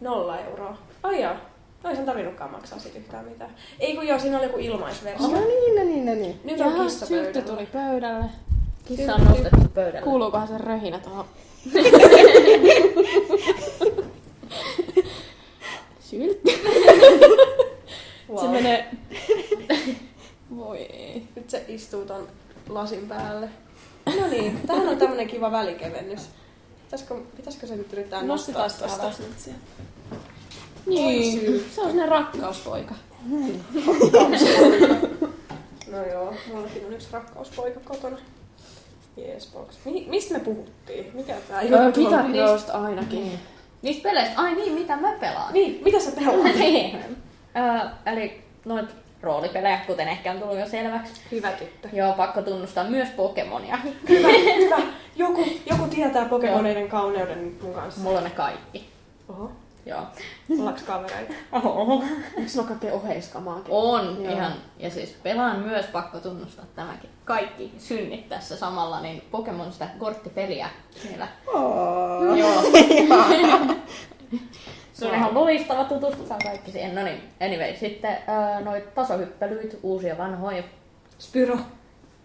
Nolla 0.00 0.38
euroa. 0.40 0.76
Ai 1.02 1.20
jaa. 1.22 1.36
No 1.82 1.90
ei 1.90 1.96
sen 1.96 2.06
tarvinnutkaan 2.06 2.50
maksaa 2.50 2.78
sit 2.78 2.96
yhtään 2.96 3.24
mitään. 3.24 3.50
Ei 3.80 3.94
kun 3.96 4.06
joo, 4.06 4.18
siinä 4.18 4.36
oli 4.38 4.46
joku 4.46 4.58
ilmaisversio. 4.58 5.28
No 5.28 5.40
niin, 5.40 5.76
no 5.76 5.84
niin, 5.84 6.06
no 6.06 6.14
niin. 6.14 6.40
Nyt 6.44 6.60
on 6.60 6.66
Jaha, 6.72 6.84
kissa 6.84 7.06
syltty 7.06 7.32
pöydällä. 7.32 7.56
tuli 7.56 7.66
pöydälle. 7.66 8.24
Kissa 8.84 9.14
on 9.14 9.24
nostettu 9.24 9.68
pöydälle. 9.74 10.00
Kuuluukohan 10.04 10.48
se 10.48 10.58
röhinä 10.58 10.98
tuohon? 10.98 11.24
Syltty. 16.00 16.50
Wow. 18.30 18.40
Se 18.40 18.48
menee... 18.48 18.90
Voi 20.56 20.78
ei. 20.78 21.22
Nyt 21.36 21.50
se 21.50 21.64
istuu 21.68 22.04
ton 22.04 22.28
lasin 22.68 23.08
päälle. 23.08 23.48
No 24.20 24.26
niin, 24.30 24.60
tähän 24.66 24.88
on 24.88 24.96
tämmönen 24.98 25.28
kiva 25.28 25.52
välikevennys. 25.52 26.28
Pitäisikö, 26.86 27.14
pitäisikö 27.36 27.66
se 27.66 27.76
nyt 27.76 27.92
yrittää 27.92 28.22
nostaa. 28.22 28.62
Oi 28.62 28.70
Niin, 30.86 31.40
se 31.74 31.80
on 31.80 31.86
sellainen 31.86 32.08
rakkauspoika. 32.08 32.94
No 35.90 36.06
joo, 36.06 36.34
mullakin 36.52 36.86
on 36.86 36.92
yksi 36.92 37.08
rakkauspoika 37.12 37.80
kotona. 37.80 38.16
Jees, 39.16 39.50
box. 39.52 39.74
Mi- 39.84 40.06
mistä 40.08 40.34
me 40.34 40.40
puhuttiin? 40.40 41.10
Mikä 41.14 41.34
tää 41.48 41.60
Öö, 41.60 41.84
juttu 41.84 42.06
on? 42.06 42.32
Guitar 42.32 42.82
ainakin. 42.82 43.38
Niistä 43.82 44.02
peleistä, 44.02 44.40
ai 44.42 44.54
niin, 44.54 44.72
mitä 44.72 44.96
mä 44.96 45.12
pelaan? 45.12 45.52
Niin, 45.52 45.84
mitä 45.84 46.00
sä 46.00 46.10
pelaat? 46.10 46.56
Niin. 46.58 46.96
Ö, 47.56 47.88
eli 48.10 48.42
noit 48.64 48.90
roolipelejä, 49.26 49.78
kuten 49.86 50.08
ehkä 50.08 50.32
on 50.32 50.38
tullut 50.38 50.58
jo 50.58 50.68
selväksi. 50.68 51.20
Hyvä 51.32 51.52
tyttö. 51.52 51.88
Joo, 51.92 52.12
pakko 52.12 52.42
tunnustaa 52.42 52.84
myös 52.84 53.08
Pokemonia. 53.08 53.78
Hyvä, 54.08 54.28
hyvä. 54.54 54.76
Joku, 55.16 55.46
joku 55.70 55.86
tietää 55.86 56.24
Pokemoneiden 56.24 56.88
kauneuden 56.88 57.56
mun 57.62 57.74
kanssa. 57.74 58.00
Mulla 58.00 58.18
on 58.18 58.24
ne 58.24 58.30
kaikki. 58.30 58.90
Oho, 59.28 59.52
Joo. 59.86 60.00
ollaanko 60.58 60.80
kavereita? 60.86 61.34
Oho. 61.52 62.04
Eikö 62.38 62.50
ole 62.58 62.66
kaikkea 62.66 62.92
oheiskamaankin? 62.92 63.74
On 63.74 64.24
Joo. 64.24 64.32
ihan, 64.32 64.52
ja 64.78 64.90
siis 64.90 65.16
pelaan 65.22 65.58
myös, 65.58 65.86
pakko 65.86 66.18
tunnustaa 66.18 66.64
tämäkin, 66.76 67.10
kaikki 67.24 67.72
synnit 67.78 68.28
tässä 68.28 68.56
samalla, 68.56 69.00
niin 69.00 69.22
Pokemon 69.30 69.72
sitä 69.72 69.88
korttipeliä 69.98 70.68
siellä. 71.02 71.28
Oh. 71.46 72.36
Joo. 72.36 72.62
Se 74.96 75.06
on 75.06 75.14
ihan 75.14 75.34
loistava, 75.34 75.84
tutustutaan 75.84 76.40
kaikki 76.44 76.70
siihen. 76.70 76.94
No 76.94 77.02
niin, 77.02 77.22
anyway, 77.40 77.76
sitten 77.76 78.18
ää, 78.26 78.60
noit 78.60 78.94
tasohyppelyit, 78.94 79.78
uusia 79.82 80.18
vanhoja. 80.18 80.62
Spyro. 81.18 81.58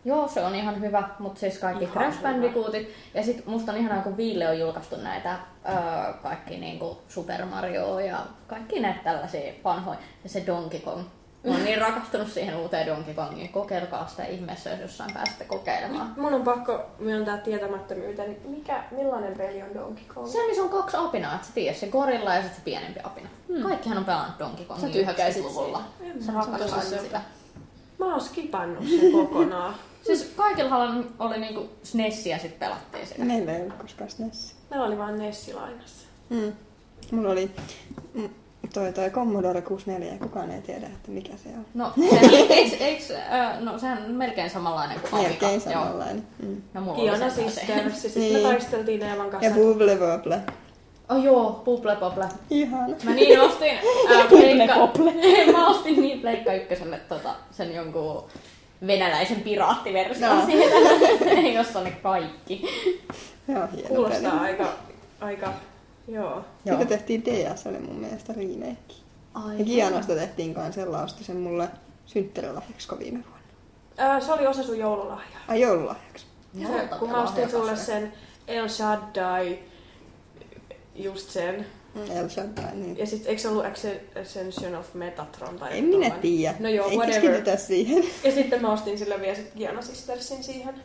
Joo, 0.06 0.28
se 0.28 0.42
on 0.42 0.56
ihan 0.56 0.82
hyvä, 0.82 1.10
mutta 1.20 1.40
siis 1.40 1.58
kaikki 1.58 1.84
Ihan 1.84 1.94
Crash. 1.94 2.22
Bandicootit. 2.22 2.90
Ja 3.14 3.24
sitten 3.24 3.50
musta 3.50 3.72
on 3.72 3.78
ihanaa, 3.78 4.04
kun 4.04 4.18
Viille 4.18 4.50
on 4.50 4.60
julkaistu 4.60 4.96
näitä 4.96 5.40
ää, 5.64 6.14
kaikki 6.24 6.58
niinku 6.58 7.02
Super 7.08 7.46
Mario 7.46 8.00
ja 8.00 8.20
kaikki 8.48 8.80
näitä 8.80 9.00
tällaisia 9.04 9.54
vanhoja. 9.64 10.00
Ja 10.24 10.30
se 10.30 10.44
Donkey 10.48 10.80
Kong. 10.80 11.02
Mä 11.44 11.52
oon 11.52 11.64
niin 11.64 11.82
rakastunut 11.82 12.28
siihen 12.32 12.56
uuteen 12.58 12.88
Donkey 12.88 13.14
Kongiin. 13.14 13.50
Kokeilkaa 13.50 14.08
sitä 14.08 14.26
ihmeessä, 14.26 14.70
jos 14.70 14.80
jossain 14.80 15.14
pääsette 15.14 15.46
kokeilemaan. 15.46 16.14
Mun 16.18 16.34
on 16.34 16.42
pakko 16.44 16.86
myöntää 17.00 17.38
tietämättömyyteni. 17.38 18.38
Mikä, 18.46 18.84
millainen 18.92 19.38
peli 19.38 19.62
on 19.62 19.74
Donkey 19.74 20.04
Kong? 20.14 20.28
Se, 20.28 20.48
missä 20.48 20.64
on 20.64 20.70
kaksi 20.70 20.98
apinaa, 20.98 21.36
että 21.36 21.48
sä 21.48 21.54
tiedät, 21.54 21.78
se 21.78 21.88
gorilla 21.88 22.36
ja 22.36 22.42
sitten 22.42 22.58
se 22.58 22.62
pienempi 22.66 23.00
apina. 23.04 23.30
Hmm. 23.48 23.64
Kaikkihan 23.64 23.98
on 23.98 24.06
pelannut 24.06 24.40
Donkey 24.40 24.66
Kongin 24.66 24.92
tykkäsit 24.92 25.44
90-luvulla. 25.44 25.84
siitä. 26.00 26.26
Sä 26.26 26.32
rakastat 26.32 27.02
sitä. 27.02 27.22
Mä 28.00 28.06
oon 28.06 28.22
skipannut 28.22 28.86
sen 28.90 29.12
kokonaan. 29.12 29.76
Siis 30.08 30.34
kaikilla 30.36 30.78
oli, 30.78 31.06
oli 31.20 31.40
niinku 31.40 31.70
SNES 31.84 32.26
ja 32.26 32.40
sitten 32.40 32.60
pelattiin 32.60 33.08
sitä. 33.08 33.26
Meillä 33.26 33.54
ei 33.54 33.62
ollut 33.62 33.74
koskaan 33.82 34.10
SNES. 34.10 34.56
Meillä 34.70 34.86
oli 34.86 34.98
vaan 34.98 35.18
Nessi 35.20 35.54
lainassa. 35.54 36.08
Mm. 36.30 36.54
Mulla 37.12 37.32
oli 37.32 37.52
toi, 38.74 38.94
toi 38.94 39.10
Commodore 39.10 39.62
64 39.62 40.14
ja 40.14 40.20
kukaan 40.20 40.52
ei 40.52 40.62
tiedä, 40.62 40.86
että 40.86 41.12
mikä 41.12 41.34
se 41.44 41.50
on. 41.50 41.66
No, 41.74 41.92
sehän, 42.10 42.34
eiks, 42.50 42.74
eiks, 42.82 43.12
äh, 43.12 43.60
no, 43.62 43.78
sehän 43.80 44.04
on 44.06 44.12
melkein 44.12 44.50
samanlainen 44.50 45.00
kuin 45.00 45.14
Amiga. 45.14 45.30
Melkein 45.30 45.62
Joo. 45.66 45.74
samanlainen. 45.74 46.24
Mm. 46.44 46.62
No, 46.74 46.82
mulla 46.82 46.96
Kiana 46.98 47.26
oli 47.26 47.34
se. 47.34 47.44
Sisters. 47.50 47.70
Ja 47.70 47.90
sitten 48.00 48.22
Niin. 48.22 48.34
me 48.34 48.40
taisteltiin 48.40 49.04
Eevan 49.04 49.30
kanssa. 49.30 49.50
Ja 49.50 49.56
Bubble 49.56 49.96
Bobble. 49.98 50.40
Oh 51.10 51.24
joo, 51.24 51.62
Puple 51.66 51.96
Pople. 51.96 52.26
Ihana. 52.50 52.96
Mä 53.04 53.12
niin 53.14 53.42
ostin 53.42 53.70
äh, 54.12 54.28
pleikka... 54.30 54.76
Mä 55.58 55.68
ostin 55.68 56.02
niin 56.02 56.20
pleikka 56.22 56.54
ykköselle 56.54 56.98
tota, 57.10 57.30
sen 57.52 57.76
jonkun 57.76 58.24
venäläisen 58.88 59.42
piraattiversion 59.42 60.36
No. 60.38 60.46
siitä, 60.46 61.42
jossa 61.54 61.80
on 61.80 61.86
ne 61.86 61.92
kaikki. 61.92 62.62
Joo, 63.48 63.68
hieno 63.76 63.88
Kuulostaa 63.88 64.32
peli. 64.32 64.42
aika, 64.42 64.66
aika, 65.22 65.54
joo. 66.08 66.36
Siitä 66.64 66.80
Joo. 66.82 66.86
tehtiin 66.86 67.24
DS, 67.26 67.68
oli 67.68 67.80
mun 67.80 67.96
mielestä 67.96 68.34
remake. 68.34 68.94
Ai, 69.34 69.60
Ja 69.60 69.66
Kianasta 69.66 70.16
tehtiin 70.16 70.54
kanssa, 70.54 70.82
Ella 70.82 71.04
osti 71.04 71.24
sen 71.24 71.38
mulle 71.38 71.70
synttärilahjaksi 72.06 72.88
viime 73.00 73.20
vuonna. 73.24 73.42
Ää, 73.98 74.20
se 74.20 74.32
oli 74.34 74.48
osa 74.48 74.64
sun 74.64 74.78
joululahjaa. 74.78 75.42
Ai 75.48 75.62
joululahjaksi. 75.62 76.26
Se, 76.62 76.88
kun 77.00 77.10
mä 77.10 77.24
ostin 77.24 77.50
sulle 77.52 77.76
sen 77.76 78.14
El 78.48 78.68
Shaddai, 78.70 79.60
just 80.96 81.30
sen. 81.30 81.66
Mm, 81.96 82.12
El 82.18 82.30
Shaddai, 82.30 82.76
niin. 82.76 82.98
Ja 82.98 83.06
sit 83.08 83.26
eikö 83.26 83.42
se 83.42 83.48
ollut 83.48 83.66
Ascension 84.22 84.76
of 84.76 84.94
Metatron 84.94 85.60
tai 85.60 85.78
En 85.78 85.84
minä 85.86 86.10
tiedä. 86.10 86.56
No 86.60 86.70
joo, 86.70 86.90
Ei 86.90 86.98
whatever. 86.98 87.22
keskitytä 87.22 87.58
siihen. 87.58 88.04
Ja 88.24 88.32
sitten 88.32 88.62
mä 88.62 88.72
ostin 88.74 88.98
sille 88.98 89.22
vielä 89.22 89.36
sit 89.36 89.54
Giana 89.58 89.82
Sistersin 89.82 90.44
siihen. 90.44 90.76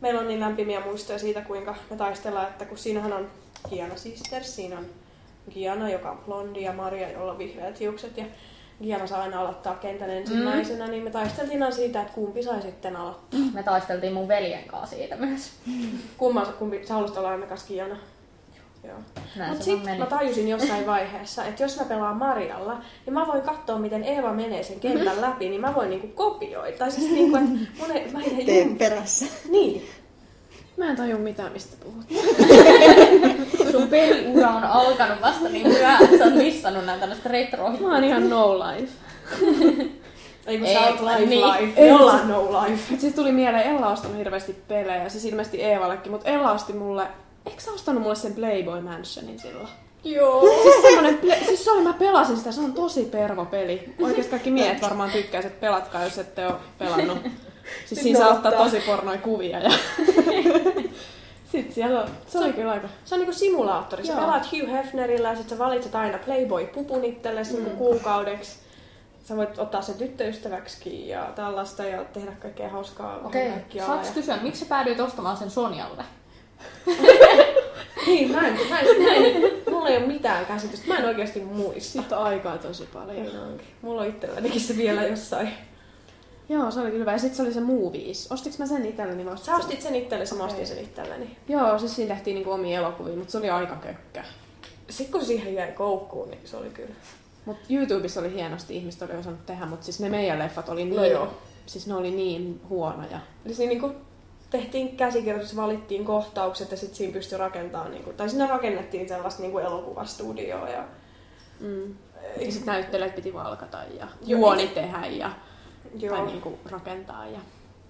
Meillä 0.00 0.20
on 0.20 0.28
niin 0.28 0.40
lämpimiä 0.40 0.80
muistoja 0.80 1.18
siitä, 1.18 1.40
kuinka 1.40 1.74
me 1.90 1.96
taistellaan, 1.96 2.46
että 2.48 2.64
kun 2.64 2.78
siinähän 2.78 3.12
on 3.12 3.26
Giana 3.68 3.96
Sisters, 3.96 4.56
siinä 4.56 4.78
on 4.78 4.86
Giana, 5.50 5.90
joka 5.90 6.10
on 6.10 6.18
blondi 6.18 6.62
ja 6.62 6.72
Maria, 6.72 7.10
jolla 7.10 7.32
on 7.32 7.38
vihreät 7.38 7.80
hiukset. 7.80 8.16
Ja 8.16 8.24
Giana 8.82 9.06
saa 9.06 9.22
aina 9.22 9.40
aloittaa 9.40 9.74
kentän 9.74 10.10
ensimmäisenä, 10.10 10.84
mm. 10.84 10.90
niin 10.90 11.02
me 11.02 11.10
taisteltiin 11.10 11.62
aina 11.62 11.74
siitä, 11.74 12.00
että 12.00 12.12
kumpi 12.12 12.42
sai 12.42 12.62
sitten 12.62 12.96
aloittaa. 12.96 13.40
Me 13.54 13.62
taisteltiin 13.62 14.12
mun 14.12 14.28
veljen 14.28 14.64
kanssa 14.64 14.96
siitä 14.96 15.16
myös. 15.16 15.52
Kumman, 16.18 16.46
kumpi, 16.58 16.86
sä 16.86 16.94
haluaisit 16.94 17.18
olla 17.18 17.28
aina 17.28 17.46
kanssa 17.46 17.68
Giana. 17.68 17.96
Mutta 19.48 19.64
sitten 19.64 19.98
mä 19.98 20.06
tajusin 20.06 20.48
jossain 20.48 20.86
vaiheessa, 20.86 21.44
että 21.44 21.62
jos 21.62 21.78
mä 21.78 21.84
pelaan 21.84 22.16
Marialla, 22.16 22.80
niin 23.06 23.14
mä 23.14 23.26
voin 23.26 23.42
katsoa, 23.42 23.78
miten 23.78 24.04
Eeva 24.04 24.32
menee 24.32 24.62
sen 24.62 24.80
kentän 24.80 25.20
läpi, 25.20 25.48
niin 25.48 25.60
mä 25.60 25.74
voin 25.74 25.90
niinku 25.90 26.06
kopioida. 26.06 26.76
Tai 26.76 26.90
siis 26.90 27.10
niinku, 27.10 27.36
että 27.36 27.50
mun 27.78 27.90
ei, 27.90 28.12
mä 28.12 28.20
en 28.46 28.68
jum... 28.68 28.78
perässä. 28.78 29.26
Niin. 29.50 29.88
Mä 30.78 30.90
en 30.90 30.96
tajua 30.96 31.18
mitään, 31.18 31.52
mistä 31.52 31.76
puhut. 31.84 32.04
Sun 33.72 33.88
peliura 33.88 34.48
on 34.48 34.64
alkanut 34.64 35.20
vasta 35.20 35.48
niin 35.48 35.68
myöhään, 35.68 36.04
että 36.04 36.18
sä 36.18 36.24
oot 36.24 36.34
missannut 36.34 36.84
näitä 36.86 37.00
tällaista 37.00 37.28
retro 37.28 37.70
Mä 37.70 37.94
oon 37.94 38.04
ihan 38.04 38.30
no 38.30 38.58
life. 38.58 38.92
Ei 40.46 40.58
kun 40.58 40.68
sä 40.68 40.80
oot 40.80 41.00
life 41.00 41.26
niin. 41.26 41.46
life. 41.46 41.80
Siis- 41.80 42.28
no 42.28 42.62
life. 42.62 42.82
Sitten 42.88 43.12
tuli 43.12 43.32
mieleen, 43.32 43.62
Ella 43.62 43.86
on 43.86 43.92
ostanut 43.92 44.18
hirveästi 44.18 44.56
pelejä, 44.68 45.08
siis 45.08 45.24
ilmeisesti 45.24 45.62
Eevallekin, 45.62 46.12
mutta 46.12 46.30
Ella 46.30 46.52
osti 46.52 46.72
mulle, 46.72 47.06
eikö 47.46 47.60
sä 47.60 47.72
ostanut 47.72 48.02
mulle 48.02 48.16
sen 48.16 48.34
Playboy 48.34 48.80
Mansionin 48.80 49.38
silloin? 49.38 49.68
Joo. 50.04 50.48
Siis 50.62 50.82
semmonen, 50.82 51.18
siis 51.46 51.64
se 51.64 51.70
oli, 51.70 51.82
mä 51.82 51.92
pelasin 51.92 52.36
sitä, 52.36 52.52
se 52.52 52.60
on 52.60 52.72
tosi 52.72 53.04
pervo 53.04 53.44
peli. 53.44 53.94
Oikeesti 54.02 54.30
kaikki 54.30 54.50
miehet 54.50 54.82
varmaan 54.82 55.10
tykkäis, 55.10 55.44
että 55.44 55.60
pelatkaa, 55.60 56.04
jos 56.04 56.18
ette 56.18 56.46
ole 56.46 56.54
pelannut. 56.78 57.18
Siis 57.86 58.02
siinä 58.02 58.18
ne 58.18 58.24
saa 58.24 58.34
ottaa 58.34 58.52
ottaa. 58.52 58.64
tosi 58.64 58.80
pornoja 58.80 59.18
kuvia 59.18 59.58
ja... 59.58 59.70
Sitten 61.52 61.74
siellä 61.74 62.02
on, 62.02 62.08
se 62.26 62.38
oli 62.38 62.52
kyllä 62.52 62.70
aika... 62.70 62.88
Se 63.04 63.14
on 63.14 63.20
niinku 63.20 63.34
simulaattori. 63.34 64.06
Sä 64.06 64.12
Joo. 64.12 64.20
pelaat 64.20 64.52
Hugh 64.52 64.72
Hefnerillä 64.72 65.28
ja 65.28 65.36
sit 65.36 65.48
sä 65.48 65.58
valitset 65.58 65.94
aina 65.94 66.18
Playboy-pupun 66.18 67.04
itsellesi 67.04 67.56
mm. 67.56 67.70
kuukaudeksi. 67.70 68.58
Sä 69.24 69.36
voit 69.36 69.58
ottaa 69.58 69.82
sen 69.82 69.94
tyttöystäväksi 69.94 71.08
ja 71.08 71.32
tällaista 71.34 71.84
ja 71.84 72.04
tehdä 72.04 72.32
kaikkea 72.32 72.68
hauskaa. 72.68 73.20
Okei, 73.24 73.50
kaikkialla 73.50 73.94
saaks 73.94 74.08
ja- 74.08 74.14
kysyä, 74.14 74.38
miksi 74.42 74.60
sä 74.60 74.66
päädyit 74.66 75.00
ostamaan 75.00 75.36
sen 75.36 75.50
Sonjalle? 75.50 76.04
Niin, 78.06 78.30
mä 78.30 78.46
en, 78.46 78.58
mä 78.70 78.80
en, 78.80 79.02
mä 79.02 79.14
en, 79.14 79.42
mulla 79.70 79.88
ei 79.88 79.96
ole 79.96 80.06
mitään 80.06 80.46
käsitystä. 80.46 80.88
Mä 80.88 80.96
en 80.98 81.04
oikeasti 81.04 81.40
muista. 81.40 81.92
Siitä 81.92 82.18
on 82.18 82.24
aikaa 82.24 82.58
tosi 82.58 82.88
paljon. 82.92 83.26
Niin 83.26 83.38
onkin. 83.38 83.66
Mulla 83.82 84.02
on 84.02 84.08
itsellänikin 84.08 84.60
se 84.60 84.76
vielä 84.76 85.02
jossain. 85.02 85.48
Joo, 86.48 86.70
se 86.70 86.80
oli 86.80 86.88
kyllä 86.90 87.00
hyvä. 87.02 87.12
Ja 87.12 87.18
sitten 87.18 87.36
se 87.36 87.42
oli 87.42 87.52
se 87.52 87.60
Movies. 87.60 88.32
Ostiks 88.32 88.58
mä 88.58 88.66
sen 88.66 88.86
itselleni? 88.86 89.24
vai 89.26 89.38
Sä 89.38 89.56
ostit 89.56 89.82
sen 89.82 89.94
itsellesi, 89.94 90.34
mä 90.34 90.44
ostin 90.44 90.66
sen 90.66 90.78
itselleni. 90.78 91.36
Joo, 91.48 91.78
siis 91.78 91.96
siinä 91.96 92.14
tehtiin 92.14 92.34
niinku 92.34 92.50
omia 92.50 92.78
elokuvia, 92.78 93.16
mutta 93.16 93.32
se 93.32 93.38
oli 93.38 93.50
aika 93.50 93.76
kökkä. 93.76 94.24
Sitten 94.90 95.12
kun 95.12 95.24
siihen 95.26 95.54
jäi 95.54 95.72
koukkuun, 95.72 96.30
niin 96.30 96.40
se 96.44 96.56
oli 96.56 96.70
kyllä. 96.70 96.94
Mutta 97.44 97.66
YouTubessa 97.70 98.20
oli 98.20 98.32
hienosti, 98.34 98.76
ihmiset 98.76 99.02
oli 99.02 99.12
osannut 99.18 99.46
tehdä, 99.46 99.66
mutta 99.66 99.84
siis 99.84 100.00
ne 100.00 100.08
meidän 100.08 100.38
leffat 100.38 100.68
oli 100.68 100.84
niin, 100.84 100.96
No 100.96 101.04
joo. 101.04 101.28
siis 101.66 101.86
ne 101.86 101.94
oli 101.94 102.10
niin 102.10 102.60
huonoja. 102.68 103.18
Eli 103.46 103.54
siinä 103.54 103.68
niinku 103.68 103.90
tehtiin 104.50 104.96
käsikirjoitus, 104.96 105.56
valittiin 105.56 106.04
kohtaukset 106.04 106.70
ja 106.70 106.76
sitten 106.76 106.96
siinä 106.96 107.12
pystyi 107.12 107.38
rakentamaan, 107.38 107.90
niinku, 107.90 108.12
tai 108.12 108.28
siinä 108.28 108.46
rakennettiin 108.46 109.08
sellaista 109.08 109.42
niinku 109.42 109.58
elokuvastudioa. 109.58 110.68
Ja, 110.68 110.84
Mm. 111.60 111.94
Ja 112.40 112.52
sitten 112.52 112.66
näyttelijät 112.66 113.14
piti 113.14 113.34
valkata 113.34 113.78
ja 113.98 114.08
juoni 114.26 114.68
tehdä 114.68 115.06
ja 115.06 115.30
joo, 116.02 116.16
tai 116.16 116.26
niinku 116.26 116.58
rakentaa. 116.70 117.26
Ja... 117.26 117.40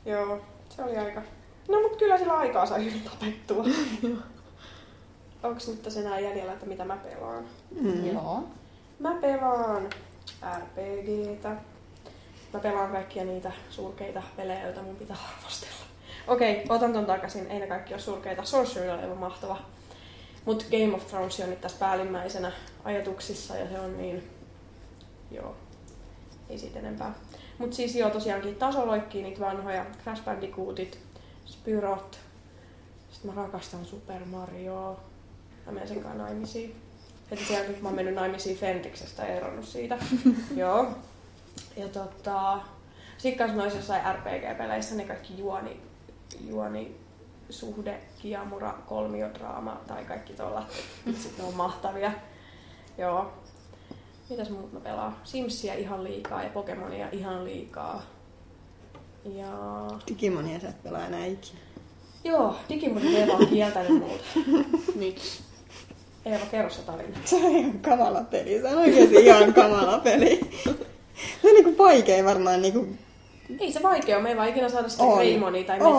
joo, 0.04 0.40
se 0.68 0.82
oli 0.82 0.96
aika... 0.96 1.22
No 1.68 1.80
mut 1.80 1.96
kyllä 1.96 2.18
sillä 2.18 2.36
aikaa 2.36 2.66
sai 2.66 2.84
hyvin 2.84 3.02
tapettua. 3.02 3.64
Onks 5.42 5.68
nyt 5.68 5.82
tässä 5.82 6.00
enää 6.00 6.20
jäljellä, 6.20 6.52
että 6.52 6.66
mitä 6.66 6.84
mä 6.84 6.96
pelaan? 6.96 7.44
Mm. 7.80 8.06
Joo. 8.06 8.44
Mä 8.98 9.14
pelaan 9.14 9.88
RPGtä. 10.58 11.56
Mä 12.52 12.60
pelaan 12.60 12.92
kaikkia 12.92 13.24
niitä 13.24 13.52
surkeita 13.70 14.22
pelejä, 14.36 14.62
joita 14.62 14.82
mun 14.82 14.96
pitää 14.96 15.16
arvostella. 15.36 15.84
Okei, 16.26 16.64
otan 16.68 16.92
ton 16.92 17.06
takaisin. 17.06 17.50
Ei 17.50 17.60
ne 17.60 17.66
kaikki 17.66 17.94
ole 17.94 18.00
surkeita. 18.00 18.44
Sorcery 18.44 18.90
on 18.90 19.00
aivan 19.00 19.18
mahtava. 19.18 19.58
Mut 20.44 20.66
Game 20.70 20.94
of 20.94 21.06
Thrones 21.06 21.40
on 21.40 21.50
nyt 21.50 21.60
tässä 21.60 21.78
päällimmäisenä 21.78 22.52
ajatuksissa 22.84 23.56
ja 23.56 23.68
se 23.68 23.80
on 23.80 23.98
niin... 23.98 24.30
Joo. 25.30 25.56
Ei 26.48 26.58
siitä 26.58 26.78
enempää. 26.78 27.14
Mut 27.58 27.72
siis 27.72 27.94
joo, 27.94 28.10
tosiaankin 28.10 28.56
tasoloikkii 28.56 29.22
niitä 29.22 29.40
vanhoja. 29.40 29.86
Crash 30.02 30.24
Bandicootit, 30.24 30.98
Spyrot. 31.46 32.18
Sitten 33.10 33.34
mä 33.34 33.42
rakastan 33.42 33.84
Super 33.84 34.24
Marioa. 34.24 35.00
Mä 35.66 35.72
menen 35.72 35.88
sen 35.88 36.00
kanssa 36.00 36.22
naimisiin. 36.22 36.76
Heti 37.30 37.44
sen 37.44 37.54
jälkeen, 37.54 37.74
kun 37.74 37.82
mä 37.82 37.88
oon 37.88 37.96
mennyt 37.96 38.14
naimisiin 38.14 38.56
Fentiksestä 38.56 39.22
ja 39.22 39.34
eronnut 39.34 39.64
siitä. 39.64 39.98
joo. 40.56 40.86
Ja 41.76 41.88
tota... 41.88 42.58
Sitten 43.18 43.38
kanssa 43.38 43.56
noissa 43.56 43.78
jossain 43.78 44.14
RPG-peleissä 44.14 44.94
ne 44.94 45.04
kaikki 45.04 45.38
juoni, 45.38 45.80
juoni 46.40 46.96
suhde, 47.50 48.00
kiamura, 48.18 48.74
kolmiodraama 48.86 49.80
tai 49.86 50.04
kaikki 50.04 50.32
tuolla. 50.32 50.66
Sitten 51.04 51.32
ne 51.38 51.44
on 51.44 51.54
mahtavia. 51.54 52.12
Joo. 52.98 53.32
Mitäs 54.30 54.50
muut 54.50 54.72
mä 54.72 54.80
pelaan? 54.80 55.16
Simsia 55.24 55.74
ihan 55.74 56.04
liikaa 56.04 56.42
ja 56.42 56.50
Pokemonia 56.50 57.08
ihan 57.12 57.44
liikaa. 57.44 58.02
Ja... 59.24 59.52
Digimonia 60.08 60.60
sä 60.60 60.68
et 60.68 60.82
pelaa 60.82 61.06
enää 61.06 61.26
ikinä. 61.26 61.58
Joo, 62.24 62.56
Digimon 62.68 63.06
Eeva 63.06 63.32
on 63.32 63.46
kieltänyt 63.46 63.98
multa. 63.98 64.24
Miksi? 64.94 65.42
Eeva, 66.24 66.46
kerro 66.50 66.70
se 66.70 66.82
tarina. 66.82 67.18
Se 67.24 67.36
on 67.36 67.50
ihan 67.50 67.78
kamala 67.78 68.20
peli. 68.20 68.60
Se 68.60 68.68
on 68.68 68.78
oikeesti 68.78 69.14
ihan 69.14 69.54
kamala 69.54 69.98
peli. 69.98 70.40
Se 71.42 71.48
on 71.48 71.54
niinku 71.54 71.78
vaikea 71.78 72.24
varmaan 72.24 72.62
niinku 72.62 72.86
Ei 73.60 73.72
se 73.72 73.82
vaikea 73.82 74.16
ole, 74.16 74.22
me 74.22 74.28
ei 74.30 74.36
vaan 74.36 74.48
ikinä 74.48 74.68
saada 74.68 74.88
sitä 74.88 75.04
on. 75.04 75.16
Greimonia 75.16 75.64
tai 75.64 75.78
Metal 75.78 75.94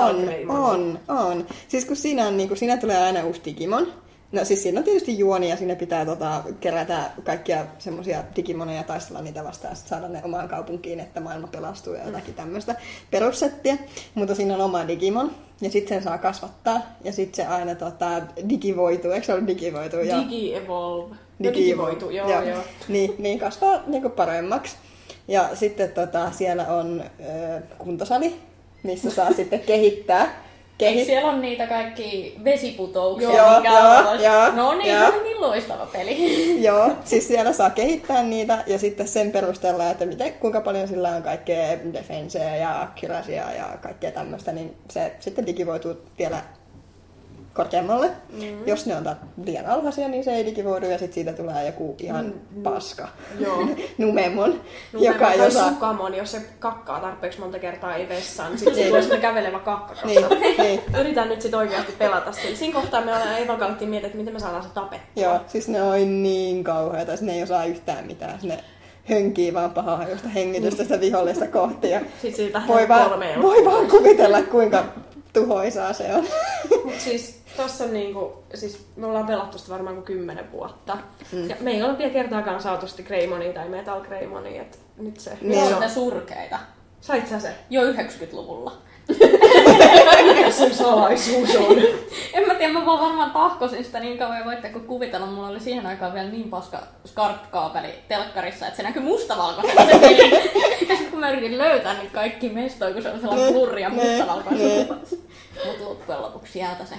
on, 0.47 0.59
on, 0.59 0.99
on. 1.07 1.47
Siis 1.67 1.85
kun 1.85 1.95
siinä, 1.95 2.27
on, 2.27 2.37
niinku, 2.37 2.55
siinä 2.55 2.77
tulee 2.77 2.97
aina 2.97 3.23
uusi 3.23 3.41
Digimon. 3.45 3.93
No 4.31 4.45
siis 4.45 4.63
siinä 4.63 4.79
on 4.79 4.83
tietysti 4.83 5.19
juoni 5.19 5.49
ja 5.49 5.57
sinne 5.57 5.75
pitää 5.75 6.05
tota, 6.05 6.43
kerätä 6.59 7.11
kaikkia 7.23 7.65
semmoisia 7.79 8.23
Digimoneja 8.35 8.83
taistella 8.83 9.21
niitä 9.21 9.43
vastaan 9.43 9.71
ja 9.71 9.75
saada 9.75 10.07
ne 10.07 10.21
omaan 10.23 10.49
kaupunkiin, 10.49 10.99
että 10.99 11.19
maailma 11.19 11.47
pelastuu 11.47 11.93
ja 11.93 12.05
jotakin 12.05 12.33
tämmöistä 12.33 12.75
perussettiä. 13.11 13.77
Mutta 14.15 14.35
siinä 14.35 14.53
on 14.55 14.61
oma 14.61 14.87
Digimon 14.87 15.31
ja 15.61 15.71
sitten 15.71 15.97
sen 15.97 16.03
saa 16.03 16.17
kasvattaa 16.17 16.81
ja 17.03 17.13
sitten 17.13 17.35
se 17.35 17.51
aina 17.51 17.75
tota, 17.75 18.21
digivoituu, 18.49 19.11
eikö 19.11 19.25
se 19.25 19.33
ole 19.33 19.47
digivoituu? 19.47 19.99
Joo. 19.99 20.19
Digi-evolve. 20.19 21.15
No, 21.39 21.49
Digi- 21.49 21.53
digivoitu, 21.53 22.09
joo, 22.09 22.31
joo. 22.31 22.41
joo. 22.41 22.63
Niin, 22.87 23.15
niin 23.17 23.39
kasvaa 23.39 23.83
niin 23.87 24.11
paremmaksi. 24.11 24.77
Ja 25.27 25.49
sitten 25.53 25.91
tota, 25.91 26.31
siellä 26.31 26.67
on 26.67 27.03
ö, 27.19 27.61
kuntosali, 27.77 28.35
missä 28.83 29.09
saa 29.09 29.33
sitten 29.33 29.59
kehittää. 29.59 30.48
Kehi- 30.79 31.05
siellä 31.05 31.29
on 31.31 31.41
niitä 31.41 31.67
kaikki 31.67 32.35
vesiputouksia, 32.43 33.35
Joo, 33.37 33.59
mikä 33.59 33.73
joo, 33.73 34.09
on 34.09 34.23
joo, 34.23 34.51
No 34.51 34.73
niin, 34.73 34.93
joo. 34.95 35.11
se 35.11 35.17
on 35.17 35.23
niin 35.23 35.41
loistava 35.41 35.85
peli. 35.85 36.17
Joo, 36.67 36.91
siis 37.05 37.27
siellä 37.27 37.53
saa 37.53 37.69
kehittää 37.69 38.23
niitä 38.23 38.63
ja 38.67 38.79
sitten 38.79 39.07
sen 39.07 39.31
perusteella, 39.31 39.89
että 39.89 40.05
miten, 40.05 40.33
kuinka 40.33 40.61
paljon 40.61 40.87
sillä 40.87 41.09
on 41.09 41.23
kaikkea 41.23 41.77
defenseä 41.93 42.55
ja 42.55 42.81
accuracia 42.81 43.51
ja 43.53 43.77
kaikkea 43.81 44.11
tämmöistä, 44.11 44.51
niin 44.51 44.75
se 44.91 45.11
sitten 45.19 45.45
digivoituu 45.45 45.97
vielä 46.19 46.41
korkeammalle. 47.59 48.11
Mm. 48.33 48.67
Jos 48.67 48.85
ne 48.85 48.95
on 48.95 49.15
liian 49.45 49.65
alhaisia, 49.65 50.07
niin 50.07 50.23
se 50.23 50.31
ei 50.31 50.45
digivoidu 50.45 50.85
ja 50.85 50.97
sitten 50.97 51.13
siitä 51.13 51.33
tulee 51.33 51.65
joku 51.65 51.95
ihan 51.99 52.25
mm. 52.25 52.63
paska. 52.63 53.07
Joo. 53.39 53.67
Numemon, 53.97 54.61
No, 54.93 54.99
joka 54.99 55.31
ei 55.31 55.37
tai 55.37 55.47
osaa... 55.47 55.69
Sukamon, 55.69 56.15
jos 56.15 56.31
se 56.31 56.41
kakkaa 56.59 56.99
tarpeeksi 56.99 57.39
monta 57.39 57.59
kertaa 57.59 57.95
ei 57.95 58.09
vessaan, 58.09 58.51
niin 58.51 58.59
sitten 58.59 58.75
se 58.75 58.87
tulee 58.87 59.01
semmoinen 59.01 59.21
kävelevä 59.21 59.59
kakkakassa. 59.59 60.05
Niin, 60.05 60.25
niin. 60.57 60.81
Yritän 61.01 61.29
nyt 61.29 61.41
sit 61.41 61.53
oikeasti 61.53 61.91
pelata. 61.97 62.31
Siinä 62.31 62.73
kohtaa 62.73 63.01
me 63.01 63.13
ollaan 63.13 63.37
Eevan 63.37 63.59
kanssa 63.59 63.85
miettiä, 63.85 64.07
että 64.07 64.17
miten 64.17 64.33
me 64.33 64.39
saadaan 64.39 64.63
se 64.63 64.69
tapettua. 64.69 65.23
Joo, 65.23 65.39
siis 65.47 65.67
ne 65.67 65.81
on 65.81 66.23
niin 66.23 66.63
kauheita, 66.63 67.11
ne 67.21 67.33
ei 67.33 67.43
osaa 67.43 67.65
yhtään 67.65 68.07
mitään. 68.07 68.39
Ne 68.43 68.63
hönkii 69.09 69.53
vaan 69.53 69.71
pahaa 69.71 69.97
hajusta 69.97 70.29
hengitystä 70.29 70.83
sitä 70.83 70.99
vihollista 70.99 71.47
kohti. 71.47 71.89
Ja 71.89 71.99
Sitten 72.21 72.35
siitä 72.35 72.61
voi, 72.67 72.87
vaan, 72.87 73.11
voi 73.41 73.65
vaan 73.65 73.87
kuvitella, 73.87 74.41
kuinka 74.41 74.83
tuhoisaa 75.33 75.93
se 75.93 76.15
on. 76.15 76.25
Mut 76.85 76.99
siis 76.99 77.38
tossa 77.63 77.83
on 77.83 77.93
niinku, 77.93 78.43
siis 78.53 78.87
me 78.95 79.05
ollaan 79.07 79.27
pelattu 79.27 79.57
sitä 79.57 79.71
varmaan 79.71 79.95
kuin 79.95 80.05
kymmenen 80.05 80.51
vuotta. 80.51 80.97
Mm. 81.31 81.49
Ja 81.49 81.55
me 81.59 81.71
ei 81.71 81.83
ole 81.83 81.97
vielä 81.97 82.13
kertaakaan 82.13 82.61
saatu 82.61 82.87
sitä 82.87 83.03
Greymonia 83.03 83.53
tai 83.53 83.69
Metal 83.69 84.01
Greymonia, 84.01 84.61
että 84.61 84.77
nyt 84.97 85.19
se, 85.19 85.37
Ne 85.41 85.55
se 85.55 85.63
on 85.67 85.73
on. 85.73 85.79
ne 85.81 85.89
surkeita. 85.89 86.59
Sait 87.01 87.27
sä 87.27 87.39
se? 87.39 87.55
Jo 87.69 87.81
90-luvulla. 87.91 88.71
Mikä 90.27 90.51
sen 90.51 90.75
salaisuus 90.75 91.55
on? 91.55 91.77
En 92.33 92.47
mä 92.47 92.53
tiedä, 92.55 92.73
mä 92.73 92.85
vaan 92.85 92.99
varmaan 92.99 93.31
tahkosin 93.31 93.85
sitä 93.85 93.99
niin 93.99 94.17
kauan 94.17 94.39
ja 94.39 94.45
voitte 94.45 94.69
kun 94.69 94.81
kuvitella, 94.87 95.25
mulla 95.25 95.47
oli 95.47 95.59
siihen 95.59 95.85
aikaan 95.85 96.13
vielä 96.13 96.29
niin 96.29 96.49
paska 96.49 96.79
SCART-kaapeli 97.05 97.93
telkkarissa, 98.07 98.65
että 98.65 98.77
se 98.77 98.83
näkyi 98.83 99.01
mustavalkoisena 99.03 99.85
se 99.85 99.99
peli. 99.99 100.31
Ja 100.89 100.95
sitten 100.95 101.11
kun 101.11 101.19
mä 101.19 101.31
yritin 101.31 101.57
löytää 101.57 101.93
niin 101.93 102.11
kaikki 102.11 102.49
mestoja, 102.49 102.93
kun 102.93 103.01
se 103.03 103.09
oli 103.11 103.19
sellainen 103.19 103.53
blurri 103.53 103.81
ja 103.81 103.89
Ne, 103.89 103.95
mustavalkoinen. 103.95 104.87
Mutta 105.65 105.83
loppujen 105.83 106.21
lopuksi 106.21 106.53
sieltä 106.53 106.85
se 106.85 106.95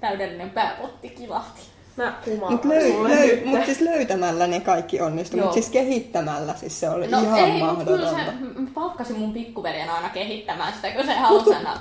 täydellinen 0.00 0.50
pääpotti 0.50 1.08
kilahti. 1.08 1.60
Mä 1.96 2.14
kumaan 2.24 2.52
Mutta 2.52 2.68
löy, 2.68 2.92
sulle 2.92 3.08
löy, 3.08 3.26
nyt. 3.36 3.44
mut 3.44 3.64
siis 3.64 3.80
löytämällä 3.80 4.46
ne 4.46 4.60
kaikki 4.60 5.00
onnistuu, 5.00 5.38
Joo. 5.38 5.44
mutta 5.46 5.54
siis 5.60 5.70
kehittämällä 5.72 6.54
siis 6.54 6.80
se 6.80 6.90
oli 6.90 7.06
No 7.06 7.20
ihan 7.20 7.38
ei, 7.38 7.46
mut 7.46 7.58
kyllä 7.60 7.66
mahdotonta. 7.72 8.10
se, 8.10 8.60
mä 8.60 8.68
palkkasin 8.74 9.18
mun 9.18 9.32
pikkuveljen 9.32 9.90
aina 9.90 10.08
kehittämään 10.08 10.72
sitä, 10.72 10.90
kun 10.90 11.06
se 11.06 11.12
halusi 11.14 11.54
aina. 11.54 11.76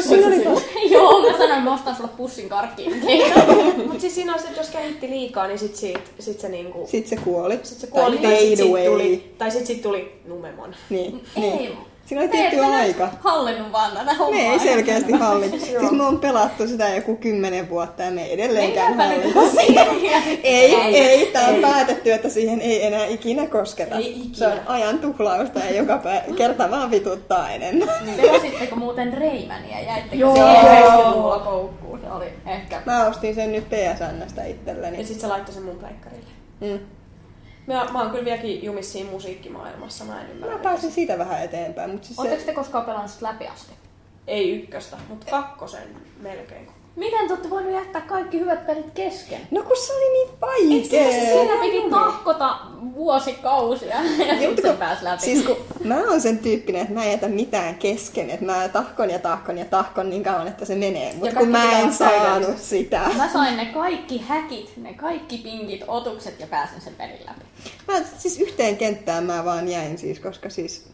Siinä 0.00 0.26
oli 0.26 0.90
Joo, 0.94 1.30
mä 1.32 1.38
sanoin, 1.38 1.62
mä 1.62 1.74
ostan 1.74 1.96
sulle 1.96 2.10
pussin 2.16 2.48
karkkiin. 2.48 3.02
Mut 3.88 4.00
siis 4.00 4.14
siinä 4.14 4.32
on 4.34 4.38
se, 4.40 4.46
että 4.48 4.60
jos 4.60 4.70
kehitti 4.70 5.10
liikaa, 5.10 5.46
niin 5.46 5.58
sit, 5.58 5.76
siitä, 5.76 6.00
sit 6.18 6.40
se 6.40 6.48
niinku... 6.48 6.86
Sitten 6.90 7.18
se 7.18 7.24
kuoli. 7.24 7.60
Sit 7.62 7.78
se 7.78 7.86
kuoli, 7.86 8.18
tai 8.18 8.22
tai 8.22 8.36
sit 8.36 8.44
fade 8.44 8.56
siitä 8.56 8.70
away. 8.70 8.84
tuli, 8.86 9.34
tai 9.38 9.50
sit 9.50 9.66
siitä 9.66 9.82
tuli 9.82 10.20
Numemon. 10.26 10.74
Niin, 10.90 11.24
Ei, 11.36 11.42
niin. 11.42 11.78
Siinä 12.06 12.20
oli 12.22 12.28
tietty 12.28 12.60
aika. 12.60 13.08
hallinnut 13.20 13.72
vaan 13.72 13.92
tätä 13.92 14.14
hommaa. 14.14 14.40
Me 14.42 14.52
ei 14.52 14.58
selkeästi 14.58 15.12
hallita. 15.12 15.56
Joo. 15.72 15.80
siis 15.80 15.92
me 15.92 16.02
on 16.06 16.18
pelattu 16.18 16.68
sitä 16.68 16.88
joku 16.88 17.16
kymmenen 17.16 17.70
vuotta 17.70 18.02
ja 18.02 18.10
me 18.10 18.24
ei 18.24 18.32
edelleenkään 18.34 18.92
sitä. 18.92 19.32
kotiin. 19.34 19.78
Ei, 20.44 20.74
ei, 20.74 20.96
ei. 20.98 21.26
Tää 21.26 21.48
on 21.48 21.54
Ei. 21.54 21.60
päätetty, 21.60 22.12
että 22.12 22.28
siihen 22.28 22.60
ei 22.60 22.86
enää 22.86 23.04
ikinä 23.06 23.46
kosketa. 23.46 23.96
Ei 23.96 24.10
ikinä. 24.10 24.34
Se 24.36 24.46
on 24.46 24.60
ajan 24.66 24.98
tuhlausta 24.98 25.58
ja 25.58 25.70
joka 25.76 26.00
pä- 26.04 26.34
kerta 26.34 26.70
vaan 26.70 26.90
vituttaa 26.90 27.50
enemmän. 27.50 27.88
Pelasitteko 28.22 28.76
muuten 28.76 29.12
Reimania? 29.12 29.80
Jäittekö 29.80 30.16
Joo. 30.16 30.36
se 30.36 30.78
Joo. 30.80 31.10
mulla 31.10 31.38
koukkuun? 31.38 32.00
Se 32.00 32.10
oli 32.12 32.26
ehkä... 32.46 32.82
Mä 32.86 33.06
ostin 33.06 33.34
sen 33.34 33.52
nyt 33.52 33.64
PSNstä 33.68 34.44
itselleni. 34.44 34.98
Ja 34.98 35.06
sit 35.06 35.20
se 35.20 35.26
laittoi 35.26 35.54
sen 35.54 35.62
mun 35.62 35.76
pleikkarille. 35.76 36.30
Mm. 36.60 36.78
Mä, 37.66 37.84
mä 37.92 38.00
oon 38.00 38.10
kyllä 38.10 38.24
vieläkin 38.24 38.64
jumissa 38.64 38.92
siinä 38.92 39.10
musiikkimaailmassa, 39.10 40.04
mä 40.04 40.20
en 40.20 40.30
ymmärrä. 40.30 40.56
Mä 40.56 40.62
pääsin 40.62 40.92
siitä 40.92 41.18
vähän 41.18 41.44
eteenpäin, 41.44 41.90
mutta 41.90 42.06
siis 42.06 42.18
Oletteko 42.18 42.40
se... 42.40 42.46
te 42.46 42.52
koskaan 42.52 42.84
pelannut 42.84 43.20
läpi 43.20 43.46
asti? 43.46 43.72
Ei 44.26 44.62
ykköstä, 44.62 44.96
mutta 45.08 45.26
kakkosen 45.30 45.88
melkein. 46.20 46.68
Miten 46.96 47.26
te 47.26 47.32
olette 47.32 47.50
voinut 47.50 47.72
jättää 47.72 48.00
kaikki 48.00 48.40
hyvät 48.40 48.66
pelit 48.66 48.90
kesken? 48.94 49.40
No 49.50 49.62
kun 49.62 49.76
se 49.76 49.92
oli 49.92 50.12
niin 50.12 50.40
vaikea. 50.40 51.10
Siinä 51.12 51.60
piti 51.60 51.90
tahkota 51.90 52.58
vuosikausia 52.94 53.94
ja 53.96 54.00
Niin, 54.02 54.40
sitten 54.40 54.56
se 54.64 54.68
kun- 54.68 54.76
pääsi 54.78 55.04
läpi. 55.04 55.22
Siis 55.22 55.44
kun 55.46 55.56
mä 55.84 55.96
oon 55.96 56.20
sen 56.20 56.38
tyyppinen, 56.38 56.82
että 56.82 56.94
mä 56.94 57.04
en 57.04 57.10
jätä 57.10 57.28
mitään 57.28 57.74
kesken, 57.74 58.30
että 58.30 58.44
mä 58.46 58.68
tahkon 58.68 59.10
ja 59.10 59.18
tahkon 59.18 59.58
ja 59.58 59.64
tahkon 59.64 60.10
niin 60.10 60.22
kauan, 60.22 60.48
että 60.48 60.64
se 60.64 60.74
menee. 60.74 61.14
Mutta 61.14 61.36
kun 61.36 61.48
mä 61.48 61.78
en 61.80 61.92
saanut 61.94 62.22
täydellistä. 62.22 62.66
sitä. 62.68 63.00
Mä 63.16 63.32
sain 63.32 63.56
ne 63.56 63.64
kaikki 63.66 64.24
häkit, 64.28 64.72
ne 64.76 64.94
kaikki 64.94 65.38
pinkit, 65.38 65.84
otukset 65.88 66.40
ja 66.40 66.46
pääsin 66.46 66.80
sen 66.80 66.94
pelin 66.94 67.20
läpi. 67.26 67.44
Mä 67.88 68.06
siis 68.18 68.40
yhteen 68.40 68.76
kenttään 68.76 69.24
mä 69.24 69.44
vaan 69.44 69.68
jäin 69.68 69.98
siis, 69.98 70.20
koska 70.20 70.50
siis 70.50 70.88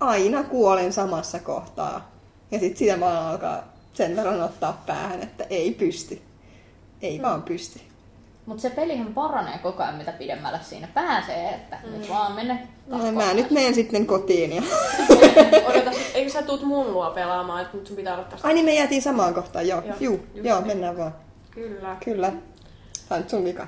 aina 0.00 0.42
kuolen 0.42 0.92
samassa 0.92 1.38
kohtaa. 1.38 2.10
Ja 2.50 2.58
sit 2.58 2.76
sitä 2.76 3.00
vaan 3.00 3.26
alkaa 3.26 3.72
sen 3.92 4.16
verran 4.16 4.40
ottaa 4.42 4.82
päähän, 4.86 5.22
että 5.22 5.44
ei 5.50 5.70
pysty. 5.74 6.20
Ei 7.02 7.16
Hmm. 7.16 7.22
vaan 7.26 7.42
pysty. 7.42 7.80
Mutta 8.46 8.62
se 8.62 8.70
pelihän 8.70 9.14
paranee 9.14 9.58
koko 9.58 9.82
ajan, 9.82 9.94
mitä 9.94 10.12
pidemmälle 10.12 10.58
siinä 10.62 10.88
pääsee, 10.94 11.48
että 11.48 11.78
mm. 11.84 11.92
nyt 11.98 12.08
vaan 12.08 12.32
mene 12.32 12.68
No, 12.86 13.12
mä 13.12 13.34
nyt 13.34 13.50
menen 13.50 13.74
sitten 13.74 14.06
kotiin. 14.06 14.52
Ja... 14.56 14.62
Odota, 15.70 15.90
eikö 16.14 16.30
sä 16.32 16.42
tuut 16.42 16.62
mun 16.62 16.92
luo 16.92 17.10
pelaamaan, 17.10 17.62
että 17.62 17.76
nyt 17.76 17.86
sun 17.86 17.96
pitää 17.96 18.14
olla 18.14 18.24
tästä? 18.24 18.48
Ai 18.48 18.54
niin 18.54 18.64
me 18.64 18.74
jäätiin 18.74 19.02
samaan 19.02 19.34
kohtaan, 19.34 19.68
joo. 19.68 19.80
Joo, 19.80 19.86
Joo, 19.88 19.96
Juu, 20.00 20.26
just 20.34 20.46
joo 20.48 20.58
niin. 20.58 20.66
mennään 20.66 20.96
vaan. 20.96 21.14
Kyllä. 21.50 21.96
Kyllä. 22.04 22.32
Tää 23.08 23.16
on 23.16 23.22
nyt 23.22 23.30
sun 23.30 23.44
vika. 23.44 23.66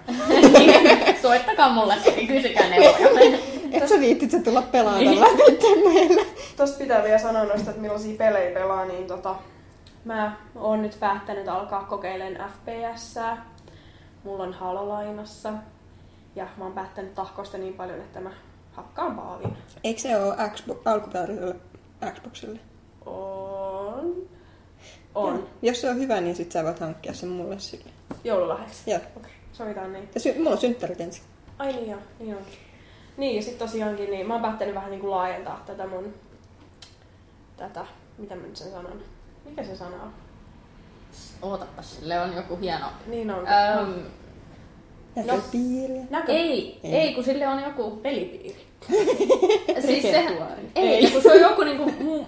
Soittakaa 1.23 1.73
mulle 1.73 1.95
sitten, 2.05 2.27
kysykää 2.37 2.69
neuvoja. 2.69 3.39
Et 3.73 3.89
sä 3.89 4.01
viittit 4.01 4.31
sä 4.31 4.39
tulla 4.43 4.63
pelaamaan 4.63 5.05
Niin. 5.05 5.21
läpi 5.21 5.89
meille. 5.95 6.27
Tosta 6.57 6.79
pitää 6.79 7.03
vielä 7.03 7.19
sanoa 7.19 7.45
noista, 7.45 7.71
että 7.71 7.83
millaisia 7.83 8.17
pelejä 8.19 8.51
pelaa, 8.55 8.85
niin 8.85 9.07
tota, 9.07 9.35
mä 10.05 10.37
oon 10.55 10.83
nyt 10.83 10.97
päättänyt 11.01 11.49
alkaa 11.49 11.85
kokeilemaan 11.85 12.51
fps 12.51 13.15
Mulla 14.25 14.45
on 14.45 14.53
Halo 14.53 14.89
lainassa. 14.89 15.53
Ja 16.37 16.47
mä 16.57 16.65
oon 16.65 16.73
päättänyt 16.73 17.15
tahkosta 17.15 17.59
niin 17.59 17.75
paljon, 17.75 18.01
että 18.01 18.21
mä 18.21 18.31
hakkaan 18.73 19.17
paavin. 19.17 19.57
Eikö 19.85 20.01
se 20.01 20.17
ole 20.17 20.51
Xbox, 20.51 20.79
alkuperäiselle 20.85 21.57
Xboxille? 22.15 22.61
On. 23.07 24.17
On. 25.15 25.49
Jos 25.63 25.81
se 25.81 25.91
on 25.91 25.97
hyvä, 25.97 26.21
niin 26.21 26.37
sit 26.37 26.53
sä 26.53 26.65
voit 26.65 26.79
hankkia 26.79 27.15
sen 27.15 27.29
mulle 27.29 27.59
sille. 27.59 27.91
Joululahjaksi. 28.25 28.91
Joo. 28.91 29.01
Okei, 29.17 29.33
sovitaan 29.53 29.93
niin. 29.93 30.09
Ja 30.15 30.21
sy- 30.21 30.39
mulla 30.39 30.51
on 30.51 30.59
synttärit 30.59 31.01
ensin. 31.01 31.25
Ai 31.59 31.73
niin 31.73 31.91
joo, 31.91 32.01
niin 32.19 32.37
on. 32.37 32.43
Niin, 33.17 33.37
ja 33.37 33.43
sitten 33.43 33.69
tosiaankin, 33.69 34.11
niin 34.11 34.27
mä 34.27 34.35
oon 34.35 34.43
päättänyt 34.43 34.75
vähän 34.75 34.91
niin 34.91 35.01
kuin 35.01 35.11
laajentaa 35.11 35.63
tätä 35.67 35.87
mun, 35.87 36.15
tätä, 37.57 37.87
mitä 38.19 38.35
mä 38.35 38.43
nyt 38.43 38.57
sen 38.57 38.71
sanon, 38.71 39.03
mikä 39.45 39.65
se 39.65 39.77
sana 39.77 39.97
on? 40.03 40.13
Ootapas, 41.43 41.97
sille 41.97 42.21
on 42.21 42.37
joku 42.37 42.57
hieno... 42.57 42.87
Niin 43.07 43.31
on. 43.31 43.47
Öm, 43.79 43.95
Näköpiiriä. 45.17 46.03
Näkö? 46.11 46.33
ei, 46.33 46.81
Ei. 46.85 46.95
ei, 46.95 47.15
kun 47.15 47.25
sille 47.25 47.49
on 47.49 47.63
joku... 47.63 47.91
Pelipiiri. 47.91 48.67
siis 49.87 50.03
se, 50.03 50.13
Repertuaari. 50.13 50.71
ei, 50.75 51.11
kun 51.11 51.23
se 51.23 51.33
on 51.33 51.41
joku 51.41 51.63
niinku... 51.63 51.91
Mu, 52.01 52.25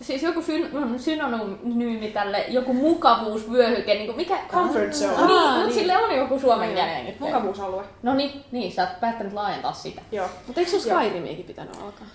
siis 0.00 0.22
joku 0.22 0.42
syn, 0.42 0.70
synonyymi 0.96 2.08
tälle, 2.10 2.44
joku 2.48 2.72
mukavuusvyöhyke, 2.72 3.94
niinku 3.94 4.12
mikä... 4.12 4.38
Comfort 4.48 4.92
zone. 4.92 5.16
Niin, 5.16 5.20
Aa, 5.30 5.52
mutta 5.52 5.64
niin. 5.66 5.74
sille 5.74 5.96
on 5.96 6.16
joku 6.16 6.38
suomen 6.38 6.68
Joo. 6.68 6.74
kielinen 6.74 7.06
nyt. 7.06 7.20
Mukavuusalue. 7.20 7.84
No 8.02 8.14
niin, 8.14 8.44
niin, 8.52 8.72
sä 8.72 8.82
oot 8.82 9.00
päättänyt 9.00 9.32
laajentaa 9.32 9.72
sitä. 9.72 10.02
Joo. 10.12 10.28
Mutta 10.46 10.60
eikö 10.60 10.70
sun 10.72 10.90
Joo. 10.90 11.00
Skyrimiäkin 11.00 11.44
pitänyt 11.44 11.76
alkaa? 11.76 12.06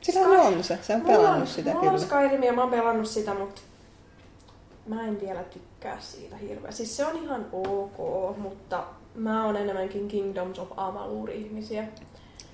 Sillähän 0.00 0.40
on 0.40 0.64
se. 0.64 0.78
Se 0.82 0.94
on 0.94 1.00
pelannut 1.00 1.48
sitä 1.48 1.70
mulla 1.70 1.90
on 1.90 1.94
kyllä. 1.94 2.06
Skyrimia, 2.06 2.52
mä 2.52 2.60
oon 2.60 2.70
pelannut 2.70 3.06
sitä, 3.06 3.34
mutta 3.34 3.60
mä 4.86 5.06
en 5.06 5.20
vielä 5.20 5.42
tykkää 5.42 6.00
siitä 6.00 6.36
hirveä. 6.36 6.70
Siis 6.70 6.96
se 6.96 7.06
on 7.06 7.16
ihan 7.16 7.46
ok, 7.52 8.36
mutta 8.36 8.84
mä 9.14 9.46
oon 9.46 9.56
enemmänkin 9.56 10.08
Kingdoms 10.08 10.58
of 10.58 10.68
Amalur-ihmisiä. 10.76 11.84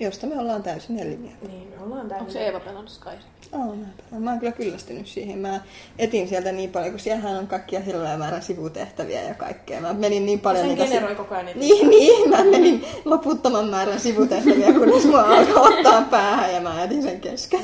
Josta 0.01 0.27
me 0.27 0.39
ollaan 0.39 0.63
täysin 0.63 0.99
eri 0.99 1.17
mieltä. 1.17 1.47
Niin, 1.47 1.67
me 1.67 1.83
ollaan 1.83 2.07
täysin. 2.07 2.19
Onko 2.19 2.31
se 2.31 2.45
Eeva 2.45 2.59
pelannut 2.59 2.89
Skyrimia? 2.89 3.25
Oh, 3.51 3.75
mä, 4.11 4.19
mä 4.19 4.29
oon 4.29 4.39
kyllä 4.39 4.51
kyllästynyt 4.51 5.07
siihen. 5.07 5.39
Mä 5.39 5.61
etin 5.99 6.27
sieltä 6.27 6.51
niin 6.51 6.71
paljon, 6.71 6.91
kun 6.91 6.99
siellähän 6.99 7.37
on 7.37 7.47
kaikkia 7.47 7.79
hirveä 7.79 8.17
määrä 8.17 8.41
sivutehtäviä 8.41 9.21
ja 9.23 9.33
kaikkea. 9.33 9.81
Mä 9.81 9.93
menin 9.93 10.25
niin 10.25 10.39
paljon 10.39 10.65
Sen 10.65 10.75
niitä... 10.75 10.83
generoi 10.83 11.15
koko 11.15 11.35
ajan 11.35 11.45
niitä. 11.45 11.59
Niin, 11.59 11.89
niin, 11.89 12.29
mä 12.29 12.43
menin 12.43 12.85
loputtoman 13.05 13.69
määrän 13.69 13.99
sivutehtäviä, 13.99 14.73
kunnes 14.73 15.05
mua 15.05 15.21
alkoi 15.21 15.77
ottaa 15.77 16.01
päähän 16.01 16.53
ja 16.53 16.61
mä 16.61 16.81
jätin 16.81 17.03
sen 17.03 17.21
kesken. 17.21 17.61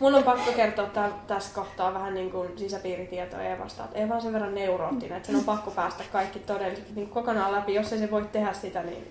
Mun 0.00 0.14
on 0.14 0.22
pakko 0.22 0.52
kertoa 0.52 0.86
tä- 0.86 1.12
tässä 1.26 1.54
kohtaa 1.54 1.94
vähän 1.94 2.14
niin 2.14 2.30
kuin 2.30 2.58
sisäpiiritietoa 2.58 3.42
Eevasta. 3.42 3.84
Että 3.84 3.98
Eeva 3.98 4.14
on 4.14 4.22
sen 4.22 4.32
verran 4.32 4.54
neuroottinen, 4.54 5.16
että 5.16 5.26
sen 5.26 5.36
on 5.36 5.44
pakko 5.44 5.70
päästä 5.70 6.04
kaikki 6.12 6.38
todellisesti 6.38 6.92
niin 6.94 7.08
kokonaan 7.08 7.52
läpi. 7.52 7.74
Jos 7.74 7.92
ei 7.92 7.98
se 7.98 8.10
voi 8.10 8.24
tehdä 8.32 8.52
sitä, 8.52 8.82
niin 8.82 9.08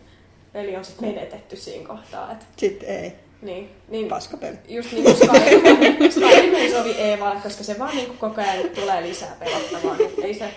peli 0.54 0.76
on 0.76 0.86
sitten 0.86 1.10
menetetty 1.10 1.56
siinä 1.56 1.88
kohtaa. 1.88 2.32
Et, 2.32 2.38
Sitten 2.58 2.90
ei. 2.90 3.14
niin, 3.42 3.76
niin, 3.88 4.08
Paskapeli. 4.08 4.58
just 4.68 4.92
niin 4.92 5.04
kuin 5.04 5.16
Skyrim, 5.16 6.12
Skyrim 6.12 6.56
ei 6.56 6.72
sovi 6.72 6.92
Eevalle, 6.92 7.42
koska 7.42 7.64
se 7.64 7.80
vaan 7.80 7.96
niin 7.96 8.08
kuin 8.08 8.18
koko 8.18 8.42
ajan 8.42 8.70
tulee 8.76 9.02
lisää 9.02 9.36
pelattavaa. 9.40 9.98
Niin 9.98 10.24
ei 10.24 10.34
se, 10.34 10.54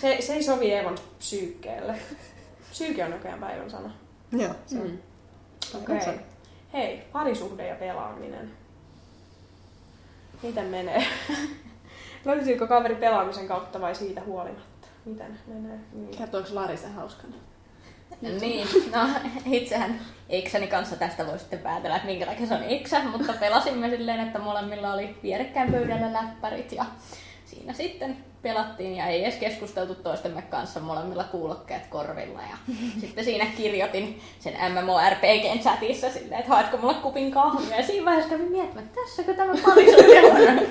se, 0.00 0.16
se 0.20 0.34
ei 0.34 0.42
sovi 0.42 0.72
Eevan 0.72 0.98
psyykkeelle. 1.18 1.94
Psyyke 2.70 3.04
on 3.04 3.10
näköjään 3.10 3.40
päivän 3.40 3.70
sana. 3.70 3.90
Joo, 4.32 4.54
se 4.66 4.78
on. 4.78 4.86
Mm. 4.86 4.98
Okei. 5.74 5.96
Okay. 5.96 6.14
Hei, 6.72 7.02
parisuhde 7.12 7.66
ja 7.66 7.74
pelaaminen. 7.74 8.50
Miten 10.42 10.66
menee? 10.66 11.06
Löytyykö 12.24 12.66
kaveri 12.66 12.94
pelaamisen 12.94 13.48
kautta 13.48 13.80
vai 13.80 13.94
siitä 13.94 14.20
huolimatta? 14.20 14.88
Miten 15.04 15.38
menee? 15.46 15.78
Niin. 15.92 16.16
Kertooko 16.18 16.48
Lari 16.52 16.76
sen 16.76 16.92
hauskana? 16.92 17.34
Niin, 18.20 18.66
no 18.92 19.08
itsehän 19.58 20.00
Iksäni 20.28 20.66
kanssa 20.66 20.96
tästä 20.96 21.26
voi 21.26 21.38
sitten 21.38 21.58
päätellä, 21.58 21.96
että 21.96 22.08
minkä 22.08 22.26
takia 22.26 22.46
se 22.46 22.54
on 22.54 22.68
Iksä, 22.68 23.00
mutta 23.04 23.32
pelasimme 23.40 23.90
silleen, 23.90 24.20
että 24.20 24.38
molemmilla 24.38 24.92
oli 24.92 25.16
vierekkäin 25.22 25.72
pöydällä 25.72 26.12
läppärit 26.12 26.72
ja 26.72 26.84
siinä 27.44 27.72
sitten 27.72 28.16
pelattiin 28.42 28.96
ja 28.96 29.06
ei 29.06 29.24
edes 29.24 29.34
keskusteltu 29.34 29.94
toistemme 29.94 30.42
kanssa 30.42 30.80
molemmilla 30.80 31.24
kuulokkeet 31.24 31.86
korvilla 31.86 32.40
ja 32.42 32.74
sitten 33.00 33.24
siinä 33.24 33.46
kirjoitin 33.56 34.20
sen 34.40 34.54
MMORPGn 34.72 35.58
chatissa 35.58 36.10
silleen, 36.10 36.40
että 36.40 36.52
haetko 36.52 36.76
mulle 36.76 36.94
kupin 36.94 37.30
kahvia 37.30 37.76
ja 37.76 37.86
siinä 37.86 38.04
vaiheessa 38.04 38.30
kävin 38.30 38.50
miettimään, 38.50 38.86
että 38.86 39.00
tässäkö 39.00 39.34
tämä 39.34 39.52
parisuhde 39.66 40.20
on. 40.22 40.66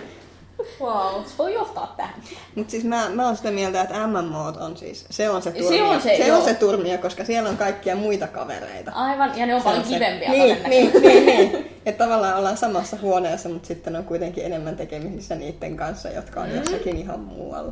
Wow, 0.82 1.24
se 1.24 1.38
voi 1.38 1.54
johtaa 1.54 1.94
tähän. 1.98 2.16
Mutta 2.56 2.72
siis 2.72 2.84
mä, 2.84 3.10
mä 3.10 3.26
oon 3.26 3.38
sitä 3.38 3.52
mieltä, 3.52 3.82
että 3.82 4.08
MMO 4.08 4.54
on 4.60 4.78
siis, 4.78 5.06
se 5.10 5.30
on 5.30 5.42
se 5.42 5.52
Se 5.52 5.58
turmio. 5.60 5.90
on 5.90 6.02
se, 6.02 6.18
se, 6.18 6.28
joo. 6.28 6.38
on 6.38 6.44
se 6.44 6.54
turmio, 6.54 6.98
koska 6.98 7.26
siellä 7.26 7.50
on 7.50 7.58
kaikkia 7.58 7.96
muita 7.96 8.28
kavereita. 8.28 8.92
Aivan, 8.92 9.38
ja 9.38 9.46
ne 9.46 9.56
on 9.56 9.62
Se 9.62 9.68
on 9.68 9.74
paljon 9.74 9.90
se. 9.90 9.94
kivempiä 9.94 10.30
niin, 10.30 10.58
todennäköisesti. 10.58 11.00
niin, 11.00 11.26
niin, 11.26 11.52
niin. 11.52 11.72
Että 11.86 12.04
tavallaan 12.06 12.38
ollaan 12.38 12.58
samassa 12.58 12.98
huoneessa, 13.02 13.50
mutta 13.50 13.68
sitten 13.68 13.96
on 13.96 14.04
kuitenkin 14.04 14.46
enemmän 14.46 14.76
tekemisissä 14.76 15.36
niiden 15.36 15.78
kanssa, 15.78 16.10
jotka 16.10 16.42
on 16.42 16.50
mm. 16.50 16.56
jossakin 16.56 16.98
ihan 16.98 17.20
muualla. 17.20 17.72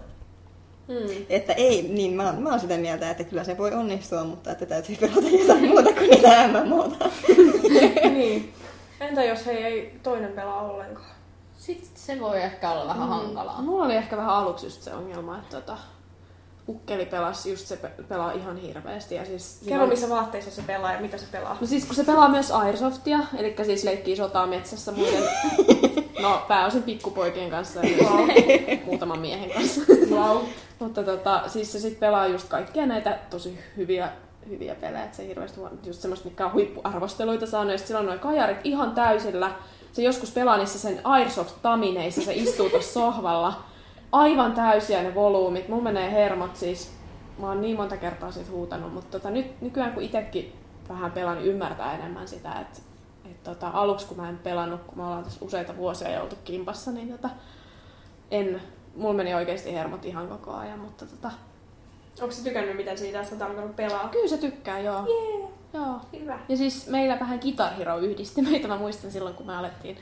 Hmm. 0.88 1.26
Että 1.30 1.54
ei, 1.54 1.82
niin 1.82 2.14
mä, 2.14 2.34
mä 2.38 2.50
oon 2.50 2.60
sitä 2.60 2.78
mieltä, 2.78 3.10
että 3.10 3.24
kyllä 3.24 3.44
se 3.44 3.58
voi 3.58 3.72
onnistua, 3.72 4.24
mutta 4.24 4.52
että 4.52 4.66
täytyy 4.66 4.96
pelata 4.96 5.28
jotain 5.40 5.68
muuta 5.68 5.92
kuin 5.94 6.10
niitä 6.10 6.48
MMOta. 6.48 7.10
niin. 8.18 8.54
Entä 9.02 9.24
jos 9.24 9.46
hei 9.46 9.64
ei 9.64 9.96
toinen 10.04 10.32
pelaa 10.32 10.62
ollenkaan? 10.62 11.13
Sitten 11.66 11.92
se 11.96 12.20
voi 12.20 12.42
ehkä 12.42 12.72
olla 12.72 12.88
vähän 12.88 13.10
hankalaa. 13.10 13.62
Mulla 13.62 13.86
oli 13.86 13.96
ehkä 13.96 14.18
vähän 14.18 14.36
aluksi 14.36 14.66
just 14.66 14.82
se 14.82 14.94
ongelma, 14.94 15.38
että 15.38 15.62
tota, 15.62 15.78
ukkeli 16.68 17.06
pelasi 17.06 17.52
just 17.52 17.68
se 17.68 17.78
pe- 17.78 18.04
pelaa 18.10 18.32
ihan 18.32 18.58
hirveästi. 18.58 19.16
Ja 19.16 19.26
siis 19.26 19.62
Kerro 19.68 19.88
missä 19.88 20.10
vaatteissa 20.10 20.52
se 20.52 20.62
pelaa 20.62 20.94
ja 20.94 21.02
mitä 21.02 21.18
se 21.18 21.26
pelaa. 21.32 21.58
No 21.62 21.68
siis 21.68 21.86
kun 21.86 21.96
se 21.96 22.04
pelaa 22.04 22.30
myös 22.30 22.52
Airsoftia, 22.52 23.20
eli 23.38 23.56
siis 23.66 23.84
leikkii 23.84 24.16
sotaa 24.16 24.48
metsässä 24.48 24.92
muiden, 24.92 25.24
no 26.22 26.46
pääosin 26.48 26.84
pikkupoikien 26.84 27.50
kanssa 27.50 27.80
ja 27.80 27.98
myös 27.98 28.86
muutaman 28.86 29.20
miehen 29.20 29.52
kanssa. 29.52 29.82
Wow. 30.10 30.38
Mutta 30.80 31.04
tota, 31.04 31.44
siis 31.48 31.72
se 31.72 31.80
sitten 31.80 32.00
pelaa 32.00 32.28
just 32.28 32.48
kaikkia 32.50 32.86
näitä 32.86 33.20
tosi 33.30 33.60
hyviä, 33.78 34.10
hyviä 34.50 34.76
pelejä, 34.76 35.04
että 35.04 35.18
se 35.18 35.28
hirveästi 35.28 35.62
just 35.84 36.02
semmoista, 36.02 36.30
mikä 36.30 36.46
on 36.46 36.54
huippuarvosteluita 36.54 37.48
saanut, 37.48 37.72
ja 37.72 37.78
sillä 37.78 38.00
on 38.00 38.06
noin 38.06 38.20
kajarit 38.20 38.60
ihan 38.64 38.92
täysillä. 38.92 39.52
Se 39.94 40.02
joskus 40.02 40.32
pelaa 40.32 40.58
niissä 40.58 40.80
sen 40.80 41.02
Airsoft-tamineissa, 41.04 42.22
se 42.22 42.34
istuu 42.34 42.70
tuossa 42.70 42.94
sohvalla. 42.94 43.64
Aivan 44.12 44.52
täysiä 44.52 45.04
ne 45.04 45.16
volyymit, 45.16 45.68
mun 45.68 45.84
menee 45.84 46.12
hermot 46.12 46.56
siis. 46.56 46.92
Mä 47.40 47.48
oon 47.48 47.62
niin 47.62 47.76
monta 47.76 47.98
kertaa 47.98 48.32
siitä 48.32 48.52
huutanut, 48.52 48.94
mutta 48.94 49.20
tota, 49.20 49.30
nyt, 49.30 49.62
nykyään 49.62 49.94
kun 49.94 50.04
itsekin 50.04 50.56
vähän 50.90 51.12
pelaan, 51.12 51.38
niin 51.38 51.48
ymmärtää 51.48 51.94
enemmän 51.94 52.28
sitä, 52.28 52.54
että 52.60 52.80
et 53.32 53.44
tota, 53.44 53.68
aluksi 53.74 54.06
kun 54.06 54.18
mä 54.18 54.30
en 54.30 54.38
pelannut, 54.38 54.82
kun 54.82 54.98
me 54.98 55.04
ollaan 55.04 55.24
tässä 55.24 55.46
useita 55.46 55.78
vuosia 55.78 56.12
jo 56.12 56.22
oltu 56.22 56.36
kimpassa, 56.44 56.92
niin 56.92 57.12
tota, 57.12 57.30
en, 58.32 58.62
mulla 58.96 59.14
meni 59.14 59.36
oikeasti 59.36 59.74
hermot 59.74 60.06
ihan 60.06 60.28
koko 60.28 60.54
ajan, 60.54 60.80
mutta 60.80 61.06
tota, 61.06 61.32
Onko 62.22 62.32
se 62.32 62.44
tykännyt 62.44 62.78
miten 62.78 62.98
siitä, 62.98 63.20
oot 63.32 63.42
alkanut 63.42 63.76
pelaa? 63.76 64.10
kyllä 64.10 64.28
se 64.28 64.38
tykkää, 64.38 64.80
joo. 64.80 65.06
Jee, 65.08 65.50
joo. 65.74 66.00
hyvä. 66.20 66.40
Ja 66.50 66.58
siis 66.58 66.88
meillä 66.88 67.20
vähän 67.20 67.40
Guitar 67.40 67.74
Hero 67.74 67.98
yhdisti 67.98 68.42
meitä, 68.42 68.68
mä 68.68 68.78
muistan 68.78 69.12
silloin, 69.12 69.36
kun 69.36 69.46
me 69.46 69.58
alettiin 69.58 69.98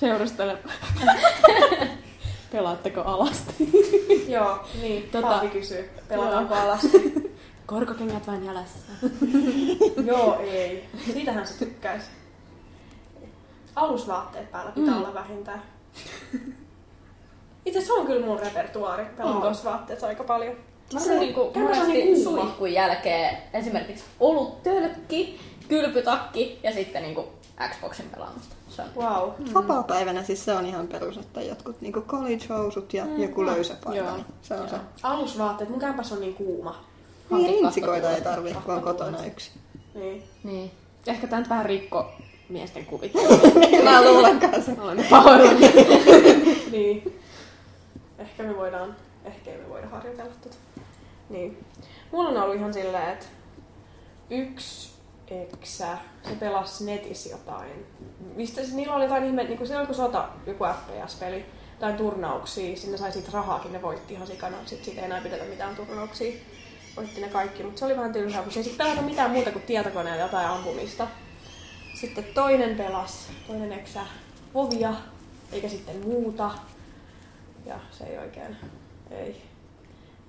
seurustella. 0.00 0.54
Pelaatteko 2.52 3.00
alasti? 3.00 3.70
Joo, 4.28 4.60
niin. 4.80 5.10
Tota- 5.12 5.22
Paavi 5.22 5.48
kysyy. 5.48 5.90
Pelataanko 6.08 6.54
alasti? 6.54 7.14
Korkokengät 7.66 8.26
vain 8.26 8.44
jälässä. 8.44 8.78
Joo, 10.06 10.38
ei. 10.40 10.88
Siitähän 11.12 11.46
se 11.46 11.58
tykkäisi. 11.58 12.06
Alusvaatteet 13.76 14.50
päällä 14.52 14.72
pitää 14.72 14.94
Mm. 14.94 15.00
olla 15.00 15.14
vähintään. 15.14 15.62
Itse 17.66 17.78
asiassa 17.78 17.94
se 17.94 18.00
on 18.00 18.06
kyllä 18.06 18.26
mun 18.26 18.38
repertuaari. 18.38 19.04
Pelaan 19.16 19.42
vaatteessa 19.64 20.06
aika 20.06 20.24
paljon. 20.24 20.56
Mä 20.92 21.00
Se- 21.00 21.06
olen 21.10 21.20
niinku 21.20 21.50
monesti 21.60 21.92
niin 21.92 22.22
suihkun 22.24 22.72
jälkeen 22.72 23.36
esimerkiksi 23.52 24.04
oluttölkki, 24.20 25.40
kylpytakki 25.68 26.58
ja 26.62 26.72
sitten 26.72 27.02
niinku 27.02 27.24
Xboxin 27.70 28.10
pelaamista. 28.14 28.54
Se 28.68 28.82
on 28.82 28.88
Wow. 29.04 29.30
Vapaa-päivänä 29.54 30.22
siis 30.22 30.44
se 30.44 30.52
on 30.52 30.66
ihan 30.66 30.86
perus, 30.86 31.16
että 31.16 31.42
jotkut 31.42 31.80
niinku 31.80 32.00
college-housut 32.00 32.94
ja 32.94 33.04
Mm. 33.04 33.22
joku 33.22 33.46
löysä 33.46 33.74
paita. 33.84 33.98
Joo. 34.00 34.14
niin 34.16 34.26
Se 34.42 34.54
on 34.54 34.68
se. 34.68 34.76
Alusvaatteet. 35.02 35.70
Mun 35.70 35.80
kämpäs 35.80 36.12
on 36.12 36.20
niin 36.20 36.34
kuuma. 36.34 36.70
Niin 37.30 37.46
Hanki 37.46 37.60
rintsikoita 37.60 38.10
ei 38.10 38.20
tarvitse, 38.20 38.58
kun 38.64 38.74
on 38.74 38.82
kotona 38.82 39.24
yksi. 39.26 39.50
Niin. 39.94 40.22
Niin. 40.44 40.70
Ehkä 41.06 41.26
tää 41.26 41.38
nyt 41.38 41.48
vähän 41.48 41.66
rikko 41.66 42.10
miesten 42.48 42.86
kuvittelua. 42.86 43.38
Mä 43.90 44.02
luulen 44.04 44.40
kanssa. 44.40 44.72
Olemme 44.82 45.06
pahoillani. 45.10 45.60
niin. 46.72 47.20
Ehkä 48.18 48.42
me 48.42 48.56
voidaan, 48.56 48.96
ehkä 49.24 49.50
ei 49.50 49.58
me 49.58 49.68
voida 49.68 49.88
harjoitella 49.88 50.34
tota. 50.42 50.56
Niin. 51.28 51.64
Mulla 52.12 52.28
on 52.28 52.36
ollut 52.36 52.56
ihan 52.56 52.74
silleen, 52.74 53.08
että 53.12 53.26
yksi 54.30 54.94
eksä, 55.28 55.98
se 56.28 56.34
pelasi 56.40 56.84
netissä 56.84 57.30
jotain. 57.30 57.86
Mistä 58.36 58.64
se, 58.64 58.76
niillä 58.76 58.94
oli 58.94 59.04
jotain 59.04 59.24
ihme, 59.24 59.44
niin 59.44 59.56
kuin 59.56 59.68
silloin 59.68 59.86
kun 59.86 59.96
sota, 59.96 60.28
joku 60.46 60.64
FPS-peli, 60.64 61.44
tai 61.78 61.92
turnauksia, 61.92 62.76
sinne 62.76 62.96
sai 62.96 63.12
siitä 63.12 63.30
rahaakin, 63.32 63.72
ne 63.72 63.82
voitti 63.82 64.14
ihan 64.14 64.26
sikana, 64.26 64.56
sit 64.66 64.84
siitä 64.84 65.00
ei 65.00 65.06
enää 65.06 65.20
pidetä 65.20 65.44
mitään 65.44 65.76
turnauksia. 65.76 66.32
Voitti 66.96 67.20
ne 67.20 67.28
kaikki, 67.28 67.62
mutta 67.62 67.78
se 67.78 67.84
oli 67.84 67.96
vähän 67.96 68.12
tylsää, 68.12 68.42
kun 68.42 68.52
se 68.52 68.60
ei 68.60 68.64
sit 68.64 68.76
pelata 68.76 69.02
mitään 69.02 69.30
muuta 69.30 69.50
kuin 69.50 69.62
tietokoneella 69.62 70.22
jotain 70.22 70.48
ampumista. 70.48 71.06
sitten 72.00 72.24
toinen 72.34 72.76
pelas, 72.76 73.28
toinen 73.46 73.72
eksä 73.72 74.00
ovia, 74.54 74.94
eikä 75.52 75.68
sitten 75.68 76.00
muuta. 76.00 76.50
Ja 77.66 77.74
se 77.90 78.04
ei 78.04 78.18
oikein, 78.18 78.56
ei, 79.10 79.42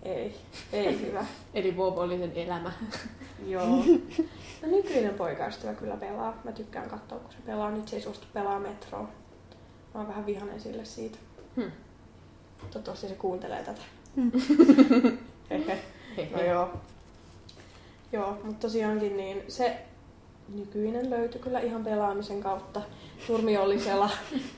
ei, 0.03 0.35
ei 0.73 1.01
hyvä. 1.01 1.25
Eli 1.53 1.71
Bob 1.71 1.97
oli 1.97 2.17
sen 2.17 2.31
elämä. 2.35 2.71
Joo. 3.47 3.65
No 4.61 4.67
nykyinen 4.67 5.13
poikaystävä 5.13 5.73
kyllä 5.73 5.97
pelaa. 5.97 6.37
Mä 6.43 6.51
tykkään 6.51 6.89
katsoa, 6.89 7.19
kun 7.19 7.31
se 7.31 7.37
pelaa. 7.45 7.71
Nyt 7.71 7.87
se 7.87 7.95
ei 7.95 8.01
suostu 8.01 8.27
pelaa 8.33 8.59
metroa. 8.59 9.09
Mä 9.93 9.99
oon 9.99 10.07
vähän 10.07 10.25
vihanen 10.25 10.61
sille 10.61 10.85
siitä. 10.85 11.17
Hmm. 11.55 11.71
Toivottavasti 12.59 13.07
se 13.07 13.15
kuuntelee 13.15 13.63
tätä. 13.63 13.81
Hehe. 15.49 15.81
No 16.31 16.41
joo. 16.41 16.69
Joo, 18.11 18.37
mutta 18.43 18.67
tosiaankin 18.67 19.17
niin 19.17 19.43
se 19.47 19.77
nykyinen 20.55 21.09
löytyi 21.09 21.41
kyllä 21.41 21.59
ihan 21.59 21.83
pelaamisen 21.83 22.41
kautta. 22.41 22.81
Turmi 23.27 23.57
oli 23.57 23.79
siellä 23.79 24.09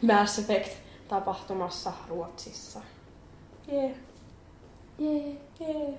Mass 0.01 0.39
Effect 0.39 0.77
tapahtumassa 1.07 1.93
Ruotsissa. 2.09 2.79
Jee, 3.67 3.97
Jee. 4.99 5.37
jee. 5.59 5.93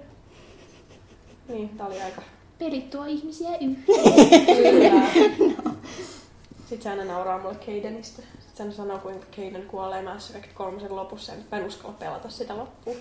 Niin, 1.48 1.68
tää 1.68 1.86
oli 1.86 2.02
aika 2.02 2.22
Pelit 2.58 2.90
tuo 2.90 3.04
ihmisiä 3.04 3.56
yhteen. 3.56 4.46
Kyllä. 4.46 5.02
Sitten 6.58 6.82
se 6.82 6.90
aina 6.90 7.04
nauraa 7.04 7.38
mulle 7.38 7.54
Kaidenista. 7.54 8.22
Sitten 8.46 8.70
se 8.70 8.76
sanoo, 8.76 8.98
kuinka 8.98 9.26
Kaiden 9.36 9.66
kuolee 9.66 10.02
Mass 10.02 10.30
Effect 10.30 10.52
3 10.54 10.88
lopussa. 10.88 11.32
Ja 11.32 11.38
nyt 11.38 11.50
mä 11.50 11.58
en 11.58 11.66
uskalla 11.66 11.96
pelata 11.98 12.30
sitä 12.30 12.56
loppuun. 12.56 12.96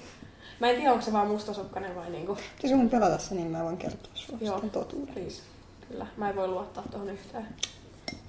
Mä 0.60 0.70
en 0.70 0.76
tiedä, 0.76 0.92
onko 0.92 1.06
se 1.06 1.14
vaan 1.14 1.28
mustasukkainen 1.28 1.96
vai 1.96 2.10
niinku... 2.10 2.38
Jos 2.64 2.72
mun 2.72 2.90
pelata 2.90 3.18
sen, 3.18 3.38
niin 3.38 3.52
mä 3.52 3.64
voin 3.64 3.78
kertoa 3.78 4.12
sulle 4.14 4.40
Joo. 4.42 4.56
sitten 4.56 4.70
totuuden. 4.70 5.14
Please. 5.14 5.42
Kyllä, 5.90 6.08
mä 6.18 6.30
en 6.30 6.36
voi 6.36 6.48
luottaa 6.48 6.84
tuohon 6.92 7.10
yhtään. 7.10 7.56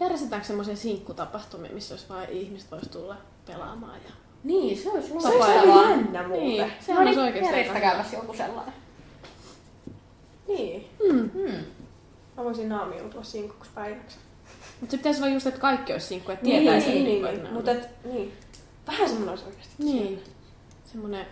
Järjestetäänkö 0.01 0.47
semmoisia 0.47 0.77
sinkkutapahtumia, 0.77 1.73
missä 1.73 1.95
jos 1.95 2.09
vain 2.09 2.31
ihmiset 2.31 2.70
vois 2.70 2.89
tulla 2.89 3.16
pelaamaan? 3.47 4.01
Ja... 4.05 4.11
Niin, 4.48 4.78
se 4.78 4.90
olisi 4.90 5.08
Se 5.08 5.28
olisi 5.28 5.50
jännä 5.68 6.22
muuten. 6.28 6.42
Niin, 6.44 6.62
Niin. 6.62 6.72
sehän 6.80 7.06
olisi 7.06 7.20
oikeasti 7.20 7.38
aika 7.38 7.48
hyvä. 7.48 7.58
Järjestäkääpäs 7.58 8.12
joku 8.12 8.34
sellainen. 8.34 8.74
niin. 10.48 10.88
Mm. 11.12 11.30
Hmm. 11.30 11.64
Mä 12.36 12.44
voisin 12.44 12.68
naamiutua 12.68 13.22
sinkuksi 13.22 13.70
päiväksi. 13.74 14.16
Mutta 14.80 14.90
se 14.90 14.96
pitäisi 14.96 15.20
vaan 15.20 15.32
just, 15.32 15.46
että 15.46 15.60
kaikki 15.60 15.92
olisi 15.92 16.06
sinkku, 16.06 16.32
että 16.32 16.44
Niin, 16.46 16.62
tietäisi, 16.62 16.86
niin, 16.88 16.98
että 16.98 17.08
niin, 17.10 17.22
niinku, 17.22 17.26
niin, 17.26 17.36
että 17.36 17.48
on- 17.48 17.54
Mutta 17.54 17.70
et, 17.70 17.88
niin. 18.12 18.32
Vähän 18.86 19.08
semmoinen 19.08 19.28
olisi 19.30 19.44
oikeasti. 19.44 19.74
Niin. 19.78 20.22
Semmoinen... 20.92 21.26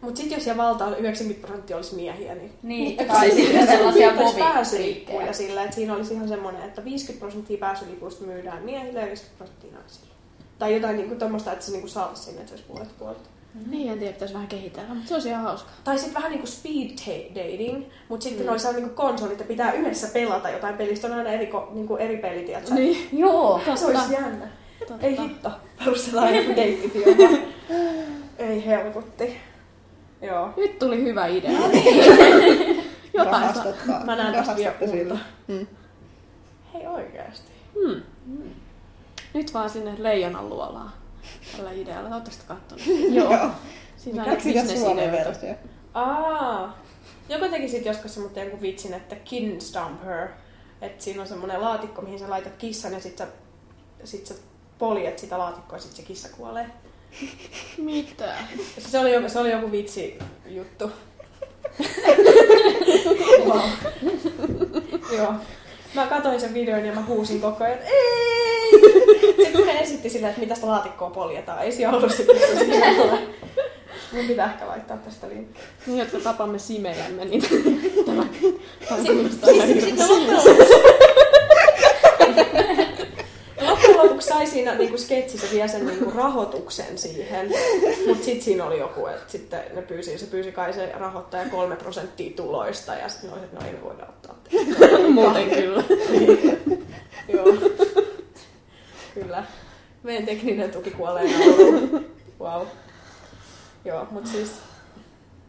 Mutta 0.00 0.16
sitten 0.20 0.36
jos 0.36 0.44
siellä 0.44 0.62
valta 0.62 0.96
90 0.96 1.46
prosenttia 1.46 1.76
olisi 1.76 1.94
miehiä, 1.94 2.34
niin 2.34 2.52
Niin, 2.62 3.06
tai 3.06 3.30
sitten 3.36 3.66
sellaisia 3.66 4.08
Olisi 4.08 4.22
bobi 4.24 4.38
pääsylippuja 4.40 5.32
sillä, 5.32 5.62
että 5.62 5.76
siinä 5.76 5.94
olisi 5.94 6.14
ihan 6.14 6.28
semmoinen, 6.28 6.62
että 6.62 6.84
50 6.84 7.20
prosenttia 7.20 7.58
pääsylipuista 7.58 8.24
myydään 8.24 8.62
miehille 8.62 9.00
ja 9.00 9.06
50 9.06 9.38
prosenttia 9.38 9.78
naisille. 9.78 10.06
Tai 10.58 10.74
jotain 10.74 10.96
niinku 10.96 11.14
tommoista, 11.14 11.52
että 11.52 11.64
se 11.64 11.72
niinku 11.72 11.88
saataisiin 11.88 12.24
sinne, 12.26 12.40
että 12.40 12.48
se 12.48 12.54
olisi 12.54 12.68
puolet 12.68 12.98
puolet. 12.98 13.30
Niin, 13.70 13.92
en 13.92 13.98
tiedä, 13.98 14.12
pitäisi 14.12 14.34
vähän 14.34 14.48
kehitellä, 14.48 14.94
mutta 14.94 15.08
se 15.08 15.14
olisi 15.14 15.28
ihan 15.28 15.42
hauska. 15.42 15.70
Tai 15.84 15.98
sitten 15.98 16.14
vähän 16.14 16.30
niinku 16.30 16.46
speed 16.46 16.90
dating, 17.34 17.84
mutta 18.08 18.24
sitten 18.24 18.42
Mm. 18.46 18.50
noissa 18.50 18.68
on 18.68 18.74
niinku 18.74 18.94
konsolit 18.94 19.38
ja 19.38 19.44
pitää 19.44 19.72
yhdessä 19.72 20.06
pelata 20.12 20.50
jotain 20.50 20.76
pelistä. 20.76 21.06
On 21.06 21.12
aina 21.12 21.30
eri, 21.30 21.50
niinku 21.72 21.96
eri 21.96 22.16
pelit, 22.16 22.46
tiedätkö? 22.46 22.74
Niin, 22.74 23.08
Joo. 23.12 23.60
Se 23.74 23.86
olisi 23.86 24.12
jännä. 24.12 24.46
totta. 24.88 25.06
Ei 25.06 25.18
hitto, 25.18 25.50
perustellaan 25.78 26.34
joku 26.36 26.56
deittifirma. 26.56 27.38
Ei 28.38 28.66
helkutti. 28.66 29.36
Joo. 30.22 30.50
Nyt 30.56 30.78
tuli 30.78 31.02
hyvä 31.04 31.26
idea. 31.26 31.50
No 31.60 31.68
Jotain 33.14 33.54
saa. 33.54 34.04
Mä 34.04 34.16
näen 34.16 34.34
tästä 34.34 34.56
vielä. 34.56 35.18
Mm. 35.48 35.66
Hei 36.74 36.86
oikeasti. 36.86 37.52
Hmm. 37.74 38.00
Nyt 39.36 39.54
vaan 39.54 39.70
sinne 39.70 39.94
leijonan 39.98 40.48
luolaan 40.48 40.92
tällä 41.56 41.72
idealla. 41.72 42.08
Oletteko 42.08 42.36
kattonut? 42.48 42.84
Joo. 43.18 43.50
Siinä 43.96 44.24
on 44.24 44.30
bisnesideoita. 44.30 45.12
versio? 45.12 45.54
Aa. 45.94 46.78
Joku 47.28 47.48
teki 47.48 47.68
sit 47.68 47.86
joskus 47.86 48.14
semmoinen 48.14 48.42
jonkun 48.42 48.60
vitsin, 48.60 48.94
että 48.94 49.16
kitten 49.16 49.60
stomp 49.60 50.04
her. 50.04 50.28
Että 50.80 51.04
siinä 51.04 51.22
on 51.22 51.28
semmoinen 51.28 51.60
laatikko, 51.60 52.02
mihin 52.02 52.18
sä 52.18 52.30
laitat 52.30 52.56
kissan 52.56 52.92
ja 52.92 53.00
sit 53.00 53.18
sä, 53.18 53.26
sit 54.04 54.26
sä 54.26 54.34
poljet 54.78 55.18
sitä 55.18 55.38
laatikkoa 55.38 55.76
ja 55.78 55.82
sit 55.82 55.92
se 55.92 56.02
kissa 56.02 56.28
kuolee. 56.28 56.66
Mitä? 57.78 58.34
Se 58.78 58.98
oli 58.98 59.12
joku, 59.12 59.28
se 59.28 59.38
oli 59.38 59.50
joku 59.50 59.72
vitsi 59.72 60.18
juttu. 60.46 60.90
wow. 63.48 63.70
Joo. 65.16 65.34
Mä 65.94 66.06
katsoin 66.06 66.40
sen 66.40 66.54
videon 66.54 66.84
ja 66.84 66.94
mä 66.94 67.02
huusin 67.02 67.40
koko 67.40 67.64
ajan, 67.64 67.78
että 67.78 67.88
ei! 67.88 69.05
Sitten 69.26 69.52
kun 69.52 69.66
ne 69.66 69.80
esitti 69.80 70.10
sillä, 70.10 70.28
että 70.28 70.40
mitä 70.40 70.54
sitä 70.54 70.66
laatikkoa 70.66 71.10
poljetaan, 71.10 71.62
ei 71.62 71.72
siellä 71.72 71.96
ollut 71.96 72.12
sitä 72.12 72.32
se 72.32 72.58
sisällä. 72.58 73.18
Mun 74.12 74.24
pitää 74.26 74.52
ehkä 74.52 74.66
laittaa 74.66 74.96
tästä 74.96 75.28
linkki. 75.28 75.60
Niin, 75.86 75.98
jotka 75.98 76.18
tapamme 76.18 76.58
simejämme, 76.58 77.24
niin 77.24 77.42
tämä, 78.06 78.26
Sitten 78.80 79.16
kuulostaa 79.16 79.50
ihan 79.50 79.68
loppujen 83.60 83.96
lopuksi... 83.96 84.28
sai 84.28 84.46
siinä 84.46 84.74
niinku 84.74 84.98
sketsissä 84.98 85.46
vielä 85.52 85.68
sen 85.68 85.86
niinku 85.86 86.10
rahoituksen 86.10 86.98
siihen. 86.98 87.50
Mutta 88.06 88.24
sitten 88.24 88.44
siinä 88.44 88.64
oli 88.64 88.78
joku, 88.78 89.06
että 89.06 89.32
sitten 89.32 89.60
ne 89.74 89.82
pyysi, 89.82 90.18
se 90.18 90.26
pyysi 90.26 90.52
kai 90.52 90.72
se 90.72 90.92
rahoittaja 90.94 91.48
kolme 91.48 91.76
prosenttia 91.76 92.30
tuloista 92.36 92.94
ja 92.94 93.08
sitten 93.08 93.30
ne 93.30 93.36
oli, 93.36 93.44
että 93.44 93.60
no 93.60 93.66
ei 93.66 93.72
me 93.72 93.82
voida 93.82 94.06
ottaa. 94.08 94.34
Muuten 95.10 95.50
kyllä. 95.50 95.84
Joo. 97.28 97.46
Kyllä. 99.20 99.44
Meidän 100.02 100.26
tekninen 100.26 100.70
tuki 100.70 100.90
kuolee. 100.90 101.30
Wow. 102.40 102.66
Joo, 103.84 104.06
mutta 104.10 104.30
siis 104.30 104.60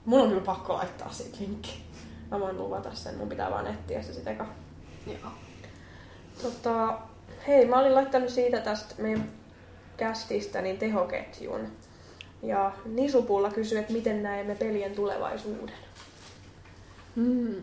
mun 0.06 0.22
on 0.22 0.30
kyllä 0.30 0.41
pakko 0.41 0.73
laittaa 0.73 1.11
siitä 1.11 1.38
linkki. 1.39 1.84
Mä 2.31 2.39
voin 2.39 2.57
luvata 2.57 2.95
sen, 2.95 3.18
mun 3.18 3.30
pitää 3.30 3.52
vaan 3.52 3.68
etsiä 3.68 4.02
se 4.02 4.14
sitten 4.14 4.34
eka. 4.34 4.45
Joo. 5.07 5.31
Tota, 6.41 6.98
hei, 7.48 7.65
mä 7.65 7.80
olin 7.80 7.95
laittanut 7.95 8.30
siitä 8.30 8.60
tästä 8.60 8.95
meidän 8.98 9.31
kästistä 9.98 10.61
niin 10.61 10.77
tehoketjun. 10.77 11.68
Ja 12.44 12.72
Nisupulla 12.85 13.52
kysyi, 13.52 13.80
että 13.80 13.94
miten 13.94 14.23
näemme 14.23 14.56
pelien 14.56 14.95
tulevaisuuden. 14.95 15.76
Mm. 17.15 17.61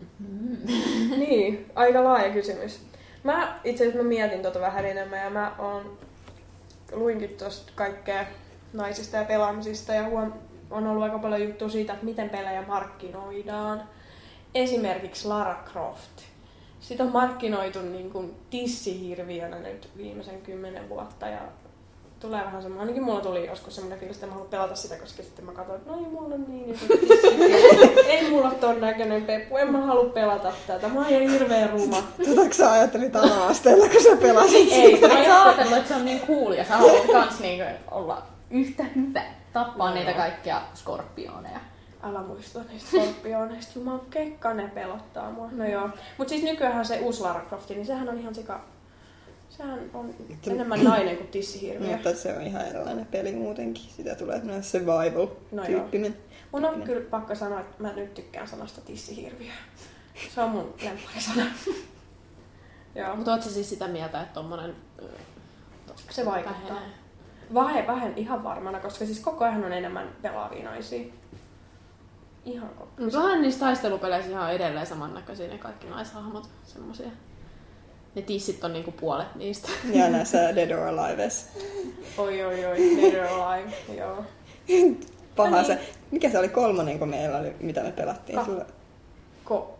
niin, 1.17 1.71
aika 1.75 2.03
laaja 2.03 2.33
kysymys. 2.33 2.79
Mä 3.25 3.59
itse 3.63 3.83
asiassa 3.83 4.03
mä 4.03 4.09
mietin 4.09 4.41
tota 4.41 4.61
vähän 4.61 4.85
enemmän 4.85 5.23
ja 5.23 5.29
mä 5.29 5.55
on, 5.59 5.97
luinkin 6.91 7.29
tuosta 7.29 7.71
kaikkea 7.75 8.25
naisista 8.73 9.17
ja 9.17 9.25
pelaamisista 9.25 9.93
ja 9.93 10.09
huom, 10.09 10.33
on 10.71 10.87
ollut 10.87 11.03
aika 11.03 11.19
paljon 11.19 11.41
juttua 11.41 11.69
siitä, 11.69 11.93
että 11.93 12.05
miten 12.05 12.29
pelejä 12.29 12.63
markkinoidaan. 12.67 13.83
Esimerkiksi 14.55 15.27
Lara 15.27 15.63
Croft. 15.71 16.21
Sitä 16.79 17.03
on 17.03 17.11
markkinoitu 17.11 17.81
niin 17.81 18.11
kuin 18.11 18.35
tissihirviönä 18.49 19.59
nyt 19.59 19.89
viimeisen 19.97 20.41
kymmenen 20.41 20.89
vuotta 20.89 21.27
ja 21.27 21.41
tulee 22.25 22.45
vähän 22.45 22.61
semmoinen, 22.61 22.81
ainakin 22.81 23.03
mulla 23.03 23.21
tuli 23.21 23.47
joskus 23.47 23.75
semmoinen 23.75 23.99
fiilis, 23.99 24.17
että 24.17 24.27
mä 24.27 24.33
haluan 24.33 24.49
pelata 24.49 24.75
sitä, 24.75 24.95
koska 24.95 25.23
sitten 25.23 25.45
mä 25.45 25.51
katsoin, 25.51 25.77
että 25.77 25.91
no 25.91 25.97
ei 25.97 26.05
mulla 26.05 26.35
on 26.35 26.45
niin 26.47 26.79
ei 28.07 28.29
mulla 28.29 28.47
ole 28.47 28.55
ton 28.55 28.81
näköinen 28.81 29.25
peppu, 29.25 29.57
en 29.57 29.71
mä 29.71 29.85
halua 29.85 30.09
pelata 30.09 30.53
tätä, 30.67 30.87
mä 30.87 30.99
oon 30.99 31.09
ihan 31.09 31.31
hirveän 31.31 31.69
ruma. 31.69 32.03
Tota 32.25 32.55
sä 32.55 32.71
ajattelit 32.71 33.15
ala-asteella, 33.15 33.89
kun 33.89 34.03
sä 34.03 34.15
pelasit 34.21 34.71
Ei, 34.71 35.01
Mä 35.01 35.07
mä 35.07 35.13
oon 35.13 35.47
ajatellut, 35.47 35.77
että 35.77 35.87
se 35.87 35.95
on 35.95 36.05
niin 36.05 36.21
cool 36.27 36.51
ja 36.51 36.63
sä 36.63 36.77
haluat 36.77 37.11
kans 37.11 37.39
niinku 37.39 37.63
olla 37.91 38.21
yhtä 38.49 38.83
hyvä. 38.95 39.21
Tappaa 39.53 39.93
niitä 39.93 40.13
kaikkia 40.13 40.61
skorpioneja. 40.73 41.59
Älä 42.03 42.21
muista 42.21 42.59
niistä 42.69 42.89
skorpioneista, 42.89 43.79
juman 43.79 44.01
kekka, 44.09 44.53
ne 44.53 44.67
pelottaa 44.67 45.31
mua. 45.31 45.49
No 45.51 45.65
joo. 45.65 45.89
Mut 46.17 46.29
siis 46.29 46.43
nykyään 46.43 46.85
se 46.85 46.99
uusi 46.99 47.21
Lara 47.21 47.41
Croft, 47.47 47.69
niin 47.69 47.85
sehän 47.85 48.09
on 48.09 48.19
ihan 48.19 48.35
sika... 48.35 48.74
Sehän 49.57 49.79
on 49.93 50.15
enemmän 50.47 50.83
nainen 50.83 51.17
kuin 51.17 51.27
tissihirviö. 51.27 51.91
Mutta 51.91 52.15
se 52.15 52.33
on 52.37 52.41
ihan 52.41 52.67
erilainen 52.67 53.05
peli 53.05 53.31
muutenkin. 53.31 53.83
Sitä 53.83 54.15
tulee 54.15 54.41
No 54.43 54.53
survival-tyyppinen. 54.61 56.17
Mun 56.51 56.65
on 56.65 56.81
kyllä 56.81 57.09
pakko 57.09 57.35
sanoa, 57.35 57.59
että 57.59 57.83
mä 57.83 57.93
nyt 57.93 58.13
tykkään 58.13 58.47
sanasta 58.47 58.81
tissihirviö. 58.81 59.51
Se 60.35 60.41
on 60.41 60.49
mun 60.49 60.73
lempparisana. 60.83 61.45
joo, 62.95 63.15
Mutta 63.15 63.31
ootko 63.31 63.49
siis 63.49 63.69
sitä 63.69 63.87
mieltä, 63.87 64.21
että 64.21 64.33
tommonen 64.33 64.75
se 66.09 66.25
vaikuttaa. 66.25 66.61
vähenee? 66.69 66.89
Vähen, 67.53 67.87
vähen 67.87 68.13
ihan 68.17 68.43
varmana, 68.43 68.79
koska 68.79 69.05
siis 69.05 69.19
koko 69.19 69.45
ajan 69.45 69.65
on 69.65 69.73
enemmän 69.73 70.15
pelaavia 70.21 70.63
naisia. 70.65 71.13
Ihan 72.45 72.69
koko 72.69 72.89
Mutta 72.99 73.19
onhan 73.19 73.41
niissä 73.41 73.59
taistelupeleissä 73.59 74.31
ihan 74.31 74.53
edelleen 74.53 74.85
samannäköisiä 74.87 75.47
ne 75.47 75.57
kaikki 75.57 75.87
naishahmot, 75.87 76.49
semmosia. 76.63 77.09
Ne 78.15 78.21
tissit 78.21 78.63
on 78.63 78.73
niinku 78.73 78.91
puolet 78.91 79.35
niistä. 79.35 79.69
Ja 79.93 80.09
näissä 80.09 80.55
Dead 80.55 80.71
or 80.71 80.79
Alives. 80.87 81.47
Oi, 82.17 82.43
oi, 82.43 82.65
oi, 82.65 82.77
Dead 83.01 83.19
or 83.19 83.41
Alive, 83.41 83.71
joo. 83.97 84.23
Paha 85.35 85.49
No 85.49 85.55
niin. 85.57 85.65
se. 85.65 85.79
Mikä 86.11 86.29
se 86.29 86.39
oli 86.39 86.49
kolmonen, 86.49 86.99
kun 86.99 87.09
meillä 87.09 87.37
oli, 87.37 87.51
mitä 87.59 87.83
me 87.83 87.91
pelattiin? 87.91 88.35
Ka- 88.39 88.45
Sulla... 88.45 88.65
Ko... 89.45 89.79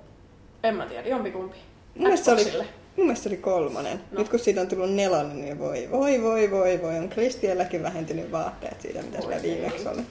En 0.63 0.75
mä 0.75 0.85
tiedä, 0.85 1.07
jompikumpi. 1.07 1.57
Mun 1.95 2.03
mielestä 2.03 2.25
se 2.25 2.31
oli. 2.31 2.65
Mun 2.97 3.05
mielestä 3.05 3.23
se 3.23 3.29
oli 3.29 3.37
kolmonen. 3.37 4.01
No. 4.11 4.19
Nyt 4.19 4.29
kun 4.29 4.39
siitä 4.39 4.61
on 4.61 4.67
tullut 4.67 4.93
nelonen, 4.93 5.41
niin 5.41 5.59
voi, 5.59 5.87
voi, 5.91 6.21
voi, 6.21 6.51
voi, 6.51 6.81
voi. 6.81 6.97
On 6.97 7.09
Kristielläkin 7.09 7.83
vähentynyt 7.83 8.31
vaatteet 8.31 8.81
siitä, 8.81 9.01
mitä 9.01 9.21
sillä 9.21 9.41
viimeksi 9.41 9.87
oli. 9.87 10.01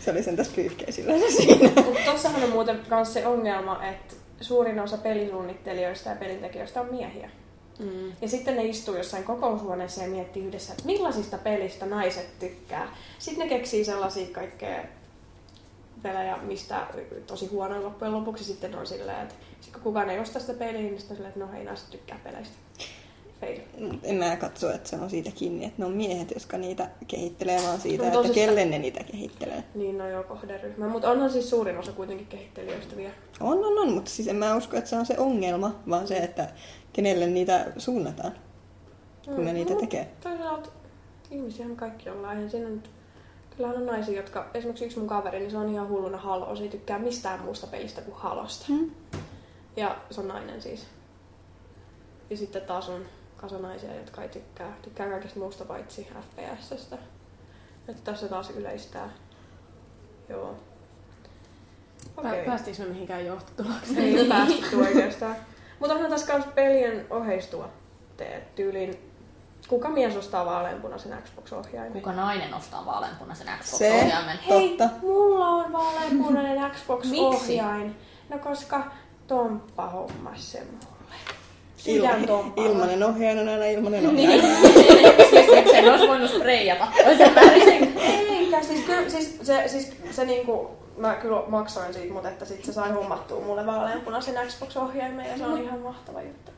Se 0.00 0.10
oli 0.10 0.22
sen 0.22 0.36
tässä 0.36 0.52
pyyhkeisillä 0.56 1.18
se 1.18 1.30
siinä. 1.36 1.70
Mutta 1.84 2.00
tossahan 2.12 2.42
on 2.44 2.50
muuten 2.50 2.80
myös 2.90 3.12
se 3.12 3.26
ongelma, 3.26 3.84
että 3.84 4.14
suurin 4.40 4.80
osa 4.80 4.98
pelisuunnittelijoista 4.98 6.08
ja 6.08 6.16
pelintekijöistä 6.16 6.80
on 6.80 6.90
miehiä. 6.90 7.30
Mm. 7.78 8.12
Ja 8.20 8.28
sitten 8.28 8.56
ne 8.56 8.64
istuu 8.64 8.96
jossain 8.96 9.24
kokoushuoneessa 9.24 10.02
ja 10.02 10.08
miettii 10.08 10.44
yhdessä, 10.44 10.72
että 10.72 10.86
millaisista 10.86 11.38
pelistä 11.38 11.86
naiset 11.86 12.38
tykkää. 12.38 12.96
Sitten 13.18 13.48
ne 13.48 13.54
keksii 13.56 13.84
sellaisia 13.84 14.26
kaikkea 14.32 14.84
pelejä, 16.02 16.36
mistä 16.36 16.86
tosi 17.26 17.46
huono 17.46 17.82
loppujen 17.82 18.14
lopuksi 18.14 18.44
sitten 18.44 18.74
on 18.74 18.86
silleen, 18.86 19.22
että 19.22 19.34
sit 19.60 19.72
kun 19.72 19.82
kukaan 19.82 20.10
ei 20.10 20.18
osta 20.18 20.40
sitä 20.40 20.54
peliä, 20.54 20.80
niin 20.80 20.98
sitten 20.98 21.14
on 21.14 21.16
silleen, 21.16 21.34
että 21.34 21.44
no 21.46 21.58
ei 21.58 21.64
naiset 21.64 21.90
tykkää 21.90 22.20
peleistä. 22.24 22.54
Mut 23.80 24.00
En 24.02 24.14
mä 24.16 24.36
katso, 24.36 24.70
että 24.72 24.88
se 24.88 24.96
on 24.96 25.10
siitä 25.10 25.30
kiinni, 25.34 25.64
että 25.64 25.74
ne 25.78 25.84
on 25.84 25.92
miehet, 25.92 26.30
jotka 26.30 26.58
niitä 26.58 26.90
kehittelee, 27.08 27.62
vaan 27.62 27.80
siitä, 27.80 28.02
No 28.02 28.08
että 28.08 28.18
tosista- 28.18 28.34
kelle 28.34 28.64
ne 28.64 28.78
niitä 28.78 29.04
kehittelee. 29.04 29.64
Niin, 29.74 29.98
no 29.98 30.08
joo, 30.08 30.22
kohderyhmä. 30.22 30.88
Mutta 30.88 31.10
onhan 31.10 31.30
siis 31.30 31.50
suurin 31.50 31.78
osa 31.78 31.92
kuitenkin 31.92 32.26
kehittelijöistä 32.26 32.96
vielä. 32.96 33.14
On, 33.40 33.64
on, 33.64 33.78
on, 33.78 33.92
mutta 33.92 34.10
siis 34.10 34.28
en 34.28 34.36
mä 34.36 34.56
usko, 34.56 34.76
että 34.76 34.90
se 34.90 34.96
on 34.96 35.06
se 35.06 35.18
ongelma, 35.18 35.80
vaan 35.88 36.08
se, 36.08 36.16
että 36.16 36.48
kenelle 36.92 37.26
niitä 37.26 37.66
suunnataan, 37.78 38.32
kun 39.24 39.44
ne 39.44 39.52
niitä 39.52 39.74
No, 39.74 39.80
tekee. 39.80 40.08
Toisaalta 40.20 40.68
ihmisiähän 41.30 41.76
kaikki 41.76 42.10
ollaan. 42.10 42.34
Eihän 42.36 42.50
siinä 42.50 42.68
nyt... 42.68 42.90
Kyllähän 43.56 43.76
on 43.76 43.86
naisia, 43.86 44.16
jotka... 44.16 44.50
Esimerkiksi 44.54 44.84
yksi 44.84 44.98
mun 44.98 45.08
kaveri, 45.08 45.38
niin 45.38 45.50
se 45.50 45.56
on 45.56 45.68
ihan 45.68 45.88
hulluna 45.88 46.18
Halo. 46.18 46.56
Se 46.56 46.62
ei 46.62 46.68
tykkää 46.68 46.98
mistään 46.98 47.40
muusta 47.40 47.66
pelistä 47.66 48.00
kuin 48.00 48.14
Halosta. 48.14 48.64
Hmm. 48.68 48.90
Ja 49.76 49.96
se 50.10 50.20
on 50.20 50.28
nainen 50.28 50.62
siis. 50.62 50.86
Ja 52.30 52.36
sitten 52.36 52.62
taas 52.62 52.88
on 52.88 53.02
kasa 53.42 53.58
naisia, 53.58 53.94
jotka 53.94 54.22
ei 54.22 54.28
tykkää, 54.28 54.72
tykkää 54.82 55.08
kaikesta 55.08 55.38
muusta 55.38 55.64
paitsi 55.64 56.08
FPSstä. 56.20 56.98
Että 57.88 58.02
tässä 58.04 58.28
taas 58.28 58.50
yleistää. 58.50 59.08
Joo. 60.28 60.56
Okay. 62.16 62.30
Okei. 62.32 62.44
Päästiinkö 62.44 62.82
me 62.82 62.88
mihinkään 62.88 63.26
johtotulokseen? 63.26 63.98
Ei 63.98 64.20
ole 64.20 64.28
päästetty 64.34 64.76
oikeastaan. 64.76 65.36
Mutta 65.78 65.94
onhan 65.94 66.10
tässä 66.10 66.32
myös 66.32 66.46
pelien 66.54 67.06
oheistuotteet. 67.10 68.54
Tyylin, 68.54 69.12
kuka 69.68 69.88
mies 69.88 70.16
ostaa 70.16 70.46
vaaleanpunaisen 70.46 71.22
Xbox-ohjaimen? 71.22 71.92
Kuka 71.92 72.12
nainen 72.12 72.54
ostaa 72.54 72.86
vaaleanpunaisen 72.86 73.46
Se. 73.46 73.90
Xbox-ohjaimen? 73.90 74.38
Hei, 74.48 74.68
Totta. 74.68 74.96
mulla 75.02 75.48
on 75.48 75.72
vaaleanpunainen 75.72 76.58
Miksi? 76.62 76.80
Xbox-ohjain. 76.80 77.96
No 78.28 78.38
koska 78.38 78.84
Tomppa 79.26 79.86
hommas 79.90 80.52
sen 80.52 80.66
mulle. 80.66 81.01
Il- 81.86 82.00
Sydän 82.00 82.24
ilmanen 82.56 83.02
ohjaaja 83.02 83.40
on 83.40 83.48
aina 83.48 83.64
ilmanen 83.64 84.06
ohjaaja. 84.06 84.42
Siis 85.30 85.70
sen 85.70 85.90
olisi 85.90 86.08
voinut 86.08 86.30
spreijata. 86.30 86.88
Eikä, 88.30 88.62
siis, 88.62 88.80
kyllä, 88.86 89.08
siis 89.10 89.38
se, 89.42 89.68
siis 89.68 89.92
se 90.10 90.24
niinku, 90.24 90.70
mä 90.96 91.14
kyllä 91.14 91.42
maksoin 91.48 91.94
siitä, 91.94 92.12
mutta 92.12 92.28
että 92.28 92.44
sit 92.44 92.64
se 92.64 92.72
sai 92.72 92.90
hommattua 92.92 93.40
mulle 93.40 93.66
vaaleanpunaisen 93.66 94.34
Xbox-ohjaimen 94.48 95.26
ja 95.30 95.38
se 95.38 95.46
on 95.46 95.62
ihan 95.62 95.78
mahtava 95.80 96.22
juttu. 96.22 96.50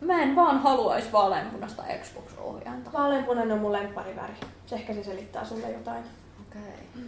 Mä 0.00 0.22
en 0.22 0.36
vaan 0.36 0.58
haluaisi 0.58 1.12
vaaleanpunaista 1.12 1.82
Xbox-ohjainta. 2.02 2.90
Vaaleanpunainen 2.92 3.52
on 3.52 3.58
mun 3.58 3.72
lemppariväri. 3.72 4.32
Se 4.66 4.74
ehkä 4.74 4.94
se 4.94 5.04
selittää 5.04 5.44
sulle 5.44 5.70
jotain. 5.70 6.04
Okei. 6.48 7.02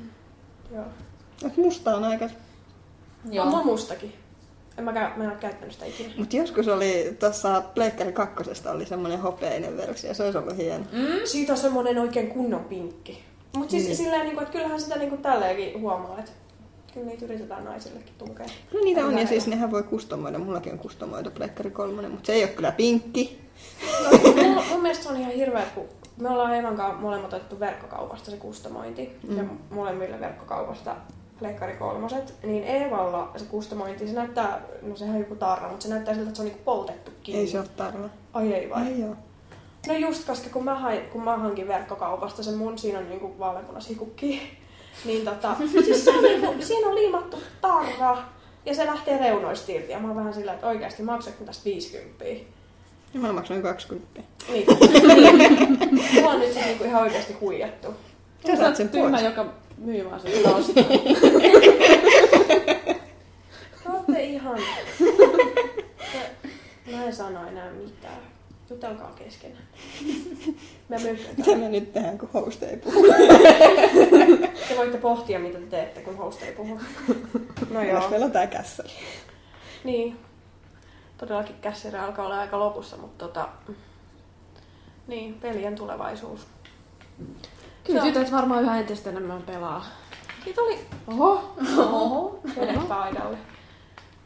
Joo. 0.75 0.85
Mut 1.45 1.57
musta 1.57 1.97
on 1.97 2.05
aika... 2.05 2.29
Joo. 3.31 3.47
On 3.47 3.53
Joo. 3.53 3.65
mustakin. 3.65 4.15
En 4.79 4.85
mä, 4.85 4.93
käy, 4.93 5.09
mä 5.17 5.25
en 5.25 5.31
ole 5.31 5.39
käyttänyt 5.41 5.73
sitä 5.73 5.87
ikinä. 5.87 6.13
Mutta 6.19 6.37
joskus 6.37 6.69
oli 6.69 7.17
tuossa 7.21 7.63
Pleikkari 7.75 8.13
kakkosesta 8.13 8.71
oli 8.71 8.87
semmoinen 8.87 9.21
hopeinen 9.21 9.77
versio, 9.77 10.15
se 10.15 10.25
olisi 10.25 10.39
ollut 10.39 10.57
hieno. 10.57 10.85
Mm? 10.93 11.09
Siitä 11.25 11.53
on 11.53 11.59
semmonen 11.59 11.99
oikein 11.99 12.29
kunnon 12.29 12.65
pinkki. 12.65 13.25
Mutta 13.57 13.71
siis 13.71 13.85
Niin. 13.85 13.97
silleen, 13.97 14.25
niinku, 14.25 14.41
että 14.41 14.53
kyllähän 14.53 14.81
sitä 14.81 14.97
niinku 14.99 15.17
tälleenkin 15.17 15.81
huomaa, 15.81 16.19
että 16.19 16.31
kyllä 16.95 17.07
niitä 17.07 17.25
yritetään 17.25 17.65
naisillekin 17.65 18.15
tunkea. 18.19 18.47
No 18.75 18.81
niitä 18.85 19.07
on, 19.07 19.19
ja 19.19 19.27
siis 19.27 19.47
nehän 19.47 19.71
voi 19.71 19.83
kustomoida. 19.83 20.39
Mullakin 20.39 20.73
on 20.73 20.79
kustomoitu 20.79 21.31
Pleikkari 21.31 21.71
kolmonen, 21.71 22.11
mutta 22.11 22.27
se 22.27 22.33
ei 22.33 22.43
ole 22.45 22.51
kyllä 22.51 22.73
pinkki. 22.73 23.41
No, 24.05 24.19
mun, 24.43 24.65
mun 24.71 24.83
mielestä 24.83 25.05
se 25.05 25.11
on 25.11 25.17
ihan 25.17 25.33
hirveä, 25.33 25.65
kun 25.75 25.85
me 26.17 26.29
ollaan 26.29 26.55
Evan 26.55 26.77
kanssa 26.77 27.01
molemmat 27.01 27.33
otettu 27.33 27.61
verkkokaupasta 27.61 28.31
se 28.31 28.37
kustomointi. 28.37 29.11
Mm. 29.29 29.37
Ja 29.37 29.45
molemmille 29.71 30.21
verkkokaupasta 30.21 30.97
Pleikkari 31.39 31.77
kolmoset. 31.77 32.35
Niin 32.43 32.65
Eevalla 32.65 33.31
se 33.37 33.45
kustomointi, 33.45 34.09
se 34.09 34.15
näyttää, 34.15 34.61
no 34.83 34.97
sehän 34.97 35.15
on 35.15 35.21
joku 35.21 35.35
tarra, 35.35 35.69
mutta 35.69 35.83
se 35.83 35.89
näyttää 35.89 36.15
siltä, 36.15 36.29
että 36.29 36.37
se 36.37 36.43
on 36.43 36.49
niinku 36.49 36.65
poltettu 36.65 37.11
kiinni. 37.23 37.41
Ei 37.41 37.49
se 37.49 37.59
ole 37.59 37.69
tarve. 37.77 38.09
Ai 38.33 38.55
ei 38.55 38.71
vai? 38.71 38.87
Ei 38.87 39.03
oo. 39.03 39.17
No 39.87 39.95
just, 39.95 40.27
koska 40.27 40.51
kun 40.51 40.65
mä, 40.65 40.75
hain, 40.75 41.01
kun 41.03 41.25
mä 41.25 41.37
hankin 41.37 41.69
verkkokaupasta 41.69 42.43
sen 42.43 42.55
mun, 42.55 42.79
siinä 42.79 42.99
on 42.99 43.09
niinku 43.09 43.39
vaaleanpunashikukki, 43.39 44.43
niin 45.05 45.25
tota, 45.25 45.57
siis 45.85 46.05
se 46.05 46.11
on 46.11 46.23
niinku, 46.23 46.55
siinä 46.61 46.89
on 46.89 46.95
liimattu 46.95 47.43
tarra 47.61 48.19
ja 48.67 48.75
se 48.75 48.87
lähtee 48.87 49.19
reunoista 49.19 49.73
irti. 49.73 49.93
Ja 49.93 49.99
mä 49.99 50.07
oon 50.09 50.17
vähän 50.17 50.35
sillä, 50.35 50.53
että 50.53 50.67
oikeasti 50.67 51.03
maksatko 51.03 51.45
tästä 51.45 51.65
50? 51.65 52.25
Ja 53.15 53.21
mä 53.21 53.33
maksoin 53.33 53.63
20. 53.63 54.23
Niin. 54.49 54.67
Mua 56.21 56.31
on 56.31 56.41
nyt 56.41 56.53
siis 56.53 56.65
niinku 56.65 56.85
ihan 56.85 57.03
oikeasti 57.03 57.33
huijattu. 57.33 57.95
Sä 58.47 58.57
saat 58.57 58.77
sen 58.77 58.89
tyhmä, 58.89 59.21
joka 59.21 59.47
myy 59.79 60.05
vaan 60.05 60.21
sen 60.21 60.55
ostaa. 60.55 60.85
Te 63.85 63.91
ootte 63.93 64.25
ihan... 64.25 64.61
Mä 66.93 67.05
en 67.05 67.15
sano 67.15 67.49
enää 67.49 67.71
mitään. 67.71 68.19
Jutelkaa 68.71 69.13
keskenään. 69.13 69.65
Mä 70.89 70.97
Mitä 70.97 71.13
mökötän. 71.13 71.59
me 71.59 71.69
nyt 71.69 71.93
tehdään, 71.93 72.19
kun 72.19 72.29
host 72.35 72.63
ei 72.63 72.77
puhu? 72.77 73.05
Te 74.69 74.77
voitte 74.77 74.99
pohtia, 74.99 75.39
mitä 75.39 75.59
te 75.59 75.67
teette, 75.67 76.01
kun 76.01 76.17
host 76.17 76.43
ei 76.43 76.53
puhu. 76.53 76.81
No 77.71 77.83
joo. 77.83 78.11
meillä 78.11 78.27
on 78.27 78.33
tää 78.33 78.47
kässä. 78.47 78.85
Niin. 79.85 80.17
Todellakin 81.19 81.57
kässirä 81.61 82.05
alkaa 82.05 82.25
olla 82.25 82.41
aika 82.41 82.59
lopussa, 82.59 82.97
mutta 82.97 83.27
tota... 83.27 83.49
Niin, 85.07 85.35
pelien 85.35 85.75
tulevaisuus. 85.75 86.47
Kyllä 87.89 88.03
tytöt 88.03 88.33
varmaan 88.33 88.63
yhä 88.63 88.79
entistä 88.79 89.11
enemmän 89.11 89.43
pelaa. 89.43 89.85
Siitä 90.45 90.61
oli 90.61 90.79
Oho! 91.07 91.55
Oho. 91.79 92.41
Paidalle. 92.89 93.39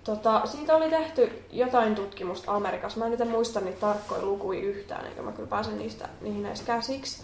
Tota, 0.04 0.46
siitä 0.46 0.76
oli 0.76 0.90
tehty 0.90 1.44
jotain 1.50 1.94
tutkimusta 1.94 2.52
Amerikassa. 2.52 2.98
Mä 2.98 3.04
en 3.04 3.10
nyt 3.10 3.30
muista 3.30 3.60
niitä 3.60 3.80
tarkkoja 3.80 4.22
lukuja 4.22 4.60
yhtään, 4.60 5.06
eikä 5.06 5.22
mä 5.22 5.32
kyllä 5.32 5.48
pääse 5.48 5.70
niistä, 5.70 6.08
niihin 6.20 6.46
edes 6.46 6.62
käsiksi. 6.62 7.22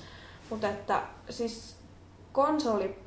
Mutta 0.51 0.69
että 0.69 1.03
siis 1.31 1.77
konsoli, 2.33 2.99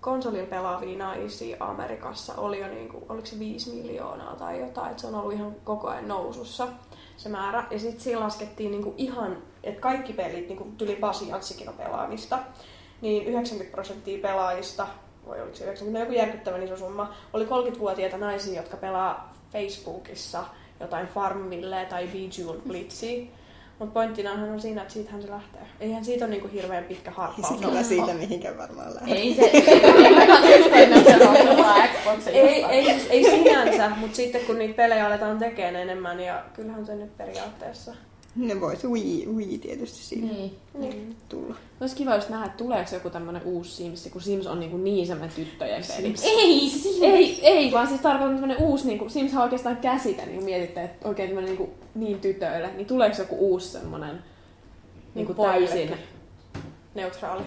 konsolin 0.00 0.46
pelaavia 0.46 0.98
naisia 0.98 1.56
Amerikassa 1.60 2.34
oli 2.36 2.60
jo 2.60 2.68
niinku, 2.68 3.02
oliko 3.08 3.26
se 3.26 3.38
5 3.38 3.70
miljoonaa 3.70 4.36
tai 4.36 4.60
jotain, 4.60 4.90
että 4.90 5.00
se 5.00 5.06
on 5.06 5.14
ollut 5.14 5.32
ihan 5.32 5.54
koko 5.64 5.88
ajan 5.88 6.08
nousussa 6.08 6.68
se 7.16 7.28
määrä. 7.28 7.64
Ja 7.70 7.78
sitten 7.78 8.00
siinä 8.00 8.20
laskettiin 8.20 8.70
niinku 8.70 8.94
ihan, 8.96 9.42
että 9.64 9.80
kaikki 9.80 10.12
pelit, 10.12 10.48
niinku 10.48 10.72
Pasianssikin 11.00 11.68
on 11.68 11.74
pelaamista, 11.74 12.38
niin 13.00 13.26
90 13.26 13.74
prosenttia 13.74 14.18
pelaajista, 14.22 14.86
voi 15.26 15.40
oliko 15.40 15.56
se 15.56 15.64
90, 15.64 15.98
no 15.98 16.04
joku 16.04 16.18
järkyttävän 16.18 16.62
iso 16.62 16.76
summa, 16.76 17.14
oli 17.32 17.44
30-vuotiaita 17.44 18.18
naisia, 18.18 18.56
jotka 18.56 18.76
pelaa 18.76 19.34
Facebookissa 19.52 20.44
jotain 20.80 21.06
Farmville 21.06 21.86
tai 21.90 22.06
Bejeweled 22.06 22.60
Blitzia. 22.68 23.26
Mutta 23.78 23.94
pointtinahan 23.94 24.50
on 24.50 24.60
siinä, 24.60 24.82
että 24.82 24.94
siitähän 24.94 25.22
se 25.22 25.30
lähtee. 25.30 25.60
Eihän 25.80 26.04
siitä 26.04 26.24
ole 26.24 26.30
niinku 26.30 26.48
hirveän 26.52 26.84
pitkä 26.84 27.10
harppaus. 27.10 27.48
sitten 27.48 27.68
kyllä 27.68 27.82
siitä 27.82 28.14
mihinkään 28.14 28.58
varmaan 28.58 28.94
lähtee. 28.94 29.16
Ei 29.16 29.34
se, 29.34 29.42
ei 29.42 31.04
se 32.24 32.30
Ei, 32.30 32.64
ei, 32.64 32.90
ei 33.10 33.24
sinänsä, 33.24 33.88
mutta 33.88 34.16
sitten 34.16 34.40
kun 34.46 34.58
niitä 34.58 34.74
pelejä 34.74 35.06
aletaan 35.06 35.38
tekemään 35.38 35.76
enemmän, 35.76 36.20
ja 36.20 36.44
kyllähän 36.54 36.86
se 36.86 36.94
nyt 36.94 37.16
periaatteessa. 37.16 37.94
Ne 38.36 38.60
voisi 38.60 38.86
Wii, 38.86 39.26
Wii 39.36 39.58
tietysti 39.58 39.98
siinä 39.98 40.32
Niin. 40.32 40.56
Niin. 40.78 41.16
tulla. 41.28 41.54
Olisi 41.80 41.96
kiva 41.96 42.14
just 42.14 42.28
nähdä, 42.28 42.46
että 42.46 42.58
tuleeko 42.58 42.94
joku 42.94 43.10
tämmönen 43.10 43.42
uusi 43.44 43.70
Sims, 43.70 44.08
kun 44.12 44.22
Sims 44.22 44.46
on 44.46 44.60
niin, 44.60 44.84
niin 44.84 45.06
semmoinen 45.06 45.36
tyttöjen 45.36 45.84
peli. 45.96 46.14
Ei 46.22 46.70
siis. 46.70 46.98
Ei, 47.02 47.46
ei, 47.46 47.72
vaan 47.72 47.86
siis 47.86 48.00
tarkoitan 48.00 48.34
tämmönen 48.34 48.62
uusi, 48.62 48.86
niin 48.86 48.98
kuin, 48.98 49.10
Sims 49.10 49.34
on 49.34 49.42
oikeastaan 49.42 49.76
käsite, 49.76 50.26
niin 50.26 50.44
mietitte, 50.44 50.82
että 50.84 51.08
oikein 51.08 51.28
tämmönen 51.28 51.48
niin, 51.48 51.56
kuin, 51.56 51.70
niin 51.94 52.20
tytöille, 52.20 52.70
niin 52.76 52.86
tuleeko 52.86 53.16
joku 53.18 53.36
uusi 53.38 53.68
semmonen 53.68 54.22
niin 55.14 55.26
kuin 55.26 55.36
täysin, 55.36 55.90
Neutraali. 56.94 57.42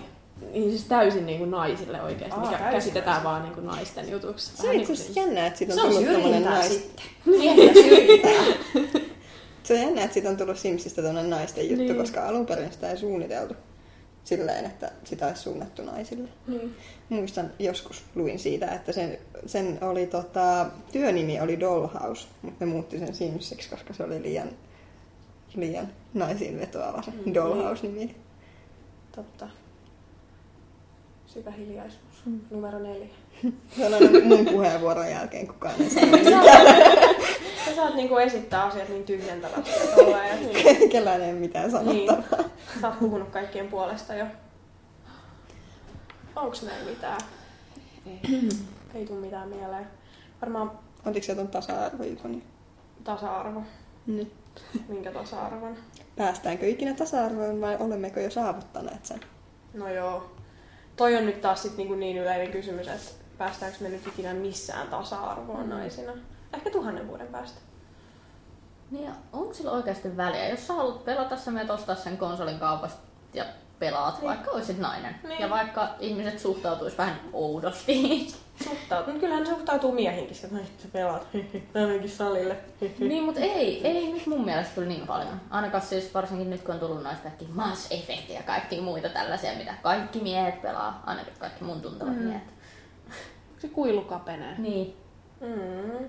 niin 0.54 0.70
siis 0.70 0.84
täysin 0.84 1.26
niin 1.26 1.38
kuin 1.38 1.52
naisille 1.52 2.02
oikeasti, 2.02 2.40
Aa, 2.40 2.46
mikä 2.46 2.58
täysin 2.58 2.74
käsitetään 2.74 3.24
vaan 3.24 3.44
niin 3.44 3.54
kuin 3.54 3.66
naisten 3.66 4.12
jutuksi. 4.12 4.58
Se 4.58 4.70
on 4.70 4.76
niin 4.76 4.88
kuin 4.88 4.98
jännä, 5.16 5.46
että 5.48 5.60
siitä 5.60 5.74
on 5.74 5.80
tullut 5.80 6.06
tommonen 6.06 6.24
syrjintää 6.24 6.54
nais... 6.54 6.74
sitten. 6.74 7.06
Syrjintää. 7.84 9.04
Se 9.64 9.74
on 9.74 9.80
jännä, 9.80 10.02
että 10.04 10.14
siitä 10.14 10.30
on 10.30 10.38
tullut 10.38 10.58
Simsistä 10.58 11.02
tämmöinen 11.02 11.30
naisten 11.30 11.70
juttu, 11.70 11.84
Niin. 11.84 11.98
koska 11.98 12.28
alun 12.28 12.46
perin 12.46 12.72
sitä 12.72 12.92
ei 12.92 12.98
suunniteltu 12.98 13.54
silleen, 14.24 14.66
että 14.66 14.92
sitä 15.04 15.28
olisi 15.28 15.42
suunnattu 15.42 15.82
naisille. 15.84 16.30
Niin. 16.48 16.76
Muistan 17.10 17.52
joskus 17.60 18.04
luin 18.16 18.40
siitä, 18.40 18.68
että 18.68 18.92
sen, 18.92 19.18
sen 19.46 19.78
oli 19.82 20.08
tota, 20.08 20.66
työnimi 20.92 21.42
oli 21.42 21.60
Dollhouse, 21.60 22.28
mutta 22.42 22.66
ne 22.66 22.72
muutti 22.72 23.00
sen 23.00 23.16
Simsiksi, 23.16 23.70
koska 23.70 23.94
se 23.94 24.04
oli 24.04 24.22
liian 24.22 24.50
liian 25.56 25.88
naisiin 26.14 26.60
vetoava 26.60 27.02
se 27.02 27.12
Mm, 27.12 27.34
Dollhouse-nimi. 27.34 28.16
Totta. 29.16 29.48
Syvä 31.26 31.52
hiljaisuus. 31.52 32.24
Numero 32.52 32.80
neljä. 32.80 33.08
Se 33.78 33.86
on 33.86 33.94
aina 33.94 34.20
mun 34.26 34.46
puheenvuoron 34.46 35.10
jälkeen 35.10 35.48
kukaan 35.48 35.76
ei 35.82 35.90
sano 35.90 36.18
Sä 37.66 37.76
saat 37.76 37.96
niinku 37.96 38.18
esittää 38.18 38.64
asiat 38.64 38.90
niin 38.90 39.04
tyhjentävästi 39.04 39.72
mitään. 39.98 40.90
Kellään 40.90 41.22
ei 41.22 41.34
mitään 41.34 41.72
Niin. 41.72 42.08
sanottavaa. 42.08 42.50
Sä 42.82 42.88
oot 42.88 43.00
puhunut 43.00 43.30
kaikkien 43.30 43.68
puolesta 43.68 44.16
jo. 44.16 44.26
Onks 46.36 46.62
meillä 46.62 46.90
mitään? 46.90 47.20
Ei. 48.08 48.50
Ei 48.96 49.06
tuu 49.06 49.20
mitään 49.20 49.50
mieleen. 49.50 49.88
Varmaan 50.42 50.72
Otitko 51.06 51.26
se 51.26 51.36
ton 51.36 51.48
tasa-arvojutun? 51.48 52.44
tasa-arvo. 53.04 53.64
Niin. 54.08 54.32
Minkä 54.88 55.12
tasa-arvon? 55.12 55.78
Päästäänkö 56.16 56.68
ikinä 56.68 56.94
tasa-arvoon 56.94 57.62
vai 57.62 57.78
olemmeko 57.80 58.20
jo 58.20 58.30
saavuttaneet 58.30 59.06
sen? 59.06 59.20
No 59.74 59.90
joo. 59.94 60.32
Toi 60.96 61.16
on 61.16 61.26
nyt 61.26 61.42
taas 61.42 61.62
sit 61.62 61.78
niinku 61.78 61.96
niin 61.96 62.18
yleinen 62.18 62.52
kysymys, 62.52 62.88
että 62.88 63.23
päästäänkö 63.38 63.78
me 63.82 63.90
nyt 63.90 64.08
ikinä 64.08 64.34
missään 64.34 64.88
tasa-arvoon 64.88 65.70
naisina. 65.70 66.12
Ehkä 66.54 66.70
tuhannen 66.70 67.08
vuoden 67.08 67.28
päästä. 67.28 67.60
Niin, 68.92 69.12
onko 69.34 69.54
sillä 69.54 69.72
oikeasti 69.72 70.18
väliä? 70.18 70.50
Jos 70.50 70.68
sä 70.68 70.74
haluat 70.74 71.06
pelata, 71.06 71.38
sä 71.38 71.52
menet 71.52 71.70
ostaa 71.70 71.96
sen 71.96 72.18
konsolin 72.18 72.60
kaupasta 72.60 73.00
ja 73.34 73.46
pelaat, 73.80 74.16
Niin. 74.18 74.28
vaikka 74.28 74.52
olisit 74.52 74.78
nainen. 74.80 75.16
Niin. 75.28 75.42
Ja 75.42 75.50
vaikka 75.50 75.90
ihmiset 76.00 76.40
suhtautuis 76.40 76.98
vähän 76.98 77.20
oudosti. 77.34 78.28
Suhtautuu. 78.64 79.20
Kyllähän 79.20 79.46
suhtautuu 79.48 79.92
miehinkin, 79.92 80.38
että 80.44 80.56
"Ai, 80.58 80.64
sä 80.78 80.88
pelaat. 80.94 81.28
Mä 81.34 81.82
menenkin 81.82 82.10
salille. 82.10 82.58
niin, 83.00 83.24
mutta 83.24 83.40
ei, 83.40 83.88
ei 83.88 84.14
nyt 84.14 84.28
mun 84.28 84.46
mielestä 84.46 84.76
kyllä 84.76 84.88
niin 84.88 85.08
paljon. 85.08 85.42
Ainakaan 85.50 85.84
siis 85.84 86.14
varsinkin 86.14 86.50
nyt 86.50 86.62
kun 86.62 86.74
on 86.74 86.80
tullut 86.80 87.04
noista 87.04 87.24
kaikki 87.24 87.48
Mass 87.54 87.92
Effect 87.92 88.30
ja 88.30 88.44
kaikki 88.44 88.82
muita 88.82 89.10
tällaisia, 89.10 89.54
mitä 89.58 89.74
kaikki 89.84 90.20
miehet 90.20 90.62
pelaa. 90.62 91.04
Ainakin 91.06 91.34
kaikki 91.40 91.64
mun 91.64 91.82
tuntevat 91.82 92.16
mm. 92.16 92.22
miehet. 92.24 92.53
Se 93.64 93.70
kuilu 93.70 94.02
kapenee. 94.02 94.56
Niin. 94.58 94.98
Mm. 95.42 96.08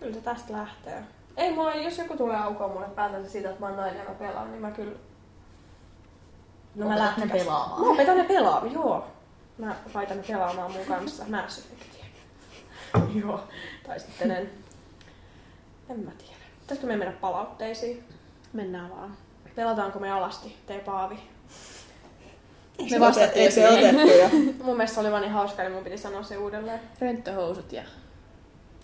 Kyllä 0.00 0.14
se 0.14 0.20
tästä 0.20 0.52
lähtee. 0.52 1.02
Ei 1.36 1.52
mua, 1.52 1.74
jos 1.74 1.98
joku 1.98 2.16
tulee 2.16 2.36
aukoon 2.36 2.70
mulle 2.70 2.88
päätänsä 2.88 3.30
siitä, 3.30 3.48
että 3.48 3.60
mä 3.60 3.66
oon 3.66 3.76
nainen 3.76 3.98
ja 3.98 4.04
mä 4.08 4.14
pelaan, 4.14 4.50
niin 4.50 4.62
mä 4.62 4.70
kyllä... 4.70 4.92
No 6.74 6.88
mä 6.88 6.98
lähden 6.98 7.30
pelaamaan. 7.30 7.80
Mä 7.80 7.90
opetan 7.90 8.16
ne 8.16 8.24
pelaamaan, 8.24 8.72
joo. 8.72 9.06
Mä 9.58 9.74
laitan 9.94 10.16
ne 10.16 10.22
pelaamaan 10.28 10.72
mun 10.72 10.86
kanssa 10.86 11.24
Mass 11.28 11.58
Effectia. 11.72 12.04
joo. 13.20 13.40
Tai 13.86 14.00
sitten 14.00 14.30
en... 14.30 14.50
En 15.90 16.00
mä 16.00 16.10
tiedä. 16.10 16.34
Pitäisikö 16.60 16.86
me 16.86 16.96
mennä 16.96 17.14
palautteisiin? 17.20 18.04
Mennään 18.52 18.90
vaan. 18.90 19.16
Pelataanko 19.56 19.98
me 19.98 20.10
alasti, 20.10 20.56
tee 20.66 20.78
Paavi? 20.78 21.18
Me 22.82 22.88
se 22.88 23.00
vastattiin 23.00 23.44
jo 23.44 23.50
se 23.50 23.68
otettu 23.68 24.08
jo? 24.08 24.28
Mun 24.64 24.76
mielestä 24.76 24.94
se 24.94 25.00
oli 25.00 25.10
vaan 25.10 25.22
niin 25.22 25.32
hauska, 25.32 25.62
niin 25.62 25.72
mun 25.72 25.84
piti 25.84 25.98
sanoa 25.98 26.22
se 26.22 26.36
uudelleen. 26.36 26.80
Rönttöhousut 27.00 27.72
ja... 27.72 27.82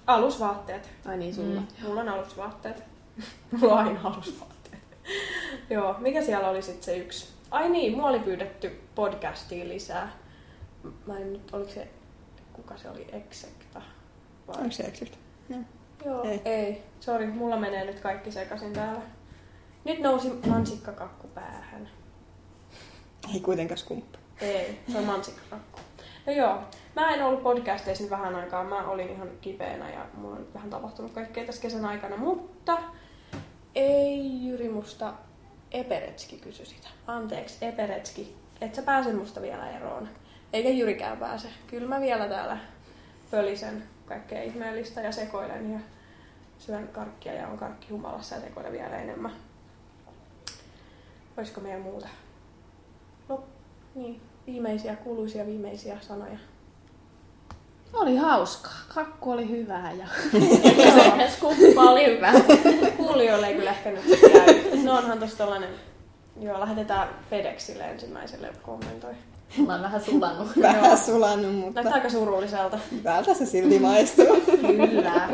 Alusvaatteet. 0.06 0.90
Ai 1.06 1.18
niin, 1.18 1.34
sulla. 1.34 1.60
Mm. 1.60 1.66
Mulla 1.82 2.00
on 2.00 2.08
alusvaatteet. 2.08 2.84
Mulla 3.60 3.74
on 3.74 3.86
aina 3.86 4.00
alusvaatteet. 4.04 4.82
Joo, 5.70 5.96
mikä 5.98 6.22
siellä 6.22 6.48
oli 6.48 6.62
sitten 6.62 6.82
se 6.82 6.96
yksi? 6.96 7.28
Ai 7.50 7.68
niin, 7.68 7.96
mua 7.96 8.08
oli 8.08 8.18
pyydetty 8.20 8.80
podcastiin 8.94 9.68
lisää. 9.68 10.12
Mä 11.06 11.18
en 11.18 11.32
nyt, 11.32 11.54
oliko 11.54 11.70
se, 11.70 11.88
kuka 12.52 12.76
se 12.76 12.90
oli, 12.90 13.06
Exekta? 13.12 13.82
Vai? 14.48 14.56
Onko 14.58 14.70
se 14.70 14.82
eksyt? 14.82 15.18
Joo, 16.04 16.22
Ei. 16.22 16.30
ei. 16.30 16.40
ei. 16.44 16.82
Sori, 17.00 17.26
mulla 17.26 17.56
menee 17.56 17.84
nyt 17.84 18.00
kaikki 18.00 18.32
sekaisin 18.32 18.72
täällä. 18.72 19.00
Nyt 19.84 20.00
nousi 20.00 20.32
mansikkakakku 20.46 21.28
päähän. 21.28 21.88
Ei 23.34 23.40
kuitenkaan 23.40 23.78
skumppa. 23.78 24.18
Ei, 24.40 24.80
se 24.92 24.98
on 24.98 25.04
mansikkakakku. 25.04 25.80
No 26.26 26.32
joo, 26.32 26.58
mä 26.96 27.14
en 27.14 27.22
ollut 27.22 27.42
podcasteissa 27.42 28.04
nyt 28.04 28.10
vähän 28.10 28.34
aikaa. 28.34 28.64
Mä 28.64 28.88
olin 28.88 29.10
ihan 29.10 29.30
kipeänä 29.40 29.90
ja 29.90 30.06
mulla 30.14 30.36
on 30.36 30.46
vähän 30.54 30.70
tapahtunut 30.70 31.12
kaikkea 31.12 31.44
tässä 31.44 31.62
kesän 31.62 31.84
aikana, 31.84 32.16
mutta 32.16 32.78
ei 33.74 34.46
Jyri 34.46 34.68
musta 34.68 35.14
Eperetski 35.72 36.36
kysy 36.36 36.64
sitä. 36.64 36.88
Anteeksi, 37.06 37.64
Eperetski, 37.64 38.36
et 38.60 38.74
sä 38.74 38.82
pääse 38.82 39.12
musta 39.12 39.42
vielä 39.42 39.70
eroon. 39.70 40.08
Eikä 40.52 40.68
Jyrikään 40.68 41.18
pääse. 41.18 41.48
Kyllä 41.66 41.88
mä 41.88 42.00
vielä 42.00 42.28
täällä 42.28 42.58
pölisen 43.30 43.82
kaikkea 44.06 44.42
ihmeellistä 44.42 45.00
ja 45.00 45.12
sekoilen 45.12 45.72
ja 45.72 45.78
syön 46.58 46.88
karkkia 46.88 47.32
ja 47.32 47.48
on 47.48 47.58
karkki 47.58 47.88
humalassa 47.90 48.34
ja 48.34 48.40
sekoilen 48.40 48.72
vielä 48.72 48.96
enemmän. 48.96 49.32
Olisiko 51.36 51.60
meillä 51.60 51.82
muuta? 51.82 52.08
Niin. 53.94 54.20
Viimeisiä, 54.46 54.96
kuuluisia 54.96 55.46
viimeisiä 55.46 55.98
sanoja. 56.00 56.38
Oli 57.92 58.16
hauskaa. 58.16 58.72
Kakku 58.94 59.30
oli 59.30 59.48
hyvää 59.48 59.92
ja... 59.92 60.06
Se 61.28 61.30
skuppa 61.36 61.82
oli 61.82 62.06
hyvä. 62.06 62.32
Kuulijoille 62.96 63.46
ei 63.46 63.54
kyllä 63.54 63.70
ehkä 63.70 63.90
nyt 63.90 64.04
käy. 64.32 64.82
No 64.84 64.94
onhan 64.96 65.18
tossa 65.18 65.38
tollanen, 65.38 65.70
joo, 66.40 66.60
lähetetään 66.60 67.08
FedExille 67.30 67.84
ensimmäiselle 67.84 68.48
kommentoi. 68.62 69.12
Ollaan 69.60 69.82
vähän 69.82 70.00
sulannut. 70.00 70.48
Vähän 70.62 70.98
sulannut, 70.98 71.54
mutta 71.54 71.82
Näyttää 71.82 71.94
aika 71.94 72.10
surulliselta. 72.10 72.78
täältä 73.02 73.34
se 73.34 73.46
silti 73.46 73.78
maistuu. 73.78 74.40
Kyllä. 74.60 75.28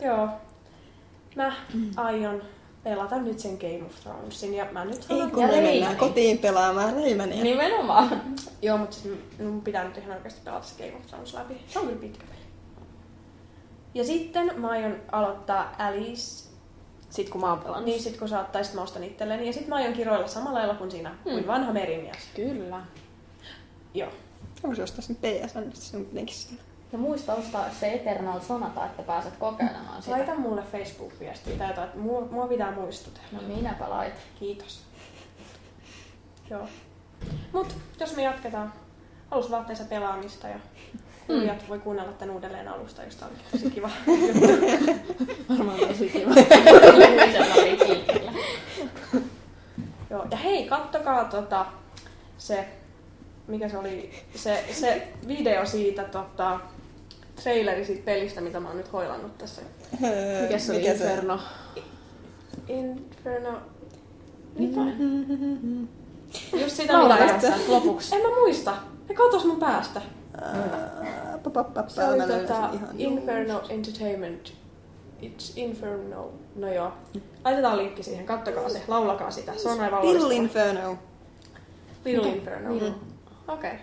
joo. 0.00 0.28
Mä 1.36 1.52
aion 1.96 2.42
pelata 2.84 3.16
nyt 3.18 3.38
sen 3.38 3.56
Game 3.58 3.84
of 3.86 4.00
Thronesin 4.02 4.54
ja 4.54 4.66
mä 4.72 4.84
nyt 4.84 4.94
Ei 4.96 5.02
sanon... 5.02 5.30
kun 5.30 5.40
me 5.44 5.46
mennään 5.50 5.64
Reimani. 5.74 5.96
kotiin 5.96 6.38
pelaamaan 6.38 6.94
Reimania. 6.94 7.42
Nimenomaan. 7.44 8.22
Joo, 8.62 8.78
mutta 8.78 8.96
siis 8.96 9.14
mun 9.40 9.60
pitää 9.60 9.84
nyt 9.84 9.96
ihan 9.96 10.16
oikeasti 10.16 10.40
pelata 10.44 10.66
se 10.66 10.74
Game 10.84 10.96
of 10.98 11.06
Thrones 11.06 11.34
läpi. 11.34 11.54
Se 11.68 11.78
on 11.78 11.86
kyllä 11.86 12.00
pitkä 12.00 12.24
peli. 12.26 12.42
Ja 13.94 14.04
sitten 14.04 14.60
mä 14.60 14.68
aion 14.68 14.96
aloittaa 15.12 15.74
Alice 15.78 16.52
Sit 17.10 17.28
kun 17.28 17.40
mä 17.40 17.50
oon 17.50 17.58
pelannut. 17.58 17.84
Niin 17.84 18.02
sit 18.02 18.16
kun 18.16 18.28
sä 18.28 18.38
oot, 18.38 18.52
tai 18.52 18.64
sit 18.64 18.74
mä 18.74 18.82
ostan 18.82 19.04
itselleni. 19.04 19.46
Ja 19.46 19.52
sit 19.52 19.68
mä 19.68 19.74
aion 19.74 19.92
kiroilla 19.92 20.28
samalla 20.28 20.58
lailla 20.58 20.74
kuin 20.74 20.90
siinä, 20.90 21.08
Hmm. 21.10 21.22
kuin 21.32 21.46
vanha 21.46 21.72
merimies. 21.72 22.16
Kyllä. 22.36 22.80
Joo. 23.94 24.10
Onko 24.64 24.76
se 24.76 24.82
ostaa 24.82 25.00
sen 25.02 25.16
PSN, 25.16 25.70
se 25.74 25.96
on 25.96 26.04
kuitenkin 26.04 26.34
siellä. 26.36 26.62
Ja 26.92 26.98
muista 26.98 27.34
ostaa 27.34 27.70
se 27.80 27.92
Eternal 27.92 28.40
Sonata, 28.40 28.86
että 28.86 29.02
pääset 29.02 29.36
kokeilemaan 29.36 30.02
sitä. 30.02 30.16
Laita 30.16 30.34
mulle 30.34 30.62
Facebook-viestiä 30.72 31.58
tai 31.58 31.68
jotain, 31.68 31.88
että 31.88 31.98
mua, 31.98 32.20
mua 32.20 32.46
pitää 32.46 32.72
muistutella. 32.72 33.26
No 33.32 33.42
minäpä 33.54 33.90
lait. 33.90 34.14
Kiitos. 34.40 34.82
Joo. 36.50 36.68
Mut 37.52 37.76
jos 38.00 38.16
me 38.16 38.22
jatketaan 38.22 38.72
alusvaatteessa 39.30 39.84
pelaamista 39.84 40.48
ja 40.48 40.56
kuulijat 41.26 41.68
voi 41.68 41.78
kuunnella 41.78 42.12
tän 42.12 42.30
uudelleen 42.30 42.68
alusta, 42.68 43.02
josta 43.02 43.26
oli 43.26 43.34
tosi 43.52 43.70
kiva. 43.70 43.90
Varmaan 45.48 45.78
tosi 45.78 46.08
kiva. 46.08 46.30
Joo. 50.10 50.26
Ja 50.30 50.36
hei, 50.36 50.64
kattokaa 50.64 51.24
tota, 51.24 51.66
se, 52.38 52.68
mikä 53.46 53.68
se 53.68 53.78
oli, 53.78 54.10
se, 54.34 54.64
se 54.72 55.08
video 55.28 55.66
siitä 55.66 56.04
tota, 56.04 56.60
traileri 57.42 57.84
siitä 57.84 58.04
pelistä, 58.04 58.40
mitä 58.40 58.60
mä 58.60 58.68
oon 58.68 58.76
nyt 58.76 58.92
hoilannut 58.92 59.38
tässä. 59.38 59.62
Öö, 60.04 60.42
Mikä 60.42 60.58
se 60.58 60.72
oli 60.72 60.84
Inferno? 60.84 61.40
Inferno... 62.68 63.58
Mitä? 64.58 64.80
Just 66.60 66.76
sitä 66.76 67.02
mitä 67.02 67.38
tässä 67.40 67.54
lopuksi. 67.68 68.14
En 68.16 68.22
mä 68.22 68.28
muista. 68.28 68.74
Ne 69.08 69.14
katos 69.14 69.44
mun 69.44 69.60
päästä. 69.60 70.02
Ää, 70.42 71.38
pa, 71.42 71.50
pa, 71.50 71.64
pa, 71.64 71.88
Se 71.88 72.04
oli 72.04 72.22
tota 72.22 72.70
Inferno 72.98 73.62
Entertainment. 73.68 74.52
It's 75.22 75.52
Inferno. 75.56 76.30
No 76.56 76.72
joo. 76.72 76.92
Laitetaan 77.44 77.78
linkki 77.78 78.02
siihen. 78.02 78.26
Kattokaa 78.26 78.68
se. 78.68 78.82
Laulakaa 78.88 79.30
sitä. 79.30 79.52
Se 79.56 79.68
on 79.68 79.80
aivan 79.80 80.02
Little 80.02 80.22
loistava. 80.22 80.42
Inferno. 80.42 80.98
Little 82.04 82.28
Inferno. 82.28 82.74
Okei. 82.74 82.94
Okay. 83.48 83.78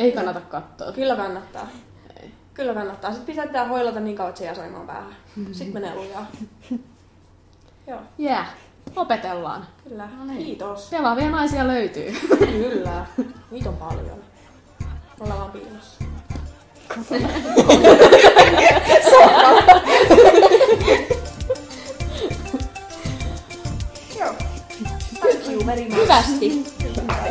Ei 0.00 0.12
kannata 0.12 0.40
katsoa. 0.40 0.92
Kyllä 0.92 1.16
kannattaa. 1.16 1.66
Ei. 2.22 2.30
Kyllä 2.54 2.74
kannattaa. 2.74 3.12
Sitten 3.14 3.46
pitää 3.46 3.68
hoilata 3.68 4.00
niin 4.00 4.16
kauan, 4.16 4.28
että 4.28 4.38
se 4.38 4.44
jää 4.44 4.54
soimaan 4.54 4.86
päähän. 4.86 5.16
Sitten 5.52 5.74
menee 5.74 5.94
lujaa. 5.94 6.26
Joo, 7.86 8.00
Jää. 8.18 8.34
Yeah. 8.36 8.48
Opetellaan. 8.96 9.66
kyllä. 9.88 10.08
No 10.18 10.24
niin. 10.24 10.44
Kiitos. 10.44 10.88
Pelaavia 10.90 11.30
naisia 11.30 11.66
löytyy. 11.66 12.12
Kyllä. 12.38 13.06
Niitä 13.50 13.68
on 13.68 13.76
paljon. 13.76 14.18
Ollaan 15.20 15.38
vaan 15.40 15.50
piilossa. 15.50 16.04
Joo. 24.18 24.34
Thank 25.20 25.48
you 25.48 25.66
very 25.66 25.84
much. 25.84 25.96
Hyvästi. 25.96 26.64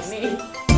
Niin. 0.10 0.38
jakso 0.38 0.69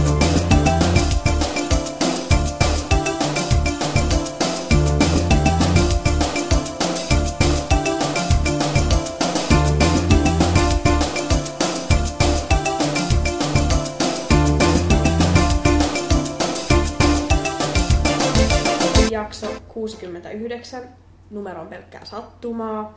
69. 19.74 20.84
Numero 21.30 21.62
on 21.62 21.68
pelkkää 21.68 22.06
sattumaa. 22.06 22.96